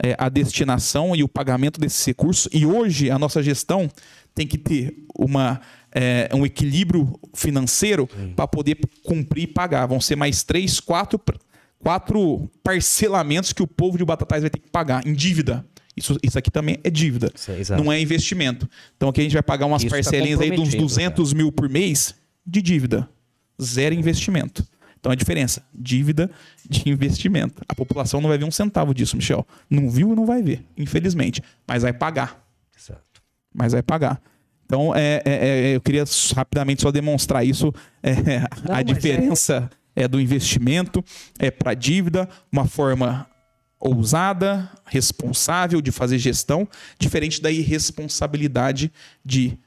é, 0.00 0.14
a 0.16 0.28
destinação 0.28 1.16
e 1.16 1.24
o 1.24 1.28
pagamento 1.28 1.80
desses 1.80 2.04
recursos. 2.04 2.48
E 2.52 2.64
hoje 2.64 3.10
a 3.10 3.18
nossa 3.18 3.42
gestão 3.42 3.90
tem 4.34 4.46
que 4.46 4.56
ter 4.56 4.94
uma, 5.18 5.60
é, 5.96 6.28
um 6.34 6.44
equilíbrio 6.44 7.18
financeiro 7.32 8.06
para 8.36 8.46
poder 8.46 8.78
cumprir 9.02 9.44
e 9.44 9.46
pagar. 9.46 9.86
Vão 9.86 9.98
ser 9.98 10.14
mais 10.14 10.42
três, 10.42 10.78
quatro, 10.78 11.18
quatro 11.78 12.50
parcelamentos 12.62 13.54
que 13.54 13.62
o 13.62 13.66
povo 13.66 13.96
de 13.96 14.04
Batatais 14.04 14.42
vai 14.42 14.50
ter 14.50 14.58
que 14.58 14.70
pagar 14.70 15.06
em 15.06 15.14
dívida. 15.14 15.64
Isso, 15.96 16.18
isso 16.22 16.38
aqui 16.38 16.50
também 16.50 16.78
é 16.84 16.90
dívida, 16.90 17.32
não 17.82 17.90
é 17.90 17.98
investimento. 17.98 18.68
Então 18.98 19.08
aqui 19.08 19.22
a 19.22 19.24
gente 19.24 19.32
vai 19.32 19.42
pagar 19.42 19.64
umas 19.64 19.80
isso 19.80 19.88
tá 19.88 19.96
parcelinhas 19.96 20.38
tá 20.38 20.44
aí 20.44 20.50
de 20.50 20.60
uns 20.60 20.74
200 20.74 21.32
mil 21.32 21.50
por 21.50 21.70
mês 21.70 22.14
de 22.46 22.60
dívida 22.60 23.08
zero 23.60 23.94
investimento. 23.94 24.62
Então 25.00 25.10
a 25.10 25.14
diferença, 25.14 25.62
dívida 25.74 26.30
de 26.68 26.90
investimento. 26.90 27.62
A 27.66 27.74
população 27.74 28.20
não 28.20 28.28
vai 28.28 28.36
ver 28.36 28.44
um 28.44 28.50
centavo 28.50 28.92
disso, 28.92 29.16
Michel. 29.16 29.46
Não 29.70 29.88
viu 29.88 30.12
e 30.12 30.16
não 30.16 30.26
vai 30.26 30.42
ver, 30.42 30.64
infelizmente. 30.76 31.42
Mas 31.66 31.82
vai 31.82 31.92
pagar. 31.94 32.44
Exato. 32.76 33.22
Mas 33.54 33.72
vai 33.72 33.82
pagar. 33.82 34.20
Então, 34.66 34.94
é, 34.94 35.22
é, 35.24 35.48
é 35.48 35.76
eu 35.76 35.80
queria 35.80 36.04
rapidamente 36.34 36.82
só 36.82 36.90
demonstrar 36.90 37.46
isso, 37.46 37.72
é, 38.02 38.40
não, 38.68 38.74
a 38.74 38.82
diferença 38.82 39.70
é... 39.94 40.06
do 40.06 40.20
investimento 40.20 41.02
é 41.38 41.50
para 41.50 41.72
dívida, 41.72 42.28
uma 42.52 42.66
forma 42.66 43.26
ousada, 43.78 44.70
responsável 44.86 45.80
de 45.80 45.92
fazer 45.92 46.18
gestão, 46.18 46.68
diferente 46.98 47.40
da 47.40 47.50
irresponsabilidade 47.50 48.92
de 49.24 49.58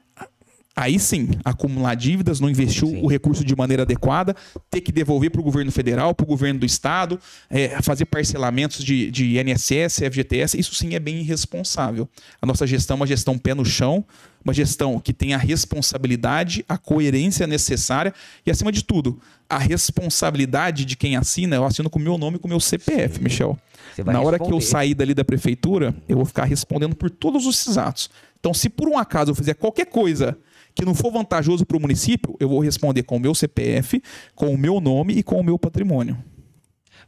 aí 0.79 0.97
sim, 0.97 1.29
acumular 1.43 1.93
dívidas, 1.93 2.39
não 2.39 2.49
investiu 2.49 2.87
sim. 2.87 3.01
o 3.01 3.07
recurso 3.07 3.43
de 3.43 3.53
maneira 3.53 3.83
adequada, 3.83 4.33
ter 4.71 4.79
que 4.79 4.93
devolver 4.93 5.29
para 5.29 5.41
o 5.41 5.43
governo 5.43 5.71
federal, 5.71 6.15
para 6.15 6.23
o 6.23 6.27
governo 6.27 6.61
do 6.61 6.65
estado, 6.65 7.19
é, 7.49 7.81
fazer 7.81 8.05
parcelamentos 8.05 8.83
de, 8.83 9.11
de 9.11 9.37
INSS, 9.37 9.99
FGTS, 10.09 10.57
isso 10.57 10.73
sim 10.73 10.95
é 10.95 10.99
bem 10.99 11.19
irresponsável. 11.19 12.07
A 12.41 12.45
nossa 12.45 12.65
gestão 12.65 12.95
é 12.95 12.99
uma 13.01 13.07
gestão 13.07 13.37
pé 13.37 13.53
no 13.53 13.65
chão, 13.65 14.05
uma 14.43 14.53
gestão 14.53 14.99
que 15.01 15.11
tem 15.11 15.33
a 15.33 15.37
responsabilidade, 15.37 16.63
a 16.67 16.77
coerência 16.77 17.45
necessária 17.45 18.13
e, 18.45 18.49
acima 18.49 18.71
de 18.71 18.81
tudo, 18.81 19.19
a 19.49 19.57
responsabilidade 19.57 20.85
de 20.85 20.95
quem 20.95 21.17
assina, 21.17 21.57
eu 21.57 21.65
assino 21.65 21.89
com 21.89 21.99
o 21.99 22.01
meu 22.01 22.17
nome 22.17 22.37
e 22.37 22.39
com 22.39 22.47
o 22.47 22.49
meu 22.49 22.59
CPF, 22.59 23.17
sim. 23.17 23.23
Michel. 23.23 23.59
Na 23.97 24.21
hora 24.21 24.37
responder. 24.37 24.45
que 24.45 24.53
eu 24.53 24.61
sair 24.61 24.93
dali 24.93 25.13
da 25.13 25.25
prefeitura, 25.25 25.93
eu 26.07 26.15
vou 26.15 26.25
ficar 26.25 26.45
respondendo 26.45 26.95
por 26.95 27.09
todos 27.09 27.45
esses 27.45 27.77
atos. 27.77 28.09
Então, 28.39 28.53
se 28.53 28.69
por 28.69 28.87
um 28.87 28.97
acaso 28.97 29.31
eu 29.31 29.35
fizer 29.35 29.55
qualquer 29.55 29.87
coisa 29.87 30.37
que 30.75 30.85
não 30.85 30.93
for 30.93 31.11
vantajoso 31.11 31.65
para 31.65 31.77
o 31.77 31.79
município, 31.79 32.35
eu 32.39 32.49
vou 32.49 32.59
responder 32.59 33.03
com 33.03 33.17
o 33.17 33.19
meu 33.19 33.35
CPF, 33.35 34.01
com 34.35 34.53
o 34.53 34.57
meu 34.57 34.79
nome 34.79 35.13
e 35.13 35.23
com 35.23 35.39
o 35.39 35.43
meu 35.43 35.57
patrimônio. 35.57 36.17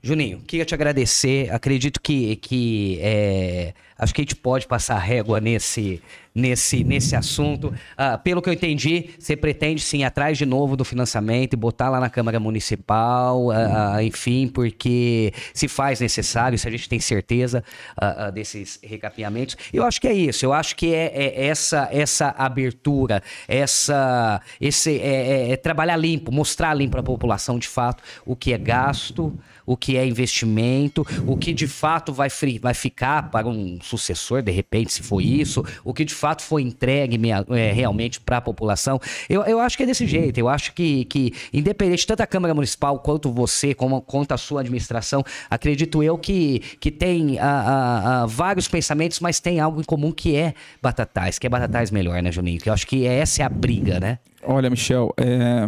Juninho, 0.03 0.41
queria 0.41 0.65
te 0.65 0.73
agradecer. 0.73 1.53
Acredito 1.53 2.01
que, 2.01 2.35
que 2.37 2.97
é, 3.01 3.71
acho 3.95 4.11
que 4.15 4.21
a 4.21 4.23
gente 4.23 4.35
pode 4.35 4.65
passar 4.67 4.97
régua 4.97 5.39
nesse, 5.39 6.01
nesse, 6.33 6.83
nesse 6.83 7.15
assunto. 7.15 7.71
Ah, 7.95 8.17
pelo 8.17 8.41
que 8.41 8.49
eu 8.49 8.53
entendi, 8.53 9.11
você 9.19 9.35
pretende 9.35 9.79
sim 9.79 10.03
atrás 10.03 10.39
de 10.39 10.45
novo 10.45 10.75
do 10.75 10.83
financiamento 10.83 11.53
e 11.53 11.55
botar 11.55 11.87
lá 11.87 11.99
na 11.99 12.09
Câmara 12.09 12.39
Municipal, 12.39 13.51
ah, 13.51 13.97
ah 13.97 14.03
enfim, 14.03 14.47
porque 14.47 15.31
se 15.53 15.67
faz 15.67 15.99
necessário, 15.99 16.57
se 16.57 16.67
a 16.67 16.71
gente 16.71 16.89
tem 16.89 16.99
certeza 16.99 17.63
ah, 17.95 18.25
ah, 18.25 18.29
desses 18.31 18.79
recapeamentos. 18.81 19.55
Eu 19.71 19.85
acho 19.85 20.01
que 20.01 20.07
é 20.07 20.13
isso, 20.13 20.43
eu 20.43 20.51
acho 20.51 20.75
que 20.75 20.95
é, 20.95 21.11
é 21.13 21.45
essa, 21.45 21.87
essa 21.91 22.29
abertura, 22.35 23.21
essa, 23.47 24.41
esse, 24.59 24.97
é, 24.99 25.49
é, 25.49 25.51
é 25.51 25.57
trabalhar 25.57 25.95
limpo, 25.95 26.31
mostrar 26.31 26.73
limpo 26.73 26.93
para 26.93 27.01
a 27.01 27.03
população 27.03 27.59
de 27.59 27.67
fato 27.67 28.01
o 28.25 28.35
que 28.35 28.51
é 28.51 28.57
gasto 28.57 29.31
o 29.65 29.77
que 29.77 29.97
é 29.97 30.05
investimento, 30.05 31.05
o 31.25 31.37
que 31.37 31.53
de 31.53 31.67
fato 31.67 32.13
vai, 32.13 32.29
vai 32.61 32.73
ficar 32.73 33.29
para 33.29 33.47
um 33.47 33.79
sucessor, 33.81 34.41
de 34.41 34.51
repente, 34.51 34.93
se 34.93 35.03
for 35.03 35.21
isso, 35.21 35.63
o 35.83 35.93
que 35.93 36.05
de 36.05 36.13
fato 36.13 36.41
foi 36.41 36.61
entregue 36.61 37.19
é, 37.49 37.71
realmente 37.71 38.19
para 38.19 38.37
a 38.37 38.41
população. 38.41 38.99
Eu, 39.29 39.43
eu 39.43 39.59
acho 39.59 39.77
que 39.77 39.83
é 39.83 39.85
desse 39.85 40.05
jeito. 40.05 40.37
Eu 40.37 40.49
acho 40.49 40.73
que, 40.73 41.05
que 41.05 41.33
independente, 41.53 42.05
tanto 42.05 42.21
a 42.21 42.27
Câmara 42.27 42.53
Municipal 42.53 42.99
quanto 42.99 43.31
você, 43.31 43.73
como, 43.73 44.01
quanto 44.01 44.33
a 44.33 44.37
sua 44.37 44.61
administração, 44.61 45.23
acredito 45.49 46.03
eu 46.03 46.17
que, 46.17 46.59
que 46.79 46.91
tem 46.91 47.39
a, 47.39 47.49
a, 47.49 48.23
a 48.23 48.25
vários 48.25 48.67
pensamentos, 48.67 49.19
mas 49.19 49.39
tem 49.39 49.59
algo 49.59 49.81
em 49.81 49.83
comum 49.83 50.11
que 50.11 50.35
é 50.35 50.53
Batatais, 50.81 51.37
que 51.39 51.47
é 51.47 51.49
Batatais 51.49 51.91
melhor, 51.91 52.21
né, 52.21 52.31
Juninho? 52.31 52.59
Que 52.59 52.69
eu 52.69 52.73
acho 52.73 52.87
que 52.87 53.05
essa 53.05 53.43
é 53.43 53.45
a 53.45 53.49
briga, 53.49 53.99
né? 53.99 54.19
Olha, 54.43 54.69
Michel, 54.69 55.13
é... 55.17 55.67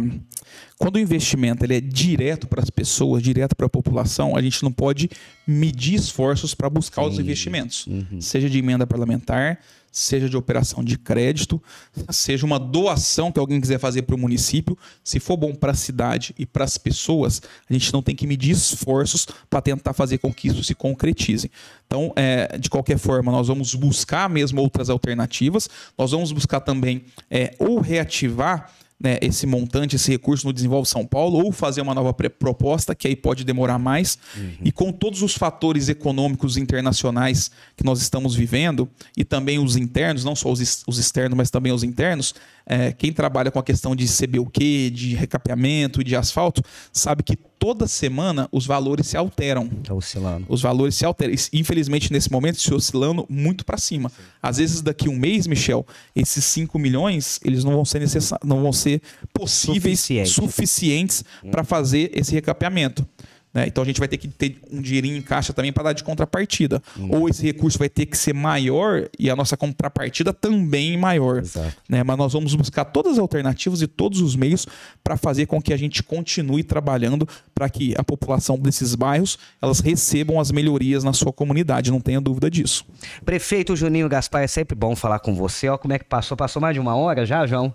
quando 0.78 0.96
o 0.96 0.98
investimento 0.98 1.64
ele 1.64 1.76
é 1.76 1.80
direto 1.80 2.46
para 2.46 2.62
as 2.62 2.70
pessoas, 2.70 3.22
direto 3.22 3.54
para 3.54 3.66
a 3.66 3.70
população, 3.70 4.36
a 4.36 4.42
gente 4.42 4.62
não 4.62 4.72
pode 4.72 5.08
medir 5.46 5.94
esforços 5.94 6.54
para 6.54 6.68
buscar 6.68 7.02
Sim. 7.02 7.08
os 7.08 7.18
investimentos, 7.18 7.86
uhum. 7.86 8.20
seja 8.20 8.48
de 8.48 8.58
emenda 8.58 8.86
parlamentar, 8.86 9.60
seja 9.94 10.28
de 10.28 10.36
operação 10.36 10.82
de 10.82 10.98
crédito, 10.98 11.62
seja 12.10 12.44
uma 12.44 12.58
doação 12.58 13.30
que 13.30 13.38
alguém 13.38 13.60
quiser 13.60 13.78
fazer 13.78 14.02
para 14.02 14.16
o 14.16 14.18
município, 14.18 14.76
se 15.04 15.20
for 15.20 15.36
bom 15.36 15.54
para 15.54 15.70
a 15.70 15.74
cidade 15.74 16.34
e 16.36 16.44
para 16.44 16.64
as 16.64 16.76
pessoas, 16.76 17.40
a 17.70 17.72
gente 17.72 17.92
não 17.92 18.02
tem 18.02 18.16
que 18.16 18.26
medir 18.26 18.50
esforços 18.50 19.28
para 19.48 19.62
tentar 19.62 19.92
fazer 19.92 20.18
com 20.18 20.34
que 20.34 20.48
isso 20.48 20.64
se 20.64 20.74
concretize. 20.74 21.48
Então, 21.86 22.12
é, 22.16 22.58
de 22.58 22.68
qualquer 22.68 22.98
forma, 22.98 23.30
nós 23.30 23.46
vamos 23.46 23.72
buscar 23.76 24.28
mesmo 24.28 24.60
outras 24.60 24.90
alternativas, 24.90 25.70
nós 25.96 26.10
vamos 26.10 26.32
buscar 26.32 26.58
também 26.58 27.04
é, 27.30 27.54
ou 27.60 27.80
reativar 27.80 28.72
né, 29.00 29.18
esse 29.20 29.46
montante, 29.46 29.96
esse 29.96 30.10
recurso 30.10 30.46
no 30.46 30.52
Desenvolve 30.52 30.88
São 30.88 31.04
Paulo, 31.04 31.44
ou 31.44 31.52
fazer 31.52 31.80
uma 31.80 31.94
nova 31.94 32.12
proposta, 32.12 32.94
que 32.94 33.08
aí 33.08 33.16
pode 33.16 33.44
demorar 33.44 33.78
mais. 33.78 34.18
Uhum. 34.36 34.52
E 34.64 34.72
com 34.72 34.92
todos 34.92 35.22
os 35.22 35.34
fatores 35.34 35.88
econômicos 35.88 36.56
internacionais 36.56 37.50
que 37.76 37.84
nós 37.84 38.00
estamos 38.00 38.34
vivendo, 38.34 38.88
e 39.16 39.24
também 39.24 39.58
os 39.58 39.76
internos, 39.76 40.24
não 40.24 40.34
só 40.34 40.50
os, 40.50 40.82
os 40.86 40.98
externos, 40.98 41.36
mas 41.36 41.50
também 41.50 41.72
os 41.72 41.82
internos, 41.82 42.34
é, 42.66 42.92
quem 42.92 43.12
trabalha 43.12 43.50
com 43.50 43.58
a 43.58 43.62
questão 43.62 43.94
de 43.94 44.06
CBUQ, 44.06 44.90
de 44.90 45.14
recapeamento 45.14 46.00
e 46.00 46.04
de 46.04 46.16
asfalto, 46.16 46.62
sabe 46.92 47.22
que 47.22 47.36
toda 47.58 47.86
semana 47.86 48.48
os 48.50 48.66
valores 48.66 49.06
se 49.06 49.16
alteram. 49.16 49.70
Está 49.82 49.94
oscilando. 49.94 50.46
Os 50.48 50.62
valores 50.62 50.94
se 50.94 51.04
alteram. 51.04 51.34
Infelizmente, 51.52 52.12
nesse 52.12 52.30
momento, 52.30 52.60
se 52.60 52.72
oscilando 52.72 53.26
muito 53.28 53.64
para 53.64 53.76
cima. 53.76 54.08
Sim. 54.08 54.22
Às 54.42 54.56
vezes, 54.58 54.82
daqui 54.82 55.08
um 55.08 55.16
mês, 55.16 55.46
Michel, 55.46 55.86
esses 56.14 56.44
5 56.44 56.78
milhões, 56.78 57.38
eles 57.44 57.64
não 57.64 57.72
vão 57.72 57.84
ser 57.84 58.00
necessários, 58.00 58.48
não 58.48 58.62
vão 58.62 58.72
ser 58.72 59.00
possíveis, 59.32 60.08
suficientes 60.26 61.24
hum. 61.42 61.50
para 61.50 61.64
fazer 61.64 62.10
esse 62.14 62.32
recapeamento. 62.32 63.06
Né? 63.54 63.66
Então 63.68 63.82
a 63.82 63.86
gente 63.86 64.00
vai 64.00 64.08
ter 64.08 64.18
que 64.18 64.26
ter 64.26 64.58
um 64.70 64.82
dinheirinho 64.82 65.16
em 65.16 65.22
caixa 65.22 65.52
também 65.52 65.72
para 65.72 65.84
dar 65.84 65.92
de 65.92 66.02
contrapartida. 66.02 66.82
Ou 67.08 67.28
esse 67.28 67.42
recurso 67.44 67.78
vai 67.78 67.88
ter 67.88 68.06
que 68.06 68.18
ser 68.18 68.34
maior 68.34 69.08
e 69.18 69.30
a 69.30 69.36
nossa 69.36 69.56
contrapartida 69.56 70.32
também 70.32 70.98
maior. 70.98 71.42
Né? 71.88 72.02
Mas 72.02 72.18
nós 72.18 72.32
vamos 72.32 72.54
buscar 72.54 72.84
todas 72.84 73.12
as 73.12 73.18
alternativas 73.18 73.80
e 73.80 73.86
todos 73.86 74.20
os 74.20 74.34
meios 74.34 74.66
para 75.02 75.16
fazer 75.16 75.46
com 75.46 75.62
que 75.62 75.72
a 75.72 75.76
gente 75.76 76.02
continue 76.02 76.64
trabalhando 76.64 77.28
para 77.54 77.70
que 77.70 77.94
a 77.96 78.02
população 78.02 78.58
desses 78.58 78.94
bairros 78.94 79.38
elas 79.62 79.78
recebam 79.78 80.40
as 80.40 80.50
melhorias 80.50 81.04
na 81.04 81.12
sua 81.12 81.32
comunidade, 81.32 81.90
não 81.90 82.00
tenha 82.00 82.20
dúvida 82.20 82.50
disso. 82.50 82.84
Prefeito 83.24 83.76
Juninho 83.76 84.08
Gaspar, 84.08 84.42
é 84.42 84.46
sempre 84.46 84.74
bom 84.74 84.96
falar 84.96 85.20
com 85.20 85.34
você. 85.34 85.68
Ó, 85.68 85.78
como 85.78 85.92
é 85.92 85.98
que 85.98 86.04
passou? 86.04 86.36
Passou 86.36 86.60
mais 86.60 86.74
de 86.74 86.80
uma 86.80 86.96
hora 86.96 87.24
já, 87.24 87.46
João? 87.46 87.74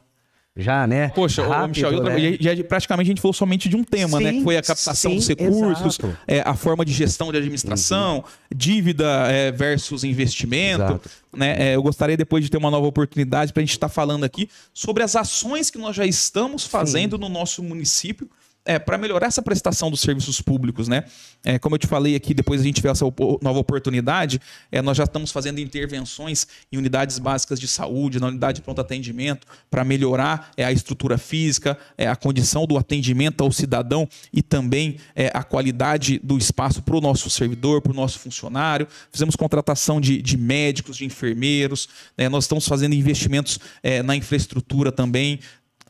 Já, 0.57 0.85
né? 0.85 1.09
Poxa, 1.09 1.47
Rápido, 1.47 1.85
Michel, 1.85 2.03
né? 2.03 2.37
já, 2.39 2.63
praticamente 2.63 3.07
a 3.07 3.11
gente 3.11 3.21
falou 3.21 3.33
somente 3.33 3.69
de 3.69 3.77
um 3.77 3.83
tema, 3.83 4.17
sim, 4.17 4.23
né? 4.23 4.33
Que 4.33 4.43
foi 4.43 4.57
a 4.57 4.61
captação 4.61 5.11
sim, 5.11 5.17
dos 5.17 5.27
recursos, 5.27 5.97
é, 6.27 6.41
a 6.41 6.53
forma 6.53 6.83
de 6.83 6.91
gestão 6.91 7.31
de 7.31 7.37
administração, 7.37 8.17
uhum. 8.17 8.23
dívida 8.53 9.31
é, 9.31 9.51
versus 9.51 10.03
investimento. 10.03 10.99
Né? 11.31 11.55
É, 11.57 11.75
eu 11.75 11.83
gostaria 11.83 12.17
depois 12.17 12.43
de 12.43 12.49
ter 12.49 12.57
uma 12.57 12.69
nova 12.69 12.87
oportunidade 12.87 13.53
para 13.53 13.61
a 13.61 13.65
gente 13.65 13.73
estar 13.73 13.87
tá 13.87 13.93
falando 13.93 14.23
aqui 14.23 14.49
sobre 14.73 15.01
as 15.01 15.15
ações 15.15 15.69
que 15.69 15.77
nós 15.77 15.95
já 15.95 16.05
estamos 16.05 16.65
fazendo 16.65 17.15
sim. 17.15 17.21
no 17.21 17.29
nosso 17.29 17.63
município 17.63 18.29
é, 18.69 18.77
para 18.77 18.99
melhorar 18.99 19.25
essa 19.25 19.41
prestação 19.41 19.89
dos 19.89 19.99
serviços 19.99 20.39
públicos, 20.41 20.87
né? 20.87 21.03
É, 21.43 21.57
como 21.57 21.73
eu 21.73 21.79
te 21.79 21.87
falei 21.87 22.15
aqui, 22.15 22.35
depois 22.35 22.61
a 22.61 22.63
gente 22.63 22.83
vê 22.83 22.87
essa 22.87 23.03
nova 23.41 23.57
oportunidade, 23.57 24.39
é, 24.71 24.79
nós 24.79 24.95
já 24.95 25.05
estamos 25.05 25.31
fazendo 25.31 25.59
intervenções 25.59 26.45
em 26.71 26.77
unidades 26.77 27.17
básicas 27.17 27.59
de 27.59 27.67
saúde, 27.67 28.19
na 28.19 28.27
unidade 28.27 28.57
de 28.57 28.61
pronto 28.61 28.79
atendimento, 28.79 29.47
para 29.71 29.83
melhorar 29.83 30.51
é, 30.55 30.63
a 30.63 30.71
estrutura 30.71 31.17
física, 31.17 31.75
é, 31.97 32.07
a 32.07 32.15
condição 32.15 32.67
do 32.67 32.77
atendimento 32.77 33.43
ao 33.43 33.51
cidadão 33.51 34.07
e 34.31 34.43
também 34.43 34.97
é, 35.15 35.31
a 35.33 35.41
qualidade 35.41 36.19
do 36.19 36.37
espaço 36.37 36.83
para 36.83 36.95
o 36.95 37.01
nosso 37.01 37.27
servidor, 37.27 37.81
para 37.81 37.91
o 37.91 37.95
nosso 37.95 38.19
funcionário. 38.19 38.87
Fizemos 39.11 39.35
contratação 39.35 39.99
de, 39.99 40.21
de 40.21 40.37
médicos, 40.37 40.95
de 40.95 41.05
enfermeiros, 41.05 41.89
né? 42.15 42.29
nós 42.29 42.43
estamos 42.43 42.67
fazendo 42.67 42.93
investimentos 42.93 43.59
na 44.05 44.15
infraestrutura 44.15 44.91
também, 44.91 45.39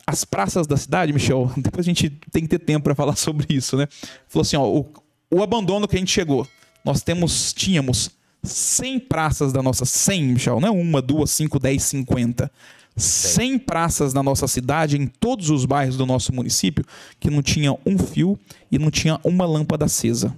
as 0.06 0.24
praças 0.24 0.66
da 0.66 0.76
cidade, 0.76 1.12
Michel, 1.12 1.50
depois 1.56 1.86
a 1.86 1.88
gente 1.88 2.10
tem 2.32 2.42
que 2.42 2.48
ter 2.48 2.58
tempo 2.58 2.84
para 2.84 2.94
falar 2.94 3.16
sobre 3.16 3.46
isso, 3.54 3.76
né? 3.76 3.86
Falou 4.28 4.42
assim, 4.42 4.56
ó, 4.56 4.66
o, 4.66 4.86
o, 5.30 5.42
abandono 5.42 5.86
que 5.86 5.96
a 5.96 5.98
gente 5.98 6.12
chegou. 6.12 6.46
Nós 6.84 7.02
temos, 7.02 7.52
tínhamos 7.52 8.10
100 8.42 9.00
praças 9.00 9.52
da 9.52 9.62
nossa, 9.62 9.84
100, 9.84 10.24
Michel, 10.24 10.60
não 10.60 10.68
é 10.68 10.70
uma, 10.70 11.02
duas, 11.02 11.30
cinco, 11.30 11.58
dez, 11.58 11.82
cinquenta. 11.82 12.50
100 12.96 13.58
praças 13.60 14.12
na 14.12 14.22
nossa 14.22 14.46
cidade, 14.48 14.96
em 14.96 15.06
todos 15.06 15.48
os 15.48 15.64
bairros 15.64 15.96
do 15.96 16.04
nosso 16.04 16.34
município, 16.34 16.84
que 17.18 17.30
não 17.30 17.42
tinha 17.42 17.72
um 17.86 17.98
fio 17.98 18.38
e 18.70 18.78
não 18.78 18.90
tinha 18.90 19.20
uma 19.24 19.46
lâmpada 19.46 19.84
acesa. 19.84 20.34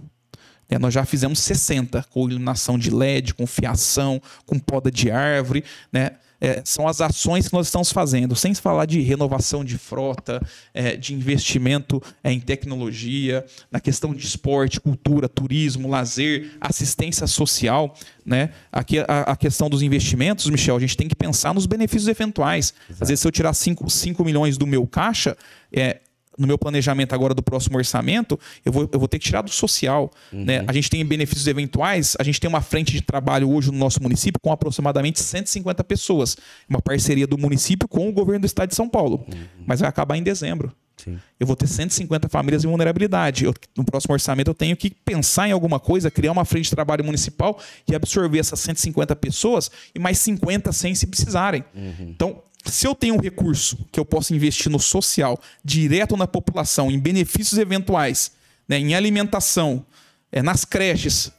É, 0.68 0.78
nós 0.78 0.94
já 0.94 1.04
fizemos 1.04 1.38
60, 1.40 2.04
com 2.10 2.28
iluminação 2.28 2.78
de 2.78 2.90
LED, 2.90 3.34
com 3.34 3.46
fiação, 3.46 4.20
com 4.46 4.58
poda 4.58 4.90
de 4.90 5.10
árvore, 5.10 5.64
né? 5.92 6.12
É, 6.42 6.60
são 6.64 6.88
as 6.88 7.00
ações 7.00 7.46
que 7.46 7.54
nós 7.54 7.68
estamos 7.68 7.92
fazendo, 7.92 8.34
sem 8.34 8.52
falar 8.52 8.84
de 8.84 9.00
renovação 9.00 9.64
de 9.64 9.78
frota, 9.78 10.44
é, 10.74 10.96
de 10.96 11.14
investimento 11.14 12.02
é, 12.22 12.32
em 12.32 12.40
tecnologia, 12.40 13.46
na 13.70 13.78
questão 13.78 14.12
de 14.12 14.26
esporte, 14.26 14.80
cultura, 14.80 15.28
turismo, 15.28 15.88
lazer, 15.88 16.50
assistência 16.60 17.28
social. 17.28 17.94
Né? 18.26 18.50
Aqui 18.72 18.98
a, 18.98 19.04
a 19.20 19.36
questão 19.36 19.70
dos 19.70 19.82
investimentos, 19.82 20.50
Michel, 20.50 20.74
a 20.74 20.80
gente 20.80 20.96
tem 20.96 21.06
que 21.06 21.14
pensar 21.14 21.54
nos 21.54 21.64
benefícios 21.64 22.08
eventuais. 22.08 22.74
Exato. 22.90 23.04
Às 23.04 23.08
vezes, 23.08 23.20
se 23.20 23.28
eu 23.28 23.30
tirar 23.30 23.54
5 23.54 24.24
milhões 24.24 24.58
do 24.58 24.66
meu 24.66 24.84
caixa, 24.84 25.36
é, 25.72 26.00
no 26.38 26.46
meu 26.46 26.58
planejamento 26.58 27.14
agora 27.14 27.34
do 27.34 27.42
próximo 27.42 27.76
orçamento, 27.76 28.38
eu 28.64 28.72
vou, 28.72 28.88
eu 28.92 28.98
vou 28.98 29.08
ter 29.08 29.18
que 29.18 29.26
tirar 29.26 29.42
do 29.42 29.50
social. 29.50 30.10
Uhum. 30.32 30.44
Né? 30.44 30.64
A 30.66 30.72
gente 30.72 30.88
tem 30.88 31.04
benefícios 31.04 31.46
eventuais, 31.46 32.16
a 32.18 32.22
gente 32.22 32.40
tem 32.40 32.48
uma 32.48 32.60
frente 32.60 32.92
de 32.92 33.00
trabalho 33.00 33.50
hoje 33.50 33.70
no 33.70 33.78
nosso 33.78 34.02
município 34.02 34.40
com 34.40 34.50
aproximadamente 34.50 35.20
150 35.20 35.84
pessoas. 35.84 36.36
Uma 36.68 36.80
parceria 36.80 37.26
do 37.26 37.36
município 37.36 37.86
com 37.88 38.08
o 38.08 38.12
governo 38.12 38.40
do 38.40 38.46
estado 38.46 38.70
de 38.70 38.74
São 38.74 38.88
Paulo. 38.88 39.24
Uhum. 39.32 39.64
Mas 39.66 39.80
vai 39.80 39.88
acabar 39.88 40.16
em 40.16 40.22
dezembro. 40.22 40.72
Sim. 40.96 41.18
Eu 41.38 41.46
vou 41.46 41.56
ter 41.56 41.66
150 41.66 42.28
famílias 42.28 42.64
em 42.64 42.68
vulnerabilidade. 42.68 43.44
Eu, 43.44 43.54
no 43.76 43.84
próximo 43.84 44.12
orçamento, 44.12 44.50
eu 44.50 44.54
tenho 44.54 44.76
que 44.76 44.90
pensar 44.90 45.48
em 45.48 45.52
alguma 45.52 45.80
coisa, 45.80 46.10
criar 46.10 46.32
uma 46.32 46.44
frente 46.44 46.64
de 46.64 46.70
trabalho 46.70 47.04
municipal 47.04 47.58
e 47.88 47.94
absorver 47.94 48.38
essas 48.38 48.60
150 48.60 49.16
pessoas 49.16 49.70
e 49.94 49.98
mais 49.98 50.18
50, 50.18 50.70
100 50.70 50.94
se 50.94 51.06
precisarem. 51.06 51.64
Uhum. 51.74 52.08
Então, 52.08 52.42
se 52.64 52.86
eu 52.86 52.94
tenho 52.94 53.14
um 53.14 53.20
recurso 53.20 53.78
que 53.90 53.98
eu 53.98 54.04
posso 54.04 54.34
investir 54.34 54.70
no 54.70 54.78
social, 54.78 55.40
direto 55.64 56.16
na 56.16 56.26
população, 56.26 56.90
em 56.90 56.98
benefícios 56.98 57.58
eventuais, 57.58 58.32
né, 58.68 58.78
em 58.78 58.94
alimentação, 58.94 59.84
é, 60.30 60.42
nas 60.42 60.64
creches, 60.64 61.32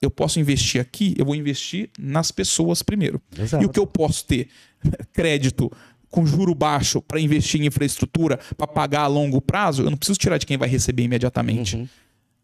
eu 0.00 0.10
posso 0.10 0.38
investir 0.38 0.80
aqui, 0.80 1.14
eu 1.18 1.24
vou 1.24 1.34
investir 1.34 1.90
nas 1.98 2.30
pessoas 2.30 2.82
primeiro. 2.82 3.20
Exato. 3.36 3.62
E 3.62 3.66
o 3.66 3.68
que 3.68 3.80
eu 3.80 3.86
posso 3.86 4.24
ter? 4.26 4.48
Crédito 5.12 5.70
com 6.10 6.24
juro 6.24 6.54
baixo 6.54 7.02
para 7.02 7.20
investir 7.20 7.60
em 7.60 7.66
infraestrutura, 7.66 8.38
para 8.56 8.66
pagar 8.66 9.02
a 9.02 9.06
longo 9.06 9.40
prazo, 9.40 9.82
eu 9.82 9.90
não 9.90 9.96
preciso 9.96 10.18
tirar 10.18 10.38
de 10.38 10.46
quem 10.46 10.56
vai 10.56 10.68
receber 10.68 11.02
imediatamente. 11.02 11.76
Uhum. 11.76 11.88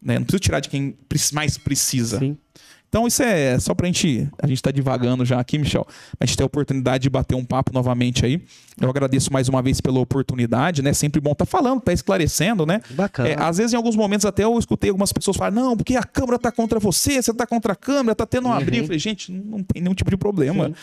Né? 0.01 0.19
Não 0.19 0.25
preciso 0.25 0.41
tirar 0.41 0.59
de 0.59 0.69
quem 0.69 0.95
mais 1.33 1.57
precisa. 1.57 2.19
Sim. 2.19 2.37
Então, 2.95 3.05
isso 3.05 3.21
é 3.23 3.59
só 3.59 3.75
pra 3.75 3.87
gente. 3.87 4.25
A 4.41 4.47
gente 4.47 4.63
tá 4.63 4.71
divagando 4.71 5.25
já 5.25 5.37
aqui, 5.37 5.57
Michel. 5.57 5.85
A 6.17 6.25
gente 6.25 6.37
ter 6.37 6.43
a 6.43 6.45
oportunidade 6.45 7.01
de 7.03 7.09
bater 7.09 7.35
um 7.35 7.43
papo 7.43 7.73
novamente 7.73 8.25
aí. 8.25 8.41
Eu 8.79 8.89
agradeço 8.89 9.33
mais 9.33 9.49
uma 9.49 9.61
vez 9.61 9.81
pela 9.81 9.99
oportunidade, 9.99 10.81
né? 10.81 10.93
Sempre 10.93 11.19
bom 11.19 11.33
estar 11.33 11.45
tá 11.45 11.51
falando, 11.51 11.81
tá 11.81 11.91
esclarecendo, 11.91 12.65
né? 12.65 12.79
Bacana. 12.91 13.27
É, 13.27 13.35
às 13.37 13.57
vezes, 13.57 13.73
em 13.73 13.75
alguns 13.75 13.97
momentos, 13.97 14.25
até 14.25 14.45
eu 14.45 14.57
escutei 14.57 14.91
algumas 14.91 15.11
pessoas 15.11 15.35
falar: 15.35 15.51
não, 15.51 15.75
porque 15.75 15.97
a 15.97 16.03
câmera 16.03 16.39
tá 16.39 16.53
contra 16.53 16.79
você, 16.79 17.21
você 17.21 17.33
tá 17.33 17.45
contra 17.45 17.73
a 17.73 17.75
câmera, 17.75 18.15
tá 18.15 18.25
tendo 18.25 18.47
um 18.47 18.51
uhum. 18.51 18.57
abrir. 18.57 18.77
Eu 18.77 18.83
falei, 18.85 18.99
gente, 18.99 19.29
não 19.29 19.61
tem 19.61 19.81
nenhum 19.81 19.93
tipo 19.93 20.09
de 20.09 20.15
problema. 20.15 20.67
Sim. 20.69 20.75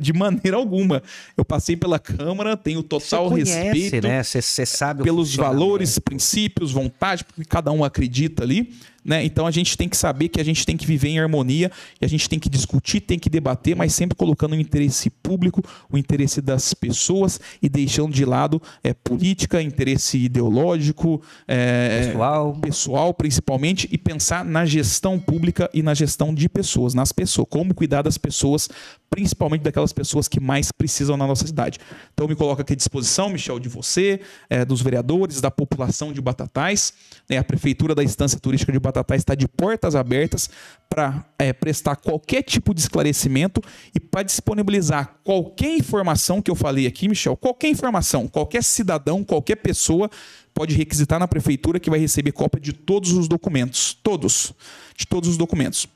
De 0.00 0.12
maneira 0.12 0.56
alguma. 0.56 1.00
Eu 1.36 1.44
passei 1.44 1.76
pela 1.76 2.00
Câmara, 2.00 2.56
tenho 2.56 2.82
total 2.82 3.28
você 3.28 3.44
conhece, 3.44 3.58
respeito. 3.58 4.08
Né? 4.08 4.22
Você, 4.24 4.42
você 4.42 4.66
sabe 4.66 5.04
pelos 5.04 5.36
valores, 5.36 6.00
princípios, 6.00 6.72
vontade, 6.72 7.24
porque 7.24 7.44
cada 7.44 7.70
um 7.70 7.84
acredita 7.84 8.42
ali. 8.42 8.74
Né? 9.04 9.24
Então 9.24 9.46
a 9.46 9.50
gente 9.50 9.76
tem 9.76 9.88
que 9.88 9.96
saber 9.96 10.28
que 10.28 10.40
a 10.40 10.44
gente 10.44 10.64
tem 10.66 10.76
que 10.76 10.86
viver 10.86 11.08
em 11.08 11.18
harmonia 11.18 11.70
e 12.00 12.04
a 12.04 12.08
gente 12.08 12.28
tem 12.28 12.38
que 12.38 12.48
discutir, 12.48 13.00
tem 13.00 13.18
que 13.18 13.30
debater, 13.30 13.74
mas 13.74 13.94
sempre 13.94 14.16
colocando 14.16 14.52
o 14.52 14.60
interesse 14.60 15.08
público, 15.08 15.62
o 15.90 15.96
interesse 15.96 16.40
das 16.40 16.74
pessoas 16.74 17.40
e 17.62 17.68
deixando 17.68 18.12
de 18.12 18.24
lado 18.24 18.60
é, 18.84 18.92
política, 18.92 19.62
interesse 19.62 20.18
ideológico, 20.18 21.22
é, 21.48 22.06
pessoal. 22.06 22.52
pessoal 22.60 23.14
principalmente, 23.14 23.88
e 23.90 23.96
pensar 23.96 24.44
na 24.44 24.64
gestão 24.66 25.18
pública 25.18 25.70
e 25.72 25.82
na 25.82 25.94
gestão 25.94 26.34
de 26.34 26.48
pessoas, 26.48 26.94
nas 26.94 27.12
pessoas, 27.12 27.46
como 27.48 27.74
cuidar 27.74 28.02
das 28.02 28.18
pessoas 28.18 28.68
principalmente 29.10 29.62
daquelas 29.62 29.92
pessoas 29.92 30.28
que 30.28 30.38
mais 30.38 30.70
precisam 30.70 31.16
na 31.16 31.26
nossa 31.26 31.44
cidade. 31.44 31.80
Então, 32.14 32.28
me 32.28 32.36
coloco 32.36 32.62
aqui 32.62 32.74
à 32.74 32.76
disposição, 32.76 33.28
Michel, 33.28 33.58
de 33.58 33.68
você, 33.68 34.20
é, 34.48 34.64
dos 34.64 34.80
vereadores, 34.80 35.40
da 35.40 35.50
população 35.50 36.12
de 36.12 36.20
Batatais. 36.20 36.94
Né, 37.28 37.36
a 37.36 37.44
Prefeitura 37.44 37.92
da 37.92 38.04
Estância 38.04 38.38
Turística 38.38 38.70
de 38.70 38.78
Batatais 38.78 39.22
está 39.22 39.34
de 39.34 39.48
portas 39.48 39.96
abertas 39.96 40.48
para 40.88 41.24
é, 41.38 41.52
prestar 41.52 41.96
qualquer 41.96 42.42
tipo 42.42 42.72
de 42.72 42.80
esclarecimento 42.80 43.60
e 43.94 43.98
para 43.98 44.22
disponibilizar 44.22 45.16
qualquer 45.24 45.76
informação 45.76 46.40
que 46.40 46.50
eu 46.50 46.54
falei 46.54 46.86
aqui, 46.86 47.08
Michel, 47.08 47.36
qualquer 47.36 47.68
informação, 47.68 48.28
qualquer 48.28 48.62
cidadão, 48.62 49.24
qualquer 49.24 49.56
pessoa 49.56 50.08
pode 50.54 50.74
requisitar 50.76 51.18
na 51.18 51.26
Prefeitura 51.26 51.80
que 51.80 51.90
vai 51.90 51.98
receber 51.98 52.32
cópia 52.32 52.60
de 52.60 52.72
todos 52.72 53.12
os 53.12 53.26
documentos. 53.26 53.96
Todos. 54.02 54.52
De 54.96 55.06
todos 55.06 55.28
os 55.28 55.36
documentos. 55.36 55.88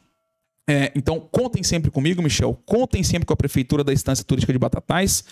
É, 0.66 0.90
então, 0.94 1.20
contem 1.20 1.62
sempre 1.62 1.90
comigo, 1.90 2.22
Michel. 2.22 2.58
Contem 2.64 3.02
sempre 3.02 3.26
com 3.26 3.32
a 3.32 3.36
Prefeitura 3.36 3.84
da 3.84 3.92
Estância 3.92 4.24
Turística 4.24 4.52
de 4.52 4.58
Batatais. 4.58 5.24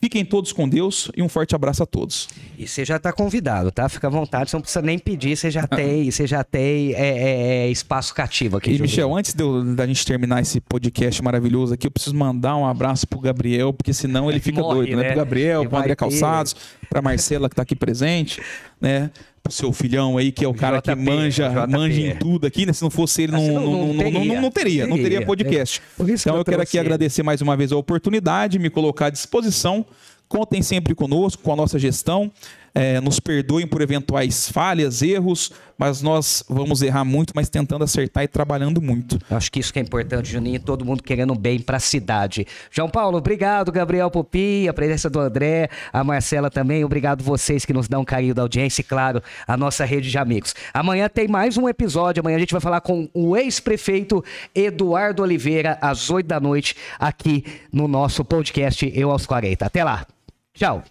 Fiquem 0.00 0.24
todos 0.24 0.52
com 0.52 0.68
Deus 0.68 1.10
e 1.16 1.22
um 1.22 1.28
forte 1.28 1.56
abraço 1.56 1.82
a 1.82 1.86
todos. 1.86 2.28
E 2.56 2.68
você 2.68 2.84
já 2.84 2.96
está 2.96 3.12
convidado, 3.12 3.72
tá? 3.72 3.88
Fica 3.88 4.06
à 4.06 4.10
vontade, 4.10 4.48
você 4.48 4.56
não 4.56 4.60
precisa 4.60 4.80
nem 4.80 4.96
pedir, 4.96 5.36
você 5.36 5.50
já 5.50 5.66
tem, 5.66 6.08
você 6.08 6.24
já 6.24 6.44
tem 6.44 6.94
é, 6.94 7.08
é, 7.08 7.66
é 7.66 7.70
espaço 7.70 8.14
cativo 8.14 8.58
aqui. 8.58 8.70
E, 8.70 8.80
Michel, 8.80 9.12
antes 9.16 9.34
eu, 9.36 9.74
da 9.74 9.84
gente 9.88 10.06
terminar 10.06 10.40
esse 10.40 10.60
podcast 10.60 11.20
maravilhoso 11.20 11.74
aqui, 11.74 11.88
eu 11.88 11.90
preciso 11.90 12.14
mandar 12.14 12.56
um 12.56 12.64
abraço 12.64 13.08
pro 13.08 13.18
Gabriel, 13.18 13.72
porque 13.72 13.92
senão 13.92 14.30
ele 14.30 14.38
fica 14.38 14.60
Morre, 14.60 14.74
doido, 14.76 14.96
né? 14.98 15.02
né? 15.02 15.08
Pro 15.08 15.16
Gabriel, 15.16 15.68
pro 15.68 15.78
André 15.78 15.88
ter... 15.88 15.96
Calçados, 15.96 16.54
pra 16.88 17.02
Marcela 17.02 17.48
que 17.48 17.54
está 17.54 17.62
aqui 17.62 17.74
presente, 17.74 18.40
né? 18.80 19.10
Seu 19.48 19.72
filhão 19.72 20.16
aí, 20.18 20.30
que 20.30 20.44
é 20.44 20.48
o 20.48 20.54
cara 20.54 20.78
JP, 20.78 20.88
que 20.88 20.94
manja, 20.96 21.66
manja 21.66 22.00
em 22.00 22.16
tudo 22.16 22.46
aqui, 22.46 22.66
né? 22.66 22.72
Se 22.72 22.82
não 22.82 22.90
fosse 22.90 23.22
ele, 23.22 23.32
não, 23.32 23.46
não, 23.46 23.62
não, 23.62 23.94
não, 23.94 24.12
teria, 24.12 24.40
não, 24.40 24.50
teria, 24.50 24.86
não 24.86 24.96
teria 24.96 25.24
podcast. 25.24 25.80
É, 25.98 26.02
então 26.02 26.34
eu, 26.34 26.40
eu 26.40 26.44
quero 26.44 26.62
aqui 26.62 26.78
agradecer 26.78 27.22
mais 27.22 27.40
uma 27.40 27.56
vez 27.56 27.72
a 27.72 27.76
oportunidade, 27.76 28.58
me 28.58 28.70
colocar 28.70 29.06
à 29.06 29.10
disposição. 29.10 29.84
Contem 30.28 30.60
sempre 30.62 30.94
conosco, 30.94 31.42
com 31.42 31.52
a 31.52 31.56
nossa 31.56 31.78
gestão. 31.78 32.30
É, 32.78 33.00
nos 33.00 33.18
perdoem 33.18 33.66
por 33.66 33.82
eventuais 33.82 34.48
falhas, 34.48 35.02
erros, 35.02 35.50
mas 35.76 36.00
nós 36.00 36.44
vamos 36.48 36.80
errar 36.80 37.04
muito, 37.04 37.32
mas 37.34 37.48
tentando 37.48 37.82
acertar 37.82 38.22
e 38.22 38.28
trabalhando 38.28 38.80
muito. 38.80 39.18
Acho 39.28 39.50
que 39.50 39.58
isso 39.58 39.72
que 39.72 39.80
é 39.80 39.82
importante, 39.82 40.30
Juninho, 40.30 40.60
todo 40.60 40.84
mundo 40.84 41.02
querendo 41.02 41.34
bem 41.34 41.58
para 41.58 41.78
a 41.78 41.80
cidade. 41.80 42.46
João 42.70 42.88
Paulo, 42.88 43.18
obrigado, 43.18 43.72
Gabriel 43.72 44.08
Popi, 44.12 44.68
a 44.68 44.72
presença 44.72 45.10
do 45.10 45.18
André, 45.18 45.68
a 45.92 46.04
Marcela 46.04 46.48
também, 46.48 46.84
obrigado 46.84 47.24
vocês 47.24 47.64
que 47.64 47.72
nos 47.72 47.88
dão 47.88 48.04
carinho 48.04 48.32
da 48.32 48.42
audiência 48.42 48.80
e, 48.80 48.84
claro, 48.84 49.20
a 49.44 49.56
nossa 49.56 49.84
rede 49.84 50.08
de 50.08 50.16
amigos. 50.16 50.54
Amanhã 50.72 51.08
tem 51.08 51.26
mais 51.26 51.56
um 51.56 51.68
episódio, 51.68 52.20
amanhã 52.20 52.36
a 52.36 52.40
gente 52.40 52.52
vai 52.52 52.60
falar 52.60 52.80
com 52.80 53.08
o 53.12 53.36
ex-prefeito 53.36 54.24
Eduardo 54.54 55.24
Oliveira, 55.24 55.76
às 55.80 56.10
8 56.10 56.28
da 56.28 56.38
noite, 56.38 56.76
aqui 56.96 57.44
no 57.72 57.88
nosso 57.88 58.24
podcast 58.24 58.88
Eu 58.94 59.10
aos 59.10 59.26
40. 59.26 59.66
Até 59.66 59.82
lá. 59.82 60.06
Tchau. 60.54 60.84